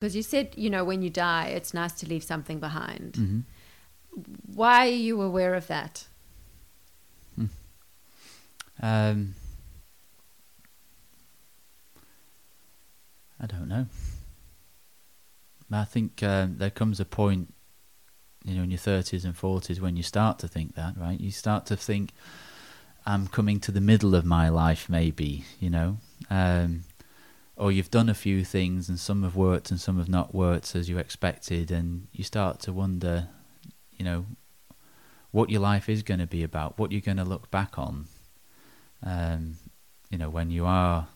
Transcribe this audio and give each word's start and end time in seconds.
Because 0.00 0.16
you 0.16 0.22
said, 0.22 0.54
you 0.56 0.70
know, 0.70 0.82
when 0.82 1.02
you 1.02 1.10
die, 1.10 1.48
it's 1.48 1.74
nice 1.74 1.92
to 1.92 2.08
leave 2.08 2.24
something 2.24 2.58
behind. 2.58 3.16
hmm 3.16 3.40
Why 4.54 4.86
are 4.86 4.90
you 4.90 5.20
aware 5.20 5.54
of 5.54 5.66
that? 5.66 6.06
Um, 8.82 9.34
I 13.38 13.46
don't 13.46 13.68
know. 13.68 13.86
I 15.70 15.84
think 15.84 16.22
um, 16.22 16.56
there 16.56 16.70
comes 16.70 16.98
a 16.98 17.04
point, 17.04 17.52
you 18.42 18.54
know, 18.54 18.62
in 18.62 18.70
your 18.70 18.78
thirties 18.78 19.26
and 19.26 19.36
forties 19.36 19.82
when 19.82 19.96
you 19.96 20.02
start 20.02 20.38
to 20.38 20.48
think 20.48 20.76
that, 20.76 20.96
right? 20.96 21.20
You 21.20 21.30
start 21.30 21.66
to 21.66 21.76
think, 21.76 22.12
"I'm 23.04 23.28
coming 23.28 23.60
to 23.60 23.70
the 23.70 23.82
middle 23.82 24.14
of 24.14 24.24
my 24.24 24.48
life, 24.48 24.88
maybe," 24.88 25.44
you 25.60 25.68
know, 25.68 25.98
um, 26.30 26.84
or 27.60 27.70
you've 27.70 27.90
done 27.90 28.08
a 28.08 28.14
few 28.14 28.44
things 28.44 28.88
and 28.88 28.98
some 28.98 29.22
have 29.22 29.36
worked 29.36 29.70
and 29.70 29.80
some 29.80 29.98
have 29.98 30.08
not 30.08 30.34
worked 30.34 30.74
as 30.74 30.88
you 30.88 30.98
expected, 30.98 31.70
and 31.70 32.08
you 32.12 32.24
start 32.24 32.60
to 32.60 32.72
wonder, 32.72 33.28
you 33.96 34.04
know, 34.04 34.26
what 35.30 35.50
your 35.50 35.60
life 35.60 35.88
is 35.88 36.02
going 36.02 36.20
to 36.20 36.26
be 36.26 36.42
about, 36.42 36.78
what 36.78 36.90
you're 36.90 37.00
going 37.00 37.16
to 37.18 37.24
look 37.24 37.50
back 37.50 37.78
on 37.78 38.06
um, 39.02 39.56
you 40.10 40.18
know, 40.18 40.28
when 40.28 40.50
you 40.50 40.66
are 40.66 41.08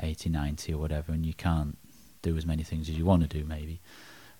80, 0.00 0.30
90 0.30 0.74
or 0.74 0.78
whatever, 0.78 1.12
and 1.12 1.24
you 1.24 1.34
can't 1.34 1.78
do 2.22 2.36
as 2.36 2.46
many 2.46 2.62
things 2.62 2.88
as 2.88 2.96
you 2.96 3.04
want 3.04 3.22
to 3.22 3.38
do, 3.38 3.44
maybe, 3.44 3.80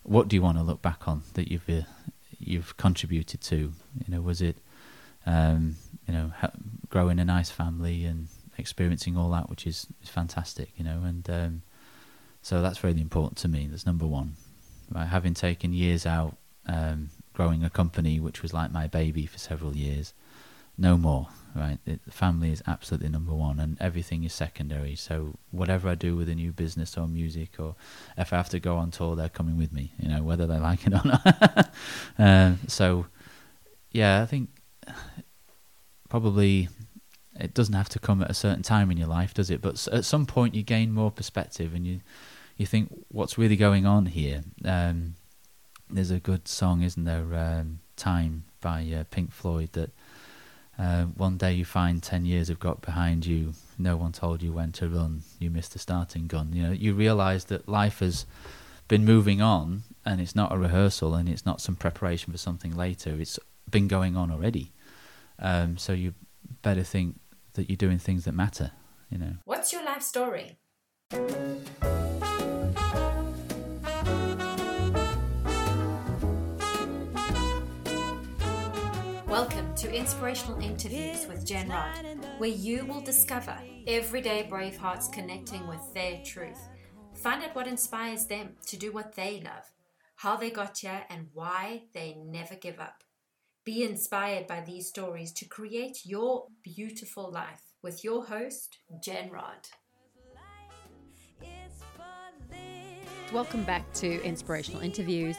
what 0.03 0.29
do 0.29 0.37
you 0.37 0.43
want 0.43 0.59
to 0.59 0.65
look 0.65 0.83
back 0.83 1.09
on 1.09 1.23
that 1.35 1.51
you've 1.51 1.69
uh, 1.69 1.83
you've 2.39 2.77
contributed 2.77 3.41
to? 3.41 3.57
You 3.57 4.09
know, 4.09 4.21
was 4.21 4.43
it, 4.43 4.59
um, 5.27 5.77
you 6.07 6.15
know, 6.15 6.33
growing 6.89 7.19
a 7.19 7.25
nice 7.25 7.51
family 7.51 8.05
and 8.05 8.29
experiencing 8.59 9.17
all 9.17 9.31
that, 9.31 9.51
which 9.51 9.67
is, 9.67 9.87
is 10.03 10.09
fantastic, 10.09 10.71
you 10.77 10.85
know, 10.85 11.03
and 11.05 11.29
um, 11.31 11.63
so 12.43 12.63
that's 12.63 12.85
really 12.85 13.01
important 13.01 13.37
to 13.39 13.49
me. 13.49 13.67
That's 13.71 13.87
number 13.87 14.07
one. 14.07 14.35
Right, 14.91 15.07
having 15.07 15.35
taken 15.35 15.73
years 15.73 16.05
out, 16.05 16.37
um, 16.67 17.11
growing 17.33 17.65
a 17.65 17.71
company 17.71 18.21
which 18.21 18.43
was 18.43 18.53
like 18.53 18.71
my 18.71 18.87
baby 18.87 19.27
for 19.27 19.39
several 19.39 19.75
years, 19.75 20.13
no 20.77 20.97
more 20.97 21.29
right 21.55 21.79
it, 21.87 22.01
family 22.11 22.51
is 22.51 22.63
absolutely 22.67 23.09
number 23.09 23.33
one 23.33 23.61
and 23.61 23.77
everything 23.81 24.25
is 24.25 24.33
secondary 24.33 24.97
so 24.97 25.35
whatever 25.51 25.89
i 25.89 25.95
do 25.95 26.17
with 26.17 26.29
a 26.29 26.35
new 26.35 26.51
business 26.51 26.99
or 26.99 27.07
music 27.07 27.51
or 27.59 27.77
if 28.19 28.33
i 28.33 28.37
have 28.37 28.49
to 28.49 28.59
go 28.59 28.77
on 28.77 28.91
tour 28.91 29.15
they're 29.15 29.29
coming 29.29 29.57
with 29.57 29.73
me 29.73 29.93
you 30.01 30.09
know 30.09 30.23
whether 30.23 30.47
they 30.47 30.59
like 30.59 30.87
it 30.87 30.93
or 30.93 31.03
not 31.05 31.71
uh, 32.19 32.55
so 32.67 33.07
yeah 33.93 34.21
i 34.23 34.27
think 34.27 34.49
probably 36.09 36.69
it 37.39 37.55
doesn't 37.55 37.75
have 37.75 37.89
to 37.91 37.99
come 37.99 38.23
at 38.23 38.31
a 38.31 38.35
certain 38.35 38.63
time 38.63 38.91
in 38.91 38.97
your 38.97 39.09
life 39.09 39.35
does 39.35 39.51
it? 39.51 39.61
But 39.61 39.87
at 39.89 40.05
some 40.05 40.27
point 40.27 40.55
you 40.55 40.63
gain 40.63 40.93
more 40.93 41.11
perspective 41.11 41.75
and 41.75 41.87
you 41.87 42.01
you 42.57 42.67
think 42.67 42.89
what's 43.09 43.37
really 43.37 43.57
going 43.57 43.85
on 43.85 44.07
here? 44.07 44.43
Um, 44.65 45.15
there's 45.91 46.11
a 46.11 46.21
good 46.21 46.49
song 46.49 46.83
isn't 46.83 47.05
there 47.05 47.35
um, 47.35 47.81
time 47.97 48.45
by 48.61 48.89
uh, 48.97 49.05
pink 49.11 49.33
floyd 49.33 49.71
that 49.73 49.91
uh, 50.79 51.05
one 51.05 51.37
day 51.37 51.53
you 51.53 51.65
find 51.65 52.03
10 52.03 52.25
years 52.25 52.49
have 52.49 52.59
got 52.59 52.81
behind 52.81 53.25
you 53.27 53.53
no 53.79 53.97
one 53.97 54.11
told 54.11 54.43
you 54.43 54.53
when 54.53 54.73
to 54.73 54.89
run 54.89 55.23
you 55.39 55.51
missed 55.51 55.73
the 55.73 55.79
starting 55.79 56.27
gun. 56.27 56.51
You 56.53 56.63
know 56.65 56.73
you 56.73 56.95
realize 56.95 57.47
that 57.47 57.69
life 57.69 57.99
has 58.01 58.27
been 58.89 59.05
moving 59.05 59.41
on 59.41 59.83
and 60.05 60.21
it's 60.21 60.35
not 60.35 60.53
a 60.53 60.59
rehearsal 60.59 61.15
and 61.15 61.29
it's 61.29 61.47
not 61.47 61.61
some 61.61 61.77
preparation 61.77 62.33
for 62.33 62.39
something 62.39 62.77
later. 62.77 63.11
It's 63.19 63.39
been 63.71 63.89
going 63.89 64.17
on 64.17 64.31
already. 64.31 64.73
Um, 65.39 65.79
so 65.79 65.93
you 65.93 66.15
better 66.63 66.83
think 66.83 67.19
that 67.55 67.69
you're 67.71 67.77
doing 67.77 67.99
things 67.99 68.25
that 68.25 68.35
matter 68.35 68.73
you 69.11 69.19
know 69.19 69.35
What's 69.45 69.73
your 69.73 69.85
life 69.85 70.03
story? 70.03 70.59
Welcome 79.29 79.75
to 79.77 79.93
Inspirational 79.93 80.61
Interviews 80.61 81.27
with 81.27 81.45
Jen 81.45 81.69
Rod, 81.69 82.07
where 82.39 82.51
you 82.51 82.85
will 82.87 83.01
discover 83.01 83.57
everyday 83.87 84.45
brave 84.45 84.77
hearts 84.77 85.09
connecting 85.09 85.67
with 85.67 85.93
their 85.93 86.21
truth. 86.25 86.59
Find 87.15 87.43
out 87.45 87.55
what 87.55 87.67
inspires 87.67 88.27
them 88.27 88.55
to 88.67 88.77
do 88.77 88.93
what 88.93 89.15
they 89.15 89.43
love, 89.45 89.73
how 90.17 90.37
they 90.37 90.51
got 90.51 90.79
here, 90.79 91.05
and 91.09 91.29
why 91.33 91.83
they 91.93 92.17
never 92.25 92.55
give 92.55 92.81
up. 92.81 93.04
Be 93.65 93.83
inspired 93.83 94.47
by 94.47 94.61
these 94.61 94.89
stories 94.89 95.33
to 95.33 95.47
create 95.47 96.05
your 96.05 96.49
beautiful 96.63 97.31
life 97.31 97.63
with 97.83 98.05
your 98.05 98.27
host, 98.27 98.77
Jen 99.03 99.31
Rod. 99.31 99.69
Welcome 103.33 103.65
back 103.65 103.91
to 103.95 104.23
Inspirational 104.23 104.83
Interviews. 104.83 105.39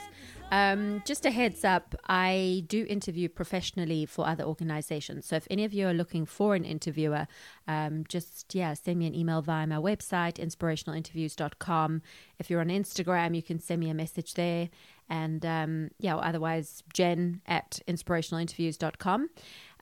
Um, 0.51 1.01
just 1.05 1.25
a 1.25 1.31
heads 1.31 1.63
up, 1.63 1.95
I 2.07 2.63
do 2.67 2.85
interview 2.87 3.29
professionally 3.29 4.05
for 4.05 4.27
other 4.27 4.43
organizations. 4.43 5.25
So 5.25 5.35
if 5.35 5.47
any 5.49 5.63
of 5.63 5.73
you 5.73 5.87
are 5.87 5.93
looking 5.93 6.25
for 6.25 6.55
an 6.55 6.63
interviewer, 6.63 7.27
um, 7.67 8.05
just, 8.07 8.53
yeah, 8.53 8.73
send 8.73 8.99
me 8.99 9.07
an 9.07 9.15
email 9.15 9.41
via 9.41 9.65
my 9.65 9.77
website, 9.77 10.35
inspirationalinterviews.com. 10.35 12.01
If 12.39 12.49
you're 12.49 12.61
on 12.61 12.69
Instagram, 12.69 13.35
you 13.35 13.43
can 13.43 13.59
send 13.59 13.79
me 13.79 13.89
a 13.89 13.95
message 13.95 14.35
there. 14.35 14.69
And, 15.09 15.45
um, 15.45 15.91
yeah, 15.99 16.15
otherwise, 16.15 16.83
jen 16.93 17.41
at 17.45 17.79
inspirationalinterviews.com. 17.87 19.29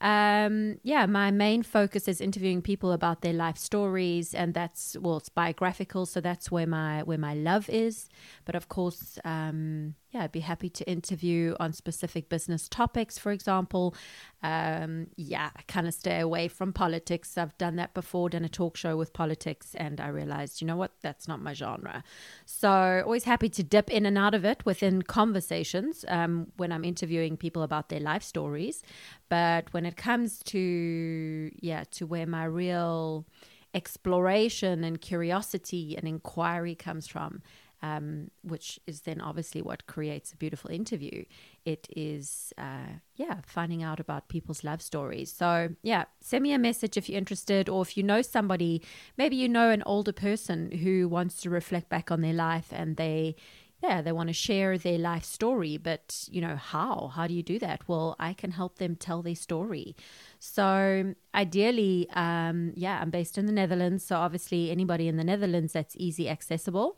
Um, 0.02 0.80
yeah, 0.84 1.06
my 1.06 1.32
main 1.32 1.64
focus 1.64 2.10
is 2.10 2.20
interviewing 2.20 2.62
people 2.62 2.92
about 2.92 3.22
their 3.22 3.32
life 3.32 3.58
stories, 3.58 4.34
and 4.34 4.54
that's 4.54 4.98
well, 5.00 5.18
it's 5.18 5.30
biographical, 5.30 6.06
so 6.06 6.20
that's 6.20 6.52
where 6.52 6.68
my 6.68 7.04
where 7.04 7.18
my 7.18 7.34
love 7.34 7.70
is. 7.70 8.10
But 8.44 8.56
of 8.56 8.68
course, 8.68 9.18
um, 9.24 9.96
yeah, 10.14 10.24
I'd 10.24 10.32
be 10.32 10.42
happy 10.42 10.70
to 10.70 10.88
interview 10.88 11.56
on 11.60 11.74
specific 11.74 12.30
business 12.30 12.70
topics, 12.70 13.18
for 13.18 13.32
example. 13.32 13.96
Um, 14.44 15.08
yeah, 15.16 15.50
I 15.56 15.62
kind 15.64 15.88
of 15.88 15.94
stay 15.96 16.20
away 16.20 16.48
from 16.50 16.72
politics. 16.72 17.36
I've 17.36 17.58
done 17.58 17.78
that 17.78 17.96
before, 17.96 18.30
done 18.30 18.46
a 18.46 18.50
talk 18.50 18.78
show 18.78 18.96
with 18.96 19.12
politics, 19.12 19.74
and 19.74 20.00
I 20.00 20.10
realized, 20.10 20.62
you 20.62 20.68
know 20.68 20.76
what, 20.76 20.92
that's 21.02 21.28
not 21.28 21.42
my 21.42 21.54
genre. 21.54 22.04
So, 22.46 23.02
always 23.04 23.24
happy 23.24 23.50
to 23.50 23.64
dip 23.64 23.90
in 23.90 24.06
and 24.06 24.18
out 24.18 24.36
of 24.36 24.46
it 24.46 24.64
within 24.66 25.02
conversations 25.02 26.06
um, 26.08 26.52
when 26.58 26.72
I'm 26.72 26.86
interviewing 26.86 27.36
people 27.36 27.64
about 27.64 27.90
their 27.90 28.00
life 28.00 28.24
stories. 28.24 28.84
But 29.30 29.74
when 29.74 29.84
it 29.84 29.98
comes 29.98 30.44
to, 30.44 31.50
yeah, 31.60 31.86
to 31.92 32.06
where 32.06 32.28
my 32.28 32.46
real 32.46 33.26
exploration 33.74 34.84
and 34.84 35.02
curiosity 35.02 35.98
and 35.98 36.08
inquiry 36.08 36.76
comes 36.76 37.08
from, 37.08 37.42
um, 37.84 38.32
which 38.44 38.80
is 38.88 39.02
then 39.02 39.20
obviously 39.20 39.62
what 39.62 39.86
creates 39.86 40.32
a 40.32 40.38
beautiful 40.38 40.72
interview. 40.72 41.26
It 41.66 41.88
is, 41.96 42.54
uh, 42.58 43.00
yeah, 43.16 43.42
finding 43.46 43.84
out 43.84 44.00
about 44.00 44.30
people's 44.30 44.64
love 44.64 44.82
stories. 44.82 45.32
So, 45.34 45.76
yeah, 45.84 46.06
send 46.22 46.44
me 46.44 46.54
a 46.54 46.58
message 46.58 46.96
if 46.96 47.10
you're 47.10 47.18
interested, 47.18 47.68
or 47.68 47.82
if 47.82 47.98
you 47.98 48.04
know 48.04 48.22
somebody, 48.22 48.82
maybe 49.18 49.36
you 49.36 49.50
know 49.50 49.70
an 49.70 49.84
older 49.86 50.14
person 50.14 50.72
who 50.72 51.10
wants 51.10 51.42
to 51.42 51.50
reflect 51.50 51.90
back 51.90 52.10
on 52.10 52.22
their 52.22 52.34
life 52.34 52.68
and 52.72 52.96
they, 52.96 53.36
yeah, 53.84 54.02
they 54.02 54.14
want 54.14 54.30
to 54.30 54.34
share 54.34 54.78
their 54.78 54.98
life 54.98 55.26
story, 55.26 55.76
but 55.76 56.30
you 56.32 56.40
know, 56.40 56.56
how? 56.56 57.12
How 57.14 57.28
do 57.28 57.34
you 57.34 57.44
do 57.44 57.60
that? 57.60 57.82
Well, 57.86 58.16
I 58.18 58.32
can 58.32 58.52
help 58.52 58.78
them 58.78 58.96
tell 58.96 59.22
their 59.22 59.36
story. 59.36 59.98
So, 60.40 61.16
ideally, 61.36 62.08
um, 62.14 62.72
yeah, 62.76 63.00
I'm 63.02 63.10
based 63.10 63.38
in 63.38 63.46
the 63.46 63.52
Netherlands. 63.52 64.06
So, 64.06 64.16
obviously, 64.16 64.72
anybody 64.72 65.10
in 65.10 65.18
the 65.18 65.26
Netherlands 65.26 65.74
that's 65.74 65.98
easy 65.98 66.30
accessible. 66.30 66.98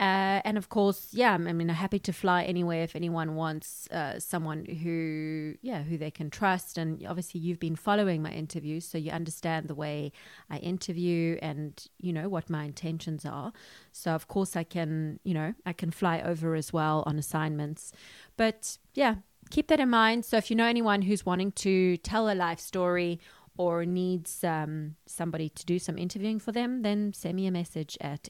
Uh, 0.00 0.40
and 0.44 0.56
of 0.56 0.68
course, 0.68 1.08
yeah, 1.10 1.32
I 1.32 1.38
mean, 1.38 1.68
I'm 1.68 1.76
happy 1.76 1.98
to 1.98 2.12
fly 2.12 2.44
anywhere 2.44 2.84
if 2.84 2.94
anyone 2.94 3.34
wants 3.34 3.88
uh, 3.90 4.20
someone 4.20 4.64
who, 4.64 5.56
yeah, 5.60 5.82
who 5.82 5.98
they 5.98 6.10
can 6.12 6.30
trust. 6.30 6.78
And 6.78 7.04
obviously, 7.04 7.40
you've 7.40 7.58
been 7.58 7.74
following 7.74 8.22
my 8.22 8.30
interviews, 8.30 8.86
so 8.86 8.96
you 8.96 9.10
understand 9.10 9.66
the 9.66 9.74
way 9.74 10.12
I 10.50 10.58
interview 10.58 11.36
and 11.42 11.84
you 11.98 12.12
know 12.12 12.28
what 12.28 12.48
my 12.48 12.64
intentions 12.64 13.24
are. 13.24 13.52
So 13.90 14.12
of 14.12 14.28
course, 14.28 14.54
I 14.54 14.62
can, 14.62 15.18
you 15.24 15.34
know, 15.34 15.54
I 15.66 15.72
can 15.72 15.90
fly 15.90 16.20
over 16.20 16.54
as 16.54 16.72
well 16.72 17.02
on 17.04 17.18
assignments. 17.18 17.92
But 18.36 18.78
yeah, 18.94 19.16
keep 19.50 19.66
that 19.66 19.80
in 19.80 19.90
mind. 19.90 20.24
So 20.24 20.36
if 20.36 20.48
you 20.48 20.56
know 20.56 20.66
anyone 20.66 21.02
who's 21.02 21.26
wanting 21.26 21.52
to 21.52 21.96
tell 21.98 22.30
a 22.30 22.34
life 22.34 22.60
story 22.60 23.18
or 23.56 23.84
needs 23.84 24.44
um, 24.44 24.94
somebody 25.06 25.48
to 25.48 25.66
do 25.66 25.80
some 25.80 25.98
interviewing 25.98 26.38
for 26.38 26.52
them, 26.52 26.82
then 26.82 27.12
send 27.12 27.34
me 27.34 27.46
a 27.48 27.50
message 27.50 27.98
at 28.00 28.28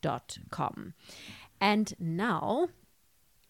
inspirationalinterviews.com. 0.00 0.94
And 1.60 1.94
now, 1.98 2.68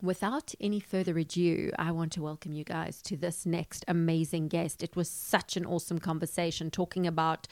without 0.02 0.54
any 0.60 0.80
further 0.80 1.16
ado, 1.18 1.70
I 1.78 1.92
want 1.92 2.12
to 2.12 2.22
welcome 2.22 2.52
you 2.52 2.64
guys 2.64 3.00
to 3.02 3.16
this 3.16 3.46
next 3.46 3.84
amazing 3.86 4.48
guest. 4.48 4.82
It 4.82 4.96
was 4.96 5.08
such 5.08 5.56
an 5.56 5.64
awesome 5.64 5.98
conversation 5.98 6.70
talking 6.70 7.06
about 7.06 7.46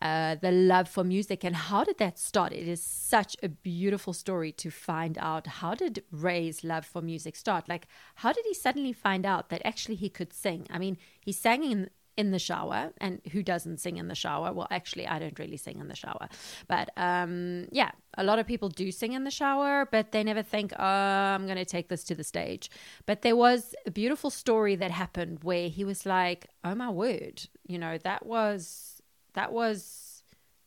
uh, 0.00 0.34
the 0.34 0.50
love 0.50 0.88
for 0.88 1.04
music 1.04 1.44
and 1.44 1.54
how 1.54 1.84
did 1.84 1.98
that 1.98 2.18
start? 2.18 2.52
It 2.52 2.66
is 2.66 2.82
such 2.82 3.36
a 3.40 3.48
beautiful 3.48 4.12
story 4.12 4.50
to 4.52 4.68
find 4.68 5.16
out 5.18 5.46
how 5.46 5.74
did 5.74 6.02
Ray's 6.10 6.64
love 6.64 6.84
for 6.84 7.00
music 7.00 7.36
start? 7.36 7.68
Like, 7.68 7.86
how 8.16 8.32
did 8.32 8.44
he 8.44 8.54
suddenly 8.54 8.92
find 8.92 9.24
out 9.24 9.48
that 9.50 9.62
actually 9.64 9.94
he 9.94 10.08
could 10.08 10.32
sing? 10.32 10.66
I 10.70 10.78
mean, 10.78 10.98
he 11.20 11.30
sang 11.30 11.62
in 11.62 11.90
in 12.16 12.30
the 12.30 12.38
shower 12.38 12.92
and 12.98 13.20
who 13.32 13.42
doesn't 13.42 13.78
sing 13.78 13.96
in 13.96 14.08
the 14.08 14.14
shower? 14.14 14.52
Well 14.52 14.68
actually 14.70 15.06
i 15.06 15.18
don't 15.18 15.38
really 15.38 15.56
sing 15.56 15.78
in 15.80 15.88
the 15.88 15.96
shower. 15.96 16.28
But 16.68 16.90
um, 16.96 17.68
yeah 17.70 17.92
a 18.18 18.24
lot 18.24 18.38
of 18.38 18.46
people 18.46 18.68
do 18.68 18.92
sing 18.92 19.12
in 19.12 19.24
the 19.24 19.30
shower 19.30 19.88
but 19.90 20.12
they 20.12 20.22
never 20.22 20.42
think 20.42 20.72
oh 20.78 20.84
i'm 20.84 21.46
going 21.46 21.56
to 21.56 21.64
take 21.64 21.88
this 21.88 22.04
to 22.04 22.14
the 22.14 22.24
stage. 22.24 22.70
But 23.06 23.22
there 23.22 23.36
was 23.36 23.74
a 23.86 23.90
beautiful 23.90 24.30
story 24.30 24.76
that 24.76 24.90
happened 24.90 25.42
where 25.42 25.68
he 25.68 25.84
was 25.84 26.06
like 26.06 26.46
oh 26.64 26.74
my 26.74 26.90
word 26.90 27.48
you 27.66 27.78
know 27.78 27.98
that 27.98 28.26
was 28.26 29.00
that 29.34 29.52
was 29.52 30.12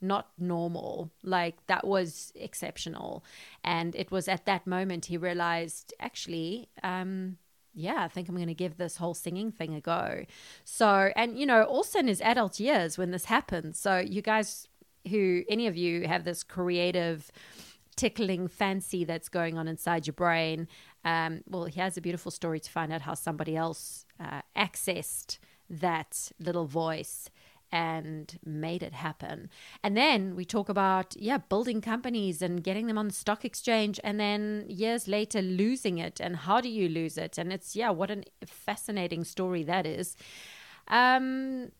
not 0.01 0.29
normal. 0.37 1.11
Like 1.23 1.65
that 1.67 1.85
was 1.85 2.31
exceptional. 2.35 3.23
And 3.63 3.95
it 3.95 4.11
was 4.11 4.27
at 4.27 4.45
that 4.45 4.67
moment 4.67 5.05
he 5.05 5.17
realized 5.17 5.93
actually 5.99 6.69
um 6.83 7.37
yeah, 7.75 8.03
I 8.03 8.07
think 8.07 8.29
I'm 8.29 8.35
going 8.35 8.47
to 8.47 8.53
give 8.53 8.77
this 8.77 8.97
whole 8.97 9.13
singing 9.13 9.51
thing 9.51 9.75
a 9.75 9.81
go. 9.81 10.25
So, 10.63 11.11
and 11.15 11.37
you 11.37 11.45
know, 11.45 11.63
also 11.63 11.99
in 11.99 12.07
his 12.07 12.21
adult 12.21 12.59
years 12.59 12.97
when 12.97 13.11
this 13.11 13.25
happened. 13.25 13.75
So, 13.75 13.97
you 13.97 14.21
guys 14.21 14.67
who, 15.09 15.43
any 15.49 15.67
of 15.67 15.75
you 15.75 16.07
have 16.07 16.23
this 16.23 16.41
creative, 16.43 17.31
tickling 17.95 18.47
fancy 18.47 19.03
that's 19.03 19.29
going 19.29 19.57
on 19.57 19.67
inside 19.67 20.07
your 20.07 20.13
brain, 20.13 20.67
um, 21.03 21.41
well, 21.47 21.65
he 21.65 21.79
has 21.79 21.97
a 21.97 22.01
beautiful 22.01 22.31
story 22.31 22.59
to 22.59 22.71
find 22.71 22.91
out 22.91 23.01
how 23.01 23.13
somebody 23.13 23.55
else 23.55 24.05
uh, 24.19 24.41
accessed 24.55 25.37
that 25.69 26.31
little 26.39 26.65
voice 26.65 27.29
and 27.75 28.39
made 28.45 28.81
it 28.81 28.93
happen. 28.93 29.49
And 29.83 29.97
then 29.97 30.33
we 30.33 30.45
talk 30.45 30.69
about, 30.69 31.13
yeah, 31.17 31.39
building 31.39 31.81
companies 31.81 32.41
and 32.41 32.63
getting 32.63 32.87
them 32.87 32.97
on 32.97 33.09
the 33.09 33.13
stock 33.13 33.43
exchange 33.43 33.99
and 34.01 34.17
then 34.17 34.65
years 34.69 35.09
later 35.09 35.41
losing 35.41 35.97
it. 35.97 36.21
And 36.21 36.37
how 36.37 36.61
do 36.61 36.69
you 36.69 36.87
lose 36.87 37.17
it? 37.17 37.37
And 37.37 37.51
it's, 37.51 37.75
yeah, 37.75 37.89
what 37.89 38.09
a 38.09 38.23
fascinating 38.45 39.25
story 39.25 39.63
that 39.63 39.85
is. 39.85 40.15
Um, 40.87 41.71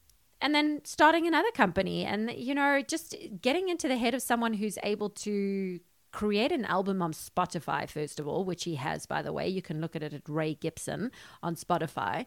and 0.42 0.54
then 0.54 0.82
starting 0.84 1.28
another 1.28 1.52
company 1.52 2.04
and, 2.04 2.30
you 2.30 2.54
know, 2.54 2.82
just 2.86 3.16
getting 3.42 3.70
into 3.70 3.88
the 3.88 3.96
head 3.96 4.14
of 4.14 4.22
someone 4.22 4.56
who's 4.56 4.78
able 4.84 5.10
to 5.10 5.80
create 6.12 6.52
an 6.52 6.66
album 6.66 7.02
on 7.02 7.14
Spotify, 7.14 7.90
first 7.90 8.20
of 8.20 8.28
all, 8.28 8.44
which 8.44 8.66
he 8.66 8.76
has, 8.76 9.06
by 9.06 9.22
the 9.22 9.32
way. 9.32 9.48
You 9.48 9.62
can 9.62 9.80
look 9.80 9.96
at 9.96 10.04
it 10.04 10.14
at 10.14 10.28
Ray 10.28 10.56
Gibson 10.56 11.12
on 11.42 11.56
Spotify. 11.56 12.26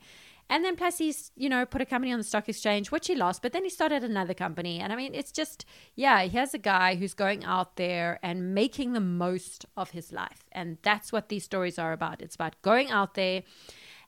And 0.50 0.64
then 0.64 0.76
plus 0.76 0.98
he's, 0.98 1.30
you 1.36 1.48
know, 1.48 1.66
put 1.66 1.82
a 1.82 1.86
company 1.86 2.12
on 2.12 2.18
the 2.18 2.24
stock 2.24 2.48
exchange, 2.48 2.90
which 2.90 3.06
he 3.06 3.14
lost, 3.14 3.42
but 3.42 3.52
then 3.52 3.64
he 3.64 3.70
started 3.70 4.02
another 4.02 4.34
company. 4.34 4.80
And 4.80 4.92
I 4.92 4.96
mean, 4.96 5.14
it's 5.14 5.30
just, 5.30 5.66
yeah, 5.94 6.22
here's 6.22 6.54
a 6.54 6.58
guy 6.58 6.94
who's 6.94 7.14
going 7.14 7.44
out 7.44 7.76
there 7.76 8.18
and 8.22 8.54
making 8.54 8.92
the 8.92 9.00
most 9.00 9.66
of 9.76 9.90
his 9.90 10.12
life. 10.12 10.44
And 10.52 10.78
that's 10.82 11.12
what 11.12 11.28
these 11.28 11.44
stories 11.44 11.78
are 11.78 11.92
about. 11.92 12.22
It's 12.22 12.34
about 12.34 12.60
going 12.62 12.90
out 12.90 13.14
there 13.14 13.42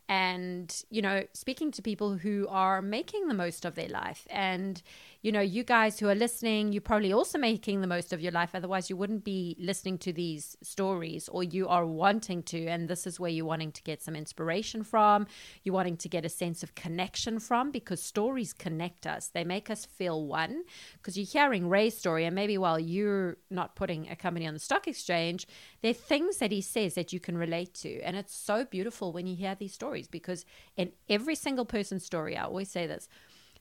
and, 0.09 0.83
you 0.91 1.03
know, 1.03 1.25
speaking 1.35 1.71
to 1.73 1.83
people 1.83 2.17
who 2.17 2.47
are 2.49 2.81
making 2.81 3.29
the 3.29 3.35
most 3.35 3.65
of 3.65 3.75
their 3.75 3.89
life. 3.89 4.27
And, 4.31 4.83
you 5.23 5.33
know, 5.33 5.41
you 5.41 5.65
guys 5.65 5.99
who 5.99 6.09
are 6.09 6.15
listening, 6.15 6.73
you're 6.73 6.81
probably 6.81 7.13
also 7.13 7.37
making 7.37 7.83
the 7.83 7.87
most 7.87 8.15
of 8.15 8.23
your 8.23 8.33
life. 8.33 8.51
Otherwise, 8.55 8.89
you 8.89 8.97
wouldn't 8.97 9.23
be 9.23 9.55
listening 9.59 9.99
to 9.99 10.15
these 10.15 10.57
stories, 10.63 11.29
or 11.29 11.43
you 11.43 11.69
are 11.69 11.85
wanting 11.85 12.43
to. 12.45 12.67
And 12.67 12.89
this 12.89 13.07
is 13.07 13.21
where 13.21 13.31
you're 13.31 13.45
wanting 13.45 13.73
to 13.73 13.83
get 13.83 14.03
some 14.03 14.17
inspiration 14.17 14.83
from. 14.83 15.27
You're 15.63 15.75
wanting 15.75 15.99
to 15.99 16.09
get 16.09 16.25
a 16.25 16.31
sense 16.31 16.63
of 16.63 16.75
connection 16.75 17.39
from 17.39 17.71
because 17.71 18.03
stories 18.03 18.55
connect 18.55 19.07
us, 19.07 19.29
they 19.29 19.45
make 19.45 19.69
us 19.69 19.85
feel 19.85 20.27
one. 20.27 20.65
Because 20.95 21.19
you're 21.19 21.27
hearing 21.27 21.69
Ray's 21.69 21.99
story, 21.99 22.25
and 22.25 22.35
maybe 22.35 22.57
while 22.57 22.81
you're 22.81 23.37
not 23.51 23.77
putting 23.77 24.09
a 24.09 24.17
company 24.17 24.47
on 24.47 24.55
the 24.55 24.61
stock 24.61 24.89
exchange, 24.89 25.47
there 25.83 25.91
are 25.91 25.95
things 25.95 26.39
that 26.39 26.51
he 26.51 26.63
says 26.63 26.95
that 26.95 27.13
you 27.13 27.21
can 27.21 27.37
relate 27.37 27.75
to. 27.75 28.01
And 28.01 28.17
it's 28.17 28.35
so 28.35 28.65
beautiful 28.65 29.13
when 29.13 29.27
you 29.27 29.37
hear 29.37 29.55
these 29.55 29.75
stories 29.75 30.09
because 30.09 30.47
in 30.79 30.93
every 31.11 31.35
single 31.35 31.67
person's 31.67 32.07
story, 32.07 32.39
I 32.39 32.45
always 32.45 32.71
say 32.71 32.87
this 32.87 33.07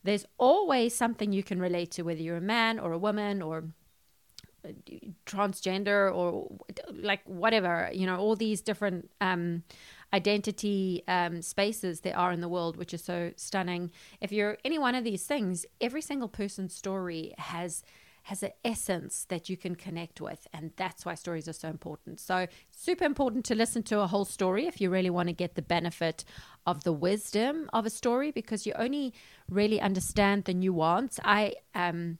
there's 0.04 0.25
always 0.38 0.96
something 0.96 1.31
you 1.31 1.44
can 1.44 1.60
relate 1.60 1.92
to, 1.92 2.04
whether 2.04 2.22
you're 2.22 2.38
a 2.38 2.42
man 2.42 2.80
or 2.80 2.94
a 2.94 2.98
woman 2.98 3.42
or 3.42 3.66
transgender 5.25 6.13
or 6.13 6.51
like 6.92 7.22
whatever, 7.25 7.90
you 7.94 8.06
know, 8.06 8.18
all 8.18 8.36
these 8.36 8.62
different 8.62 9.10
um, 9.22 9.63
identity 10.13 11.04
um, 11.07 11.42
spaces 11.42 12.01
there 12.01 12.18
are 12.18 12.31
in 12.31 12.42
the 12.42 12.50
world, 12.50 12.78
which 12.78 12.94
is 12.94 13.04
so 13.04 13.31
stunning. 13.36 13.92
If 14.22 14.31
you're 14.31 14.57
any 14.66 14.80
one 14.80 14.96
of 14.96 15.04
these 15.04 15.25
things, 15.25 15.66
every 15.80 16.02
single 16.02 16.28
person's 16.28 16.74
story 16.74 17.34
has 17.38 17.84
has 18.24 18.44
an 18.44 18.51
essence 18.63 19.25
that 19.30 19.50
you 19.50 19.57
can 19.57 19.75
connect 19.75 20.21
with. 20.21 20.48
And 20.54 20.71
that's 20.75 21.06
why 21.06 21.16
stories 21.16 21.48
are 21.48 21.54
so 21.54 21.69
important. 21.69 22.19
So, 22.19 22.48
super 22.71 23.06
important 23.06 23.45
to 23.45 23.56
listen 23.56 23.83
to 23.83 24.00
a 24.01 24.07
whole 24.07 24.25
story 24.25 24.68
if 24.68 24.80
you 24.81 24.89
really 24.89 25.10
want 25.10 25.27
to 25.27 25.33
get 25.33 25.56
the 25.56 25.62
benefit 25.62 26.25
of 26.66 26.83
the 26.83 26.94
wisdom 26.94 27.69
of 27.74 27.86
a 27.86 27.89
story 27.89 28.31
because 28.31 28.66
you 28.66 28.74
only 28.75 29.13
really 29.50 29.81
understand 29.81 30.45
the 30.45 30.54
nuance. 30.54 31.19
I, 31.24 31.56
um, 31.74 32.19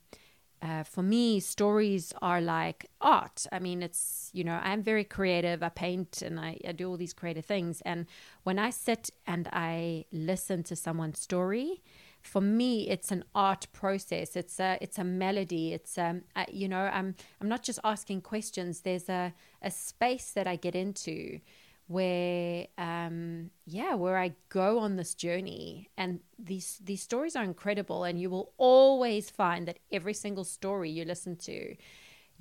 uh, 0.62 0.84
for 0.84 1.02
me, 1.02 1.40
stories 1.40 2.14
are 2.22 2.42
like 2.42 2.88
art. 3.00 3.46
I 3.52 3.60
mean, 3.60 3.82
it's, 3.82 4.30
you 4.34 4.44
know, 4.44 4.60
I'm 4.62 4.84
very 4.84 5.06
creative. 5.06 5.64
I 5.64 5.70
paint 5.70 6.22
and 6.22 6.40
I, 6.40 6.58
I 6.68 6.74
do 6.74 6.90
all 6.90 6.98
these 6.98 7.14
creative 7.14 7.46
things. 7.46 7.82
And 7.82 8.08
when 8.44 8.60
I 8.60 8.70
sit 8.72 9.10
and 9.26 9.48
I 9.54 10.06
listen 10.12 10.64
to 10.64 10.76
someone's 10.76 11.20
story, 11.20 11.82
for 12.22 12.42
me 12.42 12.90
it's 12.90 13.12
an 13.12 13.24
art 13.34 13.68
process. 13.74 14.36
It's 14.36 14.60
a 14.60 14.78
it's 14.82 14.98
a 14.98 15.04
melody. 15.04 15.74
It's 15.74 15.98
um 15.98 16.24
you 16.52 16.68
know 16.68 16.82
i'm 16.82 17.16
i'm 17.42 17.50
not 17.50 17.64
just 17.64 17.80
asking 17.84 18.22
questions. 18.22 18.82
There's 18.82 19.10
a 19.10 19.34
a 19.62 19.72
space 19.72 20.32
that 20.32 20.48
i 20.48 20.56
get 20.56 20.76
into 20.76 21.40
where 21.88 22.68
um 22.78 23.50
yeah 23.66 23.96
where 23.96 24.18
i 24.18 24.34
go 24.50 24.80
on 24.80 24.96
this 24.96 25.16
journey. 25.16 25.90
And 25.98 26.20
these 26.38 26.80
these 26.84 27.02
stories 27.02 27.36
are 27.36 27.44
incredible. 27.44 28.04
And 28.04 28.20
you 28.20 28.30
will 28.30 28.54
always 28.58 29.30
find 29.30 29.68
that 29.68 29.80
every 29.92 30.14
single 30.14 30.44
story 30.44 30.90
you 30.90 31.06
listen 31.06 31.36
to 31.38 31.76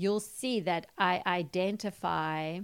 you'll 0.01 0.21
see 0.21 0.61
that 0.61 0.87
i 0.97 1.21
identify 1.27 2.61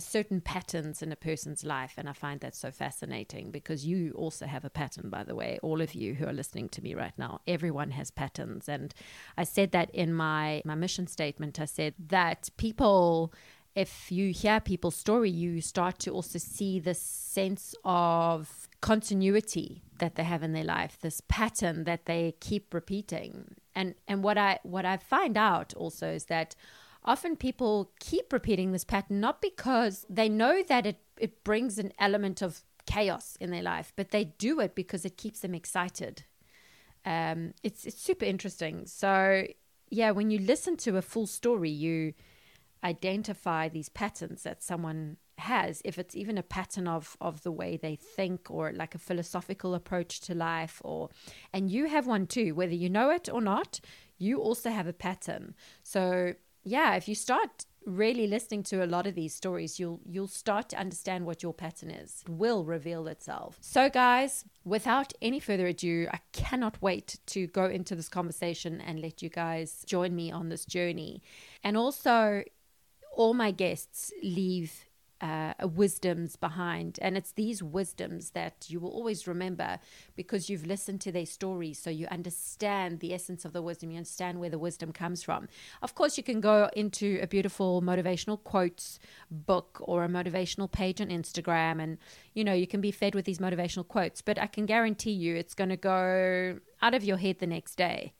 certain 0.00 0.40
patterns 0.40 1.02
in 1.02 1.12
a 1.12 1.16
person's 1.16 1.64
life. 1.64 1.94
And 1.96 2.08
I 2.08 2.12
find 2.12 2.40
that 2.40 2.54
so 2.54 2.70
fascinating 2.70 3.50
because 3.50 3.86
you 3.86 4.12
also 4.16 4.46
have 4.46 4.64
a 4.64 4.70
pattern, 4.70 5.10
by 5.10 5.22
the 5.24 5.34
way, 5.34 5.58
all 5.62 5.80
of 5.80 5.94
you 5.94 6.14
who 6.14 6.26
are 6.26 6.32
listening 6.32 6.68
to 6.70 6.82
me 6.82 6.94
right 6.94 7.16
now. 7.16 7.40
Everyone 7.46 7.92
has 7.92 8.10
patterns. 8.10 8.68
And 8.68 8.94
I 9.36 9.44
said 9.44 9.72
that 9.72 9.90
in 9.94 10.12
my, 10.12 10.62
my 10.64 10.74
mission 10.74 11.06
statement. 11.06 11.60
I 11.60 11.66
said 11.66 11.94
that 12.08 12.48
people 12.56 13.32
if 13.74 14.12
you 14.12 14.32
hear 14.32 14.60
people's 14.60 14.94
story, 14.94 15.30
you 15.30 15.60
start 15.60 15.98
to 16.00 16.12
also 16.12 16.38
see 16.38 16.78
this 16.78 17.00
sense 17.00 17.74
of 17.84 18.68
continuity 18.80 19.82
that 19.98 20.14
they 20.14 20.22
have 20.22 20.42
in 20.42 20.52
their 20.52 20.64
life, 20.64 20.98
this 21.00 21.20
pattern 21.28 21.84
that 21.84 22.06
they 22.06 22.34
keep 22.40 22.72
repeating. 22.72 23.56
And 23.74 23.94
and 24.06 24.22
what 24.22 24.38
I 24.38 24.60
what 24.62 24.84
I 24.84 24.96
find 24.98 25.36
out 25.36 25.74
also 25.74 26.08
is 26.12 26.26
that 26.26 26.54
often 27.04 27.36
people 27.36 27.92
keep 28.00 28.32
repeating 28.32 28.72
this 28.72 28.84
pattern 28.84 29.20
not 29.20 29.42
because 29.42 30.06
they 30.08 30.28
know 30.28 30.62
that 30.62 30.86
it, 30.86 31.00
it 31.18 31.44
brings 31.44 31.78
an 31.78 31.92
element 31.98 32.42
of 32.42 32.62
chaos 32.86 33.36
in 33.40 33.50
their 33.50 33.62
life, 33.62 33.92
but 33.96 34.10
they 34.10 34.24
do 34.24 34.60
it 34.60 34.74
because 34.74 35.04
it 35.04 35.16
keeps 35.16 35.40
them 35.40 35.54
excited. 35.54 36.24
Um, 37.04 37.54
it's 37.62 37.84
it's 37.84 38.00
super 38.00 38.24
interesting. 38.24 38.86
So 38.86 39.46
yeah, 39.90 40.10
when 40.10 40.30
you 40.30 40.38
listen 40.38 40.76
to 40.78 40.96
a 40.96 41.02
full 41.02 41.26
story, 41.26 41.70
you 41.70 42.14
identify 42.82 43.68
these 43.68 43.88
patterns 43.88 44.42
that 44.42 44.62
someone 44.62 45.16
has 45.38 45.82
if 45.84 45.98
it's 45.98 46.14
even 46.14 46.38
a 46.38 46.42
pattern 46.42 46.86
of 46.86 47.16
of 47.20 47.42
the 47.42 47.50
way 47.50 47.76
they 47.76 47.96
think 47.96 48.48
or 48.50 48.72
like 48.72 48.94
a 48.94 48.98
philosophical 48.98 49.74
approach 49.74 50.20
to 50.20 50.32
life 50.32 50.80
or 50.84 51.08
and 51.52 51.70
you 51.70 51.86
have 51.86 52.06
one 52.06 52.24
too 52.24 52.54
whether 52.54 52.74
you 52.74 52.88
know 52.88 53.10
it 53.10 53.28
or 53.32 53.40
not 53.40 53.80
you 54.16 54.40
also 54.40 54.70
have 54.70 54.86
a 54.86 54.92
pattern 54.92 55.52
so 55.82 56.34
yeah, 56.64 56.94
if 56.96 57.08
you 57.08 57.14
start 57.14 57.66
really 57.86 58.26
listening 58.26 58.62
to 58.62 58.82
a 58.82 58.86
lot 58.86 59.06
of 59.06 59.14
these 59.14 59.34
stories, 59.34 59.78
you'll 59.78 60.00
you'll 60.06 60.26
start 60.26 60.70
to 60.70 60.76
understand 60.78 61.26
what 61.26 61.42
your 61.42 61.52
pattern 61.52 61.90
is. 61.90 62.22
It 62.26 62.32
will 62.32 62.64
reveal 62.64 63.06
itself. 63.06 63.58
So 63.60 63.90
guys, 63.90 64.44
without 64.64 65.12
any 65.20 65.40
further 65.40 65.66
ado, 65.66 66.08
I 66.12 66.20
cannot 66.32 66.80
wait 66.80 67.18
to 67.26 67.46
go 67.48 67.66
into 67.66 67.94
this 67.94 68.08
conversation 68.08 68.80
and 68.80 69.00
let 69.00 69.22
you 69.22 69.28
guys 69.28 69.84
join 69.86 70.14
me 70.14 70.32
on 70.32 70.48
this 70.48 70.64
journey. 70.64 71.22
And 71.62 71.76
also 71.76 72.44
all 73.12 73.34
my 73.34 73.50
guests 73.50 74.12
leave 74.22 74.83
uh, 75.24 75.54
wisdoms 75.62 76.36
behind. 76.36 76.98
And 77.00 77.16
it's 77.16 77.32
these 77.32 77.62
wisdoms 77.62 78.30
that 78.30 78.66
you 78.68 78.78
will 78.78 78.90
always 78.90 79.26
remember 79.26 79.78
because 80.16 80.50
you've 80.50 80.66
listened 80.66 81.00
to 81.00 81.12
their 81.12 81.24
stories. 81.24 81.78
So 81.78 81.88
you 81.88 82.06
understand 82.10 83.00
the 83.00 83.14
essence 83.14 83.46
of 83.46 83.54
the 83.54 83.62
wisdom, 83.62 83.90
you 83.90 83.96
understand 83.96 84.38
where 84.38 84.50
the 84.50 84.58
wisdom 84.58 84.92
comes 84.92 85.22
from. 85.22 85.48
Of 85.80 85.94
course, 85.94 86.18
you 86.18 86.22
can 86.22 86.42
go 86.42 86.68
into 86.76 87.18
a 87.22 87.26
beautiful 87.26 87.80
motivational 87.80 88.42
quotes 88.44 88.98
book 89.30 89.78
or 89.80 90.04
a 90.04 90.08
motivational 90.08 90.70
page 90.70 91.00
on 91.00 91.08
Instagram, 91.08 91.82
and 91.82 91.96
you 92.34 92.44
know, 92.44 92.52
you 92.52 92.66
can 92.66 92.82
be 92.82 92.90
fed 92.90 93.14
with 93.14 93.24
these 93.24 93.38
motivational 93.38 93.88
quotes. 93.88 94.20
But 94.20 94.38
I 94.38 94.46
can 94.46 94.66
guarantee 94.66 95.12
you 95.12 95.36
it's 95.36 95.54
going 95.54 95.70
to 95.70 95.78
go 95.78 96.58
out 96.82 96.92
of 96.92 97.02
your 97.02 97.16
head 97.16 97.38
the 97.38 97.46
next 97.46 97.76
day 97.76 98.12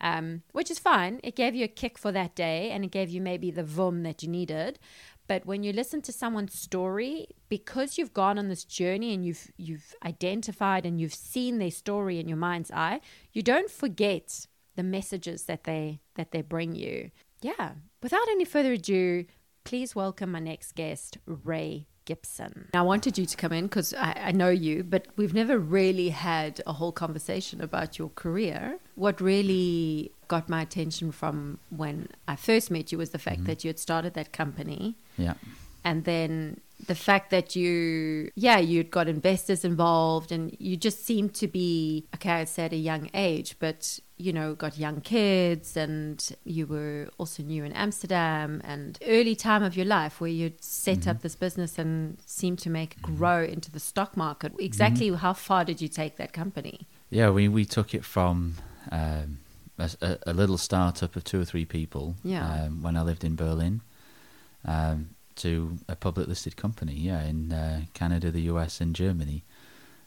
um, 0.00 0.42
which 0.52 0.70
is 0.70 0.78
fine. 0.78 1.20
It 1.22 1.36
gave 1.36 1.54
you 1.54 1.64
a 1.64 1.68
kick 1.68 1.98
for 1.98 2.12
that 2.12 2.34
day 2.34 2.70
and 2.70 2.84
it 2.84 2.90
gave 2.90 3.08
you 3.08 3.20
maybe 3.20 3.50
the 3.50 3.64
vum 3.64 4.02
that 4.02 4.22
you 4.22 4.28
needed. 4.28 4.78
But 5.28 5.44
when 5.44 5.62
you 5.62 5.72
listen 5.72 6.02
to 6.02 6.12
someone's 6.12 6.58
story, 6.58 7.28
because 7.48 7.98
you've 7.98 8.14
gone 8.14 8.38
on 8.38 8.48
this 8.48 8.64
journey 8.64 9.12
and 9.12 9.24
you've 9.24 9.50
you've 9.56 9.94
identified 10.04 10.86
and 10.86 11.00
you've 11.00 11.14
seen 11.14 11.58
their 11.58 11.70
story 11.70 12.20
in 12.20 12.28
your 12.28 12.38
mind's 12.38 12.70
eye, 12.70 13.00
you 13.32 13.42
don't 13.42 13.70
forget 13.70 14.46
the 14.76 14.82
messages 14.82 15.44
that 15.44 15.64
they 15.64 16.00
that 16.14 16.30
they 16.30 16.42
bring 16.42 16.74
you. 16.74 17.10
Yeah. 17.42 17.72
Without 18.02 18.28
any 18.28 18.44
further 18.44 18.72
ado, 18.72 19.26
please 19.64 19.94
welcome 19.94 20.32
my 20.32 20.38
next 20.38 20.74
guest, 20.74 21.18
Ray 21.26 21.88
Gibson. 22.04 22.68
I 22.72 22.82
wanted 22.82 23.18
you 23.18 23.26
to 23.26 23.36
come 23.36 23.52
in 23.52 23.64
because 23.64 23.92
I, 23.92 24.12
I, 24.26 24.32
know 24.32 24.48
you, 24.48 24.84
but 24.84 25.08
we've 25.16 25.34
never 25.34 25.58
really 25.58 26.10
had 26.10 26.62
a 26.66 26.72
whole 26.72 26.92
conversation 26.92 27.60
about 27.60 27.98
your 27.98 28.10
career. 28.10 28.78
What 28.94 29.20
really 29.20 30.12
got 30.28 30.48
my 30.48 30.62
attention 30.62 31.12
from 31.12 31.58
when 31.70 32.08
I 32.26 32.36
first 32.36 32.70
met 32.70 32.92
you 32.92 32.98
was 32.98 33.10
the 33.10 33.18
fact 33.18 33.38
mm-hmm. 33.38 33.46
that 33.46 33.64
you 33.64 33.68
had 33.68 33.78
started 33.78 34.14
that 34.14 34.32
company. 34.32 34.96
Yeah. 35.16 35.34
And 35.84 36.04
then 36.04 36.60
the 36.84 36.96
fact 36.96 37.30
that 37.30 37.54
you, 37.54 38.30
yeah, 38.34 38.58
you'd 38.58 38.90
got 38.90 39.08
investors 39.08 39.64
involved 39.64 40.32
and 40.32 40.54
you 40.58 40.76
just 40.76 41.06
seemed 41.06 41.32
to 41.34 41.46
be, 41.46 42.06
okay, 42.16 42.32
I'd 42.32 42.48
say 42.48 42.64
at 42.64 42.72
a 42.72 42.76
young 42.76 43.08
age, 43.14 43.56
but, 43.60 44.00
you 44.16 44.32
know, 44.32 44.54
got 44.54 44.76
young 44.76 45.00
kids 45.00 45.76
and 45.76 46.36
you 46.44 46.66
were 46.66 47.08
also 47.18 47.44
new 47.44 47.62
in 47.64 47.72
Amsterdam 47.72 48.60
and 48.64 48.98
early 49.06 49.36
time 49.36 49.62
of 49.62 49.76
your 49.76 49.86
life 49.86 50.20
where 50.20 50.28
you'd 50.28 50.62
set 50.62 51.00
mm-hmm. 51.00 51.10
up 51.10 51.22
this 51.22 51.36
business 51.36 51.78
and 51.78 52.18
seemed 52.26 52.58
to 52.58 52.68
make 52.68 52.96
it 52.96 53.02
mm-hmm. 53.02 53.16
grow 53.16 53.44
into 53.44 53.70
the 53.70 53.80
stock 53.80 54.16
market. 54.16 54.52
Exactly 54.58 55.06
mm-hmm. 55.06 55.16
how 55.16 55.34
far 55.34 55.64
did 55.64 55.80
you 55.80 55.88
take 55.88 56.16
that 56.16 56.32
company? 56.32 56.88
Yeah, 57.10 57.30
we, 57.30 57.46
we 57.46 57.64
took 57.64 57.94
it 57.94 58.04
from 58.04 58.56
um, 58.90 59.38
a, 59.78 60.18
a, 60.26 60.32
little 60.32 60.58
startup 60.58 61.16
of 61.16 61.24
two 61.24 61.40
or 61.40 61.44
three 61.44 61.64
people 61.64 62.16
yeah. 62.24 62.64
um, 62.64 62.82
when 62.82 62.96
I 62.96 63.02
lived 63.02 63.24
in 63.24 63.36
Berlin. 63.36 63.82
Um, 64.64 65.10
to 65.36 65.78
a 65.88 65.94
public 65.94 66.26
listed 66.28 66.56
company, 66.56 66.94
yeah, 66.94 67.22
in 67.22 67.52
uh, 67.52 67.82
Canada, 67.94 68.30
the 68.30 68.42
US, 68.42 68.80
and 68.80 68.96
Germany. 68.96 69.44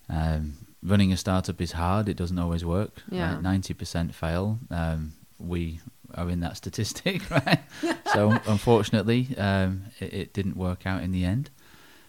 Um, 0.09 0.53
running 0.83 1.13
a 1.13 1.17
startup 1.17 1.61
is 1.61 1.73
hard; 1.73 2.09
it 2.09 2.17
doesn't 2.17 2.39
always 2.39 2.65
work. 2.65 3.03
Yeah, 3.09 3.39
ninety 3.39 3.73
percent 3.73 4.13
fail. 4.13 4.59
Um, 4.69 5.13
we 5.38 5.79
are 6.15 6.29
in 6.29 6.39
that 6.41 6.57
statistic, 6.57 7.29
right? 7.31 7.59
so 8.13 8.31
unfortunately, 8.47 9.29
um, 9.38 9.83
it, 9.99 10.13
it, 10.13 10.33
didn't 10.33 10.57
work 10.57 10.85
out 10.85 11.03
in 11.03 11.11
the 11.11 11.23
end. 11.23 11.49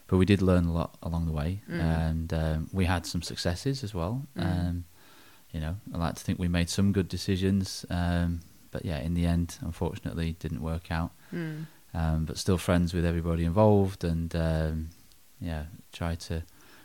But 0.06 0.16
we 0.16 0.24
did 0.24 0.42
learn 0.42 0.64
a 0.64 0.72
lot 0.72 0.96
along 1.04 1.26
the 1.26 1.32
way, 1.32 1.62
mm. 1.70 1.78
and 1.78 2.32
um, 2.32 2.70
we 2.72 2.86
had 2.86 3.06
some 3.06 3.22
successes 3.22 3.84
as 3.84 3.94
well. 3.94 4.26
Mm. 4.36 4.82
You 5.52 5.60
know, 5.60 5.76
I 5.92 5.98
like 5.98 6.14
to 6.14 6.22
think 6.22 6.38
we 6.38 6.48
made 6.48 6.70
some 6.70 6.92
good 6.92 7.08
decisions, 7.08 7.84
um, 7.90 8.40
but 8.70 8.84
yeah, 8.84 8.98
in 9.00 9.14
the 9.14 9.26
end, 9.26 9.56
unfortunately, 9.60 10.36
didn't 10.38 10.62
work 10.62 10.90
out. 10.90 11.10
Mm 11.34 11.66
um, 11.94 12.24
but 12.24 12.38
still 12.38 12.58
friends 12.58 12.94
with 12.94 13.04
everybody 13.04 13.44
involved, 13.44 14.04
and 14.04 14.34
um, 14.36 14.90
yeah, 15.40 15.64
try 15.92 16.14
to 16.14 16.42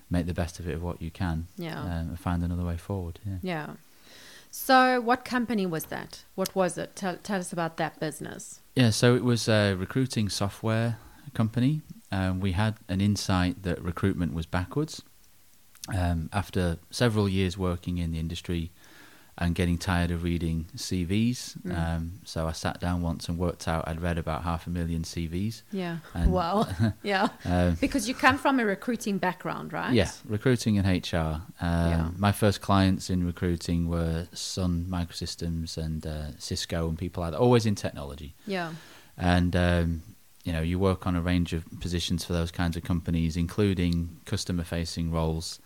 make 0.09 0.25
the 0.25 0.33
best 0.33 0.59
of 0.59 0.67
it 0.67 0.73
of 0.73 0.83
what 0.83 1.01
you 1.01 1.11
can. 1.11 1.47
Yeah, 1.57 1.79
um, 1.79 1.87
and 1.87 2.19
find 2.19 2.43
another 2.43 2.63
way 2.63 2.77
forward. 2.77 3.19
Yeah. 3.25 3.37
Yeah. 3.41 3.67
So, 4.51 5.01
what 5.01 5.25
company 5.25 5.65
was 5.65 5.85
that? 5.85 6.23
What 6.35 6.55
was 6.55 6.77
it? 6.77 6.95
Tell, 6.95 7.17
tell 7.17 7.39
us 7.39 7.51
about 7.51 7.75
that 7.77 7.99
business. 7.99 8.61
Yeah, 8.75 8.89
so 8.89 9.13
it 9.15 9.23
was 9.23 9.49
a 9.49 9.73
recruiting 9.73 10.29
software 10.29 10.97
company. 11.33 11.81
Um, 12.09 12.39
we 12.39 12.53
had 12.53 12.75
an 12.87 13.01
insight 13.01 13.63
that 13.63 13.81
recruitment 13.81 14.33
was 14.33 14.45
backwards. 14.45 15.01
Um, 15.93 16.29
after 16.33 16.77
several 16.89 17.29
years 17.29 17.57
working 17.57 17.99
in 17.99 18.11
the 18.11 18.19
industry, 18.19 18.71
and 19.37 19.53
getting 19.53 19.77
tired 19.77 20.11
of 20.11 20.23
reading 20.23 20.65
CVs. 20.77 21.61
Mm. 21.61 21.77
Um, 21.77 22.11
so 22.23 22.47
I 22.47 22.53
sat 22.53 22.79
down 22.79 23.01
once 23.01 23.27
and 23.27 23.37
worked 23.37 23.67
out 23.67 23.85
I'd 23.87 24.01
read 24.01 24.17
about 24.17 24.43
half 24.43 24.65
a 24.65 24.69
million 24.69 25.03
CVs. 25.03 25.63
Yeah. 25.71 25.97
And, 26.13 26.31
wow. 26.31 26.67
yeah. 27.03 27.27
Um, 27.43 27.75
because 27.81 28.07
you 28.07 28.15
come 28.15 28.37
from 28.37 28.59
a 28.59 28.65
recruiting 28.65 29.17
background, 29.17 29.73
right? 29.73 29.93
Yeah, 29.93 30.09
recruiting 30.25 30.77
and 30.77 30.87
HR. 30.87 31.17
Um, 31.17 31.41
yeah. 31.59 32.09
My 32.17 32.31
first 32.31 32.61
clients 32.61 33.09
in 33.09 33.25
recruiting 33.25 33.89
were 33.89 34.27
Sun 34.31 34.85
Microsystems 34.89 35.77
and 35.77 36.07
uh, 36.07 36.37
Cisco 36.37 36.87
and 36.87 36.97
people 36.97 37.21
like 37.21 37.33
that, 37.33 37.39
always 37.39 37.65
in 37.65 37.75
technology. 37.75 38.35
Yeah. 38.47 38.71
And 39.17 39.53
um, 39.55 40.03
you 40.45 40.53
know, 40.53 40.61
you 40.61 40.79
work 40.79 41.07
on 41.07 41.15
a 41.15 41.21
range 41.21 41.51
of 41.51 41.65
positions 41.81 42.23
for 42.23 42.31
those 42.31 42.51
kinds 42.51 42.77
of 42.77 42.83
companies, 42.83 43.35
including 43.35 44.17
customer-facing 44.25 45.11
roles. 45.11 45.59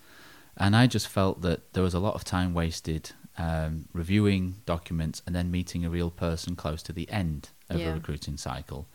And 0.56 0.76
I 0.76 0.86
just 0.86 1.08
felt 1.08 1.42
that 1.42 1.72
there 1.72 1.82
was 1.82 1.94
a 1.94 2.00
lot 2.00 2.14
of 2.14 2.24
time 2.24 2.54
wasted 2.54 3.12
um, 3.38 3.86
reviewing 3.92 4.56
documents, 4.66 5.22
and 5.26 5.34
then 5.34 5.50
meeting 5.50 5.84
a 5.84 5.90
real 5.90 6.10
person 6.10 6.56
close 6.56 6.82
to 6.82 6.92
the 6.92 7.08
end 7.10 7.48
of 7.68 7.80
yeah. 7.80 7.90
a 7.90 7.94
recruiting 7.94 8.36
cycle. 8.36 8.86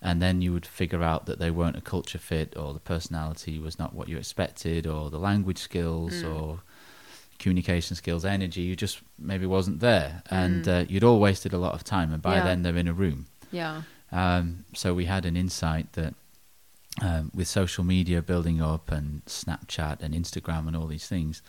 And 0.00 0.22
then 0.22 0.42
you 0.42 0.52
would 0.52 0.66
figure 0.66 1.02
out 1.02 1.26
that 1.26 1.38
they 1.38 1.50
weren't 1.50 1.76
a 1.76 1.80
culture 1.80 2.18
fit, 2.18 2.56
or 2.56 2.72
the 2.72 2.80
personality 2.80 3.58
was 3.58 3.78
not 3.78 3.94
what 3.94 4.08
you 4.08 4.16
expected, 4.16 4.86
or 4.86 5.10
the 5.10 5.18
language 5.18 5.58
skills, 5.58 6.22
mm. 6.22 6.34
or 6.34 6.60
communication 7.38 7.96
skills, 7.96 8.24
energy, 8.24 8.62
you 8.62 8.76
just 8.76 9.00
maybe 9.18 9.46
wasn't 9.46 9.80
there. 9.80 10.22
Mm. 10.30 10.44
And 10.44 10.68
uh, 10.68 10.84
you'd 10.88 11.04
all 11.04 11.20
wasted 11.20 11.52
a 11.52 11.58
lot 11.58 11.74
of 11.74 11.84
time, 11.84 12.12
and 12.12 12.22
by 12.22 12.36
yeah. 12.36 12.44
then 12.44 12.62
they're 12.62 12.76
in 12.76 12.88
a 12.88 12.92
room. 12.92 13.26
Yeah. 13.50 13.82
Um, 14.12 14.64
so 14.74 14.94
we 14.94 15.06
had 15.06 15.26
an 15.26 15.36
insight 15.36 15.92
that 15.94 16.14
um, 17.02 17.30
with 17.34 17.48
social 17.48 17.84
media 17.84 18.22
building 18.22 18.60
up 18.60 18.90
and 18.90 19.24
Snapchat 19.26 20.00
and 20.00 20.14
Instagram 20.14 20.66
and 20.66 20.76
all 20.76 20.86
these 20.86 21.06
things, 21.06 21.42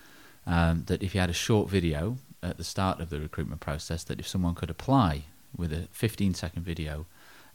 um, 0.45 0.83
that 0.87 1.03
if 1.03 1.13
you 1.13 1.21
had 1.21 1.29
a 1.29 1.33
short 1.33 1.69
video 1.69 2.17
at 2.43 2.57
the 2.57 2.63
start 2.63 2.99
of 2.99 3.09
the 3.09 3.19
recruitment 3.19 3.61
process, 3.61 4.03
that 4.05 4.19
if 4.19 4.27
someone 4.27 4.55
could 4.55 4.69
apply 4.69 5.25
with 5.55 5.73
a 5.73 5.87
15 5.91 6.33
second 6.33 6.63
video 6.63 7.05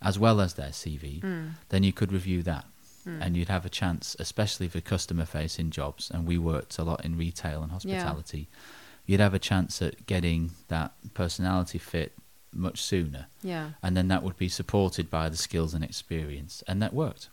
as 0.01 0.19
well 0.19 0.41
as 0.41 0.55
their 0.55 0.71
CV, 0.71 1.21
mm. 1.21 1.51
then 1.69 1.83
you 1.83 1.93
could 1.93 2.13
review 2.13 2.43
that. 2.43 2.65
Mm. 3.07 3.19
And 3.21 3.37
you'd 3.37 3.49
have 3.49 3.67
a 3.67 3.71
chance, 3.71 4.17
especially 4.19 4.69
for 4.69 4.81
customer 4.81 5.25
facing 5.25 5.71
jobs. 5.71 6.11
And 6.11 6.27
we 6.27 6.39
worked 6.39 6.79
a 6.79 6.85
lot 6.85 7.05
in 7.05 7.17
retail 7.17 7.63
and 7.63 7.73
hospitality. 7.73 8.49
Yeah. 8.51 8.59
You'd 9.07 9.21
have 9.21 9.35
a 9.35 9.39
chance 9.39 9.83
at 9.83 10.07
getting 10.07 10.53
that 10.69 10.93
personality 11.15 11.79
fit 11.79 12.13
much 12.53 12.81
sooner. 12.81 13.27
Yeah. 13.43 13.71
And 13.83 13.97
then 13.97 14.09
that 14.09 14.23
would 14.23 14.37
be 14.37 14.49
supported 14.49 15.11
by 15.11 15.29
the 15.29 15.37
skills 15.37 15.75
and 15.75 15.83
experience. 15.83 16.63
And 16.69 16.81
that 16.83 16.95
worked. 16.95 17.29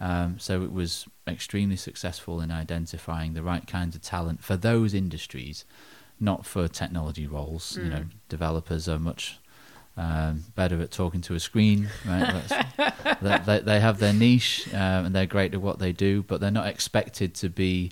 Um, 0.00 0.38
so 0.38 0.62
it 0.62 0.72
was 0.72 1.06
extremely 1.26 1.76
successful 1.76 2.40
in 2.40 2.50
identifying 2.50 3.34
the 3.34 3.42
right 3.42 3.66
kinds 3.66 3.96
of 3.96 4.02
talent 4.02 4.42
for 4.42 4.56
those 4.56 4.94
industries, 4.94 5.64
not 6.20 6.46
for 6.46 6.68
technology 6.68 7.26
roles. 7.26 7.72
Mm. 7.72 7.84
You 7.84 7.90
know, 7.90 7.96
mm. 7.96 8.10
developers 8.28 8.88
are 8.88 8.98
much 8.98 9.38
um, 9.96 10.44
better 10.54 10.80
at 10.80 10.92
talking 10.92 11.20
to 11.22 11.34
a 11.34 11.40
screen. 11.40 11.90
Right? 12.06 12.64
they, 13.20 13.38
they, 13.44 13.58
they, 13.60 13.80
have 13.80 13.98
their 13.98 14.12
niche 14.12 14.68
um, 14.72 15.06
and 15.06 15.14
they're 15.14 15.26
great 15.26 15.52
at 15.54 15.60
what 15.60 15.80
they 15.80 15.92
do, 15.92 16.22
but 16.22 16.40
they're 16.40 16.50
not 16.50 16.68
expected 16.68 17.34
to 17.36 17.48
be 17.48 17.90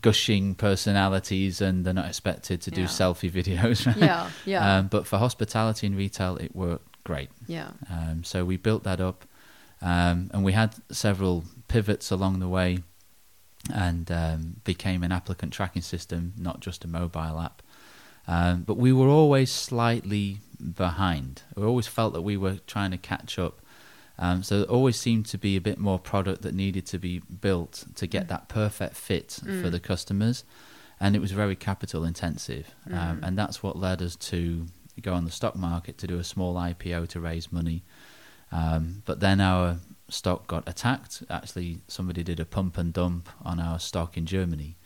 gushing 0.00 0.54
personalities 0.54 1.60
and 1.60 1.84
they're 1.84 1.92
not 1.92 2.06
expected 2.06 2.60
to 2.62 2.70
do 2.70 2.84
selfie 2.84 3.30
videos. 3.32 3.86
Right? 3.86 3.96
Yeah, 3.96 4.30
yeah. 4.44 4.78
Um, 4.78 4.86
but 4.86 5.06
for 5.06 5.18
hospitality 5.18 5.88
and 5.88 5.96
retail, 5.96 6.36
it 6.36 6.54
worked 6.54 7.02
great. 7.02 7.30
Yeah. 7.48 7.70
Um, 7.90 8.22
so 8.22 8.44
we 8.44 8.56
built 8.56 8.84
that 8.84 9.00
up. 9.00 9.24
Um, 9.82 10.30
and 10.32 10.44
we 10.44 10.52
had 10.52 10.74
several 10.90 11.44
pivots 11.68 12.10
along 12.10 12.40
the 12.40 12.48
way 12.48 12.80
and 13.72 14.10
um, 14.10 14.56
became 14.64 15.02
an 15.02 15.12
applicant 15.12 15.52
tracking 15.52 15.82
system, 15.82 16.34
not 16.36 16.60
just 16.60 16.84
a 16.84 16.88
mobile 16.88 17.40
app. 17.40 17.62
Um, 18.26 18.62
but 18.62 18.76
we 18.76 18.92
were 18.92 19.08
always 19.08 19.50
slightly 19.50 20.38
behind. 20.74 21.42
We 21.56 21.64
always 21.64 21.86
felt 21.86 22.12
that 22.12 22.22
we 22.22 22.36
were 22.36 22.58
trying 22.66 22.90
to 22.90 22.98
catch 22.98 23.38
up. 23.38 23.60
Um, 24.18 24.42
so 24.42 24.58
there 24.58 24.68
always 24.68 24.96
seemed 24.98 25.26
to 25.26 25.38
be 25.38 25.56
a 25.56 25.60
bit 25.60 25.78
more 25.78 25.98
product 25.98 26.42
that 26.42 26.54
needed 26.54 26.84
to 26.86 26.98
be 26.98 27.20
built 27.20 27.86
to 27.94 28.06
get 28.06 28.28
that 28.28 28.48
perfect 28.48 28.94
fit 28.94 29.40
mm. 29.42 29.62
for 29.62 29.70
the 29.70 29.80
customers. 29.80 30.44
And 31.00 31.16
it 31.16 31.20
was 31.20 31.32
very 31.32 31.56
capital 31.56 32.04
intensive. 32.04 32.74
Um, 32.86 32.92
mm. 32.92 33.26
and 33.26 33.38
that's 33.38 33.62
what 33.62 33.76
led 33.78 34.02
us 34.02 34.16
to 34.16 34.66
go 35.00 35.14
on 35.14 35.24
the 35.24 35.30
stock 35.30 35.56
market 35.56 35.96
to 35.98 36.06
do 36.06 36.18
a 36.18 36.24
small 36.24 36.54
IPO 36.54 37.08
to 37.08 37.20
raise 37.20 37.50
money 37.50 37.82
um, 38.52 39.02
but 39.04 39.20
then 39.20 39.40
our 39.40 39.78
stock 40.08 40.46
got 40.46 40.68
attacked. 40.68 41.22
Actually, 41.30 41.78
somebody 41.88 42.22
did 42.22 42.40
a 42.40 42.44
pump 42.44 42.76
and 42.78 42.92
dump 42.92 43.28
on 43.44 43.60
our 43.60 43.78
stock 43.78 44.16
in 44.16 44.26
Germany, 44.26 44.76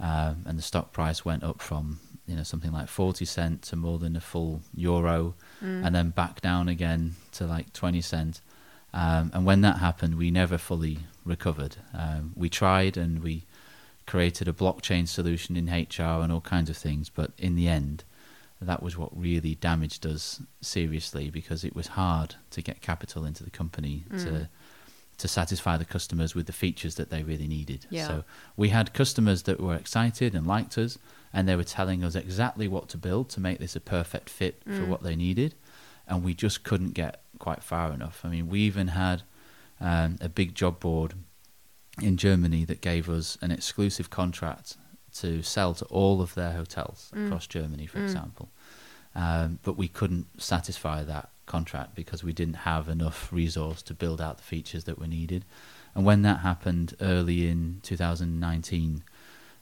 um, 0.00 0.44
and 0.46 0.58
the 0.58 0.62
stock 0.62 0.92
price 0.92 1.24
went 1.24 1.44
up 1.44 1.60
from 1.60 2.00
you 2.26 2.36
know 2.36 2.42
something 2.42 2.72
like 2.72 2.88
forty 2.88 3.24
cent 3.24 3.62
to 3.62 3.76
more 3.76 3.98
than 3.98 4.16
a 4.16 4.20
full 4.20 4.62
euro, 4.74 5.34
mm. 5.62 5.84
and 5.84 5.94
then 5.94 6.10
back 6.10 6.40
down 6.40 6.68
again 6.68 7.16
to 7.32 7.46
like 7.46 7.72
twenty 7.72 8.00
cent. 8.00 8.40
Um, 8.92 9.30
and 9.34 9.44
when 9.44 9.60
that 9.60 9.78
happened, 9.78 10.16
we 10.16 10.30
never 10.30 10.56
fully 10.56 11.00
recovered. 11.24 11.76
Um, 11.92 12.32
we 12.34 12.48
tried 12.48 12.96
and 12.96 13.22
we 13.22 13.44
created 14.06 14.48
a 14.48 14.52
blockchain 14.52 15.06
solution 15.06 15.56
in 15.56 15.66
HR 15.66 16.22
and 16.22 16.32
all 16.32 16.40
kinds 16.40 16.70
of 16.70 16.76
things, 16.76 17.10
but 17.10 17.32
in 17.36 17.54
the 17.54 17.68
end, 17.68 18.04
that 18.60 18.82
was 18.82 18.96
what 18.96 19.16
really 19.16 19.54
damaged 19.54 20.04
us 20.04 20.42
seriously 20.60 21.30
because 21.30 21.64
it 21.64 21.74
was 21.76 21.88
hard 21.88 22.34
to 22.50 22.60
get 22.60 22.80
capital 22.80 23.24
into 23.24 23.44
the 23.44 23.50
company 23.50 24.04
mm. 24.10 24.22
to 24.22 24.48
to 25.18 25.26
satisfy 25.26 25.76
the 25.76 25.84
customers 25.84 26.36
with 26.36 26.46
the 26.46 26.52
features 26.52 26.94
that 26.94 27.10
they 27.10 27.24
really 27.24 27.48
needed. 27.48 27.86
Yeah. 27.90 28.06
So 28.06 28.24
we 28.56 28.68
had 28.68 28.94
customers 28.94 29.42
that 29.42 29.60
were 29.60 29.74
excited 29.74 30.32
and 30.32 30.46
liked 30.46 30.78
us 30.78 30.96
and 31.32 31.48
they 31.48 31.56
were 31.56 31.64
telling 31.64 32.04
us 32.04 32.14
exactly 32.14 32.68
what 32.68 32.88
to 32.90 32.96
build 32.96 33.28
to 33.30 33.40
make 33.40 33.58
this 33.58 33.74
a 33.74 33.80
perfect 33.80 34.30
fit 34.30 34.64
mm. 34.64 34.78
for 34.78 34.86
what 34.88 35.02
they 35.02 35.16
needed 35.16 35.56
and 36.06 36.22
we 36.22 36.34
just 36.34 36.62
couldn't 36.62 36.94
get 36.94 37.20
quite 37.40 37.64
far 37.64 37.92
enough. 37.92 38.20
I 38.24 38.28
mean, 38.28 38.48
we 38.48 38.60
even 38.60 38.88
had 38.88 39.22
um, 39.80 40.18
a 40.20 40.28
big 40.28 40.54
job 40.54 40.78
board 40.78 41.14
in 42.00 42.16
Germany 42.16 42.64
that 42.64 42.80
gave 42.80 43.08
us 43.08 43.36
an 43.42 43.50
exclusive 43.50 44.10
contract 44.10 44.76
to 45.14 45.42
sell 45.42 45.74
to 45.74 45.84
all 45.86 46.20
of 46.22 46.34
their 46.34 46.52
hotels 46.52 47.10
Mm. 47.14 47.26
across 47.26 47.46
Germany, 47.46 47.86
for 47.86 47.98
Mm. 47.98 48.04
example. 48.04 48.48
Um, 49.14 49.58
but 49.62 49.76
we 49.76 49.88
couldn't 49.88 50.40
satisfy 50.40 51.02
that 51.04 51.30
contract 51.46 51.94
because 51.94 52.22
we 52.22 52.32
didn't 52.32 52.56
have 52.58 52.88
enough 52.88 53.32
resource 53.32 53.82
to 53.82 53.94
build 53.94 54.20
out 54.20 54.36
the 54.36 54.44
features 54.44 54.84
that 54.84 54.98
were 54.98 55.06
needed. 55.06 55.44
And 55.94 56.04
when 56.04 56.22
that 56.22 56.40
happened 56.40 56.94
early 57.00 57.48
in 57.48 57.80
2019, 57.82 59.02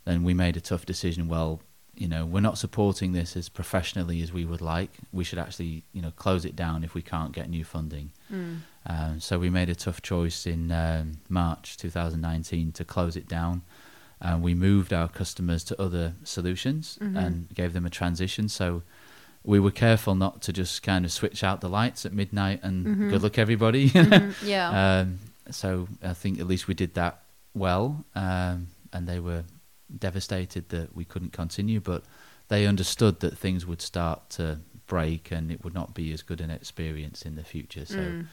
then 0.05 0.23
we 0.25 0.35
made 0.35 0.57
a 0.57 0.61
tough 0.61 0.85
decision. 0.85 1.29
Well, 1.29 1.61
you 1.95 2.07
know, 2.09 2.27
we're 2.27 2.41
not 2.41 2.59
supporting 2.59 3.13
this 3.13 3.37
as 3.37 3.49
professionally 3.49 4.21
as 4.21 4.31
we 4.33 4.45
would 4.45 4.61
like. 4.61 4.91
We 5.13 5.25
should 5.25 5.39
actually, 5.39 5.85
you 5.93 6.03
know, 6.03 6.11
close 6.11 6.45
it 6.45 6.55
down 6.55 6.85
if 6.85 6.93
we 6.93 7.01
can't 7.01 7.33
get 7.33 7.49
new 7.49 7.65
funding. 7.65 8.11
Mm. 8.31 8.59
Um, 8.85 9.21
so 9.21 9.39
we 9.39 9.49
made 9.49 9.71
a 9.71 9.75
tough 9.75 10.03
choice 10.03 10.47
in 10.47 10.71
um, 10.71 11.19
March 11.31 11.77
2019 11.79 12.73
to 12.73 12.85
close 12.85 13.17
it 13.17 13.27
down. 13.29 13.63
And 14.21 14.43
we 14.43 14.55
moved 14.55 14.93
our 14.93 15.09
customers 15.09 15.63
to 15.65 15.81
other 15.81 16.15
solutions 16.25 16.99
Mhm. 17.01 17.17
and 17.17 17.55
gave 17.55 17.73
them 17.75 17.85
a 17.87 17.91
transition. 17.91 18.49
So 18.49 18.83
we 19.45 19.61
were 19.61 19.71
careful 19.71 20.15
not 20.15 20.41
to 20.43 20.53
just 20.53 20.83
kind 20.83 21.05
of 21.05 21.13
switch 21.13 21.45
out 21.45 21.61
the 21.61 21.69
lights 21.69 22.05
at 22.07 22.13
midnight 22.13 22.61
and 22.63 22.87
Mhm. 22.87 23.11
good 23.11 23.23
luck 23.23 23.39
everybody. 23.39 23.91
Mhm. 23.95 24.35
Yeah. 24.43 25.01
um, 25.01 25.19
so 25.51 25.89
I 26.03 26.15
think 26.15 26.41
at 26.41 26.47
least 26.47 26.67
we 26.67 26.75
did 26.75 26.95
that 26.95 27.23
well, 27.55 28.05
um, 28.15 28.69
and 28.93 29.07
they 29.07 29.21
were 29.21 29.45
devastated 29.99 30.69
that 30.71 30.95
we 30.97 31.05
couldn't 31.05 31.33
continue, 31.33 31.81
but 31.81 32.03
they 32.49 32.67
understood 32.67 33.21
that 33.21 33.37
things 33.39 33.67
would 33.67 33.81
start 33.83 34.31
to 34.31 34.59
break 34.87 35.31
and 35.31 35.51
it 35.51 35.63
would 35.65 35.75
not 35.75 35.95
be 35.95 36.13
as 36.13 36.23
good 36.23 36.41
an 36.41 36.51
experience 36.51 37.23
in 37.23 37.35
the 37.37 37.45
future. 37.45 37.85
So 37.85 38.01
Mm. 38.01 38.27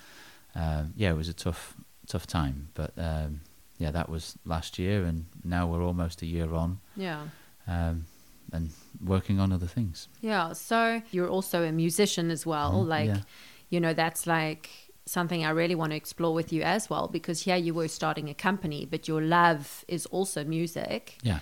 um, 0.55 0.93
yeah, 0.95 1.11
it 1.11 1.17
was 1.17 1.27
a 1.29 1.33
tough 1.33 1.75
tough 2.07 2.27
time, 2.27 2.67
but 2.73 2.91
um, 2.97 3.41
yeah, 3.83 3.91
that 3.91 4.07
was 4.09 4.37
last 4.45 4.79
year, 4.79 5.03
and 5.09 5.25
now 5.43 5.63
we're 5.69 5.83
almost 5.91 6.21
a 6.21 6.25
year 6.25 6.49
on, 6.53 6.79
Yeah. 6.95 7.21
um, 7.67 8.05
and 8.55 8.69
working 9.13 9.39
on 9.41 9.51
other 9.51 9.67
things. 9.67 10.07
Yeah. 10.21 10.53
So 10.53 11.01
you're 11.11 11.29
also 11.37 11.63
a 11.63 11.71
musician 11.71 12.31
as 12.31 12.45
well. 12.45 12.71
Mhm, 12.73 12.87
like, 12.97 13.07
yeah. 13.15 13.21
you 13.73 13.79
know, 13.83 13.93
that's 13.93 14.25
like 14.25 14.69
something 15.05 15.43
I 15.45 15.49
really 15.61 15.75
want 15.75 15.91
to 15.91 15.97
explore 15.97 16.33
with 16.33 16.53
you 16.53 16.61
as 16.75 16.89
well 16.89 17.05
because 17.17 17.37
here 17.47 17.57
you 17.57 17.73
were 17.73 17.89
starting 17.89 18.29
a 18.29 18.33
company, 18.33 18.85
but 18.93 19.01
your 19.09 19.21
love 19.21 19.83
is 19.87 20.05
also 20.17 20.39
music. 20.45 21.17
Yeah, 21.23 21.39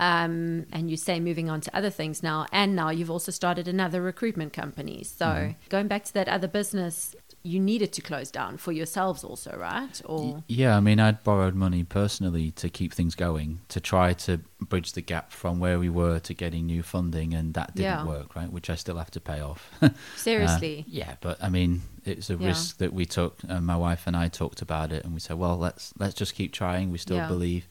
Um, 0.00 0.66
and 0.72 0.88
you 0.90 0.96
say 0.96 1.18
moving 1.18 1.50
on 1.50 1.60
to 1.62 1.70
other 1.78 1.90
things 1.90 2.22
now, 2.22 2.46
and 2.52 2.76
now 2.76 2.90
you've 2.90 3.10
also 3.16 3.32
started 3.32 3.66
another 3.66 4.00
recruitment 4.00 4.52
company. 4.52 5.02
So 5.02 5.26
Mhm. 5.26 5.54
going 5.74 5.88
back 5.88 6.04
to 6.04 6.12
that 6.14 6.28
other 6.28 6.46
business, 6.60 7.16
you 7.48 7.58
needed 7.60 7.92
to 7.94 8.02
close 8.02 8.30
down 8.30 8.56
for 8.58 8.72
yourselves 8.72 9.24
also, 9.24 9.56
right? 9.56 10.00
Or 10.04 10.44
yeah. 10.48 10.76
I 10.76 10.80
mean, 10.80 11.00
I'd 11.00 11.22
borrowed 11.24 11.54
money 11.54 11.82
personally 11.84 12.50
to 12.62 12.68
keep 12.68 12.92
things 12.92 13.14
going, 13.14 13.60
to 13.68 13.80
try 13.80 14.12
to 14.26 14.40
bridge 14.60 14.92
the 14.92 15.00
gap 15.00 15.32
from 15.32 15.58
where 15.60 15.78
we 15.78 15.88
were 15.88 16.18
to 16.20 16.34
getting 16.34 16.66
new 16.66 16.82
funding, 16.82 17.34
and 17.34 17.54
that 17.54 17.74
didn't 17.74 17.82
Yeah. 17.82 18.04
work, 18.04 18.36
right? 18.36 18.50
Which 18.52 18.68
I 18.70 18.74
still 18.76 18.98
have 18.98 19.10
to 19.12 19.20
pay 19.20 19.40
off. 19.40 19.70
seriously, 20.16 20.80
Uh, 20.80 20.90
yeah, 21.00 21.14
but 21.20 21.42
I 21.42 21.48
mean, 21.48 21.82
it's 22.04 22.30
a 22.30 22.36
Yeah. 22.36 22.48
risk 22.48 22.76
that 22.78 22.92
we 22.92 23.06
took. 23.06 23.38
And 23.48 23.64
my 23.66 23.76
wife 23.76 24.02
and 24.06 24.16
I 24.16 24.28
talked 24.28 24.60
about 24.62 24.92
it, 24.92 25.04
and 25.04 25.14
we 25.14 25.20
said, 25.20 25.38
well, 25.38 25.56
let's 25.56 25.92
let's 25.98 26.14
just 26.14 26.34
keep 26.34 26.52
trying. 26.52 26.90
We 26.92 26.98
still 26.98 27.18
Yeah. 27.18 27.28
believe 27.28 27.66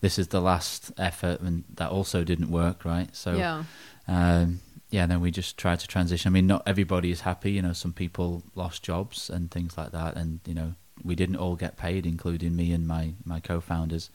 this 0.00 0.18
is 0.18 0.28
the 0.28 0.40
last 0.40 0.92
effort, 0.96 1.40
and 1.40 1.64
that 1.74 1.90
also 1.90 2.24
didn't 2.24 2.50
work, 2.50 2.84
right? 2.84 3.10
So 3.14 3.30
yeah, 3.36 3.64
um, 4.06 4.60
yeah, 4.90 5.06
then 5.06 5.20
we 5.20 5.30
just 5.30 5.56
tried 5.58 5.80
to 5.80 5.86
transition. 5.86 6.28
I 6.30 6.32
mean, 6.32 6.46
not 6.46 6.62
everybody 6.66 7.10
is 7.10 7.20
happy. 7.22 7.52
You 7.52 7.62
know, 7.62 7.72
some 7.74 7.92
people 7.92 8.42
lost 8.54 8.82
jobs 8.82 9.28
and 9.30 9.50
things 9.50 9.76
like 9.76 9.92
that, 9.92 10.16
and 10.16 10.40
you 10.46 10.54
know, 10.54 10.74
we 11.04 11.14
didn't 11.14 11.36
all 11.36 11.56
get 11.56 11.76
paid, 11.76 12.06
including 12.06 12.56
me 12.56 12.72
and 12.72 12.86
my 12.86 13.12
my 13.24 13.40
co-founders. 13.40 14.10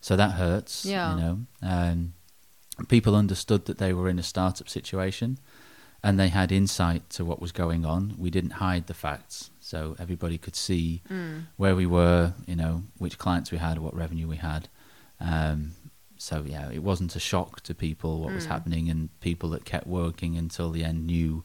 So 0.00 0.16
that 0.16 0.32
hurts. 0.32 0.84
Yeah. 0.84 1.14
You 1.14 1.20
know, 1.20 1.38
um, 1.62 2.14
people 2.88 3.14
understood 3.16 3.66
that 3.66 3.78
they 3.78 3.92
were 3.92 4.08
in 4.08 4.18
a 4.18 4.22
startup 4.22 4.68
situation, 4.68 5.38
and 6.02 6.18
they 6.18 6.28
had 6.28 6.50
insight 6.52 7.08
to 7.10 7.24
what 7.24 7.40
was 7.40 7.52
going 7.52 7.84
on. 7.84 8.14
We 8.18 8.30
didn't 8.30 8.52
hide 8.52 8.86
the 8.86 8.94
facts, 8.94 9.50
so 9.60 9.96
everybody 9.98 10.38
could 10.38 10.56
see 10.56 11.02
Mm. 11.10 11.46
where 11.56 11.74
we 11.76 11.86
were. 11.86 12.34
You 12.46 12.56
know, 12.56 12.82
which 12.98 13.18
clients 13.18 13.50
we 13.52 13.58
had, 13.58 13.78
what 13.78 13.94
revenue 13.94 14.28
we 14.28 14.36
had. 14.36 14.68
Um, 15.20 15.72
so 16.22 16.44
yeah, 16.46 16.70
it 16.70 16.82
wasn't 16.90 17.16
a 17.16 17.20
shock 17.20 17.60
to 17.62 17.74
people 17.74 18.20
what 18.20 18.32
was 18.34 18.46
Mm. 18.46 18.48
happening, 18.54 18.84
and 18.90 19.00
people 19.20 19.48
that 19.50 19.64
kept 19.64 19.86
working 19.86 20.36
until 20.36 20.70
the 20.70 20.84
end 20.84 21.06
knew, 21.06 21.42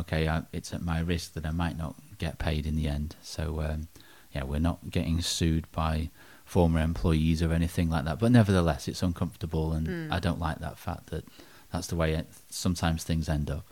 okay, 0.00 0.26
I, 0.26 0.42
it's 0.52 0.72
at 0.72 0.82
my 0.82 1.00
risk 1.00 1.34
that 1.34 1.44
I 1.44 1.50
might 1.50 1.76
not 1.76 1.94
get 2.18 2.38
paid 2.38 2.64
in 2.66 2.76
the 2.76 2.88
end. 2.88 3.14
So 3.22 3.60
um, 3.60 3.88
yeah, 4.34 4.44
we're 4.44 4.66
not 4.70 4.90
getting 4.90 5.20
sued 5.20 5.66
by 5.70 6.10
former 6.44 6.80
employees 6.80 7.42
or 7.42 7.52
anything 7.52 7.90
like 7.90 8.04
that. 8.06 8.18
But 8.18 8.32
nevertheless, 8.32 8.88
it's 8.88 9.02
uncomfortable, 9.02 9.72
and 9.76 9.86
Mm. 9.86 10.12
I 10.16 10.18
don't 10.18 10.40
like 10.48 10.60
that 10.60 10.78
fact 10.78 11.04
that 11.10 11.24
that's 11.72 11.88
the 11.88 11.96
way 11.96 12.14
it, 12.14 12.26
sometimes 12.50 13.04
things 13.04 13.28
end 13.28 13.50
up. 13.50 13.66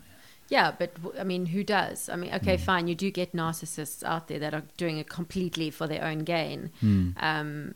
Yeah, 0.50 0.72
but 0.78 0.90
I 1.18 1.24
mean, 1.24 1.46
who 1.46 1.64
does? 1.64 2.08
I 2.10 2.16
mean, 2.16 2.32
okay, 2.34 2.56
Mm. 2.58 2.60
fine. 2.60 2.86
You 2.88 2.94
do 2.94 3.10
get 3.10 3.32
narcissists 3.32 4.02
out 4.04 4.28
there 4.28 4.38
that 4.40 4.52
are 4.52 4.64
doing 4.76 4.98
it 4.98 5.08
completely 5.08 5.70
for 5.70 5.86
their 5.86 6.04
own 6.04 6.18
gain, 6.18 6.70
Hmm. 6.80 7.10
um, 7.16 7.74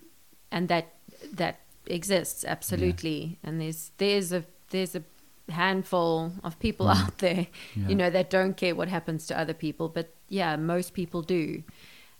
and 0.50 0.68
that 0.68 0.86
that 1.32 1.60
exists 1.90 2.44
absolutely. 2.44 3.38
And 3.42 3.60
there's 3.60 3.90
there's 3.98 4.32
a 4.32 4.44
there's 4.70 4.94
a 4.94 5.02
handful 5.50 6.32
of 6.44 6.58
people 6.58 6.86
Mm. 6.86 6.96
out 7.02 7.18
there, 7.18 7.46
Yeah. 7.74 7.88
you 7.88 7.94
know, 7.94 8.10
that 8.10 8.30
don't 8.30 8.56
care 8.56 8.74
what 8.74 8.88
happens 8.88 9.26
to 9.28 9.38
other 9.38 9.54
people. 9.54 9.88
But 9.88 10.14
yeah, 10.28 10.56
most 10.56 10.92
people 10.92 11.22
do, 11.22 11.62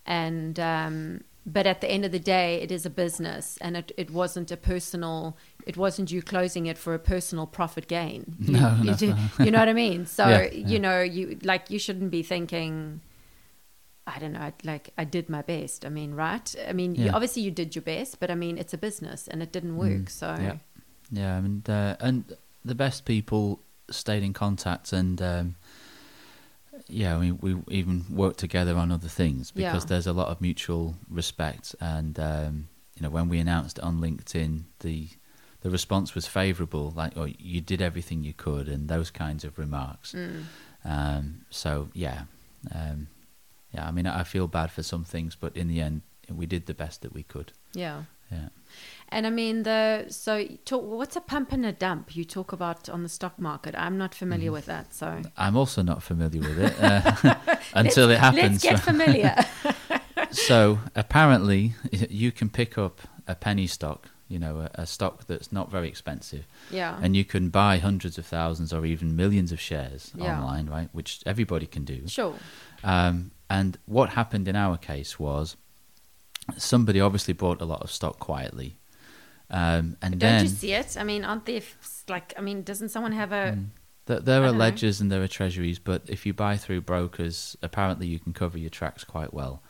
and 0.07 0.59
um, 0.59 1.21
but 1.47 1.67
at 1.67 1.81
the 1.81 1.91
end 1.91 2.05
of 2.05 2.13
the 2.13 2.19
day, 2.19 2.61
it 2.63 2.71
is 2.71 2.85
a 2.87 2.91
business, 2.91 3.59
and 3.61 3.77
it 3.77 3.93
it 3.97 4.11
wasn't 4.11 4.51
a 4.51 4.57
personal. 4.57 5.37
It 5.67 5.77
wasn't 5.77 6.11
you 6.11 6.23
closing 6.23 6.67
it 6.67 6.79
for 6.79 6.95
a 6.95 6.99
personal 6.99 7.47
profit 7.47 7.89
gain. 7.89 8.37
You, 8.41 8.53
No, 8.61 8.77
you, 8.79 8.85
no, 8.85 8.95
do- 8.97 9.15
no. 9.15 9.45
you 9.45 9.51
know 9.51 9.59
what 9.59 9.69
I 9.69 9.75
mean. 9.75 10.07
So 10.19 10.29
Yeah, 10.29 10.43
yeah. 10.53 10.67
you 10.69 10.79
know, 10.79 11.01
you 11.03 11.39
like 11.43 11.71
you 11.71 11.79
shouldn't 11.79 12.11
be 12.11 12.23
thinking. 12.23 13.01
I 14.15 14.19
don't 14.21 14.33
know. 14.33 14.41
I- 14.41 14.53
Like 14.65 14.91
I 14.99 15.05
did 15.05 15.29
my 15.29 15.43
best. 15.43 15.85
I 15.85 15.89
mean, 15.91 16.15
right? 16.15 16.55
I 16.69 16.73
mean, 16.73 16.95
you, 16.95 17.11
obviously 17.11 17.43
you 17.43 17.51
did 17.51 17.75
your 17.77 17.83
best, 17.83 18.21
but 18.21 18.31
I 18.31 18.35
mean, 18.35 18.59
it's 18.59 18.75
a 18.75 18.79
business, 18.79 19.29
and 19.29 19.43
it 19.43 19.53
didn't 19.53 19.77
work. 19.77 19.91
Mm, 20.07 20.09
So 20.11 20.27
yeah. 20.41 20.57
Yeah, 21.11 21.37
I 21.37 21.41
mean, 21.41 21.63
uh, 21.69 21.97
and 22.01 22.25
the 22.65 22.75
best 22.75 23.05
people 23.05 23.61
stayed 23.91 24.23
in 24.23 24.33
contact, 24.33 24.93
and 24.93 25.21
um, 25.23 25.55
yeah, 26.87 27.17
I 27.17 27.19
mean, 27.21 27.39
we 27.41 27.57
even 27.69 28.05
worked 28.11 28.39
together 28.39 28.77
on 28.77 28.91
other 28.93 29.09
things 29.09 29.51
because 29.51 29.83
Yeah. 29.85 29.89
there's 29.89 30.07
a 30.07 30.13
lot 30.13 30.29
of 30.29 30.41
mutual 30.41 30.97
respect. 31.09 31.75
And 31.81 32.19
um, 32.19 32.69
you 32.97 33.03
know, 33.03 33.11
when 33.11 33.29
we 33.29 33.39
announced 33.39 33.79
on 33.81 34.01
LinkedIn, 34.01 34.65
the 34.81 35.09
the 35.61 35.71
response 35.71 36.15
was 36.15 36.27
favourable. 36.27 36.93
Like, 36.97 37.17
oh, 37.17 37.29
you 37.39 37.61
did 37.61 37.83
everything 37.83 38.23
you 38.25 38.33
could, 38.33 38.69
and 38.69 38.89
those 38.89 39.11
kinds 39.11 39.45
of 39.45 39.59
remarks. 39.59 40.13
Mm. 40.13 40.45
Um, 40.85 41.41
so 41.51 41.89
yeah, 41.95 42.23
um, 42.75 43.09
yeah. 43.73 43.87
I 43.87 43.91
mean, 43.91 44.07
I 44.07 44.25
feel 44.25 44.47
bad 44.49 44.71
for 44.71 44.83
some 44.83 45.05
things, 45.05 45.37
but 45.37 45.57
in 45.57 45.69
the 45.69 45.81
end, 45.81 46.03
we 46.31 46.47
did 46.47 46.67
the 46.67 46.75
best 46.75 47.03
that 47.03 47.13
we 47.13 47.23
could. 47.23 47.53
yeah. 47.75 48.03
Yeah. 48.31 48.51
And 49.09 49.27
I 49.27 49.31
mean 49.31 49.63
the 49.63 50.05
so 50.11 50.45
talk, 50.67 50.83
what's 50.85 51.17
a 51.17 51.21
pump 51.23 51.51
and 51.51 51.65
a 51.65 51.73
dump? 51.73 52.15
You 52.15 52.25
talk 52.27 52.53
about 52.53 52.87
on 52.91 53.03
the 53.03 53.09
stock 53.09 53.39
market. 53.39 53.75
I'm 53.75 53.97
not 53.97 54.15
familiar 54.15 54.51
Mhm. 54.51 54.53
with 54.53 54.67
that. 54.67 54.93
So 54.93 55.23
I'm 55.39 55.57
also 55.57 55.81
not 55.83 56.03
familiar 56.03 56.43
with 56.43 56.59
it 56.59 56.75
uh, 56.83 57.57
until 57.75 58.11
it 58.11 58.19
happens. 58.19 58.63
let's 58.63 58.63
get 58.63 58.81
familiar. 58.81 59.35
so 60.31 60.79
apparently, 60.95 61.73
you 61.91 62.31
can 62.33 62.51
pick 62.51 62.77
up 62.77 63.01
a 63.27 63.35
penny 63.35 63.67
stock, 63.67 64.11
you 64.29 64.39
know, 64.39 64.61
a, 64.61 64.83
a 64.83 64.87
stock 64.87 65.27
that's 65.27 65.51
not 65.51 65.71
very 65.71 65.89
expensive, 65.89 66.47
yeah. 66.71 66.99
and 67.03 67.17
you 67.17 67.25
can 67.25 67.49
buy 67.49 67.79
hundreds 67.79 68.19
of 68.19 68.27
thousands 68.27 68.73
or 68.75 68.85
even 68.85 69.17
millions 69.17 69.53
of 69.53 69.61
shares 69.61 70.13
Yeah. 70.15 70.37
online, 70.39 70.67
right? 70.67 70.89
Which 70.93 71.23
everybody 71.25 71.65
can 71.67 71.85
do. 71.85 72.07
Sure. 72.09 72.35
Um, 72.85 73.31
and 73.51 73.79
what 73.87 74.11
happened 74.11 74.49
in 74.49 74.57
our 74.57 74.77
case 74.77 75.19
was 75.19 75.57
somebody 76.57 77.01
obviously 77.01 77.35
bought 77.35 77.61
a 77.61 77.65
lot 77.65 77.83
of 77.83 77.91
stock 77.91 78.19
quietly, 78.19 78.79
um, 79.51 79.97
and 80.03 80.13
Don't 80.13 80.21
then 80.21 80.45
you 80.45 80.51
see 80.51 80.73
it? 80.73 80.97
I 80.99 81.05
mean, 81.05 81.25
aren't 81.25 81.47
there 81.47 81.63
like? 82.09 82.35
I 82.37 82.41
mean, 82.41 82.63
doesn't 82.63 82.91
someone 82.91 83.13
have 83.13 83.33
a? 83.33 83.57
Mm. 83.57 83.67
There, 84.07 84.17
are 84.17 84.21
don't 84.21 84.43
know. 84.53 84.53
ledgers 84.53 85.03
and 85.03 85.13
there 85.13 85.23
are 85.23 85.29
treasuries, 85.29 85.79
but 85.79 86.03
if 86.07 86.25
you 86.25 86.33
buy 86.33 86.57
through 86.57 86.81
brokers, 86.81 87.59
apparently 87.63 88.07
you 88.07 88.19
can 88.19 88.33
cover 88.33 88.57
your 88.57 88.71
tracks 88.71 89.05
quite 89.05 89.35
well. 89.35 89.63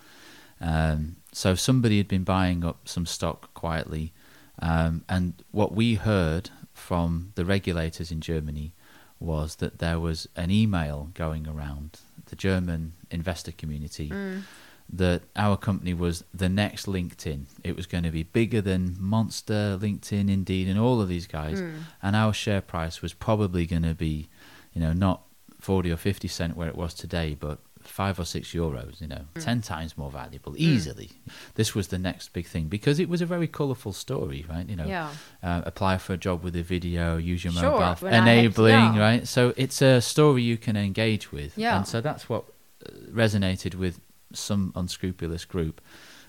Um, 0.61 1.17
so 1.33 1.57
somebody 1.57 1.99
had 1.99 2.07
been 2.07 2.23
buying 2.23 2.64
up 2.64 2.87
some 2.87 3.05
stock 3.05 3.53
quietly, 3.55 4.12
um, 4.61 5.05
and 5.09 5.43
what 5.51 5.73
we 5.73 5.95
heard 5.95 6.51
from 6.73 7.33
the 7.35 7.45
regulators 7.45 8.12
in 8.12 8.21
Germany 8.21 8.75
was 9.19 9.57
that 9.57 9.81
there 9.81 9.99
was 9.99 10.29
an 10.37 10.53
email 10.53 11.11
going 11.14 11.49
around 11.49 11.99
the 12.29 12.37
German 12.37 12.93
investor 13.11 13.53
community 13.53 14.09
Mm. 14.11 14.43
that 14.91 15.21
our 15.37 15.57
company 15.57 15.93
was 15.93 16.25
the 16.33 16.49
next 16.49 16.87
LinkedIn. 16.87 17.45
It 17.62 17.77
was 17.77 17.87
going 17.87 18.05
to 18.05 18.11
be 18.11 18.23
bigger 18.23 18.62
than 18.62 18.97
Monster, 18.99 19.79
LinkedIn, 19.81 20.31
Indeed, 20.31 20.67
and 20.69 20.79
all 20.79 21.01
of 21.03 21.09
these 21.09 21.27
guys. 21.27 21.61
Mm. 21.61 21.73
And 22.03 22.17
our 22.17 22.33
share 22.33 22.62
price 22.62 23.03
was 23.03 23.12
probably 23.12 23.67
going 23.67 23.83
to 23.83 23.95
be, 23.95 24.29
you 24.73 24.81
know, 24.81 24.93
not 24.95 25.23
40 25.61 25.91
or 25.91 25.97
50 25.99 26.29
cent 26.29 26.57
where 26.57 26.69
it 26.69 26.77
was 26.77 26.95
today, 26.95 27.37
but 27.38 27.59
five 27.88 28.18
or 28.18 28.24
six 28.24 28.48
euros, 28.53 29.01
you 29.01 29.07
know, 29.09 29.24
Mm. 29.35 29.44
ten 29.44 29.61
times 29.62 29.96
more 29.96 30.11
valuable, 30.11 30.55
easily. 30.57 31.11
This 31.55 31.74
was 31.74 31.88
the 31.88 31.98
next 31.98 32.33
big 32.33 32.46
thing 32.46 32.68
because 32.68 32.98
it 33.01 33.09
was 33.09 33.20
a 33.20 33.27
very 33.27 33.48
colourful 33.48 33.92
story, 33.92 34.44
right? 34.48 34.68
You 34.68 34.77
know, 34.77 34.87
Yeah. 34.87 35.11
uh, 35.42 35.62
apply 35.64 35.98
for 35.98 36.12
a 36.12 36.16
job 36.16 36.42
with 36.44 36.55
a 36.57 36.62
video, 36.62 37.16
use 37.16 37.42
your 37.44 37.53
Sure, 37.53 37.62
mobile, 37.72 38.09
had- 38.09 38.22
enabling, 38.22 38.94
yeah. 38.94 38.98
right? 39.01 39.27
So 39.29 39.53
it's 39.57 39.81
a 39.83 40.01
story 40.01 40.42
you 40.42 40.57
can 40.57 40.77
engage 40.77 41.33
with, 41.33 41.57
Yeah. 41.59 41.77
and 41.77 41.87
so 41.88 42.01
that's 42.01 42.29
what 42.29 42.44
uh, 42.87 42.90
resonated 43.11 43.74
with 43.74 44.01
some 44.33 44.72
unscrupulous 44.77 45.44
group, 45.44 45.81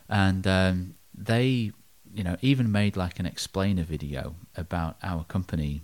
and 0.07 0.47
um, 0.47 0.95
they, 1.13 1.71
you 2.13 2.23
know, 2.23 2.37
even 2.41 2.71
made 2.71 2.95
like 2.97 3.19
an 3.19 3.25
explainer 3.25 3.83
video 3.83 4.35
about 4.55 4.97
our 5.03 5.23
company 5.25 5.81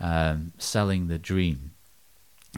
um, 0.00 0.52
selling 0.58 1.08
the 1.08 1.18
dream. 1.18 1.72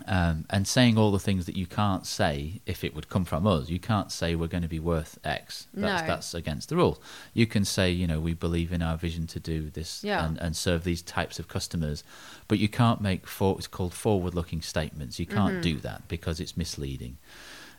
Um, 0.06 0.46
and 0.48 0.66
saying 0.66 0.96
all 0.96 1.12
the 1.12 1.18
things 1.18 1.44
that 1.44 1.54
you 1.54 1.66
can't 1.66 2.06
say 2.06 2.62
if 2.64 2.82
it 2.82 2.94
would 2.94 3.10
come 3.10 3.26
from 3.26 3.46
us. 3.46 3.68
You 3.68 3.78
can't 3.78 4.10
say 4.10 4.34
we're 4.34 4.46
going 4.46 4.62
to 4.62 4.68
be 4.68 4.80
worth 4.80 5.18
X. 5.22 5.66
That's, 5.74 6.02
No. 6.02 6.06
that's 6.08 6.32
against 6.32 6.70
the 6.70 6.76
rules. 6.76 6.98
You 7.34 7.46
can 7.46 7.66
say, 7.66 7.90
you 7.90 8.06
know, 8.06 8.18
we 8.18 8.32
believe 8.32 8.72
in 8.72 8.80
our 8.80 8.96
vision 8.96 9.26
to 9.28 9.38
do 9.38 9.68
this 9.68 10.02
Yeah. 10.02 10.24
and, 10.24 10.38
and 10.38 10.56
serve 10.56 10.84
these 10.84 11.02
types 11.02 11.38
of 11.38 11.46
customers, 11.46 12.04
but 12.48 12.58
you 12.58 12.68
can't 12.70 13.02
make 13.02 13.26
for, 13.26 13.54
it's 13.58 13.66
called 13.66 13.92
forward-looking 13.92 14.62
statements. 14.62 15.18
You 15.20 15.26
can't 15.26 15.52
Mm-hmm. 15.54 15.60
do 15.60 15.76
that 15.80 16.08
because 16.08 16.40
it's 16.40 16.56
misleading. 16.56 17.18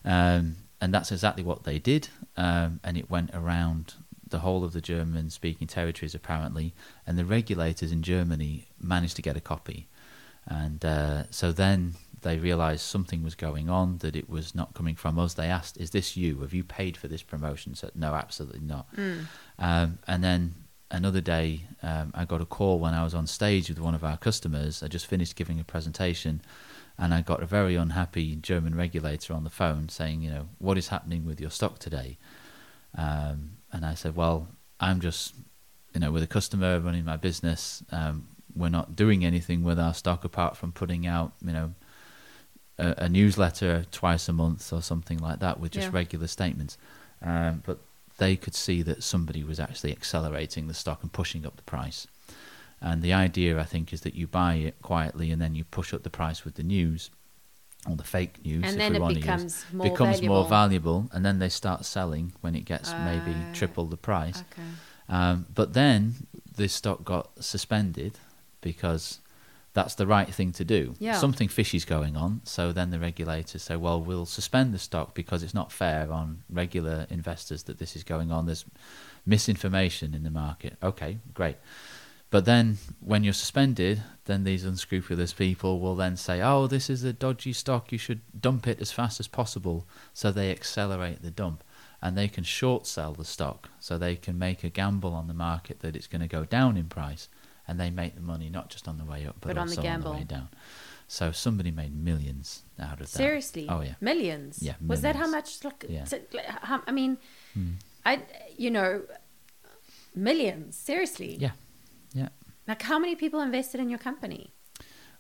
Um, 0.06 0.58
and 0.80 0.94
that's 0.94 1.12
exactly 1.12 1.44
what 1.44 1.64
they 1.64 1.80
did, 1.80 2.10
um, 2.38 2.80
and 2.84 2.96
it 2.96 3.10
went 3.10 3.32
around 3.34 3.96
the 4.28 4.40
whole 4.40 4.64
of 4.64 4.74
the 4.74 4.82
German-speaking 4.82 5.68
territories 5.68 6.14
apparently, 6.14 6.74
and 7.08 7.18
the 7.18 7.26
regulators 7.26 7.92
in 7.92 8.04
Germany 8.04 8.68
managed 8.80 9.16
to 9.16 9.22
get 9.22 9.36
a 9.38 9.42
copy, 9.42 9.88
and 10.48 10.84
uh, 10.84 11.24
so 11.30 11.52
then 11.52 11.94
they 12.22 12.38
realised 12.38 12.82
something 12.82 13.22
was 13.24 13.36
going 13.36 13.70
on, 13.70 13.98
that 14.00 14.16
it 14.16 14.30
was 14.30 14.56
not 14.56 14.74
coming 14.74 14.96
from 14.96 15.20
us. 15.20 15.34
They 15.34 15.48
asked, 15.48 15.78
"Is 15.78 15.90
this 15.92 16.16
you? 16.18 16.40
Have 16.40 16.54
you 16.54 16.64
paid 16.64 16.98
for 16.98 17.08
this 17.08 17.24
promotion?" 17.24 17.76
Said, 17.76 17.92
"No, 17.96 18.14
absolutely 18.14 18.62
not." 18.62 18.88
Um, 19.60 20.00
and 20.08 20.24
then 20.24 20.56
another 20.92 21.22
day, 21.22 21.66
um, 21.82 22.12
I 22.14 22.26
got 22.26 22.42
a 22.42 22.46
call 22.46 22.80
when 22.80 22.94
I 22.94 23.04
was 23.04 23.14
on 23.14 23.28
stage 23.28 23.70
with 23.70 23.80
one 23.80 23.96
of 23.96 24.04
our 24.04 24.18
customers. 24.18 24.84
I 24.84 24.88
just 24.88 25.06
finished 25.08 25.36
giving 25.36 25.60
a 25.60 25.64
presentation, 25.64 26.42
and 26.98 27.14
I 27.14 27.22
got 27.22 27.44
a 27.44 27.46
very 27.46 27.76
unhappy 27.76 28.36
German 28.36 28.76
regulator 28.76 29.34
on 29.34 29.44
the 29.44 29.50
phone 29.50 29.90
saying, 29.90 30.22
"You 30.22 30.32
know, 30.32 30.50
what 30.60 30.78
is 30.78 30.90
happening 30.90 31.26
with 31.26 31.42
your 31.42 31.50
stock 31.52 31.80
today?" 31.80 32.18
Um, 32.96 33.58
and 33.72 33.86
I 33.86 33.96
said, 33.96 34.16
"Well, 34.16 34.48
I'm 34.80 35.00
just, 35.00 35.36
you 35.94 36.00
know, 36.00 36.12
with 36.12 36.24
a 36.24 36.28
customer 36.28 36.80
running 36.80 37.06
my 37.06 37.18
business. 37.18 37.84
Um, 37.92 38.28
we're 38.56 38.70
not 38.70 38.96
doing 38.96 39.24
anything 39.26 39.64
with 39.64 39.80
our 39.80 39.94
stock 39.94 40.24
apart 40.26 40.58
from 40.58 40.72
putting 40.72 41.06
out, 41.08 41.34
you 41.46 41.54
know." 41.54 41.74
A, 42.80 43.04
a 43.06 43.10
newsletter 43.10 43.86
twice 43.92 44.28
a 44.28 44.34
month 44.34 44.74
or 44.74 44.82
something 44.82 45.20
like 45.20 45.40
that 45.42 45.60
with 45.60 45.74
just 45.74 45.90
Yeah. 45.90 45.94
regular 45.94 46.26
statements, 46.26 46.76
um, 47.22 47.62
but 47.68 47.78
they 48.18 48.36
could 48.36 48.56
see 48.56 48.82
that 48.82 49.04
somebody 49.04 49.44
was 49.44 49.60
actually 49.60 49.92
accelerating 49.92 50.68
the 50.68 50.74
stock 50.74 51.04
and 51.04 51.12
pushing 51.14 51.46
up 51.46 51.56
the 51.56 51.62
price. 51.64 52.08
And 52.82 53.04
the 53.04 53.14
idea, 53.14 53.60
I 53.60 53.64
think, 53.66 53.94
is 53.94 54.02
that 54.02 54.16
you 54.16 54.26
buy 54.26 54.56
it 54.56 54.82
quietly 54.82 55.32
and 55.32 55.40
then 55.40 55.54
you 55.54 55.64
push 55.66 55.94
up 55.94 56.02
the 56.02 56.10
price 56.10 56.44
with 56.44 56.56
the 56.56 56.64
news 56.64 57.12
or 57.88 57.96
the 57.96 58.04
fake 58.04 58.44
news. 58.44 58.64
And 58.64 58.72
if 58.74 58.78
then 58.78 58.92
we 58.94 58.98
it 58.98 59.02
want 59.02 59.14
to 59.16 59.20
becomes 59.22 59.44
use, 59.44 59.66
more 59.72 59.84
becomes 59.92 60.16
valuable. 60.18 60.36
more 60.36 60.46
valuable, 60.50 61.10
and 61.12 61.24
then 61.24 61.38
they 61.38 61.50
start 61.50 61.86
selling 61.86 62.34
when 62.42 62.56
it 62.56 62.66
gets 62.66 62.92
maybe 63.06 63.34
Uh, 63.34 63.54
triple 63.54 63.86
the 63.86 63.98
price. 63.98 64.44
Okay. 64.52 64.68
Um, 65.10 65.46
but 65.54 65.74
then 65.74 66.26
the 66.56 66.68
stock 66.68 67.04
got 67.06 67.30
suspended 67.44 68.18
because 68.64 69.20
that's 69.74 69.96
the 69.96 70.08
right 70.08 70.34
thing 70.34 70.52
to 70.54 70.64
do. 70.64 70.96
Yeah. 71.00 71.14
Something 71.14 71.48
fishy's 71.48 71.86
going 71.86 72.16
on. 72.16 72.42
So 72.44 72.72
then 72.72 72.92
the 72.92 73.00
regulators 73.00 73.64
say, 73.64 73.76
well, 73.76 74.02
we'll 74.02 74.26
suspend 74.26 74.74
the 74.74 74.80
stock 74.80 75.14
because 75.16 75.44
it's 75.44 75.54
not 75.54 75.72
fair 75.72 76.12
on 76.12 76.44
regular 76.50 77.08
investors 77.10 77.64
that 77.64 77.80
this 77.80 77.96
is 77.96 78.04
going 78.04 78.32
on. 78.32 78.46
There's 78.46 78.66
misinformation 79.26 80.14
in 80.14 80.24
the 80.24 80.30
market. 80.30 80.78
Okay, 80.82 81.18
great. 81.34 81.58
But 82.30 82.46
then 82.46 82.78
when 83.00 83.24
you're 83.24 83.34
suspended, 83.34 84.02
then 84.26 84.44
these 84.44 84.66
unscrupulous 84.66 85.34
people 85.34 85.80
will 85.80 85.96
then 85.96 86.18
say, 86.18 86.42
oh, 86.42 86.68
this 86.68 86.90
is 86.90 87.04
a 87.04 87.14
dodgy 87.14 87.54
stock. 87.54 87.92
You 87.92 87.98
should 87.98 88.22
dump 88.40 88.68
it 88.68 88.82
as 88.82 88.92
fast 88.92 89.20
as 89.20 89.28
possible. 89.28 89.88
So 90.14 90.32
they 90.32 90.52
accelerate 90.52 91.22
the 91.22 91.32
dump 91.32 91.64
and 92.02 92.18
they 92.18 92.28
can 92.28 92.44
short 92.44 92.86
sell 92.86 93.14
the 93.14 93.26
stock. 93.26 93.70
So 93.80 93.98
they 93.98 94.16
can 94.16 94.38
make 94.38 94.64
a 94.64 94.70
gamble 94.70 95.14
on 95.14 95.28
the 95.28 95.34
market 95.34 95.80
that 95.80 95.96
it's 95.96 96.08
going 96.08 96.22
to 96.22 96.28
go 96.28 96.44
down 96.44 96.78
in 96.78 96.86
price 96.86 97.28
and 97.68 97.80
they 97.80 97.90
make 97.90 98.16
the 98.16 98.22
money 98.22 98.50
not 98.50 98.70
just 98.70 98.88
on 98.88 98.98
the 98.98 99.06
way 99.06 99.26
up, 99.26 99.36
but, 99.42 99.50
But 99.50 99.58
on 99.58 99.68
the 99.68 99.78
also 99.78 99.88
on 99.90 100.02
the 100.02 100.12
way 100.12 100.24
down. 100.24 100.50
So 101.08 101.32
somebody 101.32 101.72
made 101.72 101.94
millions 101.96 102.64
out 102.80 102.94
of 102.94 103.00
that. 103.00 103.08
Seriously? 103.10 103.68
Oh, 103.70 103.82
yeah. 103.82 103.96
Millions? 104.02 104.60
Yeah, 104.62 104.74
Was 104.86 105.02
that 105.02 105.16
how 105.16 105.28
much? 105.28 105.64
Like, 105.64 105.86
Yeah. 105.88 106.06
like, 106.12 106.46
how, 106.46 106.82
I 106.88 106.92
mean, 106.92 107.18
Hmm. 107.54 107.74
I, 108.06 108.22
you 108.58 108.72
know, 108.72 109.04
millions. 110.16 110.76
Seriously? 110.76 111.36
Yeah. 111.40 111.52
Yeah. 112.14 112.30
Like, 112.68 112.82
how 112.82 113.00
many 113.00 113.16
people 113.16 113.42
invested 113.42 113.80
in 113.82 113.90
your 113.90 114.00
company? 114.00 114.52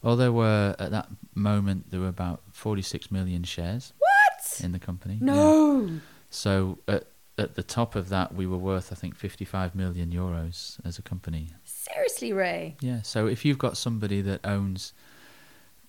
Well, 0.01 0.15
there 0.15 0.31
were, 0.31 0.75
at 0.79 0.91
that 0.91 1.07
moment, 1.35 1.91
there 1.91 1.99
were 1.99 2.07
about 2.09 2.41
46 2.51 3.09
million 3.11 3.43
shares 3.43 3.93
What? 3.99 4.61
in 4.61 4.71
the 4.71 4.79
company. 4.79 5.15
Yeah. 5.21 5.25
No. 5.33 5.89
So 6.29 6.79
at, 6.87 7.05
at 7.37 7.55
the 7.55 7.63
top 7.63 7.95
of 7.95 8.09
that, 8.09 8.33
we 8.33 8.45
were 8.45 8.57
worth, 8.57 8.91
I 8.91 8.95
think, 8.95 9.15
55 9.15 9.75
million 9.75 10.11
euros 10.11 10.77
as 10.85 10.97
a 10.99 11.01
company. 11.01 11.49
Seriously, 11.91 12.31
Ray. 12.31 12.75
Yeah. 12.79 13.01
So 13.01 13.27
if 13.27 13.43
you've 13.43 13.57
got 13.57 13.75
somebody 13.77 14.21
that 14.21 14.39
owns 14.45 14.93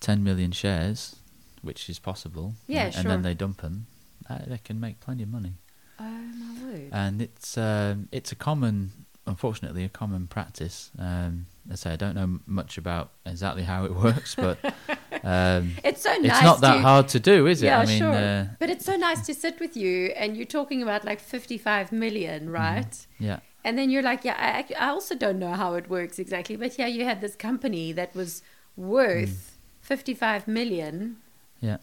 10 0.01 0.23
million 0.23 0.51
shares, 0.51 1.15
which 1.61 1.89
is 1.89 1.99
possible, 1.99 2.53
Yeah, 2.67 2.87
and, 2.87 2.95
and 2.97 3.09
then 3.09 3.21
they 3.21 3.33
dump 3.33 3.61
them, 3.61 3.87
uh, 4.29 4.39
they 4.45 4.57
can 4.57 4.79
make 4.79 4.99
plenty 4.99 5.23
of 5.23 5.29
money. 5.29 5.53
Oh 5.99 6.03
my 6.03 6.63
word. 6.65 6.89
And 6.91 7.21
it's 7.21 7.57
um, 7.57 8.09
it's 8.11 8.31
a 8.31 8.35
common, 8.35 8.91
unfortunately, 9.25 9.85
a 9.85 9.89
common 9.89 10.27
practice. 10.27 10.91
Um, 10.99 11.45
I 11.71 11.75
say, 11.75 11.93
I 11.93 11.95
don't 11.95 12.15
know 12.15 12.39
much 12.45 12.77
about 12.77 13.11
exactly 13.25 13.63
how 13.63 13.85
it 13.85 13.95
works, 14.03 14.35
but 14.35 14.57
um, 15.23 15.71
it's 15.83 16.01
so 16.01 16.13
nice. 16.17 16.25
it's 16.31 16.43
not 16.43 16.61
that 16.61 16.75
to, 16.75 16.79
hard 16.81 17.07
to 17.09 17.19
do, 17.21 17.47
is 17.47 17.63
it? 17.63 17.67
Yeah, 17.67 17.79
I 17.79 17.85
mean, 17.85 17.99
sure. 17.99 18.13
uh, 18.13 18.45
but 18.59 18.69
it's 18.69 18.85
so 18.85 18.97
nice 18.97 19.25
to 19.27 19.33
sit 19.33 19.59
with 19.61 19.77
you 19.77 20.07
and 20.17 20.35
you're 20.35 20.45
talking 20.45 20.83
about 20.83 21.05
like 21.05 21.21
55 21.21 21.91
million, 21.93 22.49
right? 22.49 23.07
yeah. 23.17 23.39
And 23.65 23.77
then 23.77 23.89
you're 23.89 24.03
like, 24.03 24.23
yeah, 24.23 24.35
I, 24.37 24.65
I 24.79 24.89
also 24.89 25.15
don't 25.15 25.39
know 25.39 25.53
how 25.53 25.73
it 25.73 25.89
works 25.89 26.19
exactly. 26.19 26.55
But 26.55 26.77
yeah, 26.79 26.87
you 26.87 27.03
had 27.03 27.19
this 27.19 27.35
company 27.35 27.91
that 27.93 28.13
was 28.15 28.41
worth 28.77 29.57
55 29.81 30.47
million. 30.47 31.17
Yeah. 31.61 31.77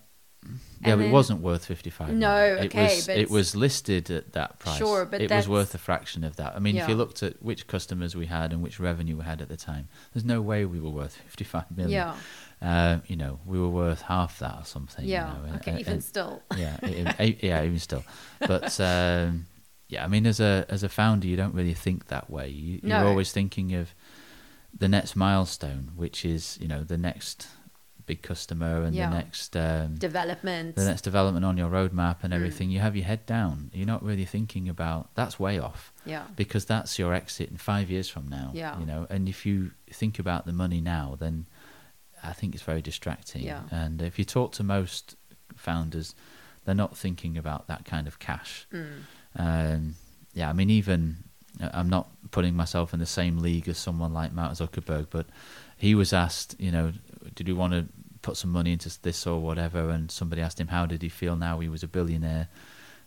Yeah, 0.84 0.96
but 0.96 1.04
it 1.06 1.12
wasn't 1.12 1.40
worth 1.40 1.64
55 1.66 2.08
No, 2.14 2.34
million. 2.34 2.66
okay, 2.66 2.84
it 2.86 2.96
was, 2.96 3.06
but- 3.06 3.16
it 3.16 3.30
was 3.30 3.54
listed 3.56 4.10
at 4.10 4.32
that 4.32 4.58
price. 4.58 4.78
Sure, 4.78 5.04
but 5.04 5.20
it 5.20 5.30
was 5.30 5.48
worth 5.48 5.72
a 5.74 5.78
fraction 5.78 6.24
of 6.24 6.34
that. 6.36 6.54
I 6.56 6.58
mean, 6.58 6.76
if 6.76 6.88
you 6.88 6.94
looked 6.96 7.22
at 7.22 7.40
which 7.42 7.66
customers 7.68 8.16
we 8.16 8.26
had 8.26 8.52
and 8.52 8.60
which 8.62 8.80
revenue 8.80 9.16
we 9.16 9.24
had 9.24 9.40
at 9.40 9.48
the 9.48 9.56
time, 9.56 9.88
there's 10.12 10.24
no 10.24 10.40
way 10.40 10.64
we 10.64 10.80
were 10.80 10.90
worth 10.90 11.14
55 11.28 11.70
million. 11.76 11.90
Yeah. 11.90 12.14
Uh, 12.60 12.98
you 13.06 13.16
know, 13.16 13.38
we 13.46 13.58
were 13.60 13.68
worth 13.68 14.02
half 14.02 14.38
that 14.40 14.54
or 14.60 14.64
something. 14.64 15.04
you 15.04 15.12
Yeah. 15.12 15.32
know, 15.32 15.54
okay, 15.56 15.72
and- 15.72 15.80
even 15.80 15.92
and- 15.94 16.04
still. 16.04 16.42
yeah, 16.56 16.76
e- 16.86 17.06
e- 17.28 17.38
yeah, 17.48 17.62
even 17.64 17.78
still. 17.78 18.04
But 18.40 18.78
um, 18.92 19.46
yeah, 19.92 20.04
I 20.04 20.08
mean, 20.08 20.26
as 20.26 20.40
a 20.40 20.64
as 20.68 20.82
a 20.82 20.88
founder, 20.88 21.26
you 21.26 21.36
don't 21.36 21.54
really 21.54 21.74
think 21.74 22.06
that 22.08 22.26
way. 22.36 22.48
You, 22.48 22.80
You're 22.82 23.00
No. 23.00 23.08
always 23.08 23.30
thinking 23.32 23.74
of 23.80 23.94
the 24.82 24.88
next 24.88 25.14
milestone, 25.16 25.84
which 26.02 26.24
is 26.24 26.58
you 26.62 26.68
know 26.72 26.82
the 26.84 26.98
next 27.10 27.46
big 28.06 28.20
customer 28.22 28.82
and 28.82 28.94
Yeah. 28.96 29.10
the 29.10 29.16
next 29.16 29.56
um, 29.56 29.94
Development. 29.96 30.74
the 30.74 30.84
next 30.92 31.02
development 31.02 31.44
on 31.44 31.56
your 31.56 31.70
roadmap 31.70 32.16
Mm. 32.18 32.24
and 32.24 32.34
everything. 32.34 32.70
You 32.74 32.80
have 32.80 32.96
your 32.96 33.04
head 33.12 33.24
down. 33.26 33.70
You're 33.72 33.86
not 33.94 34.02
really 34.02 34.24
thinking 34.24 34.68
about 34.68 35.14
that's 35.14 35.38
way 35.38 35.56
off 35.60 35.92
yeah. 36.04 36.24
because 36.34 36.64
that's 36.64 36.98
your 36.98 37.14
exit 37.14 37.48
in 37.50 37.58
five 37.58 37.86
years 37.94 38.08
from 38.08 38.26
now. 38.28 38.50
Yeah. 38.54 38.78
You 38.80 38.86
know, 38.86 39.06
and 39.08 39.28
if 39.28 39.46
you 39.46 39.70
think 40.00 40.18
about 40.18 40.46
the 40.46 40.52
money 40.52 40.80
now, 40.80 41.16
then 41.24 41.46
I 42.24 42.32
think 42.32 42.54
it's 42.54 42.64
very 42.72 42.82
distracting. 42.82 43.42
Yeah. 43.44 43.62
And 43.70 44.02
if 44.02 44.18
you 44.18 44.24
talk 44.24 44.52
to 44.58 44.64
most 44.64 45.14
founders, 45.56 46.14
they're 46.64 46.74
not 46.84 46.96
thinking 46.96 47.38
about 47.38 47.66
that 47.68 47.84
kind 47.84 48.06
of 48.08 48.18
cash. 48.18 48.66
Mm. 48.72 49.02
Um, 49.36 49.94
yeah, 50.34 50.48
I 50.48 50.52
mean, 50.52 50.70
even 50.70 51.16
uh, 51.60 51.70
I'm 51.72 51.88
not 51.88 52.08
putting 52.30 52.54
myself 52.54 52.94
in 52.94 53.00
the 53.00 53.06
same 53.06 53.38
league 53.38 53.68
as 53.68 53.78
someone 53.78 54.12
like 54.12 54.32
Mark 54.32 54.52
Zuckerberg, 54.52 55.08
but 55.10 55.26
he 55.76 55.94
was 55.94 56.12
asked, 56.12 56.56
you 56.58 56.70
know, 56.70 56.92
did 57.34 57.46
he 57.46 57.52
want 57.52 57.72
to 57.72 57.86
put 58.22 58.36
some 58.36 58.50
money 58.50 58.72
into 58.72 58.90
this 59.02 59.26
or 59.26 59.40
whatever? 59.40 59.90
And 59.90 60.10
somebody 60.10 60.40
asked 60.42 60.60
him, 60.60 60.68
how 60.68 60.86
did 60.86 61.02
he 61.02 61.08
feel 61.08 61.36
now 61.36 61.60
he 61.60 61.68
was 61.68 61.82
a 61.82 61.88
billionaire, 61.88 62.48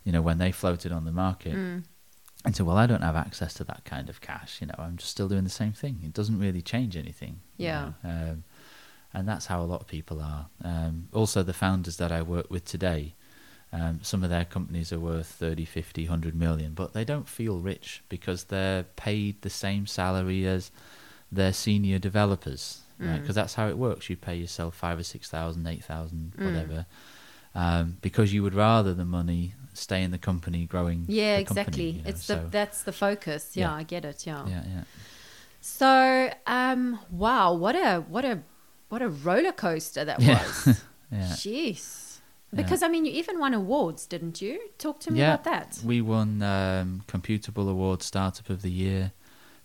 you 0.04 0.12
know, 0.12 0.22
when 0.22 0.38
they 0.38 0.52
floated 0.52 0.92
on 0.92 1.06
the 1.06 1.12
market? 1.12 1.56
Mm. 1.56 1.84
And 2.44 2.56
said, 2.56 2.68
well, 2.68 2.78
I 2.78 2.86
don't 2.86 3.02
have 3.02 3.16
access 3.16 3.56
to 3.56 3.64
that 3.64 3.86
kind 3.86 4.08
of 4.08 4.22
cash. 4.22 4.62
You 4.62 4.68
know, 4.68 4.76
I'm 4.78 4.98
just 4.98 5.10
still 5.10 5.28
doing 5.28 5.46
the 5.46 5.50
same 5.50 5.72
thing. 5.72 6.02
It 6.04 6.14
doesn't 6.14 6.38
really 6.38 6.62
change 6.62 6.96
anything. 6.96 7.40
you 7.58 7.66
Yeah. 7.68 7.92
know. 8.04 8.10
Um, 8.10 8.44
and 9.16 9.28
that's 9.28 9.48
how 9.48 9.62
a 9.62 9.66
lot 9.66 9.82
of 9.82 9.88
people 9.88 10.22
are. 10.22 10.48
Um, 10.64 11.08
also, 11.12 11.42
the 11.42 11.54
founders 11.54 11.98
that 11.98 12.12
I 12.12 12.22
work 12.22 12.52
with 12.52 12.66
today, 12.66 13.16
um, 13.74 14.00
some 14.04 14.24
of 14.24 14.30
their 14.30 14.46
companies 14.46 14.94
are 14.94 15.00
worth 15.00 15.28
30, 15.28 15.66
50, 15.66 16.04
100 16.04 16.36
million, 16.36 16.74
but 16.74 16.94
they 16.94 17.04
don't 17.04 17.28
feel 17.28 17.60
rich 17.60 18.04
because 18.10 18.46
they're 18.46 18.84
paid 18.84 19.42
the 19.42 19.50
same 19.50 19.86
salary 19.88 20.46
as 20.46 20.72
their 21.32 21.52
senior 21.54 22.00
developers. 22.00 22.82
Right? 23.00 23.10
Mm. 23.18 23.22
Because 23.22 23.36
that's 23.36 23.56
how 23.56 23.68
it 23.68 23.78
works. 23.78 24.10
You 24.10 24.16
pay 24.16 24.36
yourself 24.38 24.76
five 24.76 24.98
or 24.98 25.04
six 25.04 25.30
thousand, 25.30 25.68
eight 25.68 25.84
thousand, 25.84 26.34
Mm. 26.38 26.46
whatever. 26.46 26.86
um, 27.54 27.98
because 28.02 28.34
you 28.34 28.44
would 28.44 28.54
rather 28.54 28.94
the 28.94 29.06
money 29.06 29.54
stay 29.74 30.04
in 30.04 30.12
the 30.12 30.18
company 30.18 30.66
growing. 30.66 31.06
Yeah, 31.08 31.42
company, 31.44 31.62
exactly. 31.62 31.90
you 31.90 32.02
know, 32.04 32.10
it's 32.10 32.24
so, 32.26 32.36
the 32.36 32.48
that's 32.50 32.84
the 32.84 32.92
focus. 32.94 33.52
Yeah, 33.54 33.70
Yeah. 33.70 33.76
I 33.76 33.84
get 33.84 34.06
it. 34.06 34.26
Yeah. 34.28 34.46
yeah, 34.48 34.64
yeah. 34.74 34.84
So, 35.62 36.32
um, 36.48 37.00
wow, 37.10 37.54
what 37.54 37.76
a 37.76 38.02
what 38.08 38.24
a 38.26 38.40
what 38.90 39.02
a 39.02 39.10
roller 39.10 39.52
coaster 39.52 40.06
that 40.06 40.22
Yeah. 40.22 40.42
was. 40.44 40.82
Yeah. 41.12 41.20
Jeez. 41.34 42.05
Yeah. 42.52 42.62
Because 42.64 42.84
I 42.84 42.88
mean, 42.88 43.06
you 43.06 43.12
even 43.14 43.40
won 43.40 43.54
awards, 43.54 44.06
didn't 44.06 44.42
you? 44.42 44.60
Talk 44.78 45.00
to 45.02 45.12
me 45.12 45.20
Yeah. 45.20 45.34
about 45.34 45.44
that. 45.46 45.80
We 45.84 46.02
won 46.02 46.42
um, 46.42 47.04
Computable 47.08 47.70
Award 47.70 48.02
Startup 48.04 48.50
of 48.50 48.62
the 48.62 48.72
Year 48.72 49.12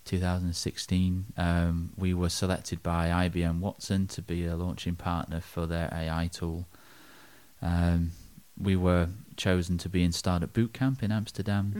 2016. 0.05 1.25
Um, 1.37 1.91
we 1.97 2.13
were 2.13 2.29
selected 2.29 2.81
by 2.83 3.07
IBM 3.29 3.59
Watson 3.59 4.07
to 4.07 4.21
be 4.21 4.45
a 4.45 4.55
launching 4.55 4.95
partner 4.95 5.41
for 5.41 5.65
their 5.65 5.89
AI 5.93 6.27
tool. 6.27 6.67
Um, 7.61 8.11
we 8.57 8.75
were 8.75 9.09
chosen 9.37 9.77
to 9.79 9.89
be 9.89 10.03
in 10.03 10.11
Startup 10.11 10.51
Bootcamp 10.51 11.01
in 11.03 11.11
Amsterdam. 11.11 11.71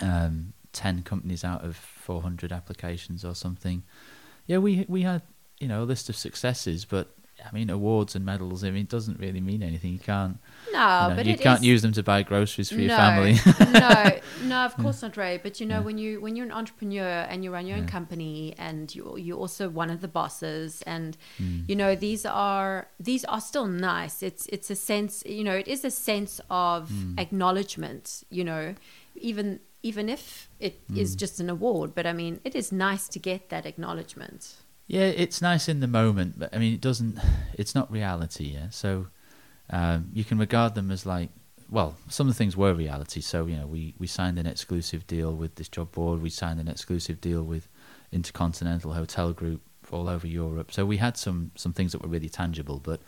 hmm 0.00 0.04
Um, 0.06 0.52
10 0.72 1.02
companies 1.02 1.42
out 1.44 1.64
of 1.64 1.74
400 1.76 2.52
applications 2.52 3.24
or 3.24 3.34
something. 3.34 3.82
Yeah, 4.46 4.58
we 4.58 4.84
we 4.88 5.02
had 5.02 5.22
you 5.58 5.66
know 5.68 5.82
a 5.82 5.84
list 5.92 6.08
of 6.08 6.14
successes, 6.16 6.84
but 6.84 7.14
I 7.48 7.52
mean 7.54 7.70
awards 7.70 8.14
and 8.16 8.24
medals. 8.24 8.62
I 8.64 8.70
mean, 8.70 8.82
it 8.82 8.88
doesn't 8.88 9.18
really 9.18 9.40
mean 9.40 9.62
anything. 9.62 9.92
You 9.92 9.98
can't 9.98 10.38
No, 10.72 10.78
you, 11.02 11.08
know, 11.10 11.16
but 11.16 11.26
you 11.26 11.36
can't 11.36 11.60
is- 11.60 11.66
use 11.66 11.82
them 11.82 11.92
to 11.92 12.02
buy 12.02 12.22
groceries 12.22 12.68
for 12.70 12.80
your 12.80 12.96
family. 12.96 13.34
no, 13.72 14.18
no, 14.44 14.56
of 14.64 14.76
course 14.82 15.02
not, 15.02 15.16
Ray. 15.16 15.38
But 15.42 15.60
you 15.60 15.66
know, 15.66 15.78
Yeah. 15.80 15.84
when 15.88 15.98
you 15.98 16.20
when 16.20 16.36
you're 16.36 16.46
an 16.46 16.52
entrepreneur 16.52 17.26
and 17.30 17.42
you 17.44 17.52
run 17.52 17.66
your 17.66 17.76
own 17.76 17.84
Yeah. 17.84 17.90
company 17.98 18.54
and 18.58 18.94
you 18.94 19.16
you're 19.18 19.38
also 19.38 19.68
one 19.68 19.90
of 19.90 20.00
the 20.00 20.08
bosses, 20.08 20.82
and 20.86 21.16
Mm. 21.40 21.68
you 21.68 21.76
know 21.76 21.94
these 21.94 22.24
are 22.26 22.88
these 22.98 23.24
are 23.26 23.40
still 23.40 23.66
nice. 23.66 24.22
It's 24.22 24.46
it's 24.46 24.70
a 24.70 24.76
sense, 24.76 25.22
you 25.26 25.44
know, 25.44 25.54
it 25.54 25.68
is 25.68 25.84
a 25.84 25.90
sense 25.90 26.40
of 26.50 26.90
Mm. 26.90 27.18
acknowledgement. 27.20 28.24
You 28.30 28.44
know, 28.44 28.74
even 29.16 29.60
even 29.82 30.08
if 30.08 30.48
it 30.60 30.74
is 30.94 31.16
Mm. 31.16 31.18
just 31.20 31.40
an 31.40 31.48
award, 31.50 31.94
but 31.94 32.06
I 32.06 32.12
mean, 32.12 32.40
it 32.44 32.54
is 32.54 32.70
nice 32.70 33.08
to 33.08 33.18
get 33.18 33.48
that 33.48 33.64
acknowledgement. 33.66 34.56
Yeah, 34.90 35.02
it's 35.02 35.40
nice 35.40 35.68
in 35.68 35.78
the 35.78 35.86
moment, 35.86 36.36
but 36.36 36.52
I 36.52 36.58
mean, 36.58 36.74
it 36.74 36.80
doesn't. 36.80 37.16
It's 37.54 37.76
not 37.76 37.92
reality. 37.92 38.46
Yeah, 38.46 38.70
so 38.70 39.06
um, 39.70 40.08
you 40.12 40.24
can 40.24 40.36
regard 40.36 40.74
them 40.74 40.90
as 40.90 41.06
like. 41.06 41.28
Well, 41.70 41.94
some 42.08 42.26
of 42.26 42.34
the 42.34 42.36
things 42.36 42.56
were 42.56 42.74
reality. 42.74 43.20
So 43.20 43.46
you 43.46 43.56
know, 43.56 43.68
we 43.68 43.94
we 44.00 44.08
signed 44.08 44.36
an 44.40 44.46
exclusive 44.48 45.06
deal 45.06 45.32
with 45.32 45.54
this 45.54 45.68
job 45.68 45.92
board. 45.92 46.20
We 46.20 46.28
signed 46.28 46.58
an 46.58 46.66
exclusive 46.66 47.20
deal 47.20 47.44
with 47.44 47.68
Intercontinental 48.10 48.92
Hotel 48.92 49.32
Group 49.32 49.60
all 49.92 50.08
over 50.08 50.26
Europe. 50.26 50.72
So 50.72 50.84
we 50.84 50.96
had 50.96 51.16
some 51.16 51.52
some 51.54 51.72
things 51.72 51.92
that 51.92 52.02
were 52.02 52.08
really 52.08 52.28
tangible. 52.28 52.80
But 52.80 53.00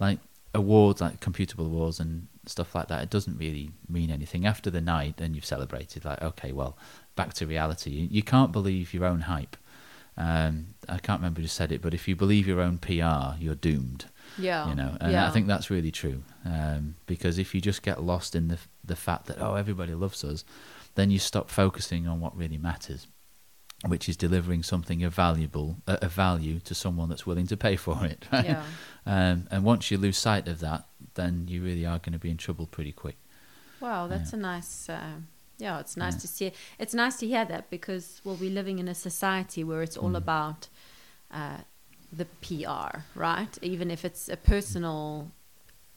like 0.00 0.18
awards, 0.54 1.00
like 1.00 1.20
computable 1.20 1.66
awards 1.66 2.00
and 2.00 2.26
stuff 2.46 2.74
like 2.74 2.88
that, 2.88 3.04
it 3.04 3.10
doesn't 3.10 3.38
really 3.38 3.70
mean 3.88 4.10
anything 4.10 4.44
after 4.44 4.70
the 4.70 4.80
night. 4.80 5.20
And 5.20 5.36
you've 5.36 5.44
celebrated. 5.44 6.04
Like, 6.04 6.20
okay, 6.20 6.50
well, 6.50 6.76
back 7.14 7.32
to 7.34 7.46
reality. 7.46 7.90
You, 7.92 8.08
you 8.10 8.22
can't 8.24 8.50
believe 8.50 8.92
your 8.92 9.04
own 9.04 9.20
hype. 9.20 9.56
Um, 10.18 10.74
I 10.88 10.98
can't 10.98 11.20
remember 11.20 11.40
who 11.40 11.46
said 11.46 11.70
it, 11.70 11.80
but 11.80 11.94
if 11.94 12.08
you 12.08 12.16
believe 12.16 12.46
your 12.48 12.60
own 12.60 12.78
PR, 12.78 13.38
you're 13.38 13.54
doomed. 13.54 14.06
Yeah, 14.36 14.68
You 14.68 14.74
know, 14.74 14.96
and 15.00 15.12
yeah. 15.12 15.26
I 15.26 15.30
think 15.30 15.46
that's 15.46 15.70
really 15.70 15.90
true. 15.90 16.22
Um, 16.44 16.96
because 17.06 17.38
if 17.38 17.54
you 17.54 17.60
just 17.60 17.82
get 17.82 18.02
lost 18.02 18.34
in 18.34 18.48
the 18.48 18.58
the 18.84 18.96
fact 18.96 19.26
that 19.26 19.40
oh 19.40 19.54
everybody 19.54 19.94
loves 19.94 20.22
us, 20.24 20.44
then 20.96 21.10
you 21.10 21.18
stop 21.18 21.48
focusing 21.50 22.06
on 22.06 22.20
what 22.20 22.36
really 22.36 22.58
matters, 22.58 23.06
which 23.86 24.08
is 24.08 24.16
delivering 24.16 24.62
something 24.62 25.02
of 25.04 25.14
valuable 25.14 25.76
uh, 25.86 25.98
of 26.02 26.12
value 26.12 26.58
to 26.60 26.74
someone 26.74 27.08
that's 27.08 27.26
willing 27.26 27.46
to 27.46 27.56
pay 27.56 27.76
for 27.76 28.04
it. 28.04 28.26
Right? 28.32 28.44
yeah. 28.44 28.62
Um, 29.06 29.46
and 29.50 29.64
once 29.64 29.90
you 29.90 29.98
lose 29.98 30.18
sight 30.18 30.46
of 30.48 30.60
that, 30.60 30.84
then 31.14 31.46
you 31.48 31.62
really 31.62 31.86
are 31.86 31.98
going 31.98 32.12
to 32.12 32.18
be 32.18 32.30
in 32.30 32.36
trouble 32.36 32.66
pretty 32.66 32.92
quick. 32.92 33.16
Wow, 33.80 34.08
that's 34.08 34.32
a 34.32 34.36
nice. 34.36 34.88
Uh, 34.88 35.20
yeah, 35.58 35.80
it's 35.80 35.96
nice 35.96 36.14
Yeah. 36.14 36.20
to 36.20 36.28
see. 36.28 36.52
It's 36.78 36.94
nice 36.94 37.16
to 37.18 37.26
hear 37.26 37.44
that 37.44 37.68
because 37.70 38.20
well, 38.24 38.36
we're 38.40 38.50
living 38.54 38.78
in 38.78 38.88
a 38.88 38.94
society 38.94 39.62
where 39.64 39.82
it's 39.82 39.96
all 39.96 40.12
Mm. 40.12 40.16
about 40.24 40.68
uh, 41.30 41.58
the 42.12 42.24
PR, 42.40 43.00
right? 43.14 43.58
Even 43.62 43.90
if 43.90 44.04
it's 44.04 44.28
a 44.28 44.36
personal 44.36 45.30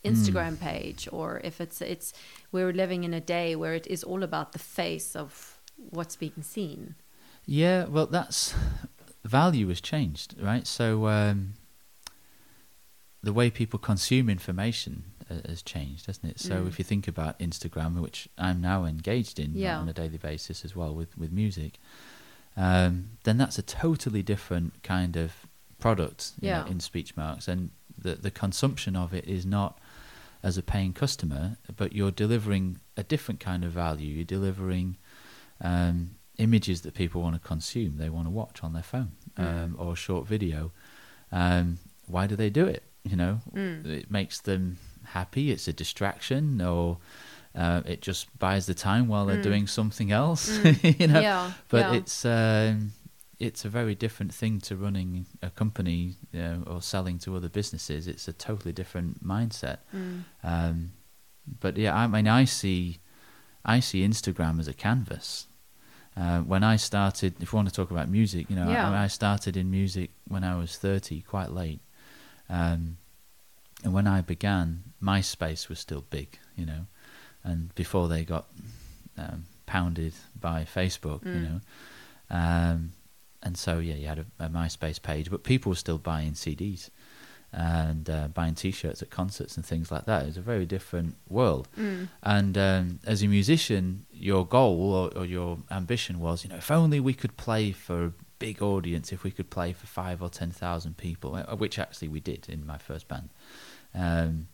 Instagram 0.04 0.60
page 0.60 1.08
or 1.12 1.40
if 1.44 1.62
it's 1.62 1.80
it's 1.82 2.12
we're 2.52 2.74
living 2.74 3.04
in 3.04 3.14
a 3.14 3.22
day 3.22 3.56
where 3.56 3.76
it 3.76 3.88
is 3.88 4.04
all 4.04 4.24
about 4.24 4.52
the 4.52 4.60
face 4.60 5.16
of 5.16 5.60
what's 5.92 6.16
being 6.18 6.42
seen. 6.42 6.96
Yeah, 7.46 7.86
well, 7.86 8.08
that's 8.08 8.54
value 9.24 9.68
has 9.70 9.80
changed, 9.82 10.36
right? 10.42 10.66
So 10.68 11.08
um, 11.08 11.54
the 13.24 13.32
way 13.34 13.50
people 13.52 13.80
consume 13.80 14.30
information 14.30 15.04
has 15.48 15.62
changed, 15.62 16.06
hasn't 16.08 16.26
it? 16.32 16.40
So 16.40 16.64
Mm. 16.64 16.68
if 16.68 16.78
you 16.80 16.86
think 16.86 17.08
about 17.08 17.40
Instagram, 17.40 18.00
which 18.02 18.28
I'm 18.38 18.60
now 18.62 18.86
engaged 18.86 19.40
in 19.40 19.56
Yeah. 19.56 19.80
on 19.80 19.90
a 19.90 19.94
daily 19.94 20.18
basis 20.18 20.64
as 20.66 20.76
well 20.76 20.94
with 20.96 21.18
with 21.18 21.32
music, 21.32 21.80
um, 22.58 23.12
then 23.24 23.38
that's 23.38 23.58
a 23.58 23.62
totally 23.62 24.22
different 24.24 24.84
kind 24.84 25.16
of 25.16 25.48
product 25.80 26.34
you 26.42 26.50
know, 26.50 26.66
in 26.66 26.80
speech 26.80 27.16
marks, 27.18 27.48
and 27.48 27.72
the 27.98 28.16
the 28.16 28.32
consumption 28.32 28.96
of 28.96 29.14
it 29.14 29.26
is 29.26 29.46
not 29.46 29.80
as 30.44 30.58
a 30.58 30.64
paying 30.64 30.94
customer, 30.94 31.58
but 31.78 31.94
you're 31.94 32.12
delivering 32.12 32.80
a 32.98 33.04
different 33.04 33.40
kind 33.40 33.64
of 33.64 33.72
value. 33.72 34.16
You're 34.16 34.26
delivering 34.26 34.98
um, 35.64 36.16
images 36.38 36.82
that 36.82 36.96
people 36.96 37.22
want 37.22 37.36
to 37.36 37.48
consume, 37.48 37.98
they 37.98 38.10
want 38.10 38.26
to 38.26 38.32
watch 38.32 38.64
on 38.64 38.74
their 38.74 38.82
phone 38.84 39.12
um, 39.38 39.46
Mm. 39.76 39.80
or 39.80 39.94
a 39.94 39.96
short 39.96 40.28
video. 40.28 40.72
Um, 41.32 41.78
why 42.08 42.26
do 42.26 42.36
they 42.36 42.50
do 42.50 42.66
it? 42.66 42.84
You 43.04 43.16
know, 43.16 43.42
Mm. 43.54 43.86
it 43.86 44.10
makes 44.10 44.42
them 44.42 44.78
happy. 45.14 45.52
It's 45.52 45.68
a 45.68 45.74
distraction, 45.74 46.62
or 46.62 46.98
uh, 47.56 47.82
it 47.86 48.02
just 48.02 48.28
buys 48.40 48.66
the 48.66 48.74
time 48.74 49.08
while 49.08 49.26
they're 49.26 49.38
Mm. 49.40 49.44
doing 49.52 49.68
something 49.68 50.12
else. 50.12 50.50
Mm. 50.60 51.00
you 51.00 51.08
know, 51.08 51.22
yeah, 51.22 51.52
but 51.70 51.92
yeah. 51.92 51.98
it's 52.00 52.26
um, 52.26 52.94
it's 53.40 53.66
a 53.66 53.70
very 53.70 53.96
different 53.96 54.34
thing 54.34 54.60
to 54.62 54.76
running 54.76 55.26
a 55.42 55.50
company 55.50 56.16
you 56.32 56.42
know, 56.42 56.64
or 56.68 56.82
selling 56.82 57.18
to 57.20 57.36
other 57.36 57.50
businesses. 57.50 58.08
It's 58.08 58.28
a 58.28 58.34
totally 58.34 58.72
different 58.74 59.24
mindset. 59.26 59.78
Mm. 59.96 60.24
Um, 60.44 60.92
but 61.60 61.76
yeah, 61.78 61.96
I 61.98 62.06
mean, 62.08 62.28
I 62.28 62.46
see, 62.46 63.00
I 63.66 63.80
see 63.82 64.08
Instagram 64.08 64.60
as 64.60 64.68
a 64.68 64.74
canvas. 64.74 65.48
Uh, 66.16 66.42
when 66.42 66.64
I 66.64 66.76
started, 66.78 67.34
if 67.42 67.52
we 67.52 67.58
want 67.58 67.68
to 67.70 67.74
talk 67.74 67.90
about 67.90 68.10
music, 68.10 68.50
you 68.50 68.56
know, 68.56 68.70
Yeah. 68.70 68.90
I, 68.92 69.06
I 69.06 69.08
started 69.08 69.58
in 69.58 69.72
music 69.72 70.12
when 70.28 70.44
I 70.44 70.56
was 70.56 70.78
thirty, 70.78 71.22
quite 71.22 71.52
late. 71.52 71.80
Um, 72.50 72.98
and 73.84 73.94
when 73.94 74.08
I 74.08 74.22
began, 74.22 74.84
MySpace 75.02 75.68
was 75.70 75.80
still 75.80 76.06
big, 76.10 76.38
you 76.56 76.66
know, 76.66 76.86
and 77.44 77.74
before 77.76 78.08
they 78.08 78.24
got 78.24 78.46
um, 79.18 79.46
pounded 79.66 80.14
by 80.40 80.64
Facebook, 80.66 81.26
you 81.26 81.32
Mm. 81.32 81.50
know. 81.50 81.62
Um, 82.30 82.94
and 83.44 83.58
so 83.58 83.80
yeah, 83.80 83.96
you 83.96 84.08
had 84.08 84.20
a, 84.20 84.26
a 84.40 84.50
MySpace 84.50 85.02
page, 85.02 85.30
but 85.32 85.44
people 85.44 85.72
were 85.72 85.76
still 85.76 85.98
buying 85.98 86.34
CDs 86.34 86.90
and 87.54 88.10
uh, 88.10 88.28
buying 88.30 88.56
T-shirts 88.56 89.02
at 89.02 89.10
concerts 89.10 89.58
and 89.58 89.66
things 89.66 89.92
like 89.92 90.06
that. 90.06 90.24
It 90.24 90.28
was 90.28 90.38
a 90.38 90.42
very 90.42 90.66
different 90.66 91.16
world. 91.28 91.68
Mm. 91.78 92.08
And 92.24 92.58
um, 92.58 93.00
as 93.06 93.22
a 93.24 93.28
musician, 93.28 94.06
your 94.14 94.46
goal 94.46 94.94
or, 94.94 95.18
or 95.18 95.26
your 95.26 95.58
ambition 95.70 96.20
was, 96.20 96.44
you 96.44 96.50
know, 96.50 96.58
if 96.58 96.72
only 96.72 97.00
we 97.00 97.14
could 97.14 97.36
play 97.36 97.72
for 97.74 98.06
a 98.06 98.14
big 98.40 98.62
audience, 98.62 99.12
if 99.12 99.24
we 99.24 99.32
could 99.32 99.50
play 99.50 99.74
for 99.74 99.86
five 99.88 100.22
or 100.22 100.30
ten 100.30 100.52
thousand 100.52 100.96
people, 100.98 101.36
uh, 101.36 101.56
which 101.56 101.78
actually 101.78 102.08
we 102.08 102.20
did 102.22 102.48
in 102.48 102.66
my 102.66 102.78
first 102.78 103.08
band, 103.10 103.30
um, 103.94 104.48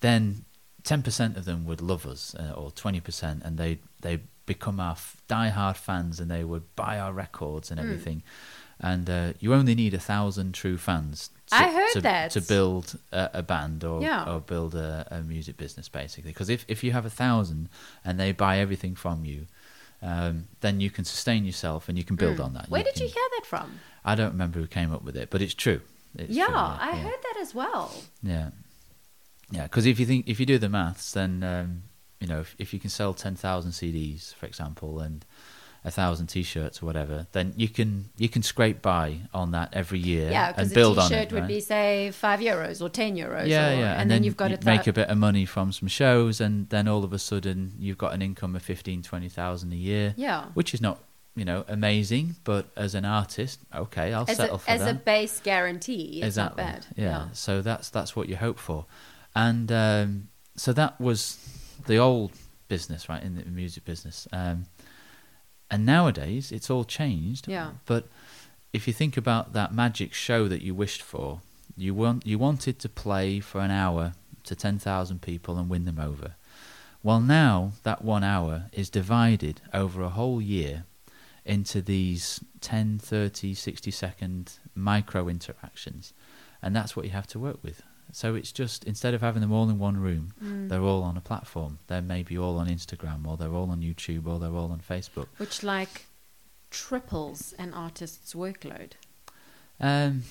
then 0.00 0.44
ten 0.82 1.02
percent 1.02 1.36
of 1.36 1.44
them 1.44 1.64
would 1.66 1.80
love 1.80 2.06
us, 2.06 2.34
uh, 2.34 2.52
or 2.56 2.70
twenty 2.70 3.00
percent, 3.00 3.42
and 3.44 3.58
they 3.58 3.78
they 4.00 4.20
become 4.46 4.80
our 4.80 4.92
f- 4.92 5.16
die-hard 5.28 5.76
fans, 5.76 6.18
and 6.20 6.30
they 6.30 6.42
would 6.44 6.74
buy 6.74 6.98
our 6.98 7.12
records 7.12 7.70
and 7.70 7.78
Mm. 7.78 7.84
everything. 7.84 8.22
And 8.80 9.08
uh, 9.08 9.32
you 9.38 9.54
only 9.54 9.76
need 9.76 9.94
a 9.94 10.00
thousand 10.00 10.54
true 10.54 10.76
fans. 10.76 11.30
To, 11.46 11.54
I 11.54 11.72
heard 11.72 11.92
to, 11.92 12.00
that. 12.00 12.30
to 12.32 12.40
build 12.40 12.98
a, 13.12 13.30
a 13.34 13.42
band 13.42 13.84
or 13.84 14.02
Yeah. 14.02 14.24
or 14.28 14.40
build 14.40 14.74
a, 14.74 15.06
a 15.10 15.22
music 15.22 15.56
business, 15.56 15.88
basically. 15.88 16.32
Because 16.32 16.48
if 16.48 16.64
if 16.66 16.82
you 16.82 16.90
have 16.92 17.06
a 17.06 17.10
thousand 17.10 17.68
and 18.04 18.18
they 18.18 18.32
buy 18.32 18.58
everything 18.58 18.96
from 18.96 19.24
you, 19.24 19.46
um, 20.02 20.48
then 20.60 20.80
you 20.80 20.90
can 20.90 21.04
sustain 21.04 21.44
yourself 21.44 21.88
and 21.88 21.96
you 21.96 22.02
can 22.04 22.16
build 22.16 22.38
Mm. 22.38 22.44
on 22.46 22.54
that. 22.54 22.68
Where 22.68 22.82
did 22.82 22.94
can- 22.94 23.02
you 23.04 23.08
hear 23.08 23.28
that 23.38 23.46
from? 23.46 23.78
I 24.04 24.16
don't 24.16 24.32
remember 24.32 24.58
who 24.58 24.66
came 24.66 24.92
up 24.92 25.04
with 25.04 25.16
it, 25.16 25.30
but 25.30 25.40
it's 25.40 25.54
true. 25.54 25.80
It's 26.18 26.30
yeah, 26.34 26.46
true, 26.46 26.56
I 26.56 26.90
yeah. 26.94 27.02
heard 27.04 27.22
that 27.22 27.36
as 27.40 27.54
well. 27.54 27.92
Yeah, 28.22 28.50
yeah. 29.52 29.62
Because 29.64 29.86
if 29.86 30.00
you 30.00 30.06
think 30.06 30.28
if 30.28 30.40
you 30.40 30.46
do 30.46 30.58
the 30.58 30.68
maths, 30.68 31.12
then 31.12 31.42
um, 31.42 31.82
you 32.20 32.26
know 32.26 32.40
if, 32.40 32.56
if 32.58 32.72
you 32.74 32.80
can 32.80 32.90
sell 32.90 33.14
ten 33.14 33.36
thousand 33.36 33.72
CDs, 33.72 34.34
for 34.34 34.46
example, 34.46 34.98
and 35.00 35.24
a 35.84 35.90
thousand 35.90 36.28
T-shirts 36.28 36.80
or 36.82 36.86
whatever, 36.86 37.26
then 37.32 37.52
you 37.56 37.68
can 37.68 38.08
you 38.16 38.28
can 38.28 38.42
scrape 38.42 38.82
by 38.82 39.16
on 39.34 39.50
that 39.50 39.70
every 39.72 39.98
year 39.98 40.30
Yeah, 40.30 40.46
and 40.48 40.56
because 40.56 40.72
a 40.72 40.74
build 40.74 40.98
on 40.98 41.08
T-shirt 41.08 41.24
it. 41.24 41.32
would 41.32 41.40
right? 41.40 41.48
be 41.48 41.60
say 41.60 42.10
five 42.12 42.40
euros 42.40 42.80
or 42.80 42.88
ten 42.88 43.16
euros. 43.16 43.48
yeah, 43.48 43.70
or, 43.70 43.80
yeah, 43.80 44.00
and, 44.00 44.10
then, 44.10 44.22
you've 44.22 44.36
got 44.36 44.50
you 44.50 44.54
it 44.54 44.64
make 44.64 44.86
a 44.86 44.92
bit 44.92 45.08
of 45.08 45.18
money 45.18 45.44
from 45.44 45.72
some 45.72 45.88
shows, 45.88 46.40
and 46.40 46.68
then 46.68 46.86
all 46.86 47.02
of 47.04 47.12
a 47.12 47.18
sudden 47.18 47.72
you've 47.78 47.98
got 47.98 48.12
an 48.14 48.22
income 48.22 48.54
of 48.54 48.62
fifteen, 48.62 49.02
twenty 49.02 49.28
thousand 49.28 49.72
a 49.72 49.76
year, 49.76 50.14
Yeah, 50.16 50.46
which 50.54 50.72
is 50.72 50.80
not 50.80 51.02
you 51.34 51.44
know 51.44 51.64
amazing, 51.66 52.36
but 52.44 52.66
as 52.76 52.94
an 52.94 53.04
artist, 53.04 53.58
okay, 53.74 54.12
I'll 54.12 54.24
as 54.28 54.36
settle 54.36 54.56
a, 54.56 54.58
for 54.60 54.70
as 54.70 54.80
that. 54.80 54.90
a 54.90 54.94
base 54.94 55.40
guarantee, 55.40 56.18
it's 56.18 56.26
exactly. 56.26 56.62
not 56.62 56.72
bad. 56.72 56.86
Yeah. 56.96 57.26
So 57.32 57.60
that's 57.60 57.90
that's 57.90 58.14
what 58.14 58.28
you 58.28 58.36
hope 58.36 58.58
for, 58.60 58.86
and 59.34 59.70
um, 59.72 60.28
so 60.56 60.72
that 60.72 61.00
was 61.00 61.38
the 61.86 61.96
old 61.96 62.32
business, 62.68 63.08
right, 63.08 63.22
in 63.22 63.36
the 63.36 63.44
music 63.44 63.84
business. 63.84 64.28
Um, 64.32 64.66
and 65.70 65.86
nowadays, 65.86 66.52
it's 66.52 66.70
all 66.70 66.84
changed. 66.84 67.48
Yeah. 67.48 67.72
But 67.86 68.06
if 68.72 68.86
you 68.86 68.92
think 68.92 69.16
about 69.16 69.52
that 69.54 69.74
magic 69.74 70.12
show 70.12 70.48
that 70.48 70.62
you 70.62 70.74
wished 70.74 71.02
for, 71.02 71.40
you 71.76 71.94
want 71.94 72.26
you 72.26 72.38
wanted 72.38 72.78
to 72.80 72.88
play 72.88 73.40
for 73.40 73.60
an 73.60 73.70
hour 73.70 74.12
to 74.44 74.54
ten 74.54 74.78
thousand 74.78 75.22
people 75.22 75.56
and 75.56 75.68
win 75.68 75.84
them 75.84 75.98
over. 75.98 76.34
Well, 77.02 77.20
now 77.20 77.72
that 77.82 78.04
one 78.04 78.22
hour 78.22 78.66
is 78.72 78.88
divided 78.88 79.60
over 79.72 80.02
a 80.02 80.10
whole 80.10 80.40
year 80.40 80.84
into 81.44 81.82
these 81.82 82.40
10, 82.60 82.98
30, 83.00 83.54
60 83.54 83.90
second 83.90 84.52
micro 84.74 85.28
interactions. 85.28 86.12
And 86.62 86.76
that's 86.76 86.94
what 86.94 87.04
you 87.04 87.10
have 87.10 87.26
to 87.28 87.38
work 87.38 87.58
with. 87.62 87.82
So 88.14 88.34
it's 88.34 88.52
just 88.52 88.84
instead 88.84 89.14
of 89.14 89.22
having 89.22 89.40
them 89.40 89.52
all 89.52 89.68
in 89.70 89.78
one 89.78 89.96
room, 89.96 90.34
Mm. 90.42 90.68
they're 90.68 90.82
all 90.82 91.02
on 91.02 91.16
a 91.16 91.20
platform. 91.20 91.78
They're 91.86 92.02
maybe 92.02 92.36
all 92.36 92.58
on 92.58 92.68
Instagram, 92.68 93.26
or 93.26 93.36
they're 93.38 93.54
all 93.54 93.70
on 93.70 93.80
YouTube, 93.80 94.26
or 94.26 94.38
they're 94.38 94.54
all 94.54 94.70
on 94.70 94.80
Facebook. 94.80 95.28
Which 95.38 95.62
like 95.62 96.06
triples 96.70 97.54
an 97.58 97.72
artist's 97.74 98.34
workload, 98.34 98.92
Um, 99.80 100.22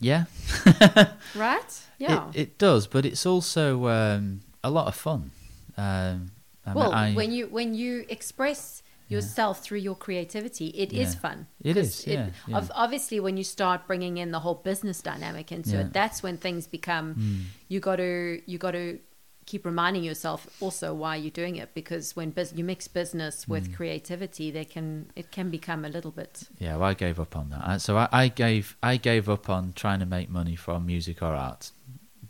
yeah, 0.00 0.24
right? 1.34 1.80
Yeah. 1.98 2.28
it, 2.30 2.36
it 2.36 2.58
does, 2.58 2.86
but 2.86 3.04
it's 3.04 3.24
also 3.26 3.86
um, 3.88 4.40
a 4.62 4.70
lot 4.70 4.86
of 4.86 4.94
fun. 4.94 5.30
Um, 5.76 6.30
I 6.66 6.70
mean, 6.70 6.74
well, 6.74 6.92
I- 6.92 7.14
when 7.14 7.32
you 7.32 7.46
when 7.48 7.74
you 7.74 8.04
express 8.08 8.82
yourself 9.08 9.62
through 9.62 9.78
your 9.78 9.94
creativity, 9.94 10.66
it 10.68 10.92
is 10.92 11.14
Yeah. 11.14 11.20
fun. 11.20 11.46
It 11.62 11.76
is. 11.76 12.00
is, 12.00 12.06
yeah, 12.06 12.30
yeah. 12.46 12.56
ob- 12.58 12.70
obviously, 12.74 13.20
when 13.20 13.36
you 13.36 13.44
start 13.44 13.86
bringing 13.86 14.16
in 14.18 14.30
the 14.32 14.40
whole 14.40 14.54
business 14.56 15.00
dynamic 15.02 15.50
into 15.52 15.70
Yeah. 15.70 15.80
it, 15.80 15.92
that's 15.92 16.22
when 16.22 16.36
things 16.36 16.66
become. 16.66 17.14
Mm. 17.14 17.44
You 17.68 17.80
got 17.80 17.96
to 17.96 18.40
you 18.46 18.58
got 18.58 18.72
to 18.72 18.98
keep 19.46 19.64
reminding 19.64 20.04
yourself 20.04 20.46
also 20.60 20.92
why 20.92 21.16
you're 21.16 21.30
doing 21.30 21.56
it 21.56 21.72
because 21.72 22.14
when 22.14 22.28
bus- 22.30 22.52
you 22.54 22.62
mix 22.62 22.86
business 22.86 23.46
Mm. 23.46 23.48
with 23.48 23.74
creativity, 23.74 24.50
they 24.50 24.66
can 24.66 25.10
it 25.16 25.30
can 25.30 25.48
become 25.50 25.86
a 25.86 25.88
little 25.88 26.10
bit. 26.10 26.42
Yeah, 26.58 26.76
well, 26.76 26.90
I 26.90 26.94
gave 26.94 27.18
up 27.18 27.34
on 27.34 27.48
that. 27.50 27.80
So 27.80 27.96
I, 27.96 28.08
I 28.12 28.28
gave 28.28 28.76
I 28.82 28.98
gave 28.98 29.26
up 29.30 29.48
on 29.48 29.72
trying 29.74 30.00
to 30.00 30.06
make 30.06 30.28
money 30.28 30.54
from 30.54 30.84
music 30.84 31.22
or 31.22 31.34
art. 31.34 31.70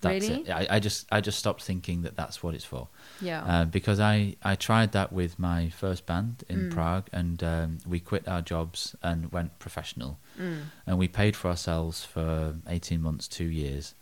That's 0.01 0.29
Really? 0.29 0.43
it. 0.43 0.51
I, 0.51 0.67
I 0.77 0.79
just 0.81 1.07
I 1.11 1.21
just 1.21 1.39
stopped 1.39 1.63
thinking 1.63 2.03
that 2.03 2.15
that's 2.17 2.43
what 2.43 2.55
it's 2.55 2.65
for. 2.65 2.89
Yeah. 3.21 3.43
Uh, 3.45 3.65
because 3.65 3.99
I, 4.01 4.37
I 4.43 4.55
tried 4.55 4.93
that 4.93 5.13
with 5.13 5.39
my 5.39 5.71
first 5.71 6.07
band 6.07 6.45
in 6.49 6.59
Mm. 6.69 6.71
Prague, 6.71 7.09
and 7.13 7.43
um, 7.43 7.79
we 7.87 7.99
quit 8.01 8.29
our 8.29 8.41
jobs 8.43 8.95
and 9.03 9.33
went 9.33 9.59
professional, 9.59 10.19
Mm. 10.41 10.61
and 10.87 10.99
we 10.99 11.09
paid 11.09 11.35
for 11.37 11.49
ourselves 11.49 12.05
for 12.05 12.55
eighteen 12.69 13.03
months, 13.03 13.27
two 13.29 13.51
years, 13.51 13.95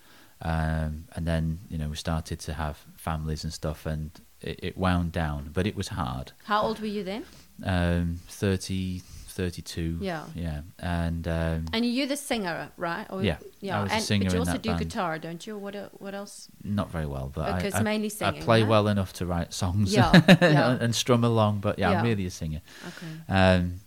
um, 0.42 1.04
and 1.14 1.26
then 1.26 1.60
you 1.70 1.78
know 1.78 1.88
we 1.88 1.96
started 1.96 2.38
to 2.40 2.52
have 2.54 2.76
families 2.96 3.42
and 3.44 3.52
stuff, 3.52 3.86
and 3.86 4.10
it, 4.42 4.60
it 4.62 4.76
wound 4.76 5.12
down, 5.12 5.50
but 5.52 5.66
it 5.66 5.74
was 5.76 5.88
hard. 5.88 6.32
How 6.44 6.60
old 6.62 6.78
were 6.80 6.86
you 6.86 7.04
then? 7.04 7.24
Um, 7.64 8.20
30, 8.28 9.00
32, 9.36 9.98
Yeah. 10.00 10.24
yeah, 10.34 10.60
and 10.78 11.28
um, 11.28 11.66
And 11.72 11.84
you're 11.84 12.06
the 12.08 12.16
singer, 12.16 12.70
right? 12.78 13.06
Or, 13.10 13.22
Yeah, 13.22 13.36
yeah. 13.60 13.78
I 13.78 13.82
was 13.82 13.92
a 13.92 13.94
and, 13.96 14.04
singer 14.04 14.24
but 14.24 14.32
you 14.34 14.38
also 14.40 14.58
do 14.58 14.70
band. 14.70 14.78
guitar, 14.80 15.18
don't 15.18 15.46
you? 15.46 15.58
What 15.58 15.74
what 16.00 16.14
else? 16.14 16.48
not 16.64 16.90
very 16.90 17.06
well, 17.06 17.30
but 17.34 17.46
Okay, 17.56 17.70
I, 17.78 17.82
mainly 17.82 18.10
I 18.20 18.30
play 18.32 18.62
right? 18.62 18.68
well 18.68 18.88
enough 18.88 19.12
to 19.18 19.26
write 19.26 19.52
songs 19.52 19.92
Yeah, 19.92 20.10
yeah. 20.40 20.78
and 20.84 20.94
strum 20.94 21.22
along. 21.24 21.60
But 21.60 21.78
yeah, 21.78 21.90
Yeah. 21.90 21.98
I'm 22.00 22.04
really 22.06 22.26
a 22.26 22.30
singer. 22.30 22.60
Okay. 22.90 23.12
Um, 23.38 23.80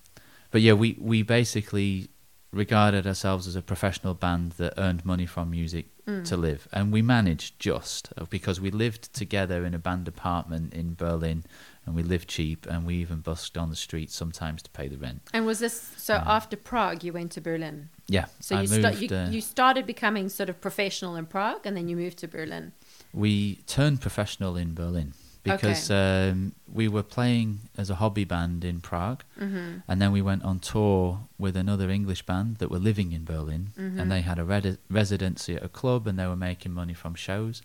but 0.52 0.62
yeah, 0.62 0.74
we 0.74 0.98
we 1.12 1.24
basically 1.24 2.10
regarded 2.52 3.06
ourselves 3.06 3.48
as 3.48 3.56
a 3.56 3.62
professional 3.62 4.14
band 4.16 4.54
that 4.58 4.74
earned 4.78 5.04
money 5.06 5.26
from 5.28 5.50
music 5.52 5.86
Mm. 6.10 6.26
to 6.26 6.38
live, 6.38 6.68
and 6.72 6.92
we 6.92 7.02
managed 7.04 7.60
just 7.60 8.10
uh, 8.18 8.26
because 8.30 8.60
we 8.60 8.72
lived 8.72 9.04
together 9.14 9.64
in 9.68 9.74
a 9.76 9.78
band 9.78 10.08
apartment 10.08 10.74
in 10.74 10.96
Berlin, 10.96 11.44
and 11.90 11.96
we 11.96 12.04
lived 12.04 12.28
cheap, 12.30 12.68
and 12.68 12.86
we 12.86 12.96
even 12.98 13.20
busked 13.20 13.58
on 13.58 13.70
the 13.72 13.76
street 13.76 14.12
sometimes 14.12 14.62
to 14.62 14.70
pay 14.70 14.88
the 14.88 14.98
rent. 14.98 15.22
And 15.34 15.44
was 15.46 15.58
this 15.58 15.76
so 15.98 16.14
Yeah. 16.14 16.24
after 16.38 16.56
Prague 16.56 17.04
you 17.04 17.12
went 17.14 17.32
to 17.32 17.42
Berlin? 17.42 17.90
Yeah, 18.08 18.26
So 18.40 18.56
I 18.56 18.62
you, 18.62 18.70
moved. 18.70 18.82
sta- 18.96 19.00
you, 19.02 19.08
uh, 19.18 19.30
you 19.32 19.42
started 19.42 19.88
becoming 19.88 20.30
sort 20.30 20.50
of 20.50 20.62
professional 20.62 21.16
in 21.16 21.26
Prague, 21.26 21.66
and 21.66 21.76
then 21.76 21.88
you 21.90 21.96
moved 21.98 22.20
to 22.20 22.28
Berlin. 22.28 22.72
we 23.12 23.56
turned 23.66 24.00
professional 24.02 24.56
in 24.56 24.76
Berlin 24.76 25.14
because 25.42 25.90
um, 25.90 26.54
we 26.72 26.88
were 26.88 27.02
playing 27.02 27.60
as 27.76 27.90
a 27.90 27.96
hobby 27.96 28.24
band 28.24 28.64
in 28.64 28.80
Prague, 28.82 29.24
Mm-hmm. 29.40 29.80
and 29.88 30.00
then 30.00 30.12
we 30.12 30.22
went 30.22 30.44
on 30.44 30.60
tour 30.60 31.22
with 31.40 31.58
another 31.58 31.90
English 31.90 32.22
band 32.28 32.58
that 32.60 32.70
were 32.70 32.78
living 32.90 33.12
in 33.14 33.24
Berlin, 33.26 33.72
Mhm. 33.80 34.00
and 34.00 34.12
they 34.12 34.22
had 34.22 34.38
a 34.38 34.46
residency 34.90 35.56
at 35.56 35.64
a 35.64 35.70
club, 35.70 36.06
and 36.08 36.20
they 36.20 36.28
were 36.28 36.36
making 36.52 36.72
money 36.72 36.94
from 36.94 37.16
shows, 37.16 37.64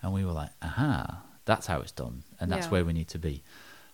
and 0.00 0.12
we 0.12 0.24
were 0.24 0.36
like, 0.42 0.52
"Aha, 0.62 1.22
that's 1.44 1.66
how 1.66 1.80
it's 1.80 1.92
done, 2.04 2.22
and 2.38 2.52
that's 2.52 2.66
Yeah. 2.66 2.72
where 2.72 2.84
we 2.84 2.92
need 2.92 3.08
to 3.08 3.18
be." 3.18 3.42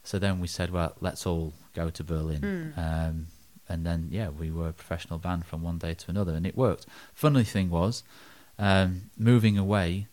So 0.02 0.18
then 0.18 0.40
we 0.40 0.46
said, 0.46 0.70
"Well, 0.70 0.94
let's 1.00 1.26
all 1.26 1.54
go 1.74 1.90
to 1.90 2.04
Berlin." 2.04 2.40
Mm. 2.76 2.78
Um, 2.78 3.26
and 3.70 3.86
then, 3.86 4.08
yeah, 4.10 4.30
we 4.30 4.50
were 4.50 4.68
a 4.68 4.72
professional 4.72 5.20
band 5.20 5.46
from 5.46 5.62
one 5.62 5.78
day 5.78 5.94
to 5.94 6.10
another, 6.10 6.34
and 6.34 6.44
it 6.44 6.56
worked. 6.56 6.86
Funny 7.14 7.44
thing 7.44 7.70
was, 7.70 8.02
um, 8.58 9.10
moving 9.16 9.56
away, 9.56 10.08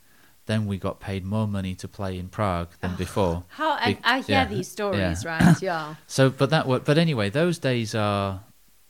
then 0.46 0.68
we 0.68 0.78
got 0.78 1.00
paid 1.00 1.26
more 1.26 1.48
money 1.48 1.74
to 1.76 1.88
play 1.88 2.20
in 2.20 2.30
Prague 2.30 2.70
than 2.82 2.96
before. 2.96 3.44
How 3.50 3.72
I, 3.72 3.98
I 4.04 4.20
hear 4.20 4.38
yeah, 4.38 4.46
these 4.46 4.68
stories, 4.68 5.24
yeah. 5.24 5.40
right? 5.40 5.62
Yeah. 5.62 5.96
So, 6.06 6.30
but 6.30 6.52
that 6.52 6.68
worked. 6.68 6.86
But 6.86 7.00
anyway, 7.00 7.32
those 7.32 7.58
days 7.58 7.96
are 7.96 8.42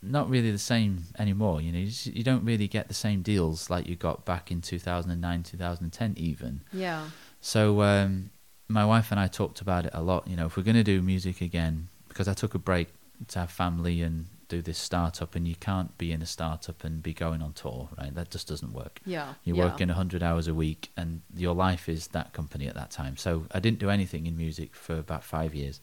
not 0.02 0.28
really 0.28 0.50
the 0.50 0.58
same 0.58 1.04
anymore. 1.18 1.60
You 1.62 1.72
know, 1.72 1.78
you, 1.78 1.86
just- 1.86 2.06
you 2.06 2.22
don't 2.22 2.44
really 2.44 2.68
get 2.68 2.88
the 2.88 2.94
same 2.94 3.22
deals 3.22 3.70
like 3.70 3.88
you 3.88 3.96
got 3.96 4.24
back 4.26 4.50
in 4.50 4.60
2009, 4.60 5.42
2010, 5.42 6.14
even. 6.18 6.60
Yeah. 6.72 7.08
So, 7.40 7.82
um, 7.82 8.30
my 8.68 8.84
wife 8.84 9.10
and 9.10 9.18
I 9.18 9.26
talked 9.28 9.60
about 9.60 9.86
it 9.86 9.90
a 9.94 10.02
lot. 10.02 10.26
You 10.28 10.36
know, 10.36 10.46
if 10.46 10.56
we're 10.56 10.62
going 10.62 10.76
to 10.76 10.84
do 10.84 11.00
music 11.02 11.40
again, 11.40 11.88
because 12.08 12.28
I 12.28 12.34
took 12.34 12.54
a 12.54 12.58
break 12.58 12.88
to 13.28 13.38
have 13.40 13.50
family 13.50 14.02
and 14.02 14.26
do 14.48 14.62
this 14.62 14.78
startup, 14.78 15.34
and 15.34 15.46
you 15.46 15.54
can't 15.56 15.96
be 15.98 16.12
in 16.12 16.22
a 16.22 16.26
startup 16.26 16.82
and 16.84 17.02
be 17.02 17.12
going 17.12 17.42
on 17.42 17.52
tour, 17.52 17.88
right? 17.98 18.14
That 18.14 18.30
just 18.30 18.48
doesn't 18.48 18.72
work. 18.72 19.00
Yeah. 19.04 19.34
You're 19.44 19.56
yeah. 19.56 19.64
working 19.64 19.88
100 19.88 20.22
hours 20.22 20.48
a 20.48 20.54
week, 20.54 20.90
and 20.96 21.20
your 21.34 21.54
life 21.54 21.88
is 21.88 22.08
that 22.08 22.32
company 22.32 22.66
at 22.66 22.74
that 22.74 22.90
time. 22.90 23.16
So 23.16 23.46
I 23.52 23.60
didn't 23.60 23.78
do 23.78 23.90
anything 23.90 24.26
in 24.26 24.36
music 24.36 24.74
for 24.74 24.98
about 24.98 25.24
five 25.24 25.54
years. 25.54 25.80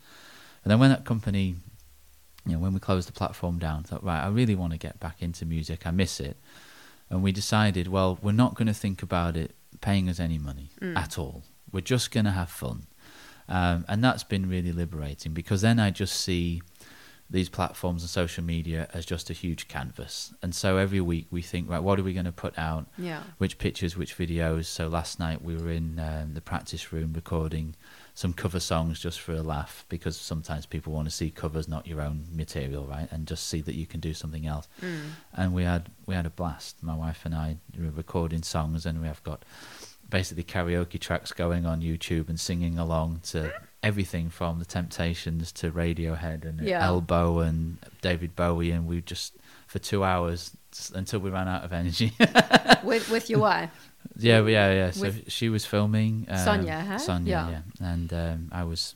And 0.63 0.71
then 0.71 0.79
when 0.79 0.89
that 0.89 1.05
company, 1.05 1.55
you 2.45 2.53
know, 2.53 2.59
when 2.59 2.73
we 2.73 2.79
closed 2.79 3.07
the 3.07 3.11
platform 3.13 3.59
down, 3.59 3.81
I 3.85 3.87
thought, 3.89 4.03
right, 4.03 4.23
I 4.23 4.29
really 4.29 4.55
want 4.55 4.71
to 4.73 4.79
get 4.79 4.99
back 4.99 5.21
into 5.21 5.45
music. 5.45 5.85
I 5.85 5.91
miss 5.91 6.19
it. 6.19 6.37
And 7.09 7.21
we 7.21 7.31
decided, 7.31 7.87
well, 7.87 8.17
we're 8.21 8.31
not 8.31 8.55
going 8.55 8.67
to 8.67 8.73
think 8.73 9.03
about 9.03 9.37
it 9.37 9.53
paying 9.81 10.09
us 10.09 10.19
any 10.19 10.39
money 10.39 10.71
Mm. 10.81 10.97
at 10.97 11.19
all. 11.19 11.43
We're 11.71 11.81
just 11.81 12.11
going 12.11 12.25
to 12.25 12.31
have 12.31 12.49
fun. 12.49 12.87
Um, 13.47 13.85
and 13.87 14.03
that's 14.03 14.23
been 14.23 14.49
really 14.49 14.71
liberating 14.71 15.33
because 15.33 15.61
then 15.61 15.79
I 15.79 15.91
just 15.91 16.19
see 16.19 16.61
these 17.29 17.49
platforms 17.49 18.03
and 18.03 18.09
social 18.09 18.43
media 18.43 18.87
as 18.93 19.05
just 19.05 19.29
a 19.29 19.33
huge 19.33 19.67
canvas. 19.67 20.33
And 20.43 20.53
so 20.53 20.77
every 20.77 21.01
week 21.01 21.27
we 21.31 21.41
think, 21.41 21.69
right, 21.69 21.81
what 21.81 21.99
are 21.99 22.03
we 22.03 22.13
going 22.13 22.25
to 22.25 22.31
put 22.31 22.57
out? 22.57 22.85
Yeah. 22.97 23.23
which 23.39 23.57
pictures, 23.57 23.97
which 23.97 24.15
videos. 24.17 24.65
So 24.65 24.87
last 24.87 25.19
night 25.19 25.41
we 25.41 25.55
were 25.55 25.71
in 25.71 25.99
um, 25.99 26.33
the 26.35 26.41
practice 26.41 26.93
room 26.93 27.13
recording 27.13 27.75
some 28.13 28.31
cover 28.31 28.59
songs 28.59 28.99
just 28.99 29.19
for 29.19 29.33
a 29.33 29.41
laugh 29.41 29.85
because 29.89 30.15
sometimes 30.17 30.65
people 30.65 30.93
want 30.93 31.07
to 31.07 31.13
see 31.13 31.29
covers, 31.29 31.67
not 31.67 31.85
your 31.85 31.99
own 31.99 32.25
material, 32.31 32.85
right? 32.85 33.11
And 33.11 33.27
just 33.27 33.47
see 33.47 33.59
that 33.61 33.75
you 33.75 33.85
can 33.85 33.99
do 33.99 34.13
something 34.13 34.45
else. 34.45 34.67
Mm. 34.81 34.99
And 35.33 35.53
we 35.53 35.63
had 35.63 35.89
we 36.05 36.15
had 36.15 36.25
a 36.25 36.29
blast. 36.29 36.81
My 36.81 36.95
wife 36.95 37.25
and 37.25 37.35
I 37.35 37.57
were 37.77 37.89
recording 37.89 38.41
songs, 38.43 38.85
and 38.85 39.01
we 39.01 39.07
have 39.07 39.21
got 39.23 39.43
basically 40.09 40.43
karaoke 40.43 40.99
tracks 40.99 41.31
going 41.31 41.65
on 41.65 41.81
YouTube 41.81 42.29
and 42.29 42.39
singing 42.39 42.77
along 42.77 43.21
to 43.23 43.53
everything 43.83 44.29
from 44.29 44.59
the 44.59 44.65
Temptations 44.65 45.51
to 45.53 45.71
Radiohead 45.71 46.45
and 46.45 46.59
Yeah. 46.61 46.85
Elbow 46.85 47.39
and 47.39 47.77
David 48.01 48.35
Bowie, 48.35 48.71
and 48.71 48.87
we 48.87 49.01
just 49.01 49.33
for 49.67 49.79
two 49.79 50.03
hours 50.03 50.55
until 50.93 51.19
we 51.19 51.29
ran 51.29 51.47
out 51.47 51.63
of 51.63 51.73
energy. 51.73 52.13
with 52.83 53.09
with 53.09 53.29
your 53.29 53.39
wife. 53.39 53.91
Yeah, 54.17 54.45
yeah, 54.45 54.71
yeah. 54.73 54.91
So 54.91 55.01
With- 55.01 55.31
she 55.31 55.49
was 55.49 55.65
filming. 55.65 56.27
Um, 56.29 56.37
Sonia, 56.37 56.79
huh? 56.81 56.97
Sonia, 56.99 57.31
Yeah. 57.31 57.49
yeah. 57.81 57.87
And 57.93 58.13
um, 58.13 58.49
I 58.51 58.63
was 58.63 58.93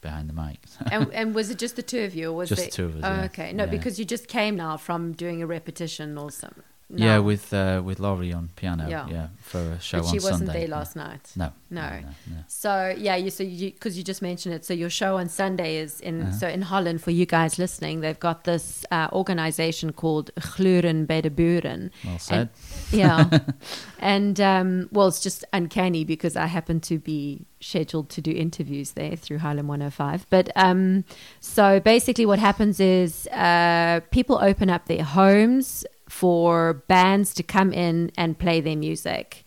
behind 0.00 0.28
the 0.28 0.32
mic. 0.34 0.58
and 0.92 1.12
and 1.12 1.34
was 1.34 1.50
it 1.50 1.58
just 1.58 1.76
the 1.76 1.82
two 1.82 2.00
of 2.04 2.14
you, 2.14 2.30
or 2.30 2.34
was 2.36 2.48
Just 2.48 2.60
there- 2.60 2.70
the 2.70 2.76
two 2.76 2.84
of 2.86 2.96
us, 2.96 3.02
Oh, 3.04 3.14
yeah. 3.14 3.24
okay. 3.24 3.52
No, 3.52 3.64
Yeah. 3.64 3.70
because 3.70 3.98
you 3.98 4.04
just 4.04 4.28
came 4.28 4.56
now 4.56 4.76
from 4.76 5.12
doing 5.12 5.42
a 5.42 5.46
repetition 5.46 6.16
or 6.16 6.30
something. 6.30 6.62
Yeah, 6.88 7.18
with 7.18 7.52
uh, 7.52 7.80
with 7.84 7.98
Laurie 7.98 8.32
on 8.34 8.48
piano. 8.56 8.88
Yeah. 8.88 9.08
Yeah, 9.10 9.26
for 9.40 9.58
a 9.58 9.80
show 9.80 9.98
but 9.98 10.06
on 10.06 10.12
she 10.12 10.18
wasn't 10.20 10.46
Sunday. 10.46 10.66
there 10.66 10.68
last 10.78 10.94
night. 10.96 11.32
No, 11.34 11.50
No. 11.70 11.80
no, 11.80 12.00
no. 12.30 12.36
So 12.46 12.94
yeah, 12.98 13.16
you 13.16 13.30
so 13.30 13.42
you 13.42 13.70
because 13.72 13.96
you 13.96 14.04
just 14.04 14.20
mentioned 14.22 14.54
it. 14.54 14.64
So 14.64 14.74
your 14.74 14.90
show 14.90 15.16
on 15.16 15.28
Sunday 15.28 15.78
is 15.82 16.00
in 16.00 16.22
Uh-huh. 16.22 16.32
so 16.38 16.46
in 16.46 16.62
Holland 16.62 17.00
for 17.00 17.10
you 17.10 17.24
guys 17.26 17.58
listening. 17.58 18.00
They've 18.02 18.18
got 18.20 18.44
this 18.44 18.84
uh, 18.90 19.08
organization 19.12 19.92
called 19.92 20.30
Gluren 20.38 21.06
bij 21.06 21.20
de 21.22 21.30
Buren. 21.30 21.90
Well 22.04 22.18
said. 22.18 22.48
Yeah, 22.92 23.28
and 23.98 24.38
um, 24.40 24.88
well, 24.92 25.08
it's 25.08 25.20
just 25.24 25.44
uncanny 25.52 26.04
because 26.04 26.36
I 26.36 26.46
happen 26.46 26.80
to 26.80 26.98
be 26.98 27.46
scheduled 27.60 28.08
to 28.10 28.20
do 28.20 28.30
interviews 28.30 28.92
there 28.92 29.16
through 29.16 29.38
Haarlem 29.40 29.66
105. 29.66 30.26
But 30.28 30.50
um, 30.54 31.04
so 31.40 31.80
basically, 31.80 32.26
what 32.26 32.38
happens 32.38 32.78
is 32.78 33.26
uh, 33.28 34.00
people 34.10 34.36
open 34.40 34.68
up 34.70 34.84
their 34.86 35.02
homes 35.04 35.84
for 36.08 36.74
bands 36.88 37.34
to 37.34 37.42
come 37.42 37.72
in 37.72 38.10
and 38.16 38.38
play 38.38 38.60
their 38.60 38.76
music. 38.76 39.44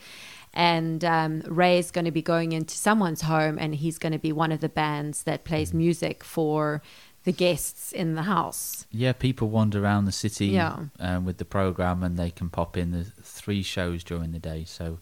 and 0.54 1.04
um, 1.06 1.42
Ray 1.48 1.78
is 1.78 1.92
going 1.92 2.06
to 2.06 2.12
be 2.12 2.22
going 2.24 2.52
into 2.52 2.76
someone's 2.76 3.22
home, 3.22 3.58
and 3.60 3.76
he's 3.76 4.00
going 4.00 4.14
to 4.14 4.20
be 4.20 4.32
one 4.32 4.52
of 4.52 4.60
the 4.60 4.70
bands 4.70 5.24
that 5.24 5.44
plays 5.44 5.72
music 5.74 6.24
for 6.24 6.82
the 7.26 7.32
guests 7.32 7.92
in 7.92 8.16
the 8.16 8.24
house. 8.24 8.86
Yeah, 8.90 9.14
people 9.14 9.50
wander 9.50 9.84
around 9.84 10.06
the 10.06 10.12
city 10.12 10.48
Yeah. 10.48 10.86
um, 11.00 11.26
with 11.26 11.38
the 11.38 11.46
program, 11.46 12.02
and 12.04 12.18
they 12.18 12.32
can 12.32 12.50
pop 12.50 12.76
in. 12.78 12.92
There's 12.92 13.12
three 13.22 13.62
shows 13.62 14.04
during 14.04 14.32
the 14.32 14.40
day, 14.40 14.64
so 14.66 14.98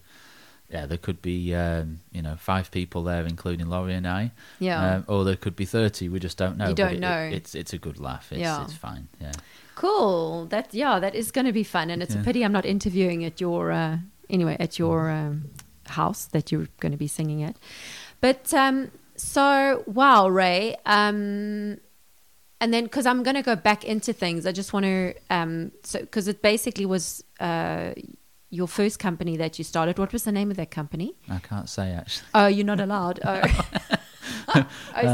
yeah, 0.68 0.84
there 0.84 0.98
could 0.98 1.22
be 1.22 1.54
um, 1.54 2.00
you 2.12 2.20
know 2.20 2.34
five 2.36 2.70
people 2.70 3.04
there, 3.04 3.24
including 3.24 3.68
Laurie 3.68 3.94
and 3.94 4.06
I. 4.06 4.32
Yeah. 4.58 4.96
um, 4.96 5.04
or 5.08 5.24
there 5.24 5.36
could 5.36 5.56
be 5.56 5.64
thirty. 5.64 6.08
We 6.10 6.18
just 6.18 6.36
don't 6.36 6.58
know. 6.58 6.68
You 6.68 6.74
don't 6.74 6.94
it- 6.94 7.00
know. 7.00 7.18
It, 7.30 7.34
it's 7.34 7.54
it's 7.54 7.72
a 7.72 7.78
good 7.78 7.98
laugh. 7.98 8.30
It's, 8.32 8.40
Yeah. 8.40 8.64
it's 8.64 8.74
fine. 8.74 9.08
Yeah. 9.20 9.32
Cool. 9.76 10.46
That 10.46 10.74
yeah, 10.74 10.98
that 10.98 11.14
is 11.14 11.30
going 11.30 11.44
to 11.46 11.52
be 11.52 11.62
fun, 11.62 11.90
and 11.90 12.02
it's 12.02 12.14
a 12.14 12.18
pity 12.18 12.42
I'm 12.42 12.52
not 12.52 12.64
interviewing 12.64 13.24
at 13.24 13.40
your 13.40 13.70
uh, 13.70 13.98
anyway 14.28 14.56
at 14.58 14.78
your 14.78 15.10
um, 15.10 15.50
house 15.86 16.24
that 16.26 16.50
you're 16.50 16.66
going 16.80 16.92
to 16.92 16.98
be 16.98 17.06
singing 17.06 17.42
at. 17.44 17.56
But 18.20 18.52
um, 18.54 18.90
so 19.16 19.84
wow, 19.86 20.28
Ray. 20.28 20.76
Um, 20.86 21.78
and 22.58 22.72
then 22.72 22.84
because 22.84 23.04
I'm 23.04 23.22
going 23.22 23.34
to 23.36 23.42
go 23.42 23.54
back 23.54 23.84
into 23.84 24.14
things, 24.14 24.46
I 24.46 24.52
just 24.52 24.72
want 24.72 24.84
to 24.86 25.14
um, 25.28 25.72
so 25.82 26.00
because 26.00 26.26
it 26.26 26.40
basically 26.40 26.86
was 26.86 27.22
uh, 27.38 27.92
your 28.48 28.66
first 28.66 28.98
company 28.98 29.36
that 29.36 29.58
you 29.58 29.64
started. 29.64 29.98
What 29.98 30.12
was 30.12 30.24
the 30.24 30.32
name 30.32 30.50
of 30.50 30.56
that 30.56 30.70
company? 30.70 31.14
I 31.28 31.38
can't 31.38 31.68
say 31.68 31.90
actually. 31.90 32.28
Oh, 32.34 32.46
you're 32.46 32.64
not 32.64 32.80
allowed. 32.80 33.20
Oh, 33.26 33.42
oh 34.54 34.66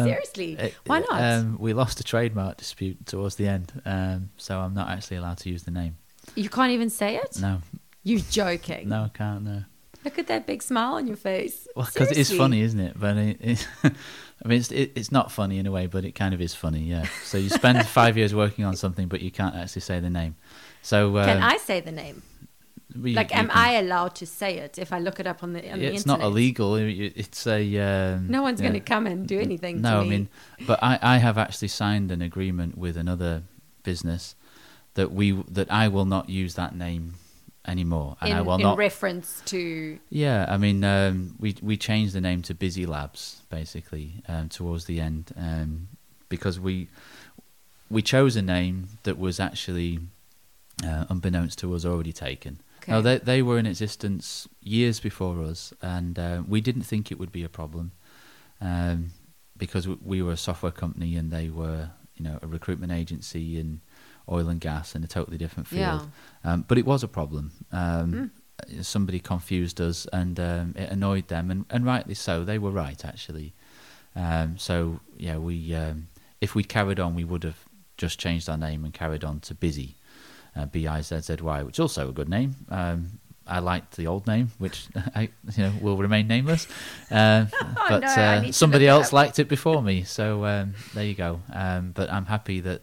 seriously? 0.04 0.54
It- 0.54 0.74
Why 0.86 1.00
not? 1.00 1.20
Um, 1.22 1.56
we 1.58 1.72
lost 1.72 2.00
a 2.00 2.04
trademark 2.04 2.56
dispute 2.56 3.06
towards 3.06 3.36
the 3.36 3.46
end, 3.48 3.72
um, 3.84 4.30
so 4.36 4.58
I'm 4.58 4.74
not 4.74 4.88
actually 4.88 5.18
allowed 5.18 5.38
to 5.38 5.50
use 5.50 5.62
the 5.64 5.70
name. 5.70 5.96
you 6.34 6.48
can't 6.48 6.72
even 6.72 6.90
say 6.90 7.16
it. 7.16 7.38
No, 7.40 7.60
You're 8.02 8.20
joking. 8.30 8.88
no, 8.88 9.04
I 9.04 9.08
can't. 9.08 9.42
No. 9.44 9.64
Look 10.04 10.18
at 10.18 10.26
that 10.26 10.46
big 10.46 10.62
smile 10.64 10.94
on 10.94 11.06
your 11.06 11.16
face. 11.16 11.68
Well, 11.76 11.86
because 11.92 12.10
it 12.10 12.18
is 12.18 12.32
funny, 12.32 12.60
isn't 12.62 12.80
it? 12.80 12.98
But 12.98 13.16
it, 13.16 13.36
it, 13.40 13.68
I 13.84 14.48
mean, 14.48 14.58
it's 14.58 14.72
it, 14.72 14.90
it's 14.96 15.12
not 15.12 15.30
funny 15.30 15.58
in 15.58 15.66
a 15.66 15.70
way, 15.70 15.86
but 15.86 16.04
it 16.04 16.12
kind 16.16 16.34
of 16.34 16.40
is 16.40 16.54
funny. 16.56 16.80
Yeah. 16.80 17.06
So 17.22 17.38
you 17.38 17.48
spend 17.48 17.86
five 18.00 18.16
years 18.16 18.34
working 18.34 18.64
on 18.64 18.74
something, 18.74 19.06
but 19.06 19.20
you 19.20 19.30
can't 19.30 19.54
actually 19.54 19.82
say 19.82 20.00
the 20.00 20.10
name. 20.10 20.34
So 20.82 21.18
um, 21.18 21.24
Can 21.26 21.40
I 21.42 21.56
say 21.58 21.78
the 21.80 21.92
name? 21.92 22.22
We- 23.00 23.14
Like, 23.14 23.34
am 23.34 23.48
can- 23.48 23.56
I 23.56 23.72
allowed 23.74 24.14
to 24.16 24.26
say 24.26 24.58
it 24.58 24.78
if 24.78 24.92
I 24.92 24.98
look 24.98 25.20
it 25.20 25.26
up 25.26 25.42
on 25.42 25.52
the, 25.52 25.70
on 25.72 25.78
the 25.78 25.86
It's 25.94 26.06
not 26.06 26.20
illegal. 26.20 26.76
It's 26.76 27.46
a. 27.46 27.60
Um, 27.78 28.28
No 28.28 28.42
one's 28.42 28.60
yeah. 28.60 28.68
going 28.68 28.80
to 28.80 28.86
come 28.94 29.06
and 29.06 29.26
do 29.26 29.38
anything 29.38 29.80
No, 29.80 30.00
to 30.00 30.02
me. 30.02 30.06
I 30.06 30.10
mean, 30.10 30.28
but 30.66 30.78
I, 30.82 30.98
I 31.02 31.16
have 31.18 31.38
actually 31.38 31.68
signed 31.68 32.10
an 32.10 32.22
agreement 32.22 32.76
with 32.76 32.96
another 32.96 33.42
business 33.82 34.34
that 34.94 35.12
we 35.12 35.32
that 35.50 35.70
I 35.72 35.88
will 35.88 36.04
not 36.04 36.28
use 36.28 36.54
that 36.54 36.74
name 36.76 37.14
anymore, 37.66 38.16
and 38.20 38.30
in, 38.30 38.36
I 38.36 38.40
will 38.42 38.56
in 38.56 38.62
not. 38.62 38.76
reference 38.76 39.40
to 39.46 39.98
yeah, 40.10 40.46
I 40.48 40.56
mean, 40.58 40.84
um, 40.84 41.34
we 41.38 41.56
we 41.62 41.76
changed 41.76 42.12
the 42.14 42.20
name 42.20 42.42
to 42.42 42.54
Bizzy 42.54 42.86
Labs 42.86 43.42
basically 43.50 44.22
um, 44.28 44.48
towards 44.48 44.84
the 44.84 45.00
end 45.00 45.32
um, 45.36 45.88
because 46.28 46.60
we 46.60 46.88
we 47.90 48.02
chose 48.02 48.36
a 48.36 48.42
name 48.42 48.88
that 49.04 49.18
was 49.18 49.38
actually 49.40 50.00
uh, 50.84 51.04
unbeknownst 51.08 51.58
to 51.60 51.74
us 51.74 51.84
already 51.84 52.12
taken. 52.12 52.60
Okay. 52.82 52.92
No, 52.92 53.00
they 53.02 53.18
they 53.18 53.42
were 53.42 53.58
in 53.58 53.66
existence 53.66 54.48
years 54.60 55.00
before 55.00 55.42
us, 55.42 55.72
and 55.82 56.18
uh, 56.18 56.42
we 56.46 56.60
didn't 56.60 56.82
think 56.82 57.10
it 57.12 57.18
would 57.18 57.32
be 57.32 57.44
a 57.44 57.48
problem 57.48 57.92
um, 58.60 59.10
because 59.56 59.84
w- 59.84 60.00
we 60.04 60.22
were 60.22 60.32
a 60.32 60.36
software 60.36 60.72
company 60.72 61.16
and 61.16 61.30
they 61.30 61.48
were, 61.48 61.90
you 62.16 62.24
know, 62.24 62.38
a 62.42 62.46
recruitment 62.46 62.92
agency 62.92 63.58
in 63.58 63.80
oil 64.30 64.48
and 64.48 64.60
gas 64.60 64.94
in 64.94 65.02
a 65.04 65.06
totally 65.06 65.38
different 65.38 65.66
field. 65.68 66.08
Um, 66.44 66.64
but 66.68 66.78
it 66.78 66.86
was 66.86 67.02
a 67.02 67.08
problem. 67.08 67.52
Um, 67.72 68.30
Somebody 68.82 69.18
confused 69.18 69.80
us, 69.80 70.06
and 70.12 70.38
um, 70.38 70.74
it 70.76 70.88
annoyed 70.90 71.26
them, 71.28 71.50
and, 71.50 71.64
and 71.70 71.84
rightly 71.84 72.14
so. 72.14 72.44
They 72.44 72.58
were 72.58 72.70
right, 72.70 73.04
actually. 73.04 73.54
Um, 74.14 74.56
so 74.56 75.00
yeah, 75.16 75.36
we 75.38 75.74
um, 75.74 76.08
if 76.40 76.54
we'd 76.54 76.68
carried 76.68 77.00
on, 77.00 77.14
we 77.16 77.24
would 77.24 77.42
have 77.42 77.64
just 77.96 78.20
changed 78.20 78.48
our 78.48 78.56
name 78.58 78.84
and 78.84 78.94
carried 78.94 79.24
on 79.24 79.40
to 79.40 79.54
Bizzy, 79.54 79.94
uh, 80.56 80.66
B 80.66 80.86
I 80.86 81.00
Z 81.02 81.20
Z 81.20 81.36
Y, 81.42 81.62
which 81.62 81.76
is 81.76 81.80
also 81.80 82.08
a 82.08 82.12
good 82.12 82.28
name. 82.28 82.54
Um, 82.68 83.18
I 83.46 83.58
liked 83.58 83.96
the 83.96 84.06
old 84.06 84.26
name, 84.26 84.52
which 84.58 84.86
I, 85.16 85.28
you 85.56 85.64
know 85.64 85.72
will 85.80 85.96
remain 85.96 86.28
nameless. 86.28 86.66
Uh, 87.10 87.46
but 87.88 88.00
no, 88.02 88.06
uh, 88.08 88.52
somebody 88.52 88.86
else 88.86 89.08
up. 89.08 89.12
liked 89.14 89.38
it 89.38 89.48
before 89.48 89.82
me, 89.82 90.04
so 90.04 90.44
um, 90.44 90.74
there 90.94 91.04
you 91.04 91.14
go. 91.14 91.40
Um, 91.52 91.90
but 91.92 92.10
I'm 92.10 92.26
happy 92.26 92.60
that 92.60 92.82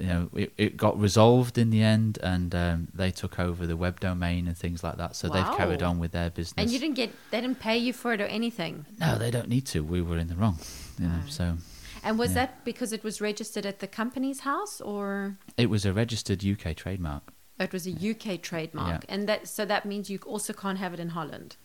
you 0.00 0.06
know 0.06 0.30
it, 0.34 0.52
it 0.56 0.76
got 0.76 0.98
resolved 0.98 1.58
in 1.58 1.68
the 1.70 1.82
end, 1.82 2.18
and 2.22 2.54
um, 2.54 2.88
they 2.94 3.10
took 3.10 3.38
over 3.38 3.66
the 3.66 3.76
web 3.76 4.00
domain 4.00 4.46
and 4.48 4.56
things 4.56 4.82
like 4.82 4.96
that. 4.96 5.14
So 5.16 5.28
they've 5.28 5.56
carried 5.56 5.82
on 5.82 5.98
with 5.98 6.12
their 6.12 6.30
business. 6.30 6.54
and 6.56 6.70
you 6.70 6.78
didn't 6.78 6.96
get 6.96 7.10
they 7.30 7.40
didn't 7.42 7.60
pay 7.60 7.76
you 7.76 7.92
for 7.92 8.14
it 8.14 8.20
or 8.22 8.26
anything. 8.26 8.86
No, 8.98 9.18
they 9.18 9.30
don't 9.30 9.48
need 9.48 9.66
to. 9.66 9.84
We 9.84 10.00
were 10.00 10.16
in 10.18 10.28
the 10.28 10.34
wrong. 10.36 10.58
You 10.98 11.08
know, 11.08 11.14
Right. 11.22 11.30
so 11.32 11.56
And 12.04 12.18
was 12.18 12.30
Yeah. 12.30 12.46
that 12.46 12.64
because 12.64 12.92
it 12.92 13.02
was 13.02 13.20
registered 13.20 13.66
at 13.66 13.78
the 13.80 13.86
Companies 13.86 14.40
House 14.40 14.80
or 14.80 15.38
it 15.56 15.70
was 15.70 15.84
a 15.84 15.92
registered 15.92 16.44
UK 16.44 16.74
trademark. 16.76 17.32
it 17.58 17.72
was 17.72 17.86
a 17.86 17.92
UK 17.92 18.42
trademark? 18.42 19.04
And 19.08 19.28
that 19.28 19.48
so 19.48 19.64
that 19.64 19.84
means 19.86 20.10
you 20.10 20.18
also 20.26 20.52
can't 20.52 20.78
have 20.78 20.92
it 20.94 21.00
in 21.00 21.10
Holland. 21.10 21.56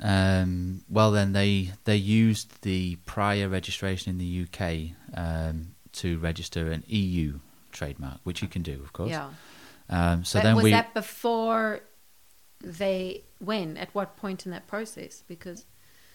Um, 0.00 0.82
well, 0.88 1.10
then 1.10 1.32
they 1.32 1.72
they 1.84 1.96
used 1.96 2.62
the 2.62 2.96
prior 3.06 3.48
registration 3.48 4.10
in 4.10 4.18
the 4.18 4.46
UK 4.46 4.94
um, 5.14 5.74
to 5.92 6.18
register 6.18 6.70
an 6.70 6.84
EU 6.86 7.40
trademark, 7.72 8.20
which 8.24 8.42
you 8.42 8.48
can 8.48 8.62
do, 8.62 8.80
of 8.82 8.92
course. 8.92 9.10
Yeah. 9.10 9.30
Um, 9.88 10.24
so 10.24 10.38
but 10.38 10.44
then 10.44 10.56
was 10.56 10.64
we 10.64 10.70
that 10.70 10.94
before 10.94 11.80
they 12.62 13.24
when? 13.38 13.76
At 13.76 13.92
what 13.94 14.16
point 14.16 14.46
in 14.46 14.52
that 14.52 14.66
process? 14.68 15.24
Because 15.26 15.66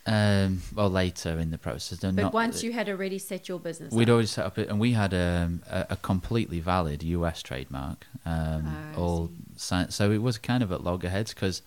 um, 0.08 0.62
well 0.76 0.89
later 0.89 1.39
in 1.39 1.51
the 1.51 1.58
process. 1.58 1.99
they're 1.99 2.12
but 2.12 2.22
not- 2.22 2.34
once 2.34 2.64
you 2.64 2.72
had 2.72 2.88
already 2.89 3.18
set 3.18 3.47
your 3.49 3.60
business, 3.60 3.93
We'd 3.93 4.10
up. 4.10 4.14
already 4.14 4.28
set 4.28 4.45
up 4.45 4.58
it, 4.58 4.70
and 4.70 4.80
we 4.80 4.93
had 4.93 5.14
um, 5.14 5.64
a, 5.70 5.88
a 5.91 5.95
completely 5.97 6.60
valid 6.60 7.01
US 7.03 7.41
trademark. 7.41 8.06
Um, 8.26 8.68
I 8.93 8.97
all 8.97 9.32
so 9.56 10.12
it 10.12 10.22
was 10.22 10.38
kind 10.38 10.62
of 10.64 10.72
at 10.72 10.84
loggerheads 10.84 11.34
because 11.34 11.62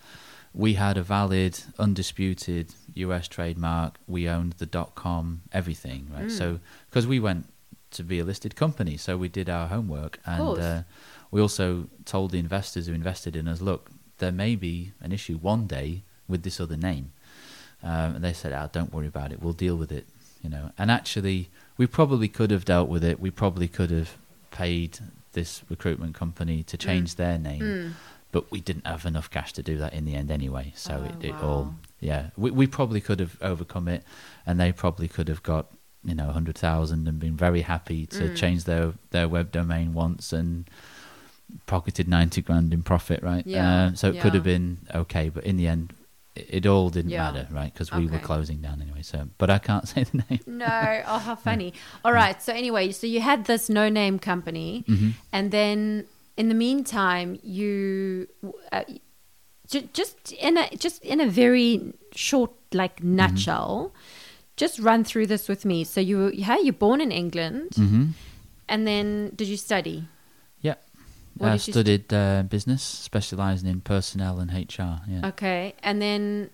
we 0.55 0.75
had 0.75 0.97
a 0.97 1.03
valid, 1.03 1.61
undisputed 1.79 2.75
US 2.95 3.29
trademark. 3.29 3.99
We 4.07 4.29
owned 4.29 4.55
the 4.55 4.67
dot 4.67 4.95
com, 4.95 5.43
everything, 5.53 6.09
right? 6.13 6.27
Mm. 6.27 6.31
So 6.31 6.61
because 6.91 7.07
we 7.07 7.21
went 7.21 7.47
to 7.91 8.03
be 8.05 8.19
a 8.19 8.25
listed 8.25 8.55
company, 8.55 8.97
so 8.97 9.17
we 9.17 9.29
did 9.29 9.49
our 9.49 9.67
homework, 9.69 10.21
and 10.27 10.59
uh, 10.59 10.83
we 11.31 11.41
also 11.41 11.89
told 12.05 12.31
the 12.31 12.39
investors 12.39 12.87
who 12.87 12.93
invested 12.93 13.35
in 13.35 13.49
us, 13.49 13.61
look, 13.61 13.91
there 14.19 14.33
may 14.33 14.55
be 14.57 14.93
an 15.01 15.13
issue 15.13 15.37
one 15.39 15.67
day 15.67 16.03
with 16.27 16.43
this 16.43 16.61
other 16.61 16.77
name. 16.77 17.13
Um, 17.83 18.17
and 18.17 18.25
they 18.25 18.33
said, 18.33 18.53
"Ah, 18.53 18.69
don't 18.73 18.93
worry 18.93 19.07
about 19.07 19.33
it. 19.33 19.41
We'll 19.43 19.53
deal 19.53 19.77
with 19.77 19.93
it." 19.93 20.07
You 20.43 20.51
know, 20.51 20.73
and 20.79 20.91
actually, 20.91 21.49
we 21.77 21.87
probably 21.87 22.29
could 22.29 22.51
have 22.51 22.65
dealt 22.65 22.89
with 22.89 23.05
it. 23.05 23.21
We 23.21 23.31
probably 23.31 23.69
could 23.69 23.91
have 23.91 24.17
paid 24.51 24.99
this 25.33 25.63
recruitment 25.69 26.15
company 26.15 26.63
to 26.65 26.77
change 26.77 27.15
their 27.17 27.39
name, 27.39 27.63
Mm. 27.63 27.93
but 28.33 28.51
we 28.51 28.61
didn't 28.61 28.87
have 28.87 29.05
enough 29.07 29.31
cash 29.31 29.53
to 29.55 29.63
do 29.63 29.79
that 29.79 29.93
in 29.93 30.05
the 30.05 30.15
end 30.15 30.31
anyway. 30.31 30.73
So 30.75 31.01
Oh, 31.01 31.05
it, 31.05 31.17
it 31.25 31.35
wow. 31.43 31.49
all, 31.49 31.75
yeah, 32.01 32.31
we 32.37 32.51
we 32.51 32.67
probably 32.67 33.01
could 33.01 33.21
have 33.21 33.37
overcome 33.43 33.87
it, 33.89 34.03
and 34.47 34.59
they 34.59 34.73
probably 34.73 35.07
could 35.09 35.29
have 35.29 35.43
got 35.43 35.67
you 36.05 36.15
know 36.15 36.29
a 36.31 36.33
hundred 36.33 36.57
thousand 36.57 37.07
and 37.09 37.19
been 37.21 37.37
very 37.37 37.63
happy 37.63 38.07
to 38.07 38.25
Mm. 38.25 38.35
change 38.37 38.65
their 38.65 38.95
their 39.11 39.29
web 39.29 39.53
domain 39.53 39.93
once 39.95 40.33
and 40.33 40.69
pocketed 41.67 42.09
ninety 42.09 42.41
grand 42.43 42.73
in 42.73 42.83
profit, 42.83 43.23
right? 43.23 43.47
Yeah, 43.47 43.87
Um, 43.87 43.97
so 43.97 44.11
it 44.11 44.21
could 44.21 44.35
have 44.35 44.45
been 44.45 44.79
okay, 44.95 45.29
but 45.29 45.45
in 45.45 45.57
the 45.57 45.67
end, 45.67 45.93
it, 46.49 46.67
all 46.67 46.91
didn't 46.91 47.11
Yeah. 47.11 47.25
matter, 47.31 47.49
right? 47.51 47.73
Because 47.73 47.91
we 47.93 48.07
were 48.07 48.19
closing 48.19 48.59
down 48.61 48.81
anyway. 48.83 49.03
So, 49.03 49.29
but 49.39 49.49
I 49.51 49.59
can't 49.59 49.87
say 49.93 50.05
the 50.05 50.23
name. 50.29 50.41
No, 50.47 51.03
oh 51.07 51.19
how 51.19 51.35
funny. 51.49 51.73
All 52.05 52.13
right, 52.13 52.41
so 52.43 52.53
anyway, 52.53 52.93
so 52.93 53.07
you 53.07 53.21
had 53.21 53.45
this 53.47 53.69
no 53.69 53.89
name 53.89 54.19
company, 54.19 54.85
Mhm. 54.89 55.13
and 55.33 55.51
then 55.51 56.05
in 56.37 56.49
the 56.49 56.55
meantime, 56.55 57.39
you 57.43 58.29
uh, 58.73 58.85
ju- 59.69 59.89
just 59.93 60.33
in 60.33 60.57
a 60.57 60.69
just 60.77 61.03
in 61.05 61.21
a 61.21 61.27
very 61.29 61.93
short 62.15 62.53
like 62.73 62.97
Mm-hmm. 62.97 63.17
nutshell, 63.17 63.93
just 64.57 64.79
run 64.79 65.05
through 65.05 65.27
this 65.27 65.49
with 65.49 65.65
me. 65.65 65.85
So 65.85 66.01
you 66.01 66.31
yeah, 66.35 66.59
you're 66.59 66.73
born 66.87 67.01
in 67.01 67.11
England, 67.13 67.73
hmm 67.77 68.07
and 68.69 68.87
then 68.87 69.33
did 69.35 69.49
you 69.49 69.57
study? 69.57 70.05
Yeah. 71.39 71.45
What 71.47 71.49
I 71.53 71.57
did 71.57 71.61
st- 71.63 71.75
studied 71.75 72.13
uh, 72.15 72.43
business, 72.49 72.83
specialising 72.83 73.69
in 73.69 73.81
personnel 73.81 74.39
and 74.41 74.51
HR. 74.51 75.01
Yeah. 75.09 75.29
Okay, 75.29 75.75
and 75.83 76.01
then 76.03 76.51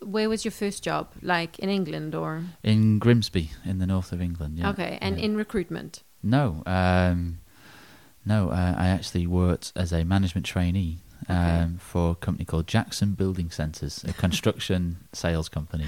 where 0.00 0.28
was 0.28 0.44
your 0.44 0.52
first 0.52 0.82
job? 0.84 1.08
Like 1.22 1.58
in 1.58 1.68
England 1.68 2.14
or 2.14 2.42
in 2.62 2.98
Grimsby, 2.98 3.50
in 3.64 3.78
the 3.78 3.86
north 3.86 4.12
of 4.12 4.20
England. 4.20 4.58
Yeah. 4.58 4.70
okay, 4.70 4.98
and 5.00 5.18
Yeah. 5.18 5.24
in 5.24 5.36
recruitment. 5.36 6.02
No, 6.22 6.62
um, 6.66 7.40
no. 8.24 8.50
Uh, 8.50 8.74
I 8.78 8.86
actually 8.88 9.26
worked 9.26 9.72
as 9.74 9.92
a 9.92 10.04
management 10.04 10.46
trainee 10.46 10.98
um, 11.28 11.36
Okay. 11.36 11.70
for 11.78 12.10
a 12.12 12.14
company 12.14 12.44
called 12.44 12.68
Jackson 12.68 13.14
Building 13.14 13.50
Centres, 13.50 14.04
a 14.06 14.12
construction 14.12 14.98
sales 15.12 15.48
company. 15.48 15.86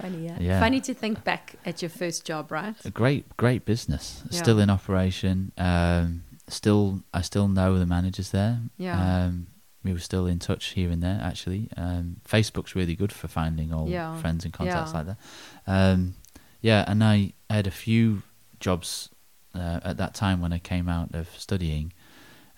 Funny, 0.00 0.24
yeah. 0.26 0.38
Yeah. 0.40 0.60
Funny 0.60 0.80
to 0.80 0.94
think 0.94 1.22
back 1.24 1.54
at 1.64 1.80
your 1.82 1.88
first 1.90 2.24
job, 2.26 2.50
right? 2.50 2.74
A 2.84 2.90
great, 2.90 3.36
great 3.36 3.64
business. 3.64 4.22
Yeah. 4.30 4.42
Still 4.42 4.58
in 4.58 4.68
operation. 4.70 5.52
Um, 5.58 6.24
still, 6.48 7.02
I 7.12 7.22
still 7.22 7.48
know 7.48 7.78
the 7.78 7.86
managers 7.86 8.30
there. 8.30 8.60
Yeah. 8.76 9.24
Um, 9.26 9.46
we 9.82 9.92
were 9.92 9.98
still 9.98 10.26
in 10.26 10.38
touch 10.38 10.66
here 10.72 10.90
and 10.90 11.02
there. 11.02 11.20
Actually, 11.22 11.68
um, 11.76 12.16
Facebook's 12.26 12.74
really 12.74 12.94
good 12.96 13.12
for 13.12 13.28
finding 13.28 13.72
old 13.72 13.90
Yeah. 13.90 14.16
friends 14.18 14.44
and 14.44 14.52
contacts 14.54 14.92
Yeah. 14.92 14.98
like 14.98 15.06
that. 15.06 15.18
Um, 15.66 16.14
yeah, 16.62 16.84
and 16.86 17.04
I 17.04 17.32
had 17.50 17.66
a 17.66 17.70
few 17.70 18.22
jobs 18.60 19.10
uh, 19.54 19.80
at 19.84 19.96
that 19.98 20.14
time 20.14 20.40
when 20.40 20.52
I 20.52 20.58
came 20.58 20.88
out 20.88 21.14
of 21.14 21.28
studying, 21.38 21.92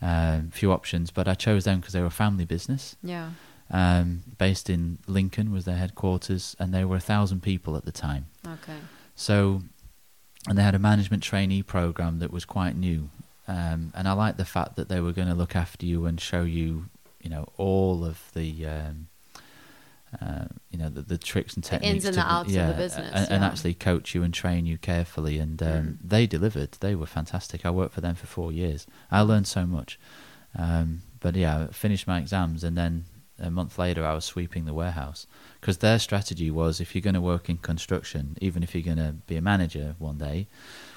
um, 0.01 0.51
few 0.51 0.73
options, 0.73 1.11
but 1.11 1.27
I 1.29 1.35
chose 1.35 1.65
them 1.65 1.81
because 1.81 1.93
they 1.93 2.01
were 2.01 2.07
a 2.07 2.11
family 2.11 2.45
business. 2.45 2.97
Yeah. 3.03 3.31
Um, 3.71 4.23
based 4.39 4.71
in 4.71 4.99
Lincoln 5.09 5.51
was 5.53 5.65
their 5.65 5.77
headquarters, 5.77 6.55
and 6.59 6.73
they 6.73 6.85
were 6.85 6.97
a 6.97 7.01
thousand 7.01 7.43
people 7.43 7.77
at 7.77 7.85
the 7.85 7.93
time. 7.93 8.27
Okay. 8.47 8.79
So, 9.17 9.63
and 10.49 10.57
they 10.57 10.63
had 10.63 10.75
a 10.77 10.79
management 10.79 11.23
trainee 11.25 11.63
program 11.63 12.19
that 12.21 12.31
was 12.31 12.45
quite 12.45 12.77
new. 12.77 13.11
Um, 13.49 13.93
and 13.95 14.09
I 14.09 14.13
liked 14.13 14.39
the 14.39 14.45
fact 14.45 14.77
that 14.77 14.89
they 14.89 15.01
were 15.01 15.13
going 15.13 15.29
to 15.29 15.35
look 15.35 15.55
after 15.55 15.87
you 15.87 16.05
and 16.07 16.21
show 16.21 16.43
you, 16.43 16.87
you 17.21 17.31
know, 17.31 17.49
all 17.57 18.05
of 18.05 18.31
the, 18.35 18.67
um, 18.67 19.07
uh, 20.21 20.47
you 20.71 20.79
know, 20.79 20.89
the, 20.89 21.03
the 21.03 21.19
tricks 21.19 21.55
and 21.55 21.65
The 21.65 21.71
techniques. 21.71 21.95
ins 21.95 22.05
and 22.07 22.15
to 22.15 22.21
the 22.21 22.27
outs 22.33 22.47
of 22.49 22.53
the 22.53 22.59
yeah, 22.59 22.73
business, 22.73 23.13
and, 23.15 23.31
and 23.31 23.45
actually 23.45 23.75
coach 23.75 24.15
you 24.15 24.23
and 24.23 24.33
train 24.33 24.67
you 24.67 24.79
carefully. 24.79 25.39
And 25.39 25.63
um, 25.63 25.69
Mm. 25.69 25.97
they 26.03 26.27
delivered. 26.27 26.73
They 26.81 26.95
were 26.95 27.07
fantastic. 27.07 27.65
I 27.67 27.71
worked 27.71 27.95
for 27.95 28.01
them 28.01 28.15
for 28.15 28.27
four 28.27 28.53
years. 28.53 28.87
I 29.11 29.21
learned 29.21 29.47
so 29.47 29.67
much. 29.67 29.99
Um, 30.59 31.03
but 31.21 31.35
yeah, 31.37 31.65
I 31.65 31.73
finished 31.73 32.07
my 32.07 32.19
exams, 32.19 32.65
and 32.65 32.77
then 32.79 33.05
a 33.39 33.51
month 33.51 33.79
later, 33.79 34.05
I 34.07 34.15
was 34.15 34.25
sweeping 34.25 34.65
the 34.65 34.73
warehouse 34.73 35.27
because 35.61 35.79
their 35.79 35.99
strategy 35.99 36.51
was 36.51 36.81
if 36.81 36.95
you're 36.95 37.03
going 37.03 37.15
to 37.15 37.21
work 37.21 37.51
in 37.51 37.59
construction, 37.59 38.39
even 38.41 38.63
if 38.63 38.75
you're 38.75 38.83
going 38.95 38.97
to 39.07 39.13
be 39.27 39.37
a 39.37 39.43
manager 39.43 39.95
one 39.99 40.17
day, 40.19 40.47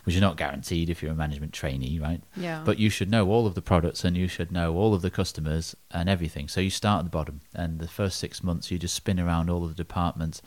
which 0.10 0.16
you're 0.16 0.28
not 0.30 0.38
guaranteed 0.38 0.90
if 0.90 1.02
you're 1.02 1.12
a 1.12 1.16
management 1.16 1.54
trainee, 1.54 2.00
right? 2.00 2.22
Yeah. 2.36 2.62
But 2.66 2.80
you 2.80 2.90
should 2.90 3.10
know 3.10 3.30
all 3.30 3.46
of 3.48 3.56
the 3.56 3.62
products 3.62 4.04
and 4.04 4.18
you 4.18 4.28
should 4.28 4.52
know 4.52 4.76
all 4.76 4.94
of 4.94 5.02
the 5.02 5.10
customers 5.10 5.76
and 5.92 6.10
everything. 6.10 6.48
So 6.48 6.60
you 6.62 6.70
start 6.70 7.00
at 7.00 7.06
the 7.06 7.10
bottom, 7.10 7.42
and 7.54 7.80
the 7.80 7.88
first 7.88 8.20
six 8.20 8.44
months 8.44 8.72
you 8.72 8.78
just 8.80 8.96
spin 8.96 9.20
around 9.20 9.50
all 9.50 9.64
of 9.64 9.70
the 9.70 9.76
departments, 9.76 10.42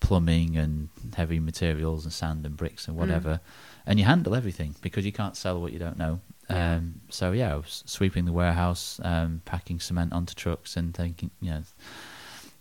plumbing 0.00 0.56
and 0.56 0.88
heavy 1.16 1.40
materials 1.40 2.04
and 2.04 2.12
sand 2.12 2.46
and 2.46 2.56
bricks 2.56 2.86
and 2.86 2.96
Mm. 2.96 3.00
whatever, 3.00 3.40
and 3.86 3.98
you 3.98 4.04
handle 4.04 4.34
everything 4.34 4.74
because 4.80 5.04
you 5.04 5.12
can't 5.12 5.36
sell 5.36 5.60
what 5.60 5.72
you 5.72 5.78
don't 5.78 5.98
know. 5.98 6.20
Yeah. 6.50 6.76
Um, 6.76 7.00
so 7.10 7.32
yeah, 7.32 7.52
I 7.52 7.56
was 7.56 7.82
sweeping 7.86 8.24
the 8.24 8.32
warehouse, 8.32 9.00
um, 9.02 9.42
packing 9.44 9.80
cement 9.80 10.12
onto 10.12 10.34
trucks, 10.34 10.76
and 10.76 10.94
thinking, 10.94 11.30
you 11.40 11.50
know, 11.50 11.62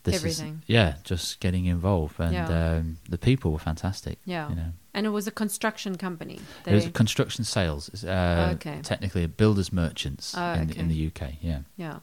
this 0.03 0.15
Everything. 0.15 0.61
is 0.63 0.69
yeah, 0.69 0.95
just 1.03 1.39
getting 1.39 1.65
involved, 1.65 2.19
and 2.19 2.33
Yeah. 2.33 2.47
um, 2.77 2.97
the 3.09 3.17
people 3.17 3.51
were 3.51 3.59
fantastic. 3.59 4.17
yeah. 4.25 4.49
you 4.49 4.55
know. 4.55 4.73
And 4.97 5.05
it 5.05 5.11
was 5.11 5.27
a 5.27 5.31
construction 5.31 5.95
company. 5.95 6.39
It 6.65 6.73
was 6.73 6.85
They- 6.85 6.91
construction 6.91 7.45
sales. 7.45 8.03
Uh, 8.03 8.53
Okay. 8.55 8.79
Technically, 8.81 9.23
a 9.23 9.27
builders 9.27 9.71
merchants 9.71 10.33
Oh, 10.35 10.53
in, 10.53 10.71
okay. 10.71 10.79
in 10.79 10.87
the 10.87 10.95
UK. 11.07 11.37
Yeah, 11.39 11.59
yeah. 11.75 11.99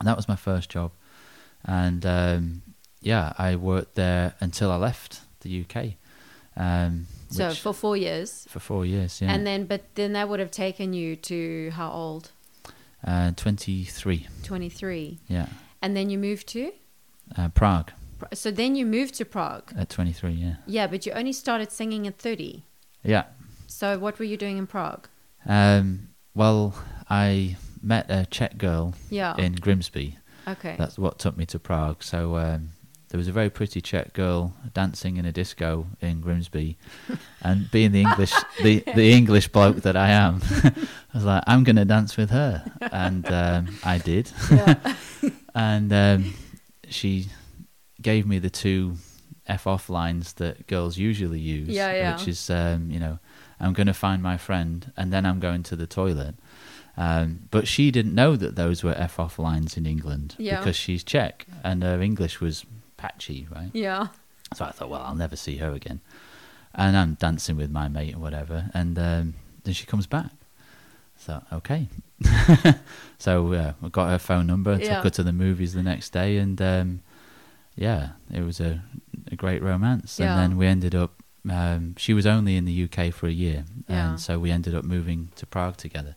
and 0.00 0.08
that 0.08 0.16
was 0.16 0.26
my 0.26 0.34
first 0.36 0.68
job, 0.74 0.90
and 1.64 2.04
um, 2.04 2.62
yeah, 3.00 3.32
I 3.38 3.54
worked 3.56 3.94
there 3.94 4.34
until 4.40 4.72
I 4.72 4.76
left 4.76 5.20
the 5.40 5.50
UK. 5.64 5.76
Um, 6.56 7.06
So 7.30 7.54
for 7.54 7.72
four 7.72 7.96
years. 7.96 8.44
for 8.48 8.58
four 8.60 8.84
years, 8.84 9.20
yeah, 9.22 9.32
And 9.32 9.46
then, 9.46 9.66
but 9.66 9.82
then 9.94 10.12
that 10.14 10.28
would 10.28 10.40
have 10.40 10.50
taken 10.50 10.92
you 10.92 11.14
to 11.16 11.70
how 11.76 11.90
old? 11.92 12.30
uh, 13.06 13.30
twenty 13.36 13.84
three, 13.84 14.26
23. 14.42 15.18
yeah, 15.28 15.46
And 15.80 15.94
then 15.96 16.10
you 16.10 16.18
moved 16.18 16.46
to? 16.48 16.72
uh, 17.38 17.48
Prague 17.50 17.92
So 18.32 18.50
then 18.50 18.74
you 18.76 18.86
moved 18.86 19.14
to 19.14 19.24
Prague. 19.24 19.72
at 19.76 19.88
twenty 19.88 20.12
three, 20.12 20.32
yeah, 20.32 20.56
Yeah, 20.66 20.86
but 20.86 21.06
you 21.06 21.12
only 21.12 21.32
started 21.32 21.70
singing 21.72 22.06
at 22.06 22.18
30. 22.18 22.62
yeah. 23.04 23.24
So 23.66 23.98
what 23.98 24.18
were 24.18 24.24
you 24.26 24.36
doing 24.36 24.58
in 24.58 24.66
Prague? 24.66 25.08
Um, 25.46 26.08
well, 26.34 26.74
I 27.10 27.56
met 27.82 28.10
a 28.10 28.26
Czech 28.30 28.58
girl 28.58 28.94
Yeah. 29.10 29.34
in 29.36 29.54
Grimsby. 29.54 30.18
okay. 30.46 30.76
That's 30.78 30.98
what 30.98 31.18
took 31.18 31.36
me 31.36 31.46
to 31.46 31.58
Prague. 31.58 32.02
So 32.02 32.36
um, 32.36 32.70
there 33.08 33.18
was 33.18 33.28
a 33.28 33.32
very 33.32 33.50
pretty 33.50 33.80
Czech 33.80 34.12
girl 34.12 34.52
dancing 34.74 35.16
in 35.16 35.24
a 35.26 35.32
disco 35.32 35.86
in 36.00 36.20
Grimsby, 36.20 36.76
and 37.42 37.70
being 37.70 37.92
the 37.92 38.00
English 38.02 38.32
the 38.62 38.84
the 38.94 39.12
English 39.12 39.48
bloke 39.48 39.82
that 39.82 39.96
I 39.96 40.10
am, 40.10 40.40
I 40.64 41.14
was 41.14 41.24
like, 41.24 41.42
I'm 41.46 41.64
going 41.64 41.76
to 41.76 41.84
dance 41.84 42.16
with 42.16 42.30
her, 42.30 42.62
and 42.92 43.26
um, 43.32 43.78
I 43.84 43.98
did. 43.98 44.30
Yeah. 44.50 44.76
and 45.54 45.92
um, 45.92 46.34
she 46.88 47.26
gave 48.02 48.26
me 48.26 48.38
the 48.38 48.50
two 48.50 48.96
f 49.46 49.66
off 49.66 49.88
lines 49.88 50.34
that 50.34 50.66
girls 50.66 50.98
usually 50.98 51.40
use, 51.40 51.68
Yeah, 51.68 51.92
yeah. 51.92 52.12
which 52.16 52.28
is 52.28 52.50
um, 52.50 52.90
you 52.90 52.98
know, 53.00 53.18
I'm 53.60 53.72
going 53.72 53.86
to 53.86 53.94
find 53.94 54.22
my 54.22 54.36
friend, 54.36 54.92
and 54.96 55.12
then 55.12 55.24
I'm 55.26 55.40
going 55.40 55.62
to 55.64 55.76
the 55.76 55.86
toilet. 55.86 56.34
Um, 56.96 57.48
but 57.50 57.66
she 57.66 57.90
didn't 57.90 58.14
know 58.14 58.36
that 58.36 58.54
those 58.54 58.84
were 58.84 58.94
f 58.94 59.18
off 59.18 59.38
lines 59.38 59.76
in 59.78 59.86
England 59.86 60.34
Yeah. 60.38 60.58
because 60.58 60.76
she's 60.76 61.02
Czech 61.02 61.46
and 61.64 61.82
her 61.82 62.00
English 62.02 62.40
was 62.40 62.66
patchy, 62.98 63.46
right? 63.50 63.70
yeah. 63.72 64.08
So 64.54 64.66
I 64.66 64.70
thought, 64.70 64.90
well, 64.90 65.00
I'll 65.02 65.14
never 65.14 65.34
see 65.36 65.56
her 65.56 65.72
again. 65.72 66.00
And 66.74 66.94
I'm 66.94 67.14
dancing 67.14 67.56
with 67.56 67.70
my 67.70 67.88
mate 67.88 68.14
or 68.14 68.18
whatever, 68.18 68.70
and 68.74 68.98
um, 68.98 69.34
then 69.64 69.72
she 69.74 69.86
comes 69.86 70.06
back. 70.06 70.30
So 71.16 71.42
okay, 71.52 71.88
so 73.18 73.52
uh, 73.52 73.72
I 73.82 73.88
got 73.88 74.10
her 74.10 74.18
phone 74.18 74.46
number, 74.46 74.76
Yeah. 74.78 74.96
took 74.96 75.04
her 75.04 75.10
to 75.10 75.22
the 75.22 75.32
movies 75.32 75.72
the 75.74 75.82
next 75.82 76.10
day, 76.10 76.36
and 76.36 76.60
um, 76.60 77.00
yeah, 77.76 78.10
it 78.32 78.40
was 78.42 78.60
a, 78.60 78.82
a 79.30 79.36
great 79.36 79.62
romance. 79.62 80.18
Yeah. 80.18 80.32
And 80.32 80.40
then 80.52 80.56
we 80.58 80.66
ended 80.66 80.94
up. 80.94 81.22
Um, 81.50 81.94
she 81.98 82.14
was 82.14 82.24
only 82.26 82.56
in 82.56 82.64
the 82.66 82.84
UK 82.84 83.12
for 83.12 83.26
a 83.26 83.32
year, 83.32 83.64
Yeah. 83.88 84.10
and 84.10 84.20
so 84.20 84.38
we 84.38 84.50
ended 84.52 84.74
up 84.76 84.84
moving 84.84 85.30
to 85.36 85.44
Prague 85.46 85.76
together. 85.76 86.14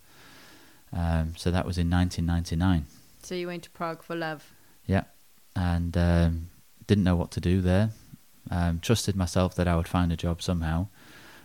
Um, 0.93 1.33
so 1.35 1.49
that 1.51 1.65
was 1.65 1.77
in 1.79 1.89
1999. 1.89 2.85
So 3.23 3.33
you 3.33 3.47
went 3.47 3.63
to 3.63 3.71
Prague 3.71 4.03
for 4.03 4.15
love. 4.15 4.51
Yeah, 4.85 5.05
and 5.55 5.97
um, 5.97 6.49
didn't 6.85 7.05
know 7.05 7.15
what 7.15 7.31
to 7.31 7.41
do 7.41 7.59
there. 7.61 7.89
Um, 8.51 8.79
trusted 8.79 9.15
myself 9.15 9.55
that 9.55 9.67
I 9.67 9.75
would 9.75 9.87
find 9.87 10.11
a 10.11 10.15
job 10.15 10.43
somehow, 10.43 10.89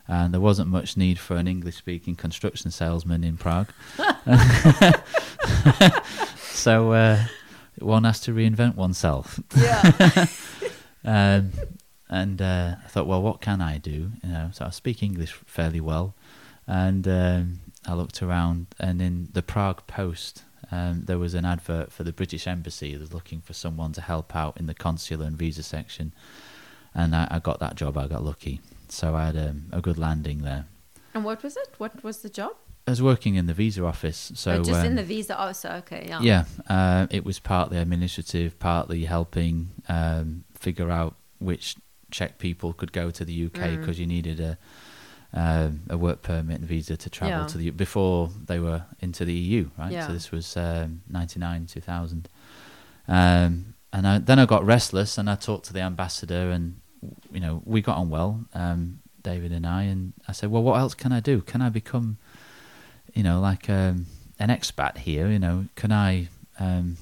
and 0.07 0.35
there 0.35 0.41
wasn't 0.43 0.69
much 0.69 0.99
need 0.99 1.19
for 1.19 1.37
an 1.37 1.49
English-speaking 1.49 2.17
construction 2.17 2.71
salesman 2.71 3.25
in 3.25 3.39
Prague. 3.39 3.69
so 6.37 6.93
uh, 6.93 7.25
one 7.81 8.05
has 8.05 8.21
to 8.21 8.33
reinvent 8.33 8.77
oneself. 8.77 9.41
Yeah. 9.57 10.27
Um, 11.03 11.53
and 12.11 12.43
uh, 12.43 12.75
I 12.85 12.89
thought, 12.89 13.07
well, 13.07 13.23
what 13.23 13.41
can 13.41 13.63
I 13.63 13.79
do? 13.79 14.11
You 14.23 14.29
know, 14.29 14.51
so 14.53 14.67
I 14.67 14.71
speak 14.71 15.03
English 15.03 15.33
fairly 15.47 15.81
well, 15.81 16.15
and 16.67 17.07
um, 17.09 17.61
I 17.87 17.95
looked 17.95 18.23
around, 18.23 18.67
and 18.79 19.01
in 19.01 19.29
the 19.33 19.43
Prague 19.43 19.87
Post, 19.87 20.43
um, 20.71 21.05
there 21.07 21.19
was 21.19 21.35
an 21.35 21.45
advert 21.45 21.91
for 21.91 22.03
the 22.05 22.13
British 22.13 22.47
Embassy. 22.47 22.93
that 22.93 23.01
was 23.01 23.15
looking 23.15 23.41
for 23.41 23.55
someone 23.55 23.93
to 23.93 24.01
help 24.03 24.37
out 24.37 24.57
in 24.59 24.67
the 24.67 24.75
consular 24.75 25.25
and 25.25 25.39
visa 25.39 25.63
section, 25.63 26.13
and 26.95 27.15
I, 27.15 27.29
I 27.31 27.39
got 27.39 27.61
that 27.61 27.77
job. 27.77 27.97
I 27.97 28.07
got 28.09 28.23
lucky, 28.25 28.61
so 28.89 29.15
I 29.15 29.27
had 29.27 29.37
um, 29.37 29.67
a 29.73 29.81
good 29.81 29.97
landing 29.97 30.43
there. 30.43 30.67
and 31.15 31.25
what 31.25 31.43
was 31.43 31.57
it? 31.57 31.71
What 31.79 32.03
was 32.05 32.19
the 32.19 32.29
job? 32.29 32.57
I 32.87 32.91
was 32.91 33.03
working 33.03 33.37
in 33.37 33.47
the 33.47 33.55
visa 33.55 33.85
office, 33.85 34.33
so 34.35 34.53
oh, 34.53 34.63
just 34.65 34.85
in 34.85 34.93
um, 34.93 34.97
the 34.97 35.05
visa. 35.05 35.37
Oh, 35.39 35.53
so 35.53 35.71
okay. 35.85 36.07
Yeah. 36.09 36.21
yeah, 36.21 36.45
uh, 36.69 37.07
it 37.11 37.25
was 37.25 37.39
partly 37.39 37.79
administrative, 37.79 38.59
partly 38.59 39.05
helping 39.05 39.71
um, 39.89 40.45
figure 40.55 40.91
out 40.91 41.15
which 41.39 41.77
Czech 42.11 42.39
people 42.39 42.73
could 42.73 42.93
go 42.93 43.11
to 43.11 43.25
the 43.25 43.47
UK 43.47 43.53
Mm. 43.53 43.81
because 43.81 44.01
you 44.01 44.07
needed 44.07 44.41
a 44.41 44.59
um, 45.33 45.83
a 45.89 45.97
work 45.97 46.23
permit 46.23 46.59
and 46.59 46.69
visa 46.69 46.97
to 46.97 47.09
travel 47.09 47.43
Yeah. 47.43 47.47
to 47.47 47.59
the 47.59 47.71
before 47.71 48.31
they 48.47 48.59
were 48.59 48.83
into 48.99 49.25
the 49.25 49.33
EU, 49.35 49.71
right? 49.79 49.93
Yeah. 49.93 50.07
So 50.09 50.13
this 50.13 50.33
was 50.33 50.57
um, 50.57 51.03
ninety 51.09 51.39
nine, 51.39 51.67
two 51.67 51.81
thousand, 51.81 52.29
um, 53.07 53.75
and 53.93 54.07
I, 54.07 54.19
then 54.19 54.39
I 54.39 54.47
got 54.47 54.65
restless 54.65 55.19
and 55.19 55.29
I 55.31 55.37
talked 55.37 55.67
to 55.67 55.73
the 55.73 55.81
ambassador 55.81 56.51
and 56.51 56.81
you 57.33 57.41
know 57.41 57.63
we 57.65 57.81
got 57.81 57.97
on 57.97 58.11
well, 58.11 58.45
um, 58.55 59.01
David 59.23 59.53
and 59.53 59.67
I, 59.67 59.83
and 59.85 60.13
I 60.27 60.33
said, 60.33 60.51
well, 60.51 60.63
what 60.63 60.79
else 60.81 60.95
can 60.95 61.13
I 61.13 61.21
do? 61.21 61.41
Can 61.43 61.63
I 61.63 61.69
become 61.69 62.19
you 63.15 63.23
know, 63.23 63.41
like 63.41 63.69
um, 63.71 64.07
an 64.39 64.49
expat 64.49 64.99
here, 64.99 65.29
you 65.29 65.39
know, 65.39 65.67
can 65.77 65.93
I, 65.93 66.29
um, 66.59 66.97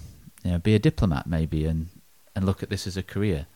you 0.44 0.52
know, 0.52 0.59
be 0.59 0.74
a 0.74 0.78
diplomat 0.78 1.26
maybe 1.26 1.64
and 1.66 1.88
and 2.34 2.44
look 2.46 2.62
at 2.62 2.70
this 2.70 2.86
as 2.86 2.96
a 2.96 3.02
career? 3.02 3.46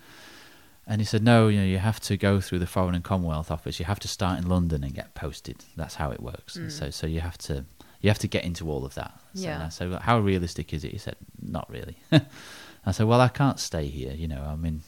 And 0.86 1.00
he 1.00 1.05
said, 1.05 1.22
no, 1.22 1.46
you 1.46 1.61
know, 1.61 1.64
you 1.66 1.78
have 1.78 2.00
to 2.00 2.16
go 2.16 2.40
through 2.40 2.59
the 2.59 2.66
Foreign 2.66 2.94
and 2.96 3.05
Commonwealth 3.05 3.53
Office. 3.53 3.78
You 3.78 3.84
have 3.86 4.00
to 4.00 4.09
start 4.09 4.40
in 4.40 4.48
London 4.48 4.82
and 4.82 4.92
get 4.92 5.14
posted. 5.14 5.64
That's 5.76 5.94
how 5.94 6.11
it 6.11 6.20
works. 6.20 6.57
Mm. 6.57 6.72
So, 6.72 6.90
so 6.90 7.07
you 7.07 7.20
have 7.20 7.38
to, 7.38 7.64
you 8.00 8.11
have 8.11 8.18
to 8.18 8.26
get 8.26 8.42
into 8.44 8.68
all 8.68 8.84
of 8.84 8.94
that. 8.96 9.12
So 9.34 9.44
Yeah. 9.44 9.64
I 9.64 9.68
said, 9.68 9.90
well, 9.90 10.00
how 10.00 10.18
realistic 10.18 10.74
is 10.74 10.82
it? 10.82 10.90
He 10.90 10.98
said, 10.98 11.14
not 11.40 11.70
really. 11.70 11.98
I 12.84 12.90
said, 12.90 13.07
well, 13.07 13.20
I 13.20 13.28
can't 13.28 13.61
stay 13.61 13.86
here. 13.86 14.12
You 14.12 14.26
know, 14.26 14.42
I 14.42 14.57
mean, 14.57 14.82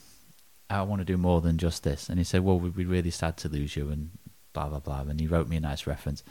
I 0.68 0.82
want 0.82 0.98
to 0.98 1.04
do 1.04 1.16
more 1.16 1.40
than 1.40 1.58
just 1.58 1.84
this. 1.84 2.08
And 2.08 2.18
he 2.18 2.24
said, 2.24 2.42
well, 2.42 2.58
we'd 2.58 2.74
be 2.74 2.84
really 2.84 3.10
sad 3.12 3.36
to 3.38 3.48
lose 3.48 3.76
you 3.76 3.88
and 3.90 4.10
blah, 4.52 4.68
blah, 4.68 4.80
blah. 4.80 5.02
And 5.02 5.20
he 5.20 5.28
wrote 5.28 5.46
me 5.48 5.56
a 5.58 5.60
nice 5.60 5.86
reference. 5.86 6.24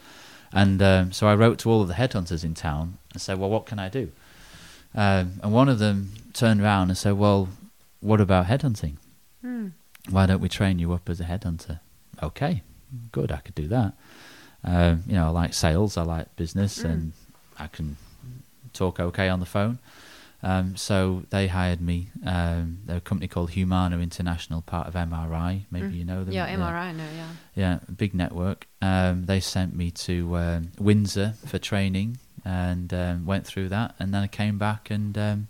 And 0.54 0.80
um, 0.80 1.12
so 1.12 1.26
I 1.26 1.34
wrote 1.34 1.58
to 1.60 1.70
all 1.70 1.82
of 1.82 1.88
the 1.88 1.94
headhunters 1.94 2.44
in 2.44 2.54
town 2.54 2.98
and 3.12 3.20
said, 3.20 3.38
well, 3.38 3.50
what 3.50 3.66
can 3.66 3.78
I 3.80 3.88
do? 3.88 4.12
Um, 4.94 5.40
and 5.42 5.52
one 5.52 5.68
of 5.68 5.80
them 5.80 6.12
turned 6.32 6.60
around 6.62 6.88
and 6.90 6.96
said, 6.96 7.14
well, 7.14 7.48
what 8.00 8.20
about 8.20 8.46
headhunting? 8.46 8.96
Hmm. 9.42 9.68
Why 10.08 10.26
don't 10.26 10.40
we 10.40 10.48
train 10.48 10.78
you 10.78 10.92
up 10.92 11.08
as 11.08 11.20
a 11.20 11.24
headhunter? 11.24 11.80
Okay, 12.22 12.62
good, 13.10 13.32
I 13.32 13.38
could 13.38 13.56
do 13.56 13.66
that. 13.68 13.94
Um, 14.62 15.02
you 15.08 15.14
know, 15.14 15.26
I 15.26 15.30
like 15.30 15.54
sales, 15.54 15.96
I 15.96 16.02
like 16.02 16.34
business, 16.36 16.78
Mm. 16.78 16.84
and 16.90 17.12
I 17.58 17.66
can 17.66 17.96
talk 18.72 19.00
okay 19.00 19.28
on 19.28 19.40
the 19.40 19.46
phone. 19.46 19.78
Um, 20.44 20.76
so 20.76 21.24
they 21.30 21.46
hired 21.48 21.80
me. 21.80 22.08
Um, 22.24 22.78
they're 22.84 22.98
a 22.98 23.00
company 23.00 23.28
called 23.28 23.50
Humana 23.50 23.98
International, 23.98 24.60
part 24.62 24.86
of 24.86 24.94
MRI. 24.94 25.64
Maybe 25.70 25.88
Mm. 25.88 25.96
you 25.96 26.04
know 26.04 26.22
them. 26.24 26.34
Yeah, 26.34 26.46
MRI, 26.54 26.94
no, 26.94 27.04
yeah. 27.16 27.28
Yeah, 27.54 27.78
big 27.96 28.12
network. 28.14 28.66
Um, 28.82 29.24
they 29.26 29.40
sent 29.40 29.74
me 29.74 29.90
to 30.06 30.36
um, 30.36 30.72
Windsor 30.78 31.34
for 31.46 31.58
training 31.58 32.18
and 32.44 32.92
um, 32.92 33.24
went 33.24 33.46
through 33.46 33.70
that, 33.70 33.94
and 33.98 34.12
then 34.12 34.22
I 34.22 34.26
came 34.26 34.58
back 34.58 34.90
and 34.90 35.16
um, 35.16 35.48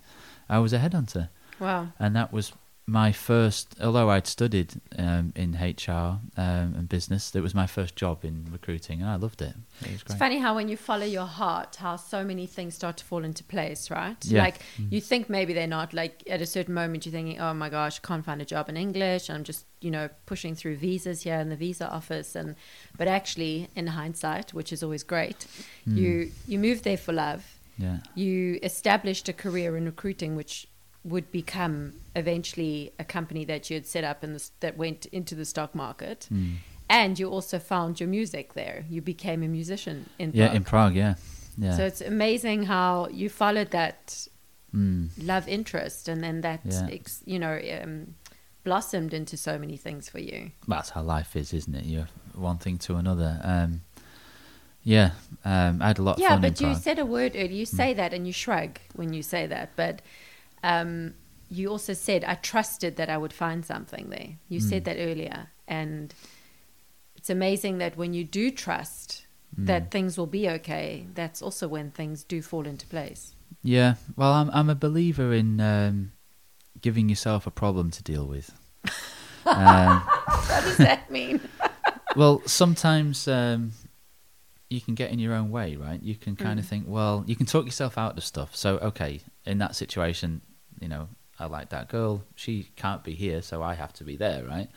I 0.49 0.59
was 0.61 0.73
a 0.73 0.79
headhunter, 0.79 1.29
Wow. 1.59 1.89
and 1.99 2.15
that 2.15 2.33
was 2.33 2.53
my 2.87 3.13
first. 3.13 3.77
Although 3.81 4.11
I'd 4.11 4.27
studied 4.27 4.75
um, 4.99 5.33
in 5.35 5.53
HR 5.55 5.91
um, 6.37 6.75
and 6.77 6.89
business, 6.89 7.35
it 7.35 7.41
was 7.41 7.55
my 7.55 7.67
first 7.67 7.97
job 7.97 8.25
in 8.25 8.47
recruiting, 8.53 9.01
and 9.01 9.11
I 9.11 9.17
loved 9.17 9.41
it. 9.41 9.55
It 9.81 9.93
was 9.93 10.03
It's 10.03 10.15
funny 10.15 10.39
how 10.39 10.55
when 10.55 10.69
you 10.69 10.77
follow 10.77 11.07
your 11.07 11.27
heart, 11.27 11.77
how 11.77 11.97
so 11.97 12.23
many 12.25 12.47
things 12.47 12.75
start 12.75 12.99
to 12.99 13.05
fall 13.05 13.25
into 13.25 13.43
place, 13.45 13.91
right? 13.91 14.17
Yeah. 14.25 14.43
Like 14.43 14.57
you 14.91 15.01
think 15.01 15.31
maybe 15.31 15.53
they're 15.55 15.67
not. 15.67 15.95
Like 15.95 16.23
at 16.29 16.43
a 16.43 16.47
certain 16.47 16.75
moment, 16.75 17.07
you're 17.07 17.13
thinking, 17.13 17.41
"Oh 17.41 17.55
my 17.55 17.71
gosh, 17.71 17.99
can't 18.01 18.25
find 18.25 18.43
a 18.43 18.45
job 18.45 18.69
in 18.69 18.77
English." 18.77 19.31
I'm 19.31 19.45
just, 19.45 19.65
you 19.81 19.91
know, 19.91 20.09
pushing 20.27 20.55
through 20.55 20.77
visas 20.77 21.23
here 21.23 21.39
in 21.39 21.49
the 21.49 21.57
visa 21.57 21.89
office, 21.91 22.37
and 22.37 22.55
but 22.99 23.09
actually, 23.09 23.69
in 23.75 23.87
hindsight, 23.89 24.53
which 24.53 24.73
is 24.73 24.83
always 24.83 25.03
great, 25.03 25.47
Hmm. 25.85 25.97
you 25.97 26.31
you 26.47 26.59
moved 26.59 26.85
there 26.85 26.99
for 26.99 27.13
love. 27.13 27.45
Yeah, 27.77 27.99
You 28.15 28.61
established 28.63 29.29
a 29.29 29.33
career 29.33 29.77
in 29.77 29.85
recruiting, 29.87 30.37
which 30.37 30.69
would 31.05 31.31
become 31.31 31.93
eventually 32.17 32.93
a 32.99 33.05
company 33.05 33.45
that 33.45 33.69
you 33.71 33.75
had 33.77 33.87
set 33.87 34.05
up 34.05 34.23
and 34.23 34.41
that 34.61 34.77
went 34.77 35.07
into 35.07 35.35
the 35.35 35.45
stock 35.45 35.75
market. 35.75 36.29
Mm. 36.33 36.55
And 36.89 37.19
you 37.19 37.29
also 37.31 37.59
found 37.59 38.01
your 38.01 38.09
music 38.09 38.55
there. 38.55 38.85
You 38.89 39.01
became 39.03 39.43
a 39.43 39.49
musician 39.49 40.09
in 40.19 40.33
yeah, 40.35 40.47
Prague. 40.49 40.57
in 40.57 40.65
Prague. 40.65 40.95
Yeah, 40.95 41.15
yeah. 41.59 41.77
So 41.77 41.85
it's 41.85 42.01
amazing 42.01 42.65
how 42.65 43.09
you 43.11 43.29
followed 43.29 43.71
that 43.71 44.29
Mm. 44.75 45.09
love 45.23 45.47
interest, 45.47 46.09
and 46.09 46.21
then 46.25 46.41
that 46.41 46.61
Yeah. 46.65 46.89
ex, 46.91 47.23
you 47.27 47.39
know 47.39 47.61
um, 47.81 48.17
blossomed 48.65 49.15
into 49.15 49.37
so 49.37 49.57
many 49.57 49.77
things 49.77 50.09
for 50.09 50.19
you. 50.19 50.51
That's 50.67 50.91
how 50.91 51.03
life 51.03 51.37
is, 51.37 51.53
isn't 51.53 51.75
it? 51.77 51.85
You're 51.85 52.09
one 52.35 52.59
thing 52.59 52.79
to 52.79 52.97
another. 52.97 53.41
Um, 53.45 53.83
yeah, 54.83 55.13
um, 55.45 55.81
I 55.81 55.87
had 55.89 55.99
a 55.99 56.03
lot 56.03 56.17
of 56.17 56.21
yeah, 56.23 56.37
but 56.39 56.61
you 56.61 56.69
Prague. 56.69 56.83
said 56.83 56.99
a 56.99 57.07
word 57.07 57.33
earlier. 57.37 57.53
You 57.53 57.67
say 57.67 57.95
that 57.95 58.13
and 58.13 58.27
you 58.27 58.33
shrug 58.33 58.79
when 58.95 59.13
you 59.13 59.23
say 59.23 59.47
that, 59.47 59.71
but 59.77 60.03
um, 60.65 61.15
you 61.51 61.69
also 61.71 61.93
said 61.93 62.25
I 62.25 62.35
trusted 62.35 62.97
that 62.97 63.09
I 63.11 63.19
would 63.19 63.33
find 63.33 63.65
something 63.65 64.09
there. 64.11 64.31
You 64.49 64.59
Mm. 64.61 64.69
said 64.71 64.85
that 64.87 64.97
earlier, 64.99 65.49
and 65.69 66.13
it's 67.17 67.31
amazing 67.31 67.79
that 67.79 67.97
when 67.97 68.13
you 68.15 68.25
do 68.25 68.51
trust 68.51 69.27
Mm. 69.61 69.67
that 69.67 69.91
things 69.91 70.19
will 70.19 70.27
be 70.41 70.49
okay, 70.57 71.07
that's 71.15 71.41
also 71.43 71.69
when 71.69 71.91
things 71.91 72.25
do 72.25 72.43
fall 72.43 72.67
into 72.67 72.87
place. 72.87 73.35
Yeah, 73.63 73.95
well, 74.17 74.33
I'm 74.33 74.51
I'm 74.51 74.69
a 74.71 74.75
believer 74.75 75.33
in 75.33 75.61
um, 75.61 76.13
giving 76.81 77.09
yourself 77.09 77.47
a 77.47 77.51
problem 77.53 77.91
to 77.93 78.03
deal 78.03 78.27
with. 78.27 78.51
um, 79.47 80.01
What 80.27 80.65
does 80.65 80.79
that 80.79 81.11
mean? 81.19 81.41
well, 82.17 82.43
sometimes 82.47 83.29
um, 83.29 83.73
you 84.71 84.81
can 84.81 84.95
get 84.95 85.11
in 85.13 85.19
your 85.19 85.35
own 85.35 85.51
way, 85.51 85.77
right? 85.77 86.03
You 86.03 86.17
can 86.17 86.35
kind 86.37 86.59
of 86.59 86.65
Mm. 86.67 86.69
think, 86.69 86.85
well, 86.89 87.23
you 87.27 87.37
can 87.37 87.47
talk 87.47 87.65
yourself 87.65 87.97
out 87.97 88.17
of 88.19 88.25
stuff. 88.25 88.57
So, 88.57 88.79
okay, 88.79 89.21
in 89.47 89.59
that 89.59 89.77
situation, 89.77 90.41
you 90.85 90.91
know, 90.91 91.09
I 91.41 91.47
like 91.47 91.71
that 91.71 91.89
girl. 91.89 92.23
She 92.35 92.69
can't 92.77 93.03
be 93.03 93.15
here, 93.15 93.41
so 93.41 93.63
I 93.63 93.73
have 93.73 93.95
to 93.95 94.05
be 94.05 94.17
there, 94.17 94.45
right? 94.45 94.69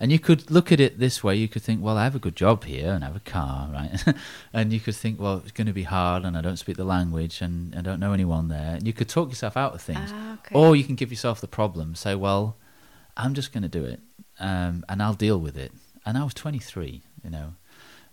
And 0.00 0.10
you 0.10 0.18
could 0.18 0.50
look 0.50 0.72
at 0.72 0.80
it 0.80 0.98
this 0.98 1.22
way. 1.22 1.36
You 1.36 1.46
could 1.46 1.62
think, 1.62 1.80
well, 1.80 1.96
I 1.96 2.02
have 2.02 2.16
a 2.16 2.18
good 2.18 2.34
job 2.34 2.64
here 2.64 2.92
and 2.92 3.04
I 3.04 3.06
have 3.06 3.16
a 3.16 3.20
car, 3.20 3.70
right? 3.72 4.16
and 4.52 4.72
you 4.72 4.80
could 4.80 4.96
think, 4.96 5.20
well, 5.20 5.36
it's 5.44 5.52
going 5.52 5.68
to 5.68 5.72
be 5.72 5.84
hard 5.84 6.24
and 6.24 6.36
I 6.36 6.40
don't 6.40 6.56
speak 6.56 6.76
the 6.76 6.84
language 6.84 7.40
and 7.40 7.72
I 7.76 7.82
don't 7.82 8.00
know 8.00 8.12
anyone 8.12 8.48
there. 8.48 8.74
And 8.74 8.84
you 8.84 8.92
could 8.92 9.08
talk 9.08 9.28
yourself 9.28 9.56
out 9.56 9.74
of 9.74 9.80
things. 9.80 10.10
Ah, 10.12 10.34
okay. 10.34 10.56
Or 10.56 10.74
you 10.74 10.82
can 10.82 10.96
give 10.96 11.12
yourself 11.12 11.40
the 11.40 11.46
problem. 11.46 11.94
Say, 11.94 12.16
well, 12.16 12.56
I'm 13.16 13.32
just 13.32 13.52
going 13.52 13.62
to 13.62 13.68
do 13.68 13.84
it, 13.84 14.00
um, 14.40 14.84
and 14.88 15.00
I'll 15.00 15.14
deal 15.14 15.38
with 15.38 15.56
it. 15.56 15.70
And 16.04 16.18
I 16.18 16.24
was 16.24 16.34
23, 16.34 17.00
you 17.22 17.30
know. 17.30 17.54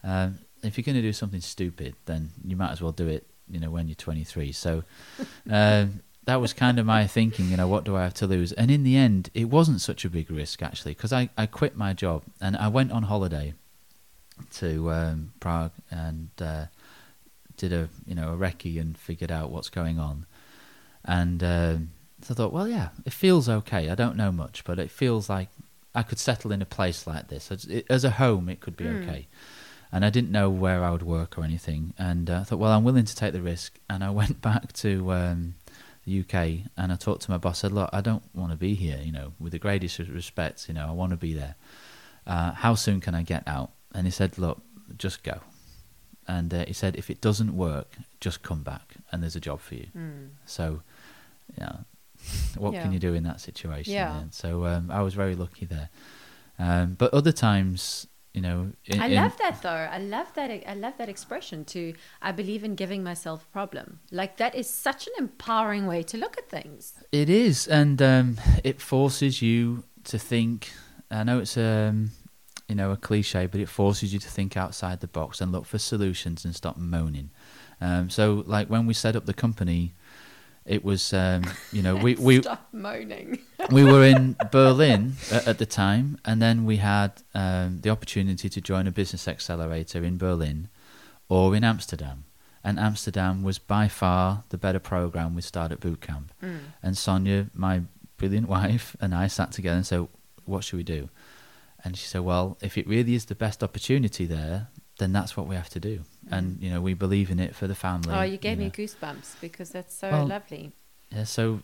Um, 0.03 0.37
if 0.61 0.77
you're 0.77 0.83
going 0.83 0.95
to 0.95 1.01
do 1.01 1.13
something 1.13 1.41
stupid, 1.41 1.95
then 2.05 2.29
you 2.45 2.55
might 2.55 2.71
as 2.71 2.81
well 2.81 2.91
do 2.91 3.07
it, 3.07 3.25
you 3.49 3.59
know, 3.59 3.71
when 3.71 3.87
you're 3.87 3.95
23. 3.95 4.51
So 4.51 4.83
um, 5.49 6.01
that 6.25 6.39
was 6.41 6.53
kind 6.53 6.77
of 6.79 6.85
my 6.85 7.07
thinking, 7.07 7.49
you 7.49 7.57
know, 7.57 7.67
what 7.67 7.83
do 7.83 7.95
I 7.95 8.03
have 8.03 8.13
to 8.15 8.27
lose? 8.27 8.51
And 8.53 8.69
in 8.69 8.83
the 8.83 8.95
end, 8.95 9.29
it 9.33 9.45
wasn't 9.49 9.81
such 9.81 10.05
a 10.05 10.09
big 10.09 10.29
risk, 10.29 10.61
actually, 10.61 10.93
because 10.93 11.11
I, 11.11 11.29
I 11.37 11.45
quit 11.47 11.75
my 11.75 11.93
job 11.93 12.23
and 12.39 12.55
I 12.55 12.67
went 12.67 12.91
on 12.91 13.03
holiday 13.03 13.53
to 14.53 14.91
um, 14.91 15.33
Prague 15.39 15.71
and 15.89 16.29
uh, 16.39 16.65
did 17.57 17.73
a, 17.73 17.89
you 18.05 18.15
know, 18.15 18.33
a 18.33 18.37
recce 18.37 18.79
and 18.79 18.97
figured 18.97 19.31
out 19.31 19.51
what's 19.51 19.69
going 19.69 19.99
on. 19.99 20.25
And 21.05 21.43
um, 21.43 21.91
so 22.21 22.33
I 22.33 22.35
thought, 22.35 22.53
well, 22.53 22.67
yeah, 22.67 22.89
it 23.05 23.13
feels 23.13 23.49
okay. 23.49 23.89
I 23.89 23.95
don't 23.95 24.15
know 24.15 24.31
much, 24.31 24.63
but 24.63 24.77
it 24.79 24.91
feels 24.91 25.29
like 25.29 25.49
I 25.95 26.03
could 26.03 26.19
settle 26.19 26.51
in 26.51 26.61
a 26.61 26.65
place 26.65 27.07
like 27.07 27.29
this. 27.29 27.51
As, 27.51 27.65
it, 27.65 27.85
as 27.89 28.03
a 28.03 28.11
home, 28.11 28.47
it 28.47 28.59
could 28.59 28.77
be 28.77 28.85
Mm. 28.85 29.03
okay. 29.03 29.27
And 29.91 30.05
I 30.05 30.09
didn't 30.09 30.31
know 30.31 30.49
where 30.49 30.83
I 30.85 30.91
would 30.91 31.03
work 31.03 31.37
or 31.37 31.43
anything. 31.43 31.93
And 31.97 32.29
uh, 32.29 32.39
I 32.39 32.43
thought, 32.43 32.59
well, 32.59 32.71
I'm 32.71 32.83
willing 32.85 33.03
to 33.05 33.15
take 33.15 33.33
the 33.33 33.41
risk. 33.41 33.77
And 33.89 34.03
I 34.03 34.09
went 34.21 34.41
back 34.41 34.71
to 34.73 35.11
um, 35.11 35.55
the 36.05 36.19
UK 36.21 36.67
and 36.77 36.91
I 36.91 36.95
talked 36.95 37.21
to 37.23 37.31
my 37.31 37.37
boss. 37.37 37.59
I 37.59 37.61
said, 37.67 37.71
look, 37.73 37.89
I 37.93 38.01
don't 38.01 38.23
want 38.33 38.51
to 38.51 38.57
be 38.57 38.73
here, 38.73 38.99
you 39.03 39.11
know, 39.11 39.33
with 39.39 39.51
the 39.51 39.59
greatest 39.59 39.99
respect, 39.99 40.67
you 40.67 40.73
know, 40.73 40.87
I 40.87 40.91
want 40.91 41.11
to 41.11 41.17
be 41.17 41.33
there. 41.33 41.55
Uh, 42.25 42.51
how 42.53 42.75
soon 42.75 42.99
can 43.01 43.13
I 43.15 43.23
get 43.23 43.43
out? 43.47 43.71
And 43.93 44.07
he 44.07 44.11
said, 44.11 44.37
look, 44.37 44.61
just 44.97 45.23
go. 45.23 45.39
And 46.27 46.53
uh, 46.53 46.65
he 46.65 46.73
said, 46.73 46.95
if 46.95 47.09
it 47.09 47.19
doesn't 47.21 47.55
work, 47.55 47.95
just 48.19 48.41
come 48.43 48.63
back 48.63 48.95
and 49.11 49.21
there's 49.21 49.35
a 49.35 49.39
job 49.39 49.59
for 49.59 49.75
you. 49.75 49.87
Mm. 49.97 50.29
So, 50.45 50.81
yeah, 51.57 51.77
what 52.57 52.73
Yeah. 52.73 52.83
can 52.83 52.93
you 52.93 52.99
do 52.99 53.13
in 53.13 53.23
that 53.23 53.41
situation? 53.41 53.93
Yeah. 53.93 54.13
then? 54.13 54.31
So 54.31 54.65
um, 54.65 54.89
I 54.91 55.01
was 55.01 55.13
very 55.13 55.35
lucky 55.35 55.65
there. 55.65 55.89
Um, 56.59 56.93
but 56.97 57.13
other 57.13 57.31
times, 57.31 58.07
you 58.33 58.41
know, 58.41 58.71
in, 58.85 59.01
I 59.01 59.07
in- 59.07 59.15
love 59.15 59.37
that 59.37 59.61
though. 59.61 59.69
I 59.69 59.97
love 59.97 60.33
that. 60.35 60.49
I 60.67 60.73
love 60.73 60.93
that 60.97 61.09
expression. 61.09 61.65
To 61.65 61.93
I 62.21 62.31
believe 62.31 62.63
in 62.63 62.75
giving 62.75 63.03
myself 63.03 63.43
a 63.43 63.51
problem. 63.51 63.99
Like 64.11 64.37
that 64.37 64.55
is 64.55 64.69
such 64.69 65.07
an 65.07 65.13
empowering 65.17 65.85
way 65.85 66.03
to 66.03 66.17
look 66.17 66.37
at 66.37 66.49
things. 66.49 66.93
It 67.11 67.29
is, 67.29 67.67
and 67.67 68.01
um, 68.01 68.39
it 68.63 68.81
forces 68.81 69.41
you 69.41 69.83
to 70.05 70.17
think. 70.17 70.71
I 71.09 71.23
know 71.23 71.39
it's 71.39 71.57
um, 71.57 72.11
you 72.69 72.75
know 72.75 72.91
a 72.91 72.97
cliche, 72.97 73.47
but 73.47 73.59
it 73.59 73.67
forces 73.67 74.13
you 74.13 74.19
to 74.19 74.29
think 74.29 74.55
outside 74.55 75.01
the 75.01 75.07
box 75.07 75.41
and 75.41 75.51
look 75.51 75.65
for 75.65 75.77
solutions 75.77 76.45
and 76.45 76.55
stop 76.55 76.77
moaning. 76.77 77.31
Um, 77.81 78.09
so, 78.09 78.43
like 78.47 78.69
when 78.69 78.85
we 78.85 78.93
set 78.93 79.15
up 79.15 79.25
the 79.25 79.33
company, 79.33 79.93
it 80.65 80.83
was 80.83 81.13
um, 81.13 81.43
you 81.71 81.81
know 81.81 81.95
we 82.05 82.15
we 82.15 82.41
Stop 82.41 82.67
moaning. 82.71 83.39
we 83.71 83.83
were 83.83 84.03
in 84.03 84.35
Berlin 84.51 85.13
at, 85.31 85.47
at 85.47 85.57
the 85.57 85.65
time, 85.65 86.19
and 86.25 86.41
then 86.41 86.65
we 86.65 86.77
had 86.77 87.23
um, 87.33 87.79
the 87.81 87.89
opportunity 87.89 88.49
to 88.49 88.61
join 88.61 88.87
a 88.87 88.91
business 88.91 89.27
accelerator 89.27 90.03
in 90.03 90.17
Berlin 90.17 90.69
or 91.29 91.55
in 91.55 91.63
Amsterdam. 91.63 92.25
And 92.63 92.79
Amsterdam 92.79 93.41
was 93.41 93.57
by 93.57 93.87
far 93.87 94.43
the 94.49 94.57
better 94.57 94.79
program 94.79 95.33
with 95.33 95.45
Startup 95.45 95.79
Bootcamp. 95.79 96.25
Mm. 96.43 96.59
And 96.83 96.97
Sonia, 96.97 97.47
my 97.55 97.83
brilliant 98.17 98.47
wife, 98.57 98.95
and 99.01 99.15
I 99.15 99.27
sat 99.27 99.51
together 99.51 99.77
and 99.77 99.85
said, 99.85 100.07
What 100.45 100.63
should 100.63 100.77
we 100.77 100.83
do? 100.83 101.09
And 101.83 101.97
she 101.97 102.05
said, 102.05 102.21
Well, 102.21 102.57
if 102.61 102.77
it 102.77 102.87
really 102.87 103.15
is 103.15 103.25
the 103.25 103.35
best 103.35 103.63
opportunity 103.63 104.25
there, 104.25 104.67
then 104.99 105.11
that's 105.11 105.35
what 105.35 105.47
we 105.47 105.55
have 105.55 105.69
to 105.69 105.79
do. 105.79 106.01
And, 106.29 106.61
you 106.61 106.69
know, 106.69 106.81
we 106.81 106.93
believe 106.93 107.31
in 107.31 107.39
it 107.39 107.55
for 107.55 107.67
the 107.67 107.75
family. 107.75 108.13
Oh, 108.13 108.21
you 108.21 108.37
gave 108.37 108.57
know. 108.59 108.65
me 108.65 108.71
goosebumps 108.71 109.41
because 109.41 109.71
that's 109.71 109.93
so 109.95 110.09
Well, 110.11 110.27
lovely. 110.27 110.71
Yeah, 111.11 111.23
so 111.25 111.61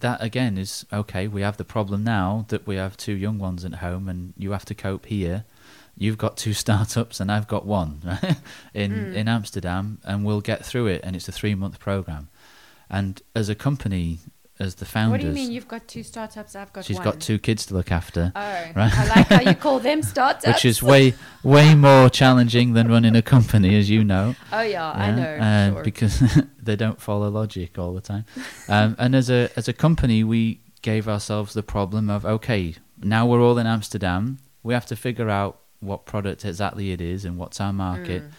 that 0.00 0.22
again 0.22 0.58
is 0.58 0.84
okay. 0.92 1.28
We 1.28 1.42
have 1.42 1.56
the 1.56 1.64
problem 1.64 2.04
now 2.04 2.44
that 2.48 2.66
we 2.66 2.76
have 2.76 2.96
two 2.96 3.14
young 3.14 3.38
ones 3.38 3.64
at 3.64 3.74
home, 3.76 4.08
and 4.08 4.34
you 4.36 4.50
have 4.52 4.64
to 4.66 4.74
cope 4.74 5.06
here. 5.06 5.44
You've 5.96 6.18
got 6.18 6.36
two 6.36 6.52
startups, 6.64 7.20
and 7.20 7.30
I've 7.32 7.48
got 7.48 7.64
one 7.66 8.00
right? 8.04 8.36
in 8.74 8.90
Mm. 8.92 9.14
in 9.14 9.28
Amsterdam, 9.28 9.98
and 10.04 10.24
we'll 10.24 10.40
get 10.42 10.64
through 10.66 10.88
it. 10.88 11.00
And 11.04 11.14
it's 11.16 11.28
a 11.28 11.32
three 11.32 11.54
month 11.54 11.78
program. 11.78 12.28
And 12.90 13.22
as 13.34 13.48
a 13.48 13.54
company, 13.54 14.18
as 14.60 14.74
the 14.76 14.84
founders, 14.84 15.12
What 15.12 15.20
do 15.20 15.26
you 15.28 15.32
mean 15.32 15.52
you've 15.52 15.68
got 15.68 15.86
two 15.86 16.02
startups? 16.02 16.56
I've 16.56 16.72
got 16.72 16.84
she's 16.84 16.96
one. 16.96 17.04
got 17.04 17.20
two 17.20 17.38
kids 17.38 17.66
to 17.66 17.74
look 17.74 17.92
after, 17.92 18.32
Oh, 18.34 18.40
Right. 18.40 18.92
I 18.98 19.06
like 19.06 19.26
how 19.28 19.40
you 19.40 19.54
call 19.54 19.78
them 19.78 20.02
startups. 20.14 20.46
which 20.46 20.64
is 20.64 20.82
way 20.82 21.14
way 21.44 21.74
more 21.74 22.08
challenging 22.10 22.72
than 22.72 22.88
running 22.88 23.14
a 23.16 23.22
company, 23.22 23.76
as 23.78 23.88
you 23.88 24.02
know. 24.04 24.34
Oh 24.52 24.62
yeah, 24.62 24.90
I 24.90 25.10
know. 25.12 25.22
uh, 25.36 25.72
sure. 25.74 25.84
because 25.84 26.22
they 26.62 26.76
don't 26.76 27.00
follow 27.00 27.28
logic 27.28 27.78
all 27.78 27.94
the 27.94 28.00
time. 28.00 28.24
Um, 28.68 28.96
and 28.98 29.14
as 29.14 29.30
a 29.30 29.50
as 29.56 29.68
a 29.68 29.72
company, 29.72 30.24
we 30.24 30.60
gave 30.82 31.08
ourselves 31.08 31.54
the 31.54 31.62
problem 31.62 32.10
of 32.10 32.24
okay, 32.24 32.74
now 33.02 33.26
we're 33.26 33.40
all 33.42 33.58
in 33.58 33.66
Amsterdam. 33.66 34.38
We 34.62 34.74
have 34.74 34.86
to 34.86 34.96
figure 34.96 35.30
out 35.30 35.60
what 35.80 36.04
product 36.06 36.44
exactly 36.44 36.90
it 36.90 37.00
is 37.00 37.24
and 37.24 37.38
what's 37.38 37.60
our 37.60 37.72
market. 37.72 38.22
Mm. 38.24 38.30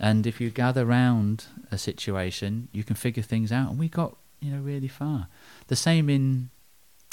And 0.00 0.26
if 0.26 0.40
you 0.40 0.50
gather 0.50 0.84
round 0.86 1.46
a 1.70 1.78
situation, 1.78 2.68
you 2.72 2.84
can 2.84 2.96
figure 2.96 3.22
things 3.22 3.50
out. 3.52 3.70
And 3.70 3.78
we 3.78 3.88
got 3.88 4.16
you 4.40 4.50
know 4.52 4.60
really 4.60 4.88
far. 4.88 5.28
The 5.68 5.76
same 5.76 6.08
in 6.10 6.50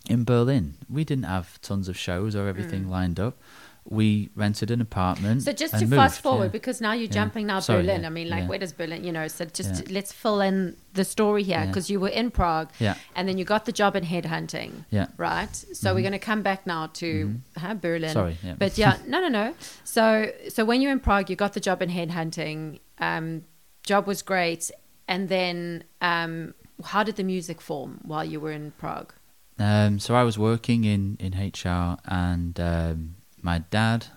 in 0.10 0.24
Berlin. 0.26 0.76
We 0.90 1.04
didn't 1.04 1.26
have 1.26 1.62
tons 1.62 1.88
of 1.88 1.96
shows 1.98 2.36
or 2.36 2.48
everything 2.48 2.86
Mm. 2.86 2.90
lined 2.90 3.20
up. 3.20 3.38
we 3.84 4.30
rented 4.36 4.70
an 4.70 4.80
apartment. 4.80 5.42
So 5.42 5.52
just 5.52 5.74
to 5.74 5.80
moved, 5.88 5.96
fast 5.96 6.22
forward, 6.22 6.44
yeah. 6.46 6.50
because 6.60 6.82
now 6.82 6.92
you're 6.94 7.06
Yeah. 7.08 7.20
jumping 7.24 7.48
now 7.48 7.60
Sorry, 7.62 7.82
Berlin. 7.82 8.02
yeah, 8.02 8.08
I 8.08 8.10
mean, 8.12 8.30
like 8.30 8.48
where 8.48 8.60
does 8.60 8.74
Berlin? 8.74 9.04
You 9.04 9.12
know, 9.12 9.28
so 9.28 9.44
just 9.46 9.90
let's 9.90 10.12
fill 10.14 10.40
in 10.40 10.76
the 10.94 11.04
story 11.04 11.42
here 11.42 11.66
because 11.66 11.90
you 11.90 12.00
were 12.00 12.14
in 12.22 12.30
Prague, 12.30 12.70
Yeah. 12.78 12.94
and 13.16 13.28
then 13.28 13.40
you 13.40 13.44
got 13.44 13.66
the 13.66 13.72
job 13.72 13.96
in 13.96 14.04
headhunting, 14.04 14.86
Yeah. 14.92 15.08
right? 15.18 15.54
So 15.74 15.96
we're 15.96 16.02
going 16.10 16.20
to 16.22 16.26
come 16.32 16.44
back 16.44 16.68
now 16.68 16.88
to 17.02 17.08
huh, 17.58 17.74
Berlin. 17.74 18.04
Mm-hmm. 18.12 18.14
Sorry, 18.14 18.38
yeah. 18.44 18.56
but 18.60 18.78
yeah, 18.78 18.98
no, 19.08 19.20
no, 19.20 19.30
no. 19.30 19.56
So 19.84 20.32
so 20.50 20.64
when 20.64 20.80
you're 20.82 20.92
in 20.92 21.00
Prague, 21.00 21.28
you 21.32 21.36
got 21.36 21.54
the 21.54 21.60
job 21.60 21.82
in 21.82 21.90
headhunting. 21.90 22.82
Um, 23.00 23.46
job 23.84 24.06
was 24.06 24.22
great, 24.22 24.70
and 25.08 25.28
then 25.28 25.86
um, 26.02 26.54
how 26.84 27.04
did 27.04 27.16
the 27.16 27.24
music 27.24 27.62
form 27.62 28.00
while 28.04 28.26
you 28.26 28.40
were 28.40 28.52
in 28.52 28.72
Prague? 28.78 29.14
Um, 29.60 30.00
so 30.00 30.16
I 30.16 30.24
was 30.24 30.38
working 30.40 30.84
in, 30.86 31.18
in 31.20 31.34
HR, 31.34 31.98
and 32.06 32.60
um, 32.60 33.16
my 33.42 33.60
dad 33.70 34.08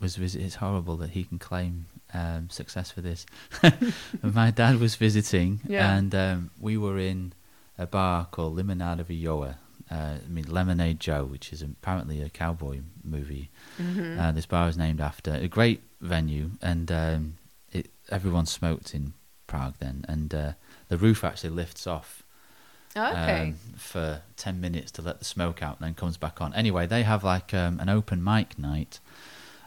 was 0.00 0.16
visit. 0.16 0.42
It's 0.42 0.56
horrible 0.56 0.96
that 0.98 1.10
he 1.10 1.24
can 1.24 1.38
claim 1.38 1.86
um, 2.12 2.48
success 2.50 2.90
for 2.90 3.00
this. 3.00 3.26
my 4.22 4.50
dad 4.50 4.78
was 4.78 4.94
visiting, 4.94 5.60
Yeah. 5.66 5.96
and 5.96 6.14
um, 6.14 6.50
we 6.60 6.76
were 6.76 6.98
in 6.98 7.32
a 7.78 7.86
bar 7.86 8.26
called 8.30 8.56
Limonádový 8.56 9.20
Joe. 9.22 9.54
Uh, 9.90 10.16
I 10.24 10.28
mean 10.28 10.44
Lemonade 10.48 10.98
Joe, 11.00 11.24
which 11.24 11.52
is 11.52 11.60
apparently 11.60 12.22
a 12.22 12.30
cowboy 12.30 12.80
movie. 13.02 13.50
Mm-hmm. 13.80 14.18
Uh, 14.18 14.32
this 14.32 14.46
bar 14.46 14.68
is 14.68 14.76
named 14.78 15.00
after 15.00 15.32
a 15.34 15.48
great 15.48 15.82
venue, 16.00 16.52
and 16.62 16.90
um, 16.92 17.34
it, 17.72 17.90
everyone 18.10 18.46
smoked 18.46 18.94
in 18.94 19.12
Prague 19.46 19.74
then, 19.80 20.04
and 20.08 20.32
uh, 20.34 20.52
the 20.94 20.98
roof 21.06 21.24
actually 21.24 21.50
lifts 21.50 21.88
off 21.88 22.22
okay. 22.96 23.48
um, 23.48 23.54
for 23.76 24.22
10 24.36 24.60
minutes 24.60 24.92
to 24.92 25.02
let 25.02 25.18
the 25.18 25.24
smoke 25.24 25.60
out 25.60 25.78
and 25.78 25.86
then 25.86 25.94
comes 25.94 26.16
back 26.16 26.40
on. 26.40 26.54
Anyway, 26.54 26.86
they 26.86 27.02
have 27.02 27.24
like 27.24 27.52
um, 27.52 27.80
an 27.80 27.88
open 27.88 28.22
mic 28.22 28.56
night, 28.56 29.00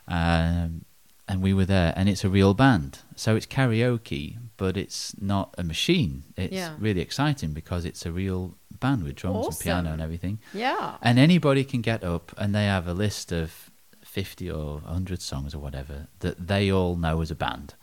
um, 0.07 0.85
and 1.27 1.41
we 1.41 1.53
were 1.53 1.65
there, 1.65 1.93
and 1.97 2.07
it's 2.07 2.23
a 2.23 2.29
real 2.29 2.53
band. 2.53 2.99
So 3.17 3.35
it's 3.35 3.45
karaoke, 3.45 4.37
but 4.55 4.77
it's 4.77 5.19
not 5.21 5.53
a 5.57 5.63
machine. 5.63 6.23
It's 6.37 6.53
Yeah. 6.53 6.75
really 6.79 7.01
exciting 7.01 7.51
because 7.51 7.83
it's 7.83 8.05
a 8.05 8.11
real 8.13 8.55
band 8.79 9.03
with 9.03 9.15
drums 9.15 9.47
and 9.47 9.59
piano 9.59 9.91
and 9.91 10.01
everything. 10.01 10.39
yeah. 10.53 10.95
And 11.01 11.19
anybody 11.19 11.65
can 11.65 11.81
get 11.81 12.05
up, 12.05 12.31
and 12.37 12.55
they 12.55 12.65
have 12.65 12.87
a 12.87 12.93
list 12.93 13.33
of 13.33 13.69
50 14.05 14.49
or 14.49 14.77
100 14.79 15.21
songs 15.21 15.53
or 15.53 15.59
whatever 15.59 16.07
that 16.19 16.47
they 16.47 16.71
all 16.71 16.95
know 16.95 17.19
as 17.21 17.29
a 17.29 17.35
band. 17.35 17.73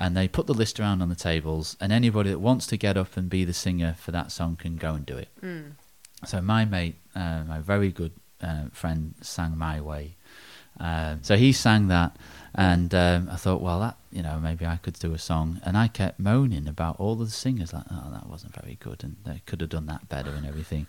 And 0.00 0.16
they 0.16 0.26
put 0.28 0.46
the 0.46 0.54
list 0.54 0.80
around 0.80 1.02
on 1.02 1.10
the 1.10 1.14
tables, 1.14 1.76
and 1.80 1.92
anybody 1.92 2.30
that 2.30 2.38
wants 2.38 2.66
to 2.68 2.76
get 2.76 2.96
up 2.96 3.16
and 3.16 3.28
be 3.28 3.44
the 3.44 3.52
singer 3.52 3.94
for 3.98 4.12
that 4.12 4.32
song 4.32 4.56
can 4.56 4.76
go 4.76 4.94
and 4.94 5.04
do 5.04 5.16
it. 5.16 5.28
Mm. 5.42 5.72
So 6.24 6.40
my 6.40 6.64
mate, 6.64 6.96
uh, 7.14 7.42
my 7.46 7.60
very 7.60 7.92
good 7.92 8.12
uh, 8.40 8.64
friend, 8.72 9.14
sang 9.20 9.58
"My 9.58 9.80
Way." 9.80 10.16
Um, 10.78 11.22
so 11.22 11.36
he 11.36 11.52
sang 11.52 11.88
that, 11.88 12.16
and 12.54 12.94
um, 12.94 13.28
I 13.30 13.36
thought, 13.36 13.60
well, 13.60 13.80
that 13.80 13.96
you 14.10 14.22
know, 14.22 14.38
maybe 14.42 14.66
I 14.66 14.76
could 14.76 14.94
do 14.94 15.14
a 15.14 15.18
song. 15.18 15.60
And 15.64 15.76
I 15.76 15.88
kept 15.88 16.18
moaning 16.18 16.66
about 16.66 16.98
all 16.98 17.14
the 17.14 17.28
singers, 17.30 17.72
like, 17.72 17.84
oh, 17.90 18.10
that 18.12 18.28
wasn't 18.28 18.54
very 18.54 18.76
good, 18.80 19.04
and 19.04 19.16
they 19.24 19.42
could 19.46 19.60
have 19.60 19.70
done 19.70 19.86
that 19.86 20.08
better, 20.08 20.30
and 20.30 20.46
everything. 20.46 20.86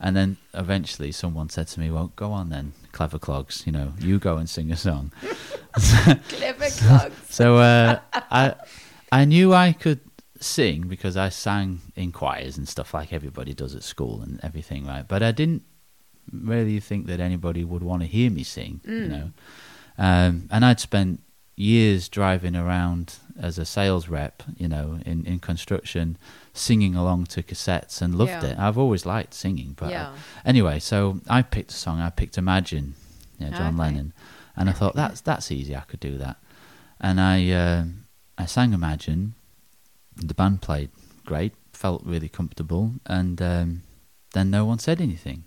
And 0.00 0.16
then 0.16 0.36
eventually, 0.52 1.12
someone 1.12 1.48
said 1.48 1.68
to 1.68 1.80
me, 1.80 1.90
"Well, 1.90 2.12
go 2.16 2.32
on 2.32 2.50
then, 2.50 2.72
clever 2.92 3.18
clogs. 3.18 3.62
You 3.66 3.72
know, 3.72 3.92
you 4.00 4.18
go 4.18 4.36
and 4.36 4.48
sing 4.48 4.70
a 4.72 4.76
song." 4.76 5.12
Clever 6.28 6.68
clogs. 6.70 7.14
So 7.30 7.56
uh, 7.56 7.98
I 8.12 8.54
I 9.10 9.24
knew 9.24 9.52
I 9.54 9.72
could 9.72 10.00
sing 10.40 10.82
because 10.88 11.16
I 11.16 11.28
sang 11.30 11.80
in 11.96 12.12
choirs 12.12 12.58
and 12.58 12.68
stuff 12.68 12.92
like 12.94 13.12
everybody 13.12 13.54
does 13.54 13.74
at 13.74 13.82
school 13.82 14.20
and 14.22 14.38
everything, 14.42 14.86
right? 14.86 15.06
But 15.06 15.22
I 15.22 15.32
didn't 15.32 15.62
really 16.32 16.80
think 16.80 17.06
that 17.06 17.20
anybody 17.20 17.64
would 17.64 17.82
want 17.82 18.02
to 18.02 18.08
hear 18.08 18.30
me 18.30 18.42
sing, 18.44 18.80
you 18.84 18.92
Mm. 18.92 19.08
know. 19.08 19.30
Um, 19.98 20.48
and 20.50 20.64
I'd 20.64 20.80
spent 20.80 21.20
years 21.56 22.08
driving 22.08 22.56
around 22.56 23.14
as 23.38 23.58
a 23.58 23.64
sales 23.64 24.08
rep, 24.08 24.42
you 24.56 24.68
know, 24.68 24.98
in, 25.06 25.24
in 25.24 25.38
construction, 25.38 26.16
singing 26.56 26.94
along 26.94 27.24
to 27.26 27.42
cassettes 27.42 28.00
and 28.00 28.14
loved 28.14 28.30
Yeah. 28.30 28.44
it. 28.52 28.58
I've 28.58 28.78
always 28.78 29.04
liked 29.04 29.34
singing, 29.34 29.74
but 29.76 29.90
Yeah. 29.90 30.14
anyway, 30.44 30.78
so 30.78 31.20
I 31.28 31.42
picked 31.42 31.72
a 31.72 31.74
song. 31.74 32.00
I 32.00 32.10
picked 32.10 32.38
Imagine, 32.38 32.94
yeah, 33.38 33.50
John 33.50 33.74
Okay. 33.74 33.82
Lennon, 33.82 34.12
and 34.56 34.70
I 34.70 34.72
thought 34.72 34.94
that's 34.94 35.20
that's 35.20 35.50
easy. 35.50 35.74
I 35.76 35.80
could 35.80 36.00
do 36.00 36.16
that, 36.18 36.36
and 37.00 37.20
I 37.20 37.50
um 37.50 38.04
I 38.38 38.46
sang 38.46 38.72
Imagine. 38.72 39.34
The 40.16 40.34
band 40.34 40.62
played 40.62 40.90
great, 41.26 41.54
felt 41.72 42.04
really 42.04 42.28
comfortable, 42.28 42.92
and 43.04 43.42
um, 43.42 43.82
then 44.32 44.48
no 44.50 44.64
one 44.64 44.78
said 44.78 45.00
anything, 45.00 45.44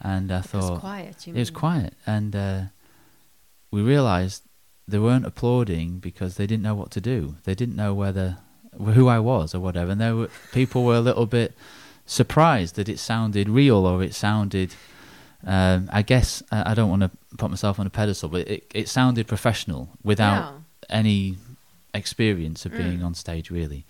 and 0.00 0.32
I 0.32 0.38
It 0.38 0.40
was 0.42 0.46
thought 0.50 0.80
quiet. 0.80 1.26
You 1.28 1.34
it 1.34 1.38
was 1.38 1.50
quiet, 1.50 1.94
and 2.06 2.34
uh, 2.34 2.62
we 3.70 3.82
realised 3.82 4.42
they 4.88 4.98
weren't 4.98 5.24
applauding 5.26 6.00
because 6.00 6.34
they 6.36 6.46
didn't 6.46 6.62
know 6.64 6.74
what 6.74 6.90
to 6.90 7.00
do. 7.00 7.36
They 7.44 7.54
didn't 7.54 7.76
know 7.76 7.94
whether 7.94 8.38
who 8.78 9.08
I 9.08 9.18
was 9.18 9.54
or 9.54 9.60
whatever, 9.60 9.90
and 9.92 10.00
there 10.00 10.14
were 10.16 10.30
people 10.52 10.84
were 10.84 10.96
a 10.96 11.00
little 11.00 11.26
bit 11.26 11.54
surprised 12.06 12.74
that 12.76 12.88
it 12.88 12.98
sounded 12.98 13.48
real 13.48 13.86
or 13.86 14.02
it 14.02 14.14
sounded. 14.14 14.74
Um, 15.46 15.90
I 15.92 16.02
guess 16.02 16.42
I, 16.50 16.70
I 16.70 16.74
don't 16.74 16.88
want 16.90 17.02
to 17.02 17.10
put 17.36 17.50
myself 17.50 17.78
on 17.78 17.86
a 17.86 17.90
pedestal, 17.90 18.28
but 18.30 18.48
it, 18.48 18.64
it 18.74 18.88
sounded 18.88 19.26
professional 19.26 19.90
without 20.02 20.54
any 20.88 21.36
experience 21.92 22.64
of 22.66 22.72
being 22.72 22.98
Mm. 23.00 23.04
on 23.04 23.14
stage, 23.14 23.50
really. 23.50 23.84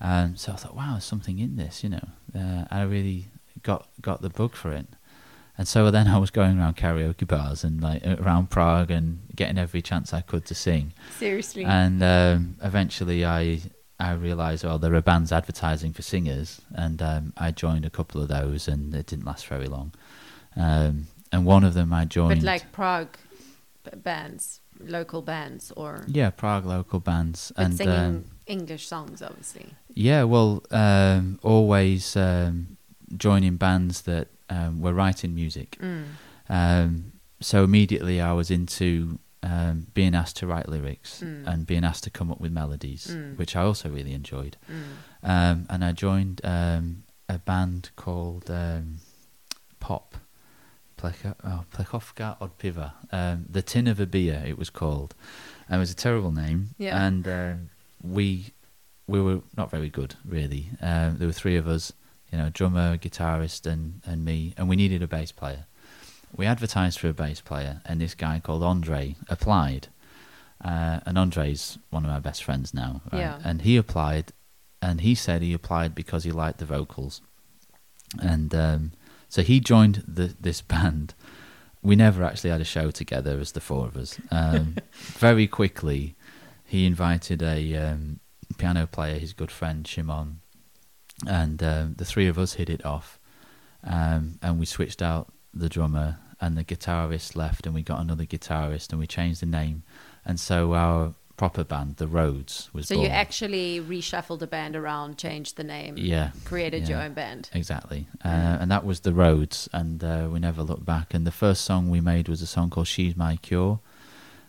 Um, 0.00 0.36
so 0.36 0.52
I 0.52 0.56
thought, 0.56 0.74
wow, 0.76 0.92
there's 0.92 1.04
something 1.04 1.38
in 1.38 1.56
this, 1.56 1.82
you 1.82 1.90
know. 1.90 2.08
Uh, 2.34 2.64
I 2.70 2.82
really 2.82 3.26
got 3.62 3.88
got 4.00 4.20
the 4.20 4.28
bug 4.30 4.54
for 4.54 4.72
it, 4.72 4.86
and 5.56 5.66
so 5.68 5.90
then 5.90 6.08
I 6.08 6.18
was 6.18 6.30
going 6.30 6.58
around 6.58 6.76
karaoke 6.76 7.26
bars 7.26 7.64
and 7.64 7.80
like 7.80 8.04
around 8.06 8.50
Prague 8.50 8.90
and 8.90 9.20
getting 9.36 9.58
every 9.58 9.80
chance 9.82 10.12
I 10.12 10.20
could 10.20 10.44
to 10.46 10.54
sing. 10.54 10.92
Seriously. 11.18 11.64
And 11.64 12.02
um, 12.02 12.56
eventually, 12.62 13.24
I 13.24 13.60
I 14.02 14.14
realised, 14.14 14.64
well, 14.64 14.80
there 14.80 14.94
are 14.94 15.00
bands 15.00 15.30
advertising 15.30 15.92
for 15.92 16.02
singers, 16.02 16.60
and 16.74 17.00
um, 17.00 17.32
I 17.36 17.52
joined 17.52 17.84
a 17.84 17.90
couple 17.90 18.20
of 18.20 18.26
those, 18.26 18.66
and 18.66 18.92
it 18.94 19.06
didn't 19.06 19.24
last 19.24 19.46
very 19.46 19.68
long. 19.68 19.92
Um, 20.56 21.06
and 21.30 21.46
one 21.46 21.62
of 21.62 21.74
them 21.74 21.92
I 21.92 22.04
joined. 22.04 22.40
but 22.40 22.44
like 22.44 22.72
Prague 22.72 23.16
bands, 23.94 24.60
local 24.80 25.22
bands, 25.22 25.72
or 25.76 26.04
yeah, 26.08 26.30
Prague 26.30 26.66
local 26.66 26.98
bands, 26.98 27.52
but 27.54 27.66
and 27.66 27.76
singing 27.76 27.94
um, 27.94 28.24
English 28.46 28.88
songs, 28.88 29.22
obviously. 29.22 29.66
Yeah, 29.94 30.24
well, 30.24 30.64
um, 30.72 31.38
always 31.44 32.16
um, 32.16 32.76
joining 33.16 33.56
bands 33.56 34.02
that 34.02 34.28
um, 34.50 34.80
were 34.80 34.92
writing 34.92 35.32
music. 35.32 35.78
Mm. 35.80 36.04
Um, 36.48 37.12
so 37.40 37.62
immediately 37.62 38.20
I 38.20 38.32
was 38.32 38.50
into 38.50 39.20
um, 39.42 39.86
being 39.94 40.14
asked 40.14 40.36
to 40.38 40.46
write 40.46 40.68
lyrics 40.68 41.20
Mm. 41.22 41.46
and 41.46 41.66
being 41.66 41.84
asked 41.84 42.04
to 42.04 42.10
come 42.10 42.30
up 42.30 42.40
with 42.40 42.52
melodies, 42.52 43.08
Mm. 43.08 43.36
which 43.38 43.56
I 43.56 43.62
also 43.62 43.88
really 43.88 44.12
enjoyed. 44.14 44.56
Mm. 44.70 44.82
Um, 45.22 45.66
and 45.68 45.84
I 45.84 45.92
joined 45.92 46.40
um, 46.44 47.04
a 47.28 47.38
band 47.38 47.90
called 47.96 48.50
um, 48.50 48.98
Pop. 49.80 50.16
Pleka, 50.96 51.34
oh, 51.42 51.64
Plechovka 51.72 52.36
od 52.40 52.56
Piva. 52.58 52.92
Um, 53.10 53.46
the 53.50 53.62
Tin 53.62 53.88
of 53.88 53.98
a 53.98 54.06
Beer, 54.06 54.42
it 54.46 54.56
was 54.56 54.70
called. 54.70 55.14
And 55.68 55.76
it 55.76 55.80
was 55.80 55.90
a 55.90 55.96
terrible 55.96 56.30
name. 56.30 56.74
Yeah. 56.78 57.04
And 57.04 57.26
um 57.26 57.70
we 58.02 58.52
we 59.08 59.20
were 59.20 59.40
not 59.56 59.70
very 59.70 59.88
good, 59.88 60.14
really. 60.24 60.70
Um, 60.80 61.16
there 61.18 61.26
were 61.26 61.32
three 61.32 61.56
of 61.56 61.66
us, 61.66 61.92
you 62.30 62.38
know, 62.38 62.50
drummer, 62.50 62.96
guitarist, 62.96 63.66
and, 63.66 64.00
and 64.06 64.24
me, 64.24 64.54
and 64.56 64.68
we 64.68 64.76
needed 64.76 65.02
a 65.02 65.08
bass 65.08 65.32
player. 65.32 65.66
We 66.36 66.46
advertised 66.46 66.98
for 66.98 67.08
a 67.08 67.12
bass 67.12 67.40
player, 67.40 67.82
and 67.84 68.00
this 68.00 68.14
guy 68.14 68.40
called 68.40 68.62
Andre 68.62 69.16
applied. 69.28 69.88
Uh, 70.64 71.00
and 71.04 71.18
Andre's 71.18 71.78
one 71.90 72.04
of 72.04 72.10
my 72.10 72.20
best 72.20 72.44
friends 72.44 72.72
now. 72.72 73.02
Right? 73.12 73.20
Yeah. 73.20 73.38
And 73.44 73.62
he 73.62 73.76
applied, 73.76 74.32
and 74.80 75.00
he 75.00 75.14
said 75.14 75.42
he 75.42 75.52
applied 75.52 75.94
because 75.94 76.24
he 76.24 76.30
liked 76.30 76.58
the 76.58 76.64
vocals. 76.64 77.20
And 78.20 78.54
um, 78.54 78.92
so 79.28 79.42
he 79.42 79.60
joined 79.60 80.04
the, 80.06 80.34
this 80.40 80.60
band. 80.72 81.14
We 81.82 81.96
never 81.96 82.22
actually 82.22 82.50
had 82.50 82.60
a 82.60 82.64
show 82.64 82.90
together 82.90 83.38
as 83.40 83.52
the 83.52 83.60
four 83.60 83.86
of 83.86 83.96
us. 83.96 84.18
Um, 84.30 84.76
very 84.92 85.46
quickly, 85.46 86.14
he 86.64 86.86
invited 86.86 87.42
a 87.42 87.76
um, 87.76 88.20
piano 88.56 88.86
player, 88.86 89.18
his 89.18 89.32
good 89.32 89.50
friend 89.50 89.86
Shimon, 89.86 90.40
and 91.26 91.62
um, 91.62 91.94
the 91.98 92.04
three 92.04 92.28
of 92.28 92.38
us 92.38 92.54
hit 92.54 92.70
it 92.70 92.84
off. 92.86 93.18
Um, 93.84 94.38
and 94.42 94.60
we 94.60 94.66
switched 94.66 95.02
out 95.02 95.32
the 95.52 95.68
drummer, 95.68 96.18
and 96.42 96.58
the 96.58 96.64
guitarist 96.64 97.34
left, 97.36 97.64
and 97.66 97.74
we 97.74 97.82
got 97.82 98.00
another 98.00 98.26
guitarist, 98.26 98.90
and 98.90 98.98
we 99.00 99.06
changed 99.06 99.40
the 99.40 99.46
name. 99.46 99.82
And 100.26 100.38
so 100.38 100.74
our 100.74 101.14
proper 101.38 101.64
band, 101.64 101.96
the 101.96 102.06
Roads, 102.06 102.68
was 102.74 102.88
So 102.88 102.94
born. 102.96 103.06
you 103.06 103.10
actually 103.12 103.80
reshuffled 103.80 104.40
the 104.40 104.46
band 104.46 104.76
around, 104.76 105.16
changed 105.18 105.56
the 105.56 105.64
name, 105.64 105.94
yeah, 105.96 106.32
created 106.44 106.88
your 106.88 107.00
own 107.00 107.14
band. 107.14 107.48
Exactly. 107.54 108.06
Uh, 108.24 108.28
and 108.60 108.70
that 108.70 108.84
was 108.84 109.00
the 109.00 109.14
Roads, 109.14 109.68
and 109.72 110.04
uh, 110.04 110.28
we 110.30 110.38
never 110.40 110.62
looked 110.62 110.84
back. 110.84 111.14
And 111.14 111.26
the 111.26 111.32
first 111.32 111.64
song 111.64 111.88
we 111.88 112.00
made 112.00 112.28
was 112.28 112.42
a 112.42 112.46
song 112.46 112.68
called 112.70 112.86
She's 112.88 113.16
My 113.16 113.36
Cure. 113.36 113.80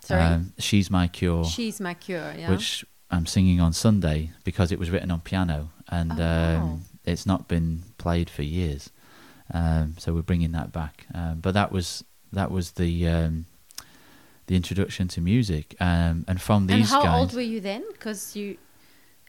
Sorry, 0.01 0.21
Um, 0.21 0.53
She's 0.59 0.91
My 0.91 1.07
Cure, 1.07 1.45
she's 1.45 1.79
my 1.79 1.93
cure. 1.93 2.33
Yeah. 2.37 2.49
which 2.51 2.83
I'm 3.09 3.25
singing 3.25 3.61
on 3.61 3.71
Sunday 3.71 4.31
because 4.43 4.71
it 4.73 4.79
was 4.79 4.89
written 4.91 5.11
on 5.11 5.21
piano 5.21 5.69
and 5.87 6.11
Oh, 6.11 6.15
wow. 6.17 6.61
um, 6.63 6.85
it's 7.05 7.25
not 7.25 7.47
been 7.47 7.83
played 7.97 8.29
for 8.29 8.43
years. 8.43 8.89
Um, 9.53 9.95
so 9.97 10.13
we're 10.13 10.21
bringing 10.23 10.51
that 10.53 10.71
back. 10.71 11.05
Um, 11.13 11.39
but 11.39 11.53
that 11.53 11.71
was 11.71 12.03
that 12.31 12.49
was 12.51 12.71
the 12.71 13.07
um, 13.07 13.45
the 14.47 14.55
introduction 14.55 15.07
to 15.09 15.21
music. 15.21 15.75
Um, 15.79 16.25
and 16.27 16.41
from 16.41 16.63
And 16.63 16.81
these 16.81 16.89
how 16.89 17.03
guys, 17.03 17.19
old 17.19 17.33
were 17.33 17.41
you 17.41 17.59
then? 17.61 17.83
Because 17.91 18.35
you, 18.35 18.57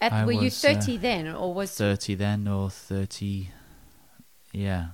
at, 0.01 0.13
I 0.13 0.25
were 0.25 0.33
you 0.33 0.45
was, 0.51 0.65
uh, 0.65 0.73
thirty 0.73 0.97
then, 0.97 1.29
or 1.29 1.55
was 1.55 1.71
30 1.77 2.15
then 2.17 2.49
or 2.49 2.69
30, 2.71 3.49
yeah, 4.53 4.87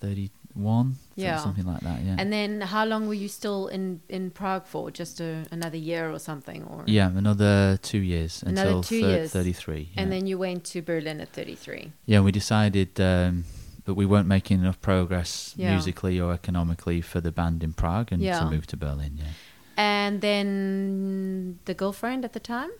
31, 0.00 0.94
Yeah. 1.16 1.38
something 1.38 1.64
like 1.66 1.80
that, 1.80 2.00
yeah. 2.02 2.16
and 2.18 2.32
then 2.32 2.60
how 2.60 2.84
long 2.84 3.06
were 3.08 3.14
you 3.14 3.28
still 3.28 3.68
in 3.68 4.00
in 4.08 4.30
Prague 4.30 4.66
for? 4.66 4.90
Just 4.90 5.20
a, 5.20 5.44
another 5.50 5.76
year 5.78 6.10
or 6.10 6.18
something, 6.18 6.64
or 6.64 6.84
yeah, 6.86 7.08
another 7.16 7.78
two 7.82 7.98
years 8.00 8.42
Another 8.42 8.68
until 8.68 8.82
two 8.82 9.02
thir- 9.02 9.08
years. 9.08 9.32
33. 9.32 9.90
And 9.96 10.10
then 10.10 10.26
you 10.26 10.38
went 10.38 10.64
to 10.72 10.82
Berlin 10.82 11.20
at 11.20 11.28
thirty 11.28 11.54
three. 11.54 11.92
Yeah, 12.06 12.20
we 12.20 12.32
decided 12.32 13.00
um, 13.00 13.44
that 13.88 13.94
we 13.94 14.04
weren't 14.04 14.28
making 14.28 14.60
enough 14.60 14.78
progress 14.82 15.54
Yeah. 15.56 15.72
musically 15.72 16.20
or 16.20 16.34
economically 16.34 17.00
for 17.00 17.22
the 17.22 17.32
band 17.32 17.64
in 17.64 17.72
Prague 17.72 18.12
and 18.12 18.20
Yeah. 18.22 18.38
to 18.40 18.50
move 18.50 18.66
to 18.66 18.76
Berlin, 18.76 19.12
yeah. 19.16 19.32
And 19.78 20.20
then 20.20 21.58
the 21.64 21.72
girlfriend 21.72 22.22
at 22.24 22.32
the 22.34 22.40
time. 22.40 22.70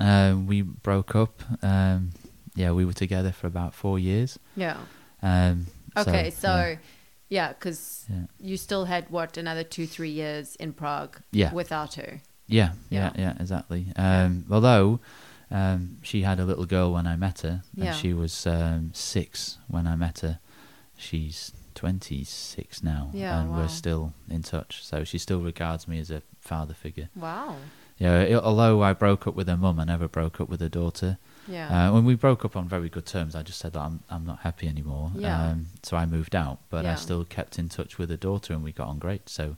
Uh, 0.00 0.34
we 0.46 0.62
broke 0.62 1.14
up. 1.14 1.42
Um, 1.62 2.10
yeah, 2.54 2.70
we 2.72 2.86
were 2.86 2.94
together 2.94 3.32
for 3.32 3.46
about 3.48 3.74
four 3.74 3.98
years. 3.98 4.38
Yeah. 4.56 4.78
Um, 5.22 5.66
Okay, 5.96 6.30
so 6.30 6.76
yeah, 7.28 7.48
because 7.48 8.06
Yeah. 8.08 8.26
you 8.40 8.56
still 8.56 8.86
had 8.86 9.10
what 9.10 9.36
another 9.36 9.64
two 9.64 9.86
three 9.86 10.10
years 10.22 10.56
in 10.56 10.72
Prague 10.72 11.18
Yeah. 11.32 11.52
without 11.52 11.94
her. 11.96 12.22
Yeah, 12.46 12.72
Yeah. 12.88 13.12
yeah, 13.14 13.22
yeah, 13.22 13.34
exactly. 13.42 13.92
Um, 13.96 14.44
although 14.50 15.00
um, 15.50 15.98
she 16.02 16.22
had 16.22 16.38
a 16.40 16.44
little 16.44 16.66
girl 16.66 16.92
when 16.92 17.06
I 17.06 17.16
met 17.16 17.40
her, 17.40 17.62
and 17.76 17.84
Yeah. 17.84 17.92
she 17.92 18.12
was 18.14 18.46
um, 18.46 18.90
six 18.94 19.58
when 19.68 19.86
I 19.86 19.96
met 19.96 20.20
her. 20.20 20.38
She's 20.96 21.52
26 21.74 22.82
now, 22.82 23.10
Yeah, 23.12 23.40
and 23.40 23.50
wow. 23.50 23.58
we're 23.58 23.68
still 23.68 24.12
in 24.28 24.42
touch. 24.42 24.84
So 24.84 25.04
she 25.04 25.18
still 25.18 25.40
regards 25.40 25.88
me 25.88 25.98
as 25.98 26.10
a 26.10 26.22
father 26.40 26.74
figure. 26.74 27.08
Wow. 27.16 27.56
Yeah, 27.98 28.20
it, 28.20 28.34
although 28.42 28.82
I 28.82 28.92
broke 28.94 29.26
up 29.26 29.34
with 29.34 29.46
her 29.48 29.56
mum, 29.56 29.78
I 29.80 29.84
never 29.84 30.08
broke 30.08 30.40
up 30.40 30.48
with 30.48 30.60
her 30.60 30.68
daughter. 30.70 31.18
Yeah. 31.46 31.88
Uh, 31.88 31.92
when 31.92 32.04
we 32.04 32.14
broke 32.14 32.44
up 32.44 32.56
on 32.56 32.68
very 32.68 32.88
good 32.88 33.04
terms, 33.06 33.34
I 33.34 33.42
just 33.42 33.58
said 33.58 33.72
that 33.74 33.80
I'm 33.80 34.00
I'm 34.08 34.24
not 34.24 34.40
happy 34.40 34.68
anymore. 34.68 35.10
Yeah. 35.14 35.48
Um, 35.50 35.66
so 35.82 35.96
I 35.96 36.06
moved 36.06 36.34
out, 36.34 36.60
but 36.70 36.84
Yeah. 36.84 36.92
I 36.92 36.94
still 36.94 37.24
kept 37.24 37.58
in 37.58 37.68
touch 37.68 37.98
with 37.98 38.08
her 38.10 38.16
daughter, 38.16 38.52
and 38.54 38.62
we 38.62 38.72
got 38.72 38.88
on 38.88 38.98
great. 38.98 39.28
So, 39.28 39.56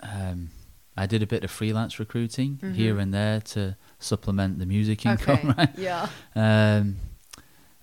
um, 0.00 0.50
I 0.96 1.06
did 1.06 1.22
a 1.22 1.26
bit 1.26 1.44
of 1.44 1.50
freelance 1.50 1.98
recruiting 2.00 2.58
Mhm. 2.62 2.74
here 2.74 2.98
and 2.98 3.12
there 3.14 3.40
to 3.40 3.76
supplement 4.04 4.58
the 4.58 4.66
music 4.66 5.04
income, 5.06 5.38
Okay. 5.38 5.54
right? 5.58 5.78
Yeah. 5.78 6.08
Um, 6.34 6.96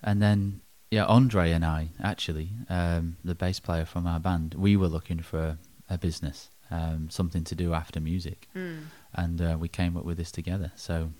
and 0.02 0.20
then, 0.22 0.60
yeah, 0.90 1.04
Andre 1.06 1.52
and 1.52 1.64
I, 1.64 1.88
actually, 2.02 2.48
um, 2.68 3.16
the 3.24 3.34
bass 3.34 3.60
player 3.60 3.84
from 3.84 4.06
our 4.06 4.20
band, 4.20 4.54
we 4.54 4.76
were 4.76 4.88
looking 4.88 5.22
for 5.22 5.38
a, 5.38 5.58
a 5.94 5.98
business, 5.98 6.50
um, 6.70 7.08
something 7.10 7.44
to 7.44 7.54
do 7.54 7.72
after 7.74 8.00
music. 8.00 8.48
Mm. 8.54 8.84
And 9.14 9.40
uh, 9.40 9.56
we 9.60 9.68
came 9.68 9.96
up 9.96 10.04
with 10.04 10.16
this 10.16 10.32
together. 10.32 10.72
So, 10.76 11.10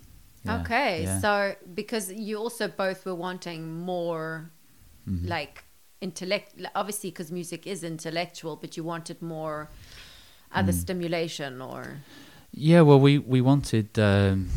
yeah, 0.43 0.61
okay. 0.61 1.03
yeah. 1.03 1.19
So 1.21 1.55
because 1.73 2.11
you 2.11 2.37
also 2.37 2.67
both 2.67 3.05
were 3.05 3.15
wanting 3.15 3.79
more 3.85 4.49
Mhm. 5.07 5.27
like 5.27 5.63
intellect 5.99 6.53
obviously 6.75 7.09
because 7.09 7.29
music 7.31 7.65
is 7.67 7.83
intellectual 7.83 8.55
but 8.55 8.75
you 8.77 8.83
wanted 8.85 9.21
more 9.21 9.69
other 10.53 10.71
Mm. 10.73 10.81
stimulation 10.81 11.61
or 11.61 11.97
Yeah, 12.51 12.81
well, 12.87 12.99
we 12.99 13.17
we 13.19 13.41
wanted, 13.41 13.97
um, 13.99 14.47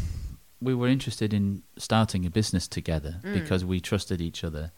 we 0.61 0.75
were 0.75 0.89
interested 0.89 1.33
in 1.35 1.63
starting 1.77 2.25
a 2.27 2.31
business 2.31 2.67
together 2.69 3.21
Mm. 3.23 3.35
because 3.35 3.65
we 3.65 3.81
trusted 3.81 4.21
each 4.21 4.43
other, 4.45 4.73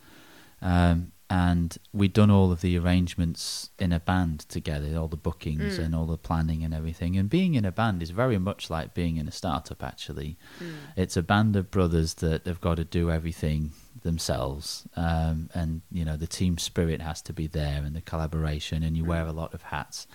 um, 0.60 1.12
and 1.30 1.76
we'd 1.92 2.14
done 2.14 2.30
all 2.30 2.50
of 2.50 2.62
the 2.62 2.76
arrangements 2.78 3.70
in 3.78 3.92
a 3.92 4.00
band 4.00 4.40
together, 4.48 4.96
all 4.96 5.08
the 5.08 5.16
bookings 5.16 5.78
Mm. 5.78 5.84
and 5.84 5.94
all 5.94 6.06
the 6.06 6.16
planning 6.16 6.64
and 6.64 6.72
everything. 6.72 7.16
And 7.18 7.28
being 7.28 7.54
in 7.54 7.64
a 7.66 7.70
band 7.72 8.02
is 8.02 8.10
very 8.10 8.38
much 8.38 8.70
like 8.70 8.94
being 8.94 9.18
in 9.18 9.28
a 9.28 9.30
startup. 9.32 9.82
Actually, 9.82 10.36
Mm. 10.58 10.72
it's 10.96 11.16
a 11.16 11.22
band 11.22 11.54
of 11.54 11.70
brothers 11.70 12.14
that 12.14 12.46
have 12.46 12.60
got 12.60 12.76
to 12.76 12.84
do 12.84 13.10
everything 13.10 13.72
themselves, 14.02 14.86
um, 14.96 15.50
and 15.54 15.82
you 15.92 16.04
know 16.04 16.16
the 16.16 16.26
team 16.26 16.56
spirit 16.56 17.00
has 17.02 17.20
to 17.22 17.32
be 17.32 17.46
there 17.46 17.82
and 17.84 17.94
the 17.94 18.00
collaboration, 18.00 18.82
and 18.82 18.96
you 18.96 19.04
wear 19.04 19.24
Mm. 19.24 19.28
a 19.28 19.32
lot 19.32 19.52
of 19.54 19.62
hats, 19.62 20.06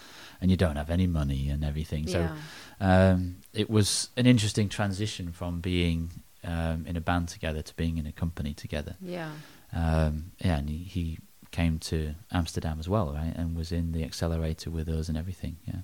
and 0.44 0.52
you 0.52 0.58
don't 0.58 0.76
have 0.76 0.92
any 0.92 1.08
money 1.08 1.50
and 1.50 1.64
everything. 1.64 2.06
So 2.08 2.20
yeah 2.20 2.36
um, 2.80 3.38
it 3.54 3.70
was 3.70 4.10
an 4.18 4.26
interesting 4.26 4.68
transition 4.70 5.32
from 5.32 5.62
being 5.62 6.12
um, 6.44 6.86
in 6.86 6.98
a 6.98 7.02
band 7.02 7.30
together 7.30 7.62
to 7.62 7.74
being 7.76 7.98
in 7.98 8.06
a 8.06 8.12
company 8.12 8.54
together. 8.54 8.96
yeah 9.02 9.32
Um, 9.72 10.32
yeah, 10.46 10.58
and 10.60 10.70
he, 10.70 10.78
he 10.78 11.18
came 11.52 11.80
to 11.80 12.16
Amsterdam 12.32 12.78
as 12.80 12.88
well, 12.90 13.14
right, 13.14 13.34
and 13.36 13.56
was 13.56 13.72
in 13.72 13.92
the 13.94 14.04
accelerator 14.04 14.70
with 14.70 14.90
us 14.90 15.08
and 15.10 15.18
everything. 15.18 15.56
Yeah, 15.66 15.82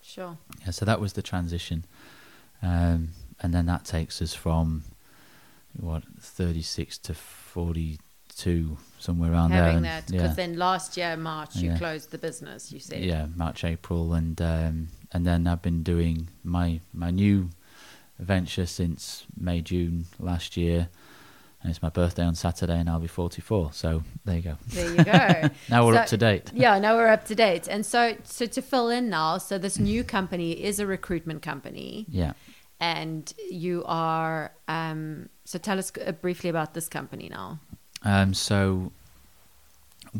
sure 0.00 0.38
yeah. 0.60 0.70
So 0.72 0.84
that 0.84 1.00
was 1.00 1.12
the 1.12 1.22
transition, 1.22 1.84
um, 2.62 3.08
and 3.42 3.52
then 3.54 3.66
that 3.66 3.84
takes 3.84 4.22
us 4.22 4.34
from 4.34 4.84
what 5.72 6.02
thirty 6.20 6.62
six 6.62 6.98
to 6.98 7.14
forty 7.14 7.98
two, 8.44 8.76
somewhere 8.98 9.32
around 9.32 9.50
there. 9.50 9.62
having 9.64 9.76
and- 9.78 9.84
that 9.84 10.04
yeah. 10.10 10.22
because 10.22 10.36
then 10.36 10.56
last 10.56 10.96
year 10.96 11.16
march 11.16 11.56
you 11.56 11.70
Yeah. 11.70 11.78
closed 11.78 12.10
the 12.10 12.18
business 12.18 12.72
you 12.72 12.80
said. 12.80 13.02
Yeah 13.04 13.26
march 13.36 13.64
april 13.64 14.14
and 14.14 14.40
um 14.40 14.88
and 15.12 15.26
then 15.28 15.46
i've 15.46 15.62
been 15.62 15.82
doing 15.82 16.28
my 16.56 16.80
my 16.92 17.10
new 17.10 17.36
venture 18.18 18.66
since 18.66 19.24
may 19.36 19.60
june 19.60 20.06
last 20.18 20.56
year. 20.56 20.88
And 21.60 21.70
it's 21.72 21.82
my 21.82 21.88
birthday 21.88 22.22
on 22.30 22.34
saturday 22.36 22.78
and 22.78 22.88
i'll 22.88 23.00
be 23.00 23.08
44 23.08 23.72
so 23.72 24.02
there 24.24 24.36
you 24.36 24.42
go. 24.42 24.56
There 24.68 24.90
you 24.96 25.04
go. 25.04 25.50
Now 25.68 25.84
we're 25.86 25.94
So- 25.94 26.00
up 26.02 26.06
to 26.14 26.16
date. 26.16 26.46
yeah 26.54 26.78
now 26.78 26.92
we're 26.96 27.08
up 27.18 27.24
to 27.26 27.34
date. 27.34 27.66
And 27.74 27.84
so 27.84 28.00
so 28.22 28.46
to 28.46 28.62
fill 28.62 28.88
in 28.98 29.08
now 29.08 29.38
so 29.38 29.58
this 29.58 29.76
new 29.78 30.04
company 30.04 30.52
is 30.52 30.78
a 30.78 30.86
recruitment 30.86 31.42
company. 31.42 32.06
Yeah. 32.08 32.32
And 32.80 33.32
you 33.50 33.82
are 33.86 34.52
um 34.68 35.28
so 35.44 35.58
tell 35.58 35.78
us 35.82 35.90
uh, 36.06 36.12
briefly 36.12 36.48
about 36.50 36.74
this 36.74 36.88
company 36.88 37.28
now 37.28 37.58
um 38.12 38.32
so 38.34 38.90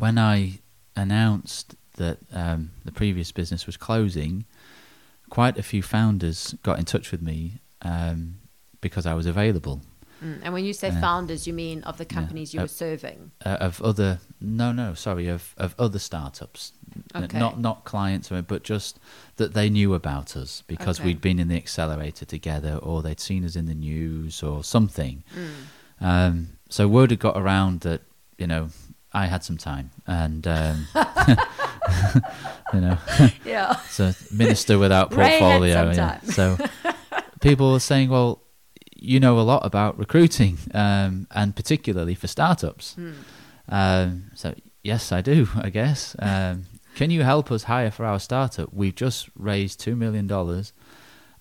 when 0.03 0.17
i 0.17 0.59
announced 0.95 1.75
that 2.01 2.17
um 2.33 2.61
the 2.85 2.91
previous 3.01 3.29
business 3.39 3.65
was 3.65 3.77
closing 3.77 4.33
quite 5.29 5.57
a 5.57 5.63
few 5.71 5.81
founders 5.81 6.55
got 6.63 6.79
in 6.79 6.85
touch 6.85 7.07
with 7.13 7.21
me 7.21 7.39
um 7.81 8.19
because 8.81 9.05
i 9.05 9.13
was 9.13 9.25
available 9.25 9.77
Mm. 10.21 10.39
and 10.43 10.53
when 10.55 10.65
you 10.65 10.73
say 10.73 10.89
Yeah. 10.89 10.99
founders 10.99 11.47
you 11.47 11.53
mean 11.53 11.81
of 11.89 11.95
the 11.97 12.03
companies 12.17 12.53
you 12.53 12.59
Uh, 12.59 12.63
were 12.63 12.67
serving 12.85 13.31
uh, 13.45 13.55
of 13.67 13.81
other 13.81 14.19
no 14.41 14.73
no 14.73 14.93
sorry 14.93 15.27
of 15.29 15.43
of 15.65 15.73
other 15.79 15.99
startups 16.09 16.73
Okay. 17.15 17.39
not 17.39 17.53
not 17.67 17.77
clients 17.85 18.27
but 18.53 18.61
just 18.73 18.99
that 19.37 19.53
they 19.53 19.69
knew 19.69 19.93
about 19.93 20.35
us 20.35 20.51
because 20.67 20.99
Okay. 20.99 21.05
we'd 21.07 21.21
been 21.21 21.39
in 21.39 21.47
the 21.47 21.55
accelerator 21.55 22.25
together 22.25 22.73
or 22.87 23.01
they'd 23.01 23.21
seen 23.31 23.45
us 23.45 23.55
in 23.55 23.65
the 23.65 23.79
news 23.91 24.43
or 24.43 24.61
something 24.75 25.23
Mm. 25.33 25.53
Um, 26.01 26.49
so 26.69 26.87
word 26.87 27.11
had 27.11 27.19
got 27.19 27.37
around 27.37 27.81
that 27.81 28.01
you 28.37 28.47
know 28.47 28.69
I 29.13 29.25
had 29.27 29.43
some 29.43 29.57
time, 29.57 29.91
and 30.07 30.45
um, 30.47 30.87
you 32.73 32.81
know, 32.81 32.97
Yeah. 33.45 33.75
so 33.89 34.13
minister 34.31 34.77
without 34.77 35.11
portfolio. 35.11 35.91
yeah. 35.91 36.19
So 36.21 36.57
people 37.41 37.71
were 37.71 37.79
saying, 37.79 38.09
well, 38.09 38.41
you 38.95 39.19
know 39.19 39.39
a 39.39 39.41
lot 39.41 39.65
about 39.65 39.97
recruiting, 39.97 40.57
um, 40.73 41.27
and 41.31 41.55
particularly 41.55 42.15
for 42.15 42.27
startups. 42.27 42.93
Hmm. 42.95 43.11
Um, 43.69 44.23
so 44.35 44.53
yes, 44.83 45.11
I 45.11 45.21
do. 45.21 45.47
I 45.55 45.69
guess. 45.69 46.15
Um, 46.19 46.65
can 46.95 47.11
you 47.11 47.23
help 47.23 47.51
us 47.51 47.63
hire 47.63 47.91
for 47.91 48.05
our 48.05 48.19
startup? 48.19 48.73
We've 48.73 48.95
just 48.95 49.29
raised 49.35 49.79
two 49.79 49.95
million 49.95 50.27
dollars, 50.27 50.73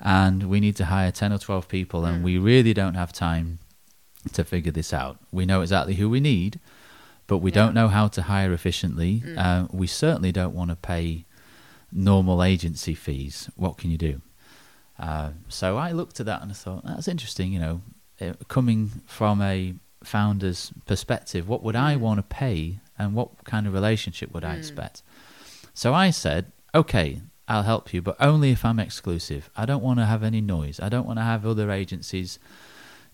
and 0.00 0.44
we 0.44 0.61
need 0.61 0.76
to 0.76 0.84
hire 0.86 1.11
ten 1.11 1.32
or 1.32 1.38
twelve 1.38 1.68
people, 1.68 2.04
and 2.04 2.20
Mm. 2.20 2.24
we 2.24 2.38
really 2.38 2.72
don't 2.74 2.94
have 2.94 3.12
time 3.12 3.59
to 4.33 4.45
figure 4.45 4.73
this 4.73 4.93
out. 4.93 5.19
We 5.33 5.47
know 5.47 5.61
exactly 5.62 5.95
who 5.95 6.09
we 6.11 6.21
need, 6.21 6.61
but 7.27 7.39
we 7.39 7.51
Yeah. 7.51 7.57
don't 7.57 7.75
know 7.75 7.89
how 7.89 8.09
to 8.09 8.23
hire 8.23 8.53
efficiently. 8.53 9.23
Mm. 9.25 9.39
Uh, 9.39 9.69
we 9.71 9.87
certainly 9.87 10.33
don't 10.33 10.55
want 10.55 10.71
to 10.71 10.77
pay 10.77 11.25
normal 11.93 12.43
agency 12.43 12.95
fees. 12.95 13.49
What 13.57 13.79
can 13.79 13.91
you 13.91 13.99
do? 13.99 14.21
Uh, 14.99 15.31
so 15.49 15.77
I 15.77 15.93
looked 15.93 16.21
at 16.21 16.27
that 16.27 16.43
and 16.43 16.51
I 16.51 16.55
thought 16.55 16.85
that's 16.85 17.09
interesting. 17.09 17.53
You 17.53 17.61
know, 17.61 17.81
uh, 18.21 18.33
coming 18.49 18.91
from 19.07 19.41
a 19.41 19.75
founder's 20.03 20.73
perspective, 20.87 21.49
what 21.49 21.62
would 21.62 21.77
I 21.77 21.95
Mm. 21.97 22.01
want 22.01 22.19
to 22.19 22.23
pay, 22.23 22.81
and 22.99 23.14
what 23.14 23.45
kind 23.45 23.66
of 23.66 23.73
relationship 23.73 24.33
would 24.35 24.45
I 24.45 24.55
Mm. 24.55 24.59
expect? 24.59 25.03
So 25.75 25.95
I 25.95 26.11
said, 26.11 26.51
okay, 26.75 27.23
I'll 27.47 27.62
help 27.62 27.95
you, 27.95 28.03
but 28.03 28.16
only 28.21 28.51
if 28.51 28.64
I'm 28.64 28.79
exclusive. 28.81 29.49
I 29.57 29.64
don't 29.64 29.83
want 29.83 29.99
to 30.01 30.07
have 30.07 30.23
any 30.23 30.41
noise. 30.41 30.81
I 30.81 30.89
don't 30.89 31.07
want 31.07 31.19
to 31.19 31.23
have 31.25 31.47
other 31.47 31.71
agencies, 31.71 32.39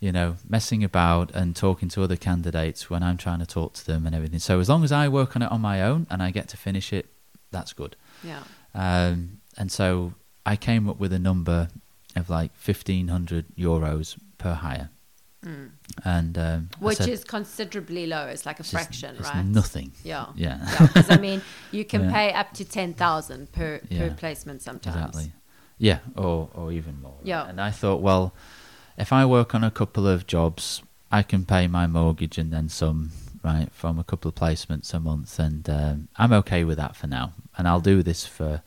you 0.00 0.12
know, 0.12 0.36
messing 0.48 0.84
about 0.84 1.30
and 1.32 1.56
talking 1.56 1.88
to 1.90 2.02
other 2.02 2.16
candidates 2.16 2.90
when 2.90 3.02
I'm 3.02 3.16
trying 3.16 3.38
to 3.40 3.46
talk 3.46 3.74
to 3.74 3.86
them 3.86 4.06
and 4.06 4.14
everything. 4.14 4.38
So 4.38 4.60
as 4.60 4.68
long 4.68 4.84
as 4.84 4.92
I 4.92 5.08
work 5.08 5.34
on 5.36 5.42
it 5.42 5.50
on 5.50 5.60
my 5.60 5.82
own 5.82 6.06
and 6.10 6.22
I 6.22 6.30
get 6.30 6.48
to 6.48 6.56
finish 6.56 6.92
it, 6.92 7.06
that's 7.50 7.72
good. 7.72 7.96
Yeah. 8.22 8.42
Um, 8.74 9.40
and 9.56 9.70
so 9.72 10.14
I 10.44 10.56
came 10.56 10.88
up 10.88 10.98
with 10.98 11.12
a 11.12 11.18
number 11.18 11.68
of 12.16 12.28
like 12.28 12.50
1500 12.62 13.46
euros 13.56 14.18
per 14.38 14.54
hire. 14.54 14.90
Mm. 15.44 15.70
And 16.04 16.38
um, 16.38 16.70
Which 16.80 16.98
said, 16.98 17.08
is 17.10 17.22
considerably 17.22 18.06
low. 18.06 18.26
It's 18.26 18.46
like 18.46 18.60
a 18.60 18.62
just- 18.62 18.72
fraction, 18.72 19.16
it's 19.16 19.28
right? 19.28 19.44
Nothing. 19.44 19.92
Yeah. 20.02 20.26
Yeah. 20.34 20.58
Because 20.80 21.10
I 21.10 21.18
mean, 21.18 21.42
you 21.70 21.84
can 21.92 22.04
Yeah. 22.04 22.12
pay 22.12 22.32
up 22.32 22.52
to 22.54 22.64
ten 22.64 22.94
thousand 22.94 23.52
per 23.52 23.80
per 23.90 24.10
placement 24.14 24.62
sometimes. 24.62 24.96
Exactly. 24.96 25.32
Yeah, 25.76 25.98
or 26.16 26.48
or 26.54 26.72
even 26.72 27.00
more. 27.02 27.18
Yeah. 27.24 27.46
And 27.46 27.60
I 27.60 27.70
thought, 27.72 28.00
well, 28.00 28.32
if 28.96 29.12
I 29.12 29.24
work 29.26 29.54
on 29.54 29.64
a 29.64 29.70
couple 29.70 30.06
of 30.06 30.26
jobs, 30.26 30.82
I 31.10 31.22
can 31.22 31.44
pay 31.44 31.66
my 31.68 31.86
mortgage 31.86 32.38
and 32.38 32.52
then 32.52 32.68
some, 32.68 33.10
right, 33.42 33.68
from 33.72 33.98
a 33.98 34.04
couple 34.04 34.28
of 34.28 34.34
placements 34.34 34.92
a 34.94 35.00
month, 35.00 35.38
and 35.38 35.68
um, 35.70 36.08
I'm 36.16 36.32
okay 36.32 36.64
with 36.64 36.76
that 36.78 36.96
for 36.96 37.06
now. 37.06 37.32
And 37.56 37.68
I'll 37.68 37.80
do 37.80 38.02
this 38.02 38.26
for 38.26 38.62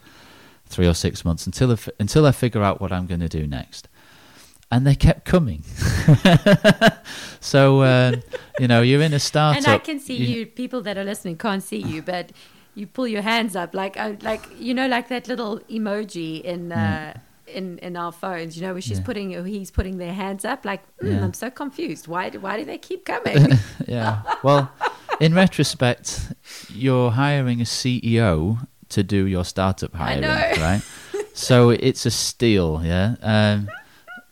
three 0.65 0.87
or 0.87 0.93
six 0.93 1.23
months 1.25 1.45
until 1.45 1.71
I 1.71 1.77
until 1.99 2.25
I 2.25 2.31
figure 2.31 2.63
out 2.63 2.79
what 2.81 2.91
I'm 2.91 3.05
going 3.07 3.21
to 3.21 3.29
do 3.29 3.47
next. 3.47 3.87
And 4.69 4.85
they 4.85 4.95
kept 4.95 5.23
coming. 5.23 5.63
so 7.39 7.81
uh, 7.81 8.15
you 8.59 8.67
know, 8.67 8.81
you're 8.81 9.01
in 9.01 9.13
a 9.13 9.19
startup. 9.19 9.57
And 9.57 9.67
I 9.67 9.77
can 9.77 9.99
see 9.99 10.15
you. 10.17 10.45
People 10.45 10.81
that 10.81 10.97
are 10.97 11.03
listening 11.03 11.37
can't 11.37 11.63
see 11.63 11.77
you, 11.81 12.01
but 12.01 12.31
you 12.75 12.85
pull 12.87 13.07
your 13.07 13.21
hands 13.21 13.55
up 13.55 13.73
like 13.73 13.97
uh, 13.97 14.13
like 14.21 14.45
you 14.59 14.73
know 14.73 14.87
like 14.87 15.07
that 15.09 15.27
little 15.27 15.59
emoji 15.69 16.41
in. 16.41 16.71
Uh, 16.71 16.75
Yeah. 16.75 17.21
In, 17.47 17.77
in 17.79 17.95
our 17.97 18.11
phones, 18.11 18.55
you 18.57 18.63
know, 18.65 18.73
where 18.73 18.81
she's 18.81 18.99
Yeah. 18.99 19.05
putting 19.05 19.35
or 19.35 19.43
he's 19.43 19.71
putting 19.71 19.97
their 19.97 20.13
hands 20.13 20.43
up, 20.45 20.65
like 20.65 20.81
mm, 20.99 21.11
Yeah. 21.13 21.23
I'm 21.23 21.33
so 21.33 21.49
confused. 21.49 22.07
Why 22.07 22.29
do, 22.29 22.39
why 22.39 22.57
do 22.57 22.65
they 22.65 22.77
keep 22.77 23.05
coming? 23.13 23.57
yeah. 23.87 24.21
Well, 24.43 24.71
in 25.19 25.33
retrospect, 25.33 26.33
you're 26.69 27.11
hiring 27.11 27.61
a 27.61 27.65
CEO 27.65 28.67
to 28.89 29.03
do 29.03 29.25
your 29.25 29.43
startup 29.45 29.93
hiring, 29.93 30.23
right? 30.23 30.81
So 31.33 31.69
it's 31.69 32.05
a 32.05 32.11
steal, 32.11 32.81
yeah. 32.83 33.15
Um, 33.21 33.69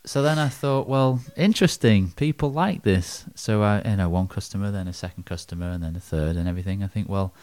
so 0.06 0.22
then 0.22 0.38
I 0.38 0.50
thought, 0.50 0.88
well, 0.88 1.20
interesting. 1.36 2.12
People 2.16 2.52
like 2.52 2.84
this. 2.84 3.26
So 3.36 3.64
I, 3.64 3.82
you 3.90 3.96
know, 3.98 4.08
one 4.10 4.28
customer, 4.28 4.72
then 4.72 4.88
a 4.88 4.94
second 4.94 5.26
customer, 5.26 5.70
and 5.72 5.84
then 5.84 5.96
a 5.96 6.00
third, 6.00 6.36
and 6.36 6.48
everything. 6.48 6.84
I 6.84 6.88
think, 6.88 7.10
well, 7.10 7.34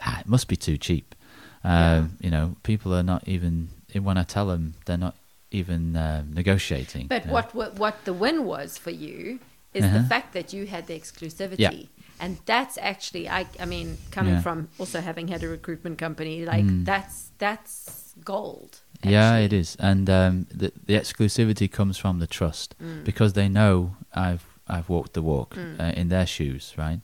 ah, 0.00 0.20
it 0.20 0.26
must 0.26 0.48
be 0.48 0.56
too 0.56 0.76
cheap. 0.76 1.14
Um, 1.62 2.16
You 2.20 2.30
know, 2.30 2.56
people 2.62 2.92
are 2.94 3.02
not 3.04 3.26
even 3.28 3.68
when 3.98 4.16
I 4.18 4.22
tell 4.24 4.46
them 4.46 4.74
they're 4.84 4.96
not 4.98 5.16
even 5.50 5.96
uh, 5.96 6.22
negotiating. 6.32 7.08
But 7.08 7.24
Yeah. 7.26 7.32
what, 7.32 7.54
what 7.54 7.78
what 7.78 8.04
the 8.04 8.12
win 8.12 8.44
was 8.44 8.78
for 8.78 8.90
you 8.90 9.40
is 9.74 9.84
the 9.84 9.98
Uh-huh. 9.98 10.08
fact 10.08 10.32
that 10.32 10.52
you 10.52 10.66
had 10.66 10.86
the 10.86 10.94
exclusivity. 10.98 11.58
Yeah. 11.58 11.72
And 12.20 12.38
that's 12.46 12.76
actually 12.78 13.28
I 13.28 13.46
I 13.58 13.64
mean, 13.66 13.96
coming 14.10 14.34
Yeah. 14.34 14.42
from 14.42 14.68
also 14.78 15.00
having 15.00 15.28
had 15.28 15.42
a 15.42 15.48
recruitment 15.48 15.98
company, 15.98 16.44
like 16.44 16.64
Mm. 16.66 16.84
that's 16.84 17.30
that's 17.38 18.14
gold. 18.24 18.80
Yeah, 19.02 19.38
it 19.38 19.52
is, 19.52 19.76
and 19.80 20.08
um, 20.10 20.46
the 20.60 20.72
the 20.86 20.94
exclusivity 20.94 21.68
comes 21.68 21.96
from 21.98 22.18
the 22.18 22.26
trust 22.26 22.74
Mm. 22.78 23.04
because 23.04 23.32
they 23.32 23.48
know 23.48 23.96
I've 24.14 24.44
I've 24.68 24.88
walked 24.88 25.12
the 25.14 25.22
walk 25.22 25.54
Mm. 25.56 25.80
uh, 25.80 25.92
in 26.00 26.08
their 26.08 26.26
shoes, 26.26 26.74
right? 26.76 27.00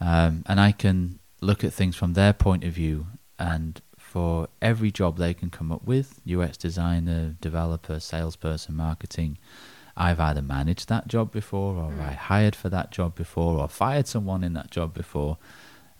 Um, 0.00 0.42
and 0.46 0.60
I 0.60 0.72
can 0.72 1.18
look 1.40 1.64
at 1.64 1.72
things 1.74 1.96
from 1.96 2.12
their 2.14 2.32
point 2.32 2.64
of 2.64 2.72
view, 2.74 3.06
and 3.38 3.80
for 4.16 4.48
every 4.62 4.90
job 4.90 5.18
they 5.18 5.34
can 5.34 5.50
come 5.50 5.70
up 5.70 5.84
with, 5.84 6.22
UX 6.26 6.56
designer, 6.56 7.36
developer, 7.42 8.00
salesperson, 8.00 8.74
marketing, 8.74 9.36
I've 9.94 10.18
either 10.18 10.40
managed 10.40 10.88
that 10.88 11.06
job 11.06 11.30
before, 11.30 11.74
or 11.76 11.90
Mm. 11.90 12.00
I 12.00 12.12
hired 12.12 12.56
for 12.56 12.70
that 12.70 12.90
job 12.90 13.14
before, 13.14 13.58
or 13.58 13.68
fired 13.68 14.06
someone 14.08 14.42
in 14.42 14.54
that 14.54 14.70
job 14.70 14.94
before. 14.94 15.36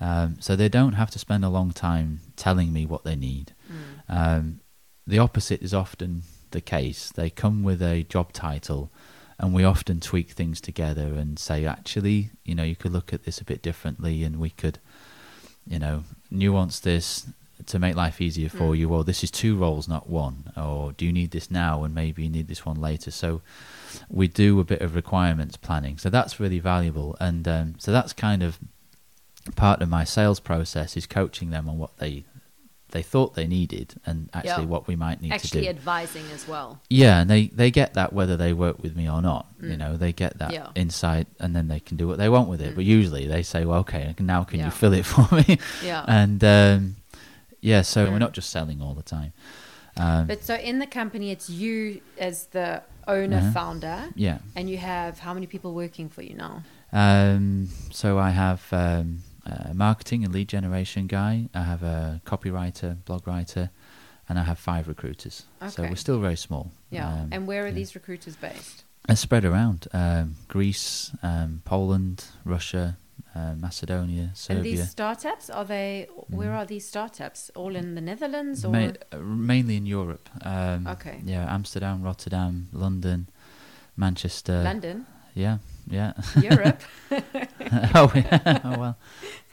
Um, 0.00 0.36
so 0.40 0.56
they 0.56 0.70
don't 0.70 0.94
have 0.94 1.10
to 1.10 1.18
spend 1.18 1.44
a 1.44 1.50
long 1.50 1.72
time 1.72 2.20
telling 2.36 2.72
me 2.72 2.86
what 2.86 3.04
they 3.04 3.16
need. 3.16 3.52
Mm. 3.70 4.00
Um, 4.08 4.60
the 5.06 5.18
opposite 5.18 5.60
is 5.60 5.74
often 5.74 6.22
the 6.52 6.62
case. 6.62 7.12
They 7.12 7.28
come 7.28 7.62
with 7.64 7.82
a 7.82 8.04
job 8.04 8.32
title, 8.32 8.90
and 9.38 9.52
we 9.52 9.62
often 9.62 10.00
tweak 10.00 10.30
things 10.30 10.62
together 10.62 11.08
and 11.20 11.38
say, 11.38 11.66
actually, 11.66 12.30
you 12.46 12.54
know, 12.54 12.64
you 12.64 12.76
could 12.76 12.94
look 12.94 13.12
at 13.12 13.24
this 13.24 13.42
a 13.42 13.44
bit 13.44 13.60
differently, 13.60 14.24
and 14.24 14.40
we 14.40 14.48
could, 14.48 14.78
you 15.66 15.78
know, 15.78 16.04
nuance 16.30 16.80
this 16.80 17.26
to 17.64 17.78
make 17.78 17.96
life 17.96 18.20
easier 18.20 18.48
for 18.50 18.74
Mm. 18.74 18.78
you. 18.78 18.88
Or 18.92 19.02
this 19.04 19.24
is 19.24 19.30
two 19.30 19.56
roles, 19.56 19.88
not 19.88 20.08
one. 20.10 20.52
Or 20.56 20.92
do 20.92 21.04
you 21.06 21.12
need 21.12 21.30
this 21.30 21.50
now, 21.50 21.84
and 21.84 21.94
maybe 21.94 22.22
you 22.24 22.28
need 22.28 22.48
this 22.48 22.66
one 22.66 22.80
later? 22.80 23.10
So 23.10 23.40
we 24.10 24.28
do 24.28 24.60
a 24.60 24.64
bit 24.64 24.82
of 24.82 24.94
requirements 24.94 25.56
planning. 25.56 25.96
So 25.98 26.10
that's 26.10 26.38
really 26.38 26.58
valuable, 26.58 27.16
and 27.20 27.48
um, 27.48 27.74
so 27.78 27.90
that's 27.92 28.12
kind 28.12 28.42
of 28.42 28.58
part 29.54 29.80
of 29.80 29.88
my 29.88 30.04
sales 30.04 30.40
process 30.40 30.96
is 30.96 31.06
coaching 31.06 31.50
them 31.50 31.68
on 31.68 31.78
what 31.78 31.96
they 31.98 32.24
they 32.92 33.02
thought 33.02 33.34
they 33.34 33.48
needed 33.48 33.94
and 34.06 34.30
actually 34.32 34.62
Yeah. 34.62 34.68
what 34.70 34.86
we 34.86 34.94
might 34.94 35.20
need 35.20 35.32
Actually 35.32 35.62
to 35.62 35.72
do. 35.72 35.76
advising 35.78 36.24
as 36.32 36.46
well. 36.46 36.80
yeah, 36.88 37.20
and 37.20 37.28
they 37.28 37.48
they 37.48 37.70
get 37.70 37.94
that 37.94 38.12
whether 38.12 38.36
they 38.36 38.52
work 38.52 38.80
with 38.82 38.94
me 38.96 39.08
or 39.10 39.20
not. 39.20 39.46
You 39.60 39.70
Mm. 39.70 39.78
know, 39.78 39.96
they 39.96 40.12
get 40.12 40.38
that 40.38 40.52
Yeah. 40.52 40.68
insight, 40.76 41.26
and 41.40 41.54
then 41.54 41.66
they 41.68 41.80
can 41.80 41.96
do 41.96 42.06
what 42.06 42.16
they 42.18 42.28
want 42.28 42.48
with 42.48 42.60
it. 42.60 42.72
Mm. 42.72 42.76
But 42.76 42.84
usually 42.84 43.26
they 43.26 43.42
say, 43.42 43.64
"Well, 43.64 43.80
okay, 43.80 44.14
now 44.20 44.44
can 44.44 44.60
Yeah. 44.60 44.66
you 44.66 44.70
fill 44.70 44.92
it 44.94 45.04
for 45.14 45.26
me?" 45.34 45.58
Yeah. 45.84 46.04
and 46.06 46.42
um, 46.44 46.96
yeah, 47.72 47.82
so 47.82 47.98
Mm. 48.06 48.12
we're 48.12 48.24
not 48.26 48.34
just 48.36 48.50
selling 48.50 48.78
all 48.84 48.94
the 48.94 49.08
time. 49.16 49.32
Um, 49.98 50.26
but 50.26 50.40
so 50.44 50.54
in 50.70 50.78
the 50.78 50.86
company 51.00 51.26
it's 51.34 51.48
you 51.62 52.00
as 52.28 52.36
the 52.56 52.82
owner 53.16 53.38
Uh-huh. 53.38 53.52
founder 53.58 53.98
yeah. 54.14 54.38
and 54.56 54.68
you 54.72 54.78
have 54.78 55.12
how 55.26 55.32
many 55.36 55.46
people 55.54 55.70
working 55.84 56.08
for 56.14 56.22
you 56.28 56.34
now? 56.46 56.54
Um, 56.92 57.68
so 58.00 58.08
I 58.28 58.30
have 58.30 58.60
um, 58.72 59.08
a 59.44 59.72
marketing 59.74 60.24
and 60.24 60.32
lead 60.34 60.48
generation 60.48 61.06
guy. 61.06 61.48
I 61.54 61.62
have 61.72 61.82
a 61.82 62.20
copywriter, 62.24 62.90
blog 63.04 63.26
writer, 63.26 63.70
and 64.28 64.38
I 64.38 64.42
have 64.50 64.58
five 64.58 64.84
recruiters. 64.88 65.44
So 65.68 65.82
we're 65.82 65.96
still 66.06 66.20
very 66.20 66.36
small. 66.36 66.64
Yeah. 66.90 67.08
Um, 67.08 67.28
and 67.32 67.46
where 67.46 67.62
are 67.64 67.68
yeah. 67.68 67.80
these 67.80 67.94
recruiters 67.94 68.36
based? 68.36 68.84
And 69.08 69.16
spread 69.18 69.44
around 69.44 69.86
um, 69.92 70.36
Greece, 70.48 71.12
um, 71.22 71.62
Poland, 71.64 72.18
Russia, 72.44 72.96
uh, 73.34 73.54
Macedonia, 73.56 74.30
Serbia. 74.34 74.56
And 74.56 74.64
these 74.64 74.90
startups 74.90 75.50
are 75.50 75.64
they 75.64 76.08
where 76.28 76.50
Mm. 76.50 76.56
are 76.58 76.66
these 76.66 76.86
startups? 76.88 77.50
All 77.54 77.76
in 77.76 77.94
the 77.94 78.00
Netherlands 78.00 78.64
or 78.64 78.70
Ma- 78.72 79.18
mainly 79.18 79.76
in 79.76 79.86
Europe. 79.86 80.28
Um, 80.42 80.86
Okay. 80.86 81.20
Yeah, 81.24 81.52
Amsterdam, 81.54 82.02
Rotterdam, 82.02 82.68
London, 82.72 83.28
Manchester. 83.96 84.62
London, 84.62 85.06
Yeah, 85.34 85.58
yeah. 85.90 86.12
Europe? 86.40 86.80
oh, 87.94 88.10
yeah. 88.14 88.60
oh 88.64 88.78
well. 88.78 88.96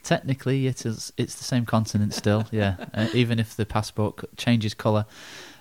Technically, 0.04 0.68
it 0.68 0.86
is. 0.86 1.14
It's 1.18 1.36
the 1.36 1.44
same 1.46 1.66
continent 1.66 2.14
still. 2.14 2.46
Yeah, 2.52 2.76
uh, 2.94 3.08
even 3.14 3.40
if 3.40 3.56
the 3.56 3.66
passport 3.66 4.20
changes 4.38 4.74
colour. 4.74 5.06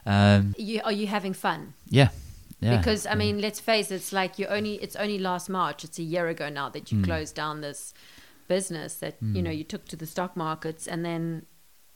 Um, 0.05 0.55
you, 0.59 0.80
are 0.84 0.92
you 0.92 1.07
having 1.07 1.32
fun? 1.34 1.74
yeah, 1.88 2.09
yeah. 2.62 2.76
because 2.78 3.06
I 3.06 3.10
yeah. 3.10 3.16
mean, 3.16 3.40
let's 3.40 3.60
face 3.60 3.90
it, 3.90 3.96
it's 3.96 4.12
like 4.12 4.38
you 4.38 4.46
only 4.46 4.74
it's 4.84 4.96
only 4.96 5.18
last 5.18 5.48
March, 5.50 5.84
it's 5.84 5.98
a 5.98 6.02
year 6.14 6.26
ago 6.28 6.48
now 6.48 6.68
that 6.70 6.90
you 6.92 6.98
Mm. 6.98 7.04
closed 7.04 7.34
down 7.34 7.60
this 7.60 7.92
business 8.48 8.94
that 8.96 9.14
you 9.20 9.40
Mm. 9.40 9.44
know 9.44 9.50
you 9.50 9.64
took 9.64 9.84
to 9.88 9.96
the 9.96 10.06
stock 10.06 10.36
markets 10.36 10.86
and 10.88 11.04
then 11.04 11.46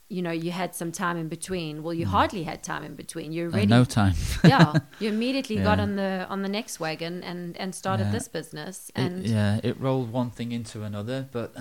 you 0.08 0.22
know 0.22 0.30
you 0.30 0.52
had 0.52 0.74
some 0.74 0.92
time 0.92 1.16
in 1.16 1.28
between. 1.28 1.82
Well, 1.82 1.92
you 1.94 2.06
Mm. 2.06 2.10
hardly 2.10 2.42
had 2.44 2.62
time 2.62 2.84
in 2.84 2.94
between. 2.94 3.32
You 3.32 3.50
Uh, 3.52 3.64
no 3.64 3.84
time. 3.84 4.14
yeah, 4.44 4.72
you 5.00 5.08
immediately 5.08 5.56
got 5.56 5.78
on 5.80 5.96
the 5.96 6.26
on 6.30 6.42
the 6.42 6.48
next 6.48 6.78
wagon 6.80 7.24
and 7.24 7.56
and 7.62 7.74
started 7.74 8.04
Yeah. 8.06 8.12
this 8.12 8.28
business 8.28 8.90
It- 8.94 9.00
and 9.02 9.26
yeah, 9.26 9.60
it 9.68 9.74
rolled 9.80 10.12
one 10.12 10.30
thing 10.30 10.52
into 10.52 10.82
another, 10.84 11.26
but 11.32 11.54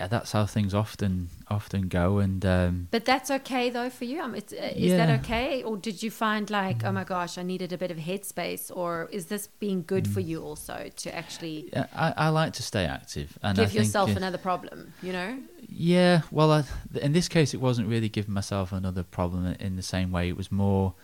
yeah, 0.00 0.06
that's 0.08 0.32
how 0.32 0.46
things 0.46 0.74
often 0.74 1.28
often 1.48 1.88
go. 1.88 2.18
And 2.18 2.44
um, 2.46 2.88
But 2.90 3.04
that's 3.04 3.30
okay 3.30 3.70
though 3.70 3.90
for 3.90 4.04
you. 4.04 4.20
Um, 4.22 4.34
it's, 4.34 4.52
uh, 4.52 4.72
is 4.74 4.92
Yeah. 4.92 5.06
that 5.06 5.20
okay, 5.20 5.62
or 5.62 5.76
did 5.76 6.02
you 6.02 6.10
find 6.10 6.48
like, 6.50 6.84
oh 6.84 6.92
my 6.92 7.04
gosh, 7.04 7.38
I 7.38 7.42
needed 7.42 7.72
a 7.72 7.78
bit 7.78 7.90
of 7.90 7.98
headspace, 7.98 8.70
or 8.74 9.08
is 9.12 9.26
this 9.26 9.48
being 9.60 9.84
good 9.86 10.08
for 10.08 10.20
you 10.20 10.42
also 10.42 10.90
to 10.96 11.14
actually 11.14 11.70
yeah, 11.72 11.86
I, 11.94 12.14
I 12.16 12.28
like 12.30 12.52
to 12.54 12.62
stay 12.62 12.84
active, 12.86 13.38
and 13.42 13.56
give 13.56 13.70
think, 13.70 13.84
yourself 13.84 14.10
uh, 14.10 14.16
another 14.16 14.38
problem? 14.38 14.92
You 15.02 15.12
know? 15.12 15.38
Yeah, 15.68 16.22
well, 16.30 16.50
I, 16.52 16.64
in 17.00 17.12
this 17.12 17.28
case, 17.28 17.54
it 17.54 17.60
wasn't 17.60 17.88
really 17.88 18.08
giving 18.08 18.34
myself 18.34 18.72
another 18.72 19.02
problem 19.02 19.46
in 19.60 19.76
the 19.76 19.82
same 19.82 20.10
way. 20.10 20.28
It 20.28 20.36
was 20.36 20.50
more, 20.50 20.94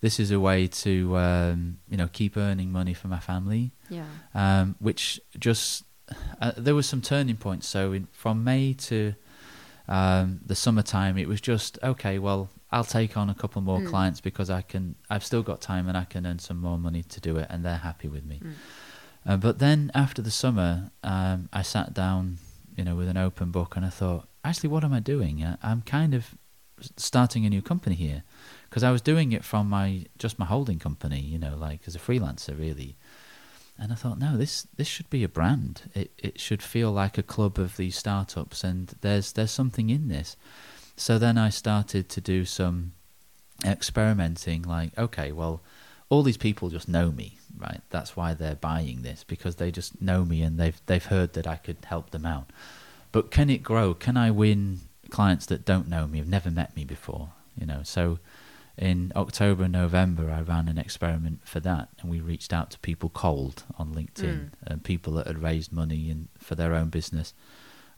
this 0.00 0.18
is 0.20 0.30
a 0.30 0.40
way 0.40 0.66
to, 0.68 1.16
um, 1.16 1.78
you 1.88 1.96
know, 1.96 2.08
keep 2.12 2.36
earning 2.36 2.72
money 2.72 2.94
for 2.94 3.08
my 3.08 3.20
family, 3.20 3.72
Yeah. 3.88 4.06
um, 4.34 4.76
which 4.78 5.20
just 5.38 5.84
uh, 6.40 6.52
there 6.56 6.74
was 6.74 6.86
some 6.86 7.00
turning 7.00 7.36
points. 7.36 7.68
So 7.68 7.92
in, 7.92 8.08
from 8.12 8.44
May 8.44 8.74
to 8.74 9.14
um, 9.88 10.40
the 10.44 10.54
summertime, 10.54 11.16
it 11.18 11.28
was 11.28 11.40
just 11.40 11.78
okay. 11.82 12.18
Well, 12.18 12.50
I'll 12.70 12.84
take 12.84 13.16
on 13.16 13.30
a 13.30 13.34
couple 13.34 13.62
more 13.62 13.80
Mm. 13.80 13.88
clients 13.88 14.20
because 14.20 14.50
I 14.50 14.62
can. 14.62 14.94
I've 15.08 15.24
still 15.24 15.42
got 15.42 15.60
time 15.60 15.88
and 15.88 15.96
I 15.96 16.04
can 16.04 16.26
earn 16.26 16.38
some 16.38 16.58
more 16.60 16.78
money 16.78 17.02
to 17.02 17.20
do 17.20 17.36
it, 17.36 17.46
and 17.50 17.64
they're 17.64 17.78
happy 17.78 18.08
with 18.08 18.24
me. 18.24 18.40
Mm. 18.44 18.52
Uh, 19.26 19.36
but 19.36 19.58
then 19.58 19.90
after 19.94 20.22
the 20.22 20.30
summer, 20.30 20.90
um, 21.02 21.48
I 21.52 21.62
sat 21.62 21.92
down, 21.94 22.38
you 22.76 22.84
know, 22.84 22.94
with 22.94 23.08
an 23.08 23.16
open 23.16 23.50
book, 23.50 23.76
and 23.76 23.84
I 23.84 23.90
thought, 23.90 24.28
actually, 24.44 24.68
what 24.70 24.84
am 24.84 24.92
I 24.92 25.00
doing? 25.00 25.42
Uh, 25.42 25.56
I'm 25.62 25.82
kind 25.82 26.14
of 26.14 26.34
starting 26.96 27.44
a 27.44 27.50
new 27.50 27.60
company 27.60 27.96
here 27.96 28.22
because 28.70 28.84
I 28.84 28.90
was 28.92 29.00
doing 29.02 29.32
it 29.32 29.44
from 29.44 29.68
my 29.68 30.06
just 30.18 30.38
my 30.38 30.44
holding 30.46 30.78
company, 30.78 31.20
you 31.20 31.38
know, 31.38 31.56
like 31.56 31.80
as 31.86 31.94
a 31.96 31.98
freelancer, 31.98 32.56
really. 32.58 32.96
And 33.78 33.92
I 33.92 33.94
thought, 33.94 34.18
no, 34.18 34.36
this 34.36 34.66
this 34.76 34.88
should 34.88 35.08
be 35.08 35.22
a 35.24 35.28
brand. 35.28 35.82
It 35.94 36.10
it 36.18 36.40
should 36.40 36.62
feel 36.62 36.90
like 36.90 37.16
a 37.16 37.22
club 37.22 37.58
of 37.58 37.76
these 37.76 37.96
startups, 37.96 38.64
and 38.64 38.94
there's 39.00 39.32
there's 39.32 39.50
something 39.50 39.90
in 39.90 40.08
this. 40.08 40.36
So 40.96 41.18
then 41.18 41.38
I 41.38 41.50
started 41.50 42.08
to 42.08 42.20
do 42.20 42.44
some 42.44 42.92
experimenting. 43.64 44.62
Like, 44.62 44.98
okay, 44.98 45.30
well, 45.30 45.62
all 46.08 46.22
these 46.22 46.36
people 46.36 46.70
just 46.70 46.88
know 46.88 47.12
me, 47.12 47.38
right? 47.56 47.80
That's 47.90 48.16
why 48.16 48.34
they're 48.34 48.54
buying 48.54 49.02
this 49.02 49.24
because 49.24 49.56
they 49.56 49.70
just 49.70 50.00
know 50.02 50.24
me 50.24 50.42
and 50.42 50.58
they've 50.58 50.80
they've 50.86 51.04
heard 51.04 51.34
that 51.34 51.46
I 51.46 51.56
could 51.56 51.78
help 51.84 52.10
them 52.10 52.26
out. 52.26 52.50
But 53.12 53.30
can 53.30 53.48
it 53.48 53.62
grow? 53.62 53.94
Can 53.94 54.16
I 54.16 54.30
win 54.30 54.80
clients 55.10 55.46
that 55.46 55.64
don't 55.64 55.88
know 55.88 56.06
me, 56.06 56.18
have 56.18 56.28
never 56.28 56.50
met 56.50 56.76
me 56.76 56.84
before? 56.84 57.30
You 57.58 57.66
know, 57.66 57.80
so 57.82 58.18
in 58.78 59.12
October 59.16 59.64
and 59.64 59.72
November, 59.72 60.30
I 60.30 60.40
ran 60.42 60.68
an 60.68 60.78
experiment 60.78 61.40
for 61.44 61.60
that, 61.60 61.88
and 62.00 62.10
we 62.10 62.20
reached 62.20 62.52
out 62.52 62.70
to 62.70 62.78
people 62.78 63.08
cold 63.10 63.64
on 63.78 63.94
LinkedIn 63.94 64.38
Mm. 64.38 64.50
and 64.66 64.84
people 64.84 65.12
that 65.14 65.26
had 65.26 65.42
raised 65.42 65.72
money 65.72 66.10
in, 66.10 66.28
for 66.38 66.54
their 66.54 66.74
own 66.74 66.88
business, 66.88 67.34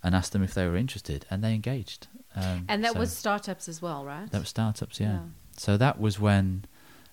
and 0.03 0.15
asked 0.15 0.33
them 0.33 0.43
if 0.43 0.55
they 0.55 0.67
were 0.67 0.77
interested, 0.77 1.27
and 1.31 1.45
they 1.45 1.55
engaged. 1.55 2.07
Um, 2.35 2.65
And 2.69 2.83
that 2.85 2.95
so 2.95 2.99
was 3.01 3.17
startups 3.17 3.69
as 3.69 3.83
well, 3.83 4.05
right? 4.05 4.31
that 4.31 4.39
was 4.41 4.49
startups, 4.49 4.99
yeah. 5.01 5.21
So 5.57 5.77
that 5.77 6.01
was 6.01 6.19
when 6.19 6.65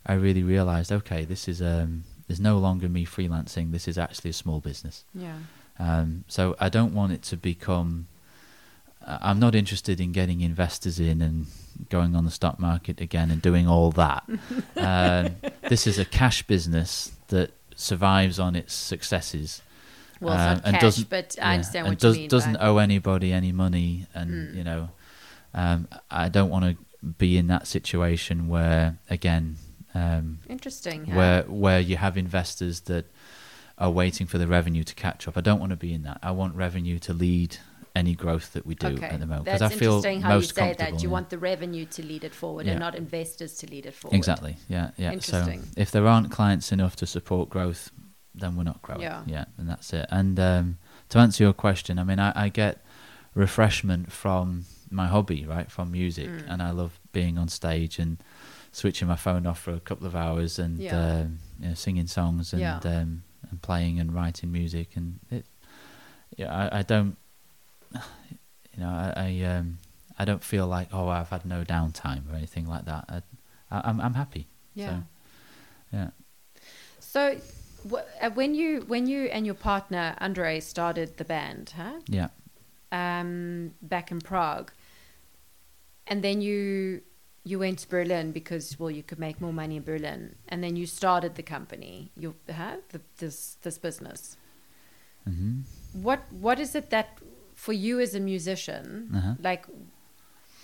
I 0.05 0.13
really 0.13 0.43
realised, 0.43 0.91
okay, 0.91 1.25
this 1.25 1.47
is 1.49 1.61
um, 1.61 2.03
there's 2.27 2.39
no 2.39 2.57
longer 2.57 2.87
me 2.87 3.05
freelancing. 3.05 3.71
This 3.71 3.87
is 3.87 3.97
actually 3.97 4.29
a 4.29 4.33
small 4.33 4.59
business. 4.61 5.03
Yeah. 5.13 5.39
Um, 5.79 6.23
so 6.27 6.55
I 6.59 6.69
don't 6.69 6.93
want 6.93 7.11
it 7.13 7.21
to 7.23 7.37
become. 7.37 8.07
I'm 9.07 9.39
not 9.39 9.55
interested 9.55 9.99
in 10.01 10.11
getting 10.11 10.41
investors 10.41 10.99
in 10.99 11.21
and 11.21 11.45
going 11.89 12.15
on 12.15 12.25
the 12.25 12.31
stock 12.31 12.59
market 12.59 12.99
again 13.01 13.31
and 13.31 13.41
doing 13.41 13.67
all 13.67 13.91
that. 13.91 14.23
um, 14.75 15.35
this 15.69 15.87
is 15.87 15.97
a 15.97 16.05
cash 16.05 16.43
business 16.43 17.11
that 17.29 17.51
survives 17.75 18.39
on 18.39 18.55
its 18.55 18.73
successes. 18.73 19.61
Well, 20.19 20.33
it's 20.33 20.39
not 20.39 20.65
and 20.65 20.73
cash, 20.73 20.81
doesn't- 20.81 21.09
but 21.09 21.35
yeah, 21.37 21.47
I 21.49 21.53
understand 21.53 21.85
and 21.87 21.91
what 21.93 21.99
does, 21.99 22.15
you 22.15 22.21
mean. 22.21 22.29
Doesn't 22.29 22.53
but- 22.53 22.63
owe 22.63 22.77
anybody 22.79 23.31
any 23.31 23.51
money, 23.51 24.07
and 24.13 24.31
Mm. 24.31 24.55
you 24.55 24.63
know, 24.63 24.89
um, 25.53 25.87
I 26.09 26.27
don't 26.29 26.49
want 26.49 26.65
to 26.65 26.77
be 27.19 27.37
in 27.37 27.47
that 27.47 27.67
situation 27.67 28.47
where 28.47 28.97
again, 29.09 29.57
um, 29.93 30.39
Interesting. 30.49 31.05
huh? 31.05 31.15
where 31.15 31.43
where 31.43 31.79
you 31.79 31.97
have 31.97 32.17
investors 32.17 32.81
that 32.81 33.05
are 33.77 33.91
waiting 33.91 34.25
for 34.25 34.39
the 34.39 34.47
revenue 34.47 34.83
to 34.83 34.95
catch 34.95 35.27
up. 35.27 35.37
I 35.37 35.41
don't 35.41 35.59
want 35.59 35.69
to 35.69 35.75
be 35.77 35.93
in 35.93 36.01
that. 36.03 36.17
I 36.23 36.31
want 36.31 36.55
revenue 36.55 36.97
to 36.99 37.13
lead 37.13 37.57
any 38.01 38.13
growth 38.23 38.47
that 38.53 38.65
we 38.69 38.75
do 38.75 38.87
okay. 38.95 39.05
at 39.15 39.19
the 39.19 39.25
moment 39.25 39.45
That's 39.45 39.61
I 39.61 39.69
feel 39.69 39.95
interesting 39.97 40.21
how 40.21 40.35
you 40.37 40.43
say 40.43 40.73
that. 40.81 40.91
You 41.03 41.09
yeah. 41.09 41.15
want 41.15 41.27
the 41.33 41.39
revenue 41.51 41.85
to 41.95 42.01
lead 42.11 42.23
it 42.29 42.33
forward 42.41 42.65
and 42.67 42.79
not 42.79 42.93
investors 43.05 43.51
to 43.59 43.65
lead 43.73 43.85
it 43.89 43.93
forward. 43.99 44.15
exactly, 44.19 44.53
yeah, 44.75 44.91
yeah. 44.97 45.09
So 45.09 45.13
Interesting. 45.13 45.61
if 45.83 45.89
there 45.91 46.05
aren't 46.13 46.29
clients 46.31 46.67
enough 46.71 46.95
to 47.01 47.05
support 47.05 47.49
growth, 47.49 47.91
then 48.41 48.55
we're 48.55 48.69
not 48.71 48.81
growing. 48.81 49.01
Yeah. 49.01 49.23
yeah, 49.35 49.45
and 49.57 49.67
that's 49.71 49.89
it. 49.99 50.05
And 50.19 50.39
um, 50.39 50.77
to 51.09 51.17
answer 51.19 51.43
your 51.43 51.53
question, 51.53 51.93
I 52.01 52.03
mean, 52.09 52.19
I, 52.19 52.31
I 52.45 52.49
get 52.49 52.75
refreshment 53.33 54.11
from 54.11 54.65
my 54.89 55.07
hobby, 55.07 55.45
right, 55.45 55.69
from 55.71 55.91
music, 55.91 56.27
Mm. 56.29 56.43
and 56.51 56.61
I 56.61 56.71
love 56.71 56.99
being 57.11 57.37
on 57.37 57.47
stage 57.49 57.99
and 57.99 58.17
switching 58.71 59.07
my 59.07 59.15
phone 59.15 59.45
off 59.49 59.59
for 59.59 59.73
a 59.73 59.79
couple 59.79 60.05
of 60.07 60.15
hours 60.15 60.59
and 60.59 60.77
Yeah. 60.79 61.21
um, 61.21 61.39
you 61.59 61.69
know, 61.69 61.73
singing 61.73 62.07
songs 62.07 62.53
and 62.53 62.61
Yeah. 62.61 62.79
um, 62.83 63.23
and 63.49 63.61
playing 63.61 63.99
and 63.99 64.13
writing 64.13 64.51
music, 64.51 64.95
and 64.95 65.19
it, 65.31 65.45
yeah, 66.35 66.53
I, 66.53 66.79
I 66.79 66.81
don't, 66.83 67.15
you 68.77 68.83
know, 68.83 68.89
I, 68.89 69.13
I 69.15 69.57
um, 69.57 69.79
I 70.19 70.25
don't 70.25 70.43
feel 70.43 70.67
like 70.67 70.89
oh 70.93 71.07
I've 71.07 71.29
had 71.29 71.45
no 71.45 71.63
downtime 71.63 72.31
or 72.31 72.35
anything 72.35 72.67
like 72.67 72.85
that. 72.85 73.05
I, 73.09 73.21
I, 73.71 73.89
I'm 73.89 73.99
I'm 73.99 74.13
happy. 74.13 74.47
Yeah. 74.75 74.89
So, 74.89 75.03
yeah. 75.93 76.09
So, 76.99 77.37
uh, 78.21 78.29
when 78.31 78.53
you 78.53 78.81
when 78.87 79.07
you 79.07 79.25
and 79.25 79.45
your 79.45 79.55
partner 79.55 80.15
Andre 80.19 80.59
started 80.59 81.17
the 81.17 81.25
band, 81.25 81.73
huh? 81.75 81.99
Yeah. 82.07 82.29
Um, 82.91 83.73
back 83.81 84.11
in 84.11 84.21
Prague, 84.21 84.71
and 86.05 86.23
then 86.23 86.41
you 86.41 87.01
you 87.43 87.59
went 87.59 87.79
to 87.79 87.87
Berlin 87.89 88.31
because 88.31 88.79
well 88.79 88.91
you 88.91 89.03
could 89.03 89.19
make 89.19 89.41
more 89.41 89.53
money 89.53 89.77
in 89.77 89.83
Berlin, 89.83 90.35
and 90.47 90.63
then 90.63 90.75
you 90.75 90.85
started 90.85 91.35
the 91.35 91.43
company. 91.43 92.11
You 92.15 92.35
huh? 92.53 92.77
The, 92.89 93.01
this 93.17 93.57
this 93.61 93.77
business. 93.77 94.37
hmm 95.25 95.61
What 95.93 96.19
what 96.29 96.59
is 96.59 96.75
it 96.75 96.89
that 96.89 97.19
for 97.57 97.73
you 97.73 97.99
as 97.99 98.13
a 98.15 98.19
musician, 98.19 99.09
Uh-huh. 99.17 99.33
like, 99.41 99.65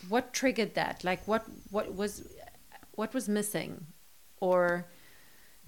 what 0.09 0.31
triggered 0.33 0.73
that? 0.75 1.03
Like, 1.03 1.21
what 1.27 1.43
what 1.71 1.85
was 1.95 2.23
what 2.95 3.13
was 3.13 3.27
missing, 3.27 3.87
or 4.39 4.85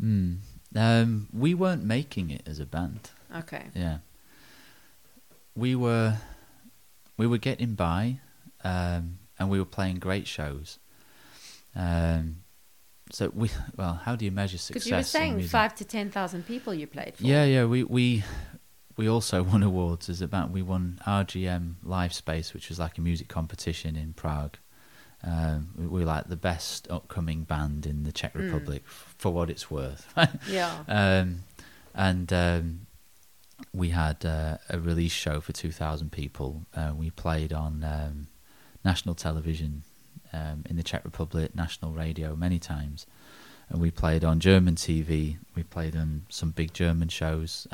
Mm. 0.01 0.39
Um, 0.75 1.27
we 1.33 1.53
weren't 1.53 1.83
making 1.85 2.29
it 2.31 2.43
as 2.45 2.59
a 2.59 2.65
band. 2.65 2.99
okay, 3.33 3.65
Yeah. 3.73 3.99
We 5.55 5.73
were, 5.73 6.17
we 7.15 7.25
were 7.27 7.37
getting 7.37 7.75
by, 7.75 8.19
um, 8.63 9.19
and 9.39 9.49
we 9.49 9.57
were 9.57 9.71
playing 9.77 9.99
great 9.99 10.27
shows. 10.27 10.79
Um, 11.73 12.43
so 13.11 13.31
we, 13.33 13.49
well, 13.77 14.01
how 14.03 14.17
do 14.17 14.25
you 14.25 14.31
measure 14.31 14.57
success? 14.57 14.73
because 14.73 14.87
you 14.89 14.95
were 14.97 15.03
saying 15.03 15.47
five 15.47 15.73
to 15.75 15.85
ten 15.85 16.11
thousand 16.11 16.43
people 16.45 16.73
you 16.73 16.87
played 16.87 17.15
for. 17.15 17.23
Yeah, 17.23 17.45
yeah. 17.45 17.63
We 17.65 17.83
we 17.83 18.23
we 18.97 19.07
also 19.09 19.43
won 19.51 19.63
awards 19.63 20.09
as 20.09 20.21
about 20.21 20.51
we 20.51 20.61
won 20.61 20.99
RGM 21.07 21.75
Live 21.83 22.13
Space, 22.13 22.53
which 22.53 22.69
was 22.69 22.79
like 22.79 22.97
a 22.97 23.01
music 23.01 23.27
competition 23.27 23.95
in 23.95 24.13
Prague. 24.13 24.57
Um, 25.23 25.69
we 25.77 25.87
we 25.87 25.99
were 26.01 26.05
like 26.05 26.29
the 26.29 26.35
best 26.35 26.89
upcoming 26.91 27.43
band 27.43 27.85
in 27.85 28.03
the 28.03 28.11
Czech 28.11 28.33
Mm. 28.33 28.45
Republic 28.45 28.83
f- 28.85 29.15
for 29.17 29.33
what 29.33 29.49
it's 29.49 29.71
worth. 29.71 30.13
yeah, 30.49 30.83
um, 30.87 31.43
and 31.95 32.31
um, 32.31 32.87
we 33.73 33.89
had 33.89 34.23
uh, 34.25 34.57
a 34.69 34.79
release 34.79 35.13
show 35.13 35.39
for 35.41 35.51
2,000 35.53 36.11
people. 36.11 36.65
Uh, 36.75 36.91
we 36.95 37.09
played 37.09 37.53
on 37.53 37.83
um, 37.83 38.27
national 38.83 39.15
television 39.15 39.83
um, 40.33 40.63
in 40.69 40.75
the 40.75 40.83
Czech 40.83 41.03
Republic, 41.05 41.55
national 41.55 41.91
radio 41.93 42.35
many 42.35 42.59
times. 42.59 43.07
And 43.69 43.81
we 43.81 43.89
played 43.91 44.23
on 44.23 44.39
German 44.39 44.75
TV. 44.75 45.37
We 45.55 45.63
played 45.63 45.95
on 45.95 46.25
some 46.29 46.51
big 46.51 46.73
German 46.73 47.07
shows. 47.09 47.65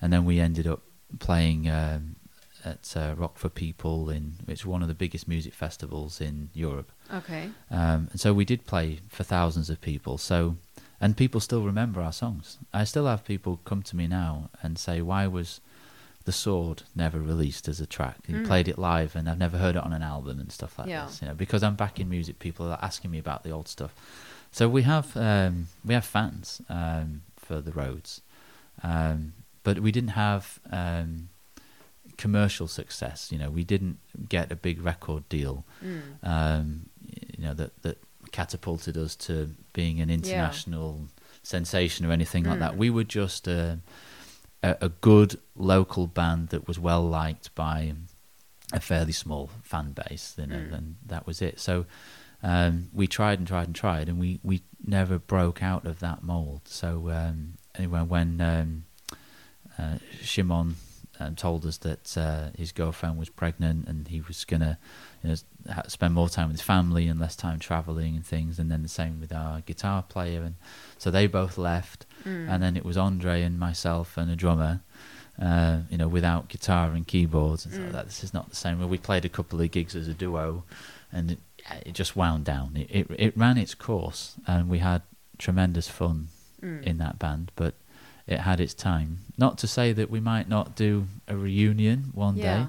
And 0.00 0.12
then 0.12 0.24
we 0.24 0.40
ended 0.40 0.66
up 0.66 0.82
playing 1.18 1.68
um, 1.68 2.16
at 2.64 2.94
uh, 2.96 3.14
Rock 3.16 3.38
for 3.38 3.48
People, 3.48 4.10
in 4.10 4.34
which 4.44 4.60
is 4.60 4.66
one 4.66 4.82
of 4.82 4.88
the 4.88 4.94
biggest 4.94 5.26
music 5.28 5.54
festivals 5.54 6.20
in 6.20 6.50
Europe. 6.54 6.90
okay, 7.12 7.50
Um, 7.70 8.08
and 8.10 8.20
so 8.20 8.32
we 8.34 8.44
did 8.44 8.66
play 8.66 9.00
for 9.08 9.22
thousands 9.24 9.70
of 9.70 9.80
people. 9.80 10.18
So, 10.18 10.56
and 11.00 11.16
people 11.16 11.40
still 11.40 11.62
remember 11.62 12.00
our 12.00 12.12
songs. 12.12 12.58
I 12.72 12.84
still 12.84 13.06
have 13.06 13.24
people 13.24 13.60
come 13.64 13.82
to 13.82 13.96
me 13.96 14.06
now 14.06 14.50
and 14.62 14.78
say, 14.78 15.00
"Why 15.02 15.26
was 15.26 15.60
the 16.24 16.32
Sword 16.32 16.84
never 16.94 17.20
released 17.20 17.68
as 17.68 17.80
a 17.80 17.86
track? 17.86 18.16
You 18.26 18.36
Mm. 18.36 18.44
played 18.46 18.68
it 18.68 18.78
live, 18.78 19.14
and 19.14 19.28
I've 19.28 19.38
never 19.38 19.58
heard 19.58 19.76
it 19.76 19.84
on 19.84 19.92
an 19.92 20.02
album 20.02 20.40
and 20.40 20.50
stuff 20.50 20.78
like 20.78 20.88
Yeah. 20.88 21.06
this." 21.06 21.20
You 21.20 21.28
know, 21.28 21.34
because 21.34 21.62
I'm 21.62 21.76
back 21.76 22.00
in 22.00 22.08
music, 22.08 22.38
people 22.38 22.66
are 22.70 22.78
asking 22.82 23.10
me 23.10 23.18
about 23.18 23.42
the 23.42 23.50
old 23.50 23.68
stuff. 23.68 23.92
So 24.50 24.68
we 24.68 24.82
have 24.82 25.14
um, 25.16 25.68
we 25.84 25.92
have 25.94 26.04
fans 26.06 26.62
um, 26.68 27.22
for 27.36 27.60
the 27.60 27.72
Roads, 27.72 28.22
um, 28.82 29.34
but 29.64 29.80
we 29.80 29.90
didn't 29.90 30.10
have 30.10 30.60
um, 30.70 31.28
commercial 32.16 32.68
success. 32.68 33.32
You 33.32 33.38
know, 33.38 33.50
we 33.50 33.64
didn't 33.64 33.98
get 34.28 34.52
a 34.52 34.56
big 34.56 34.80
record 34.80 35.28
deal 35.28 35.64
mm. 35.84 36.00
um, 36.22 36.86
you 37.36 37.44
know 37.44 37.54
that 37.54 37.82
that 37.82 37.98
catapulted 38.30 38.96
us 38.96 39.16
to 39.16 39.50
being 39.72 40.00
an 40.00 40.10
international 40.10 41.08
sensation 41.42 42.06
or 42.06 42.12
anything 42.12 42.44
like 42.44 42.58
that. 42.60 42.74
Mm. 42.74 42.76
We 42.78 42.90
were 42.90 43.04
just 43.04 43.48
a, 43.48 43.80
a 44.62 44.76
a 44.80 44.88
good 44.88 45.38
local 45.56 46.06
band 46.06 46.48
that 46.50 46.66
was 46.68 46.78
well 46.78 47.02
liked 47.02 47.54
by 47.54 47.94
a 48.72 48.80
fairly 48.80 49.12
small 49.12 49.50
fan 49.62 49.92
base, 49.92 50.34
you 50.38 50.46
know, 50.46 50.56
Mm. 50.56 50.74
and 50.74 50.96
that 51.06 51.26
was 51.26 51.42
it. 51.42 51.60
So 51.60 51.84
um, 52.42 52.88
we 52.92 53.06
tried 53.06 53.38
and 53.38 53.48
tried 53.48 53.66
and 53.68 53.74
tried, 53.74 54.08
and 54.08 54.18
we, 54.18 54.40
we 54.42 54.62
never 54.86 55.18
broke 55.18 55.62
out 55.62 55.86
of 55.86 56.00
that 56.00 56.22
mold. 56.22 56.62
So 56.64 57.10
um, 57.10 57.54
anyway, 57.74 58.02
when 58.02 58.40
um, 58.40 58.84
uh, 59.78 59.98
Shimon 60.22 60.76
um, 61.20 61.34
told 61.36 61.64
us 61.66 61.78
that 61.78 62.16
uh, 62.18 62.48
his 62.56 62.72
girlfriend 62.72 63.16
was 63.18 63.28
pregnant 63.28 63.86
and 63.88 64.08
he 64.08 64.20
was 64.20 64.44
gonna 64.44 64.78
you 65.22 65.28
know, 65.30 65.36
spend 65.86 66.12
more 66.14 66.28
time 66.28 66.48
with 66.48 66.56
his 66.56 66.66
family 66.66 67.06
and 67.08 67.20
less 67.20 67.36
time 67.36 67.58
traveling 67.58 68.16
and 68.16 68.26
things, 68.26 68.58
and 68.58 68.70
then 68.70 68.82
the 68.82 68.88
same 68.88 69.20
with 69.20 69.32
our 69.32 69.60
guitar 69.60 70.02
player, 70.02 70.42
and 70.42 70.54
so 70.98 71.10
they 71.10 71.26
both 71.26 71.56
left, 71.58 72.06
Mm. 72.24 72.48
and 72.48 72.62
then 72.62 72.76
it 72.76 72.84
was 72.86 72.96
Andre 72.96 73.42
and 73.42 73.58
myself 73.58 74.16
and 74.16 74.30
a 74.30 74.36
drummer. 74.36 74.80
Uh, 75.40 75.80
you 75.90 75.98
know, 75.98 76.06
without 76.06 76.46
guitar 76.48 76.92
and 76.92 77.08
keyboards, 77.08 77.66
and 77.66 77.74
Mm. 77.74 77.92
that 77.92 78.04
this 78.06 78.22
is 78.22 78.32
not 78.32 78.50
the 78.50 78.54
same. 78.56 78.78
Well, 78.78 78.88
we 78.88 78.98
played 78.98 79.24
a 79.24 79.28
couple 79.28 79.60
of 79.60 79.68
gigs 79.72 79.96
as 79.96 80.06
a 80.06 80.14
duo, 80.14 80.62
and 81.12 81.32
it, 81.32 81.38
it 81.86 81.92
just 81.92 82.14
wound 82.14 82.44
down. 82.44 82.76
It, 82.76 82.88
it 82.90 83.06
it 83.18 83.36
ran 83.36 83.58
its 83.58 83.74
course, 83.74 84.34
and 84.46 84.68
we 84.68 84.78
had 84.78 85.02
tremendous 85.38 85.88
fun 85.88 86.28
Mm. 86.62 86.82
in 86.84 86.98
that 86.98 87.18
band, 87.18 87.50
but 87.56 87.74
it 88.26 88.40
had 88.40 88.60
its 88.60 88.74
time. 88.74 89.18
Not 89.36 89.58
to 89.58 89.66
say 89.66 89.92
that 89.92 90.10
we 90.10 90.20
might 90.20 90.48
not 90.48 90.76
do 90.76 91.06
a 91.28 91.36
reunion 91.36 92.10
one 92.14 92.36
Yeah. 92.36 92.66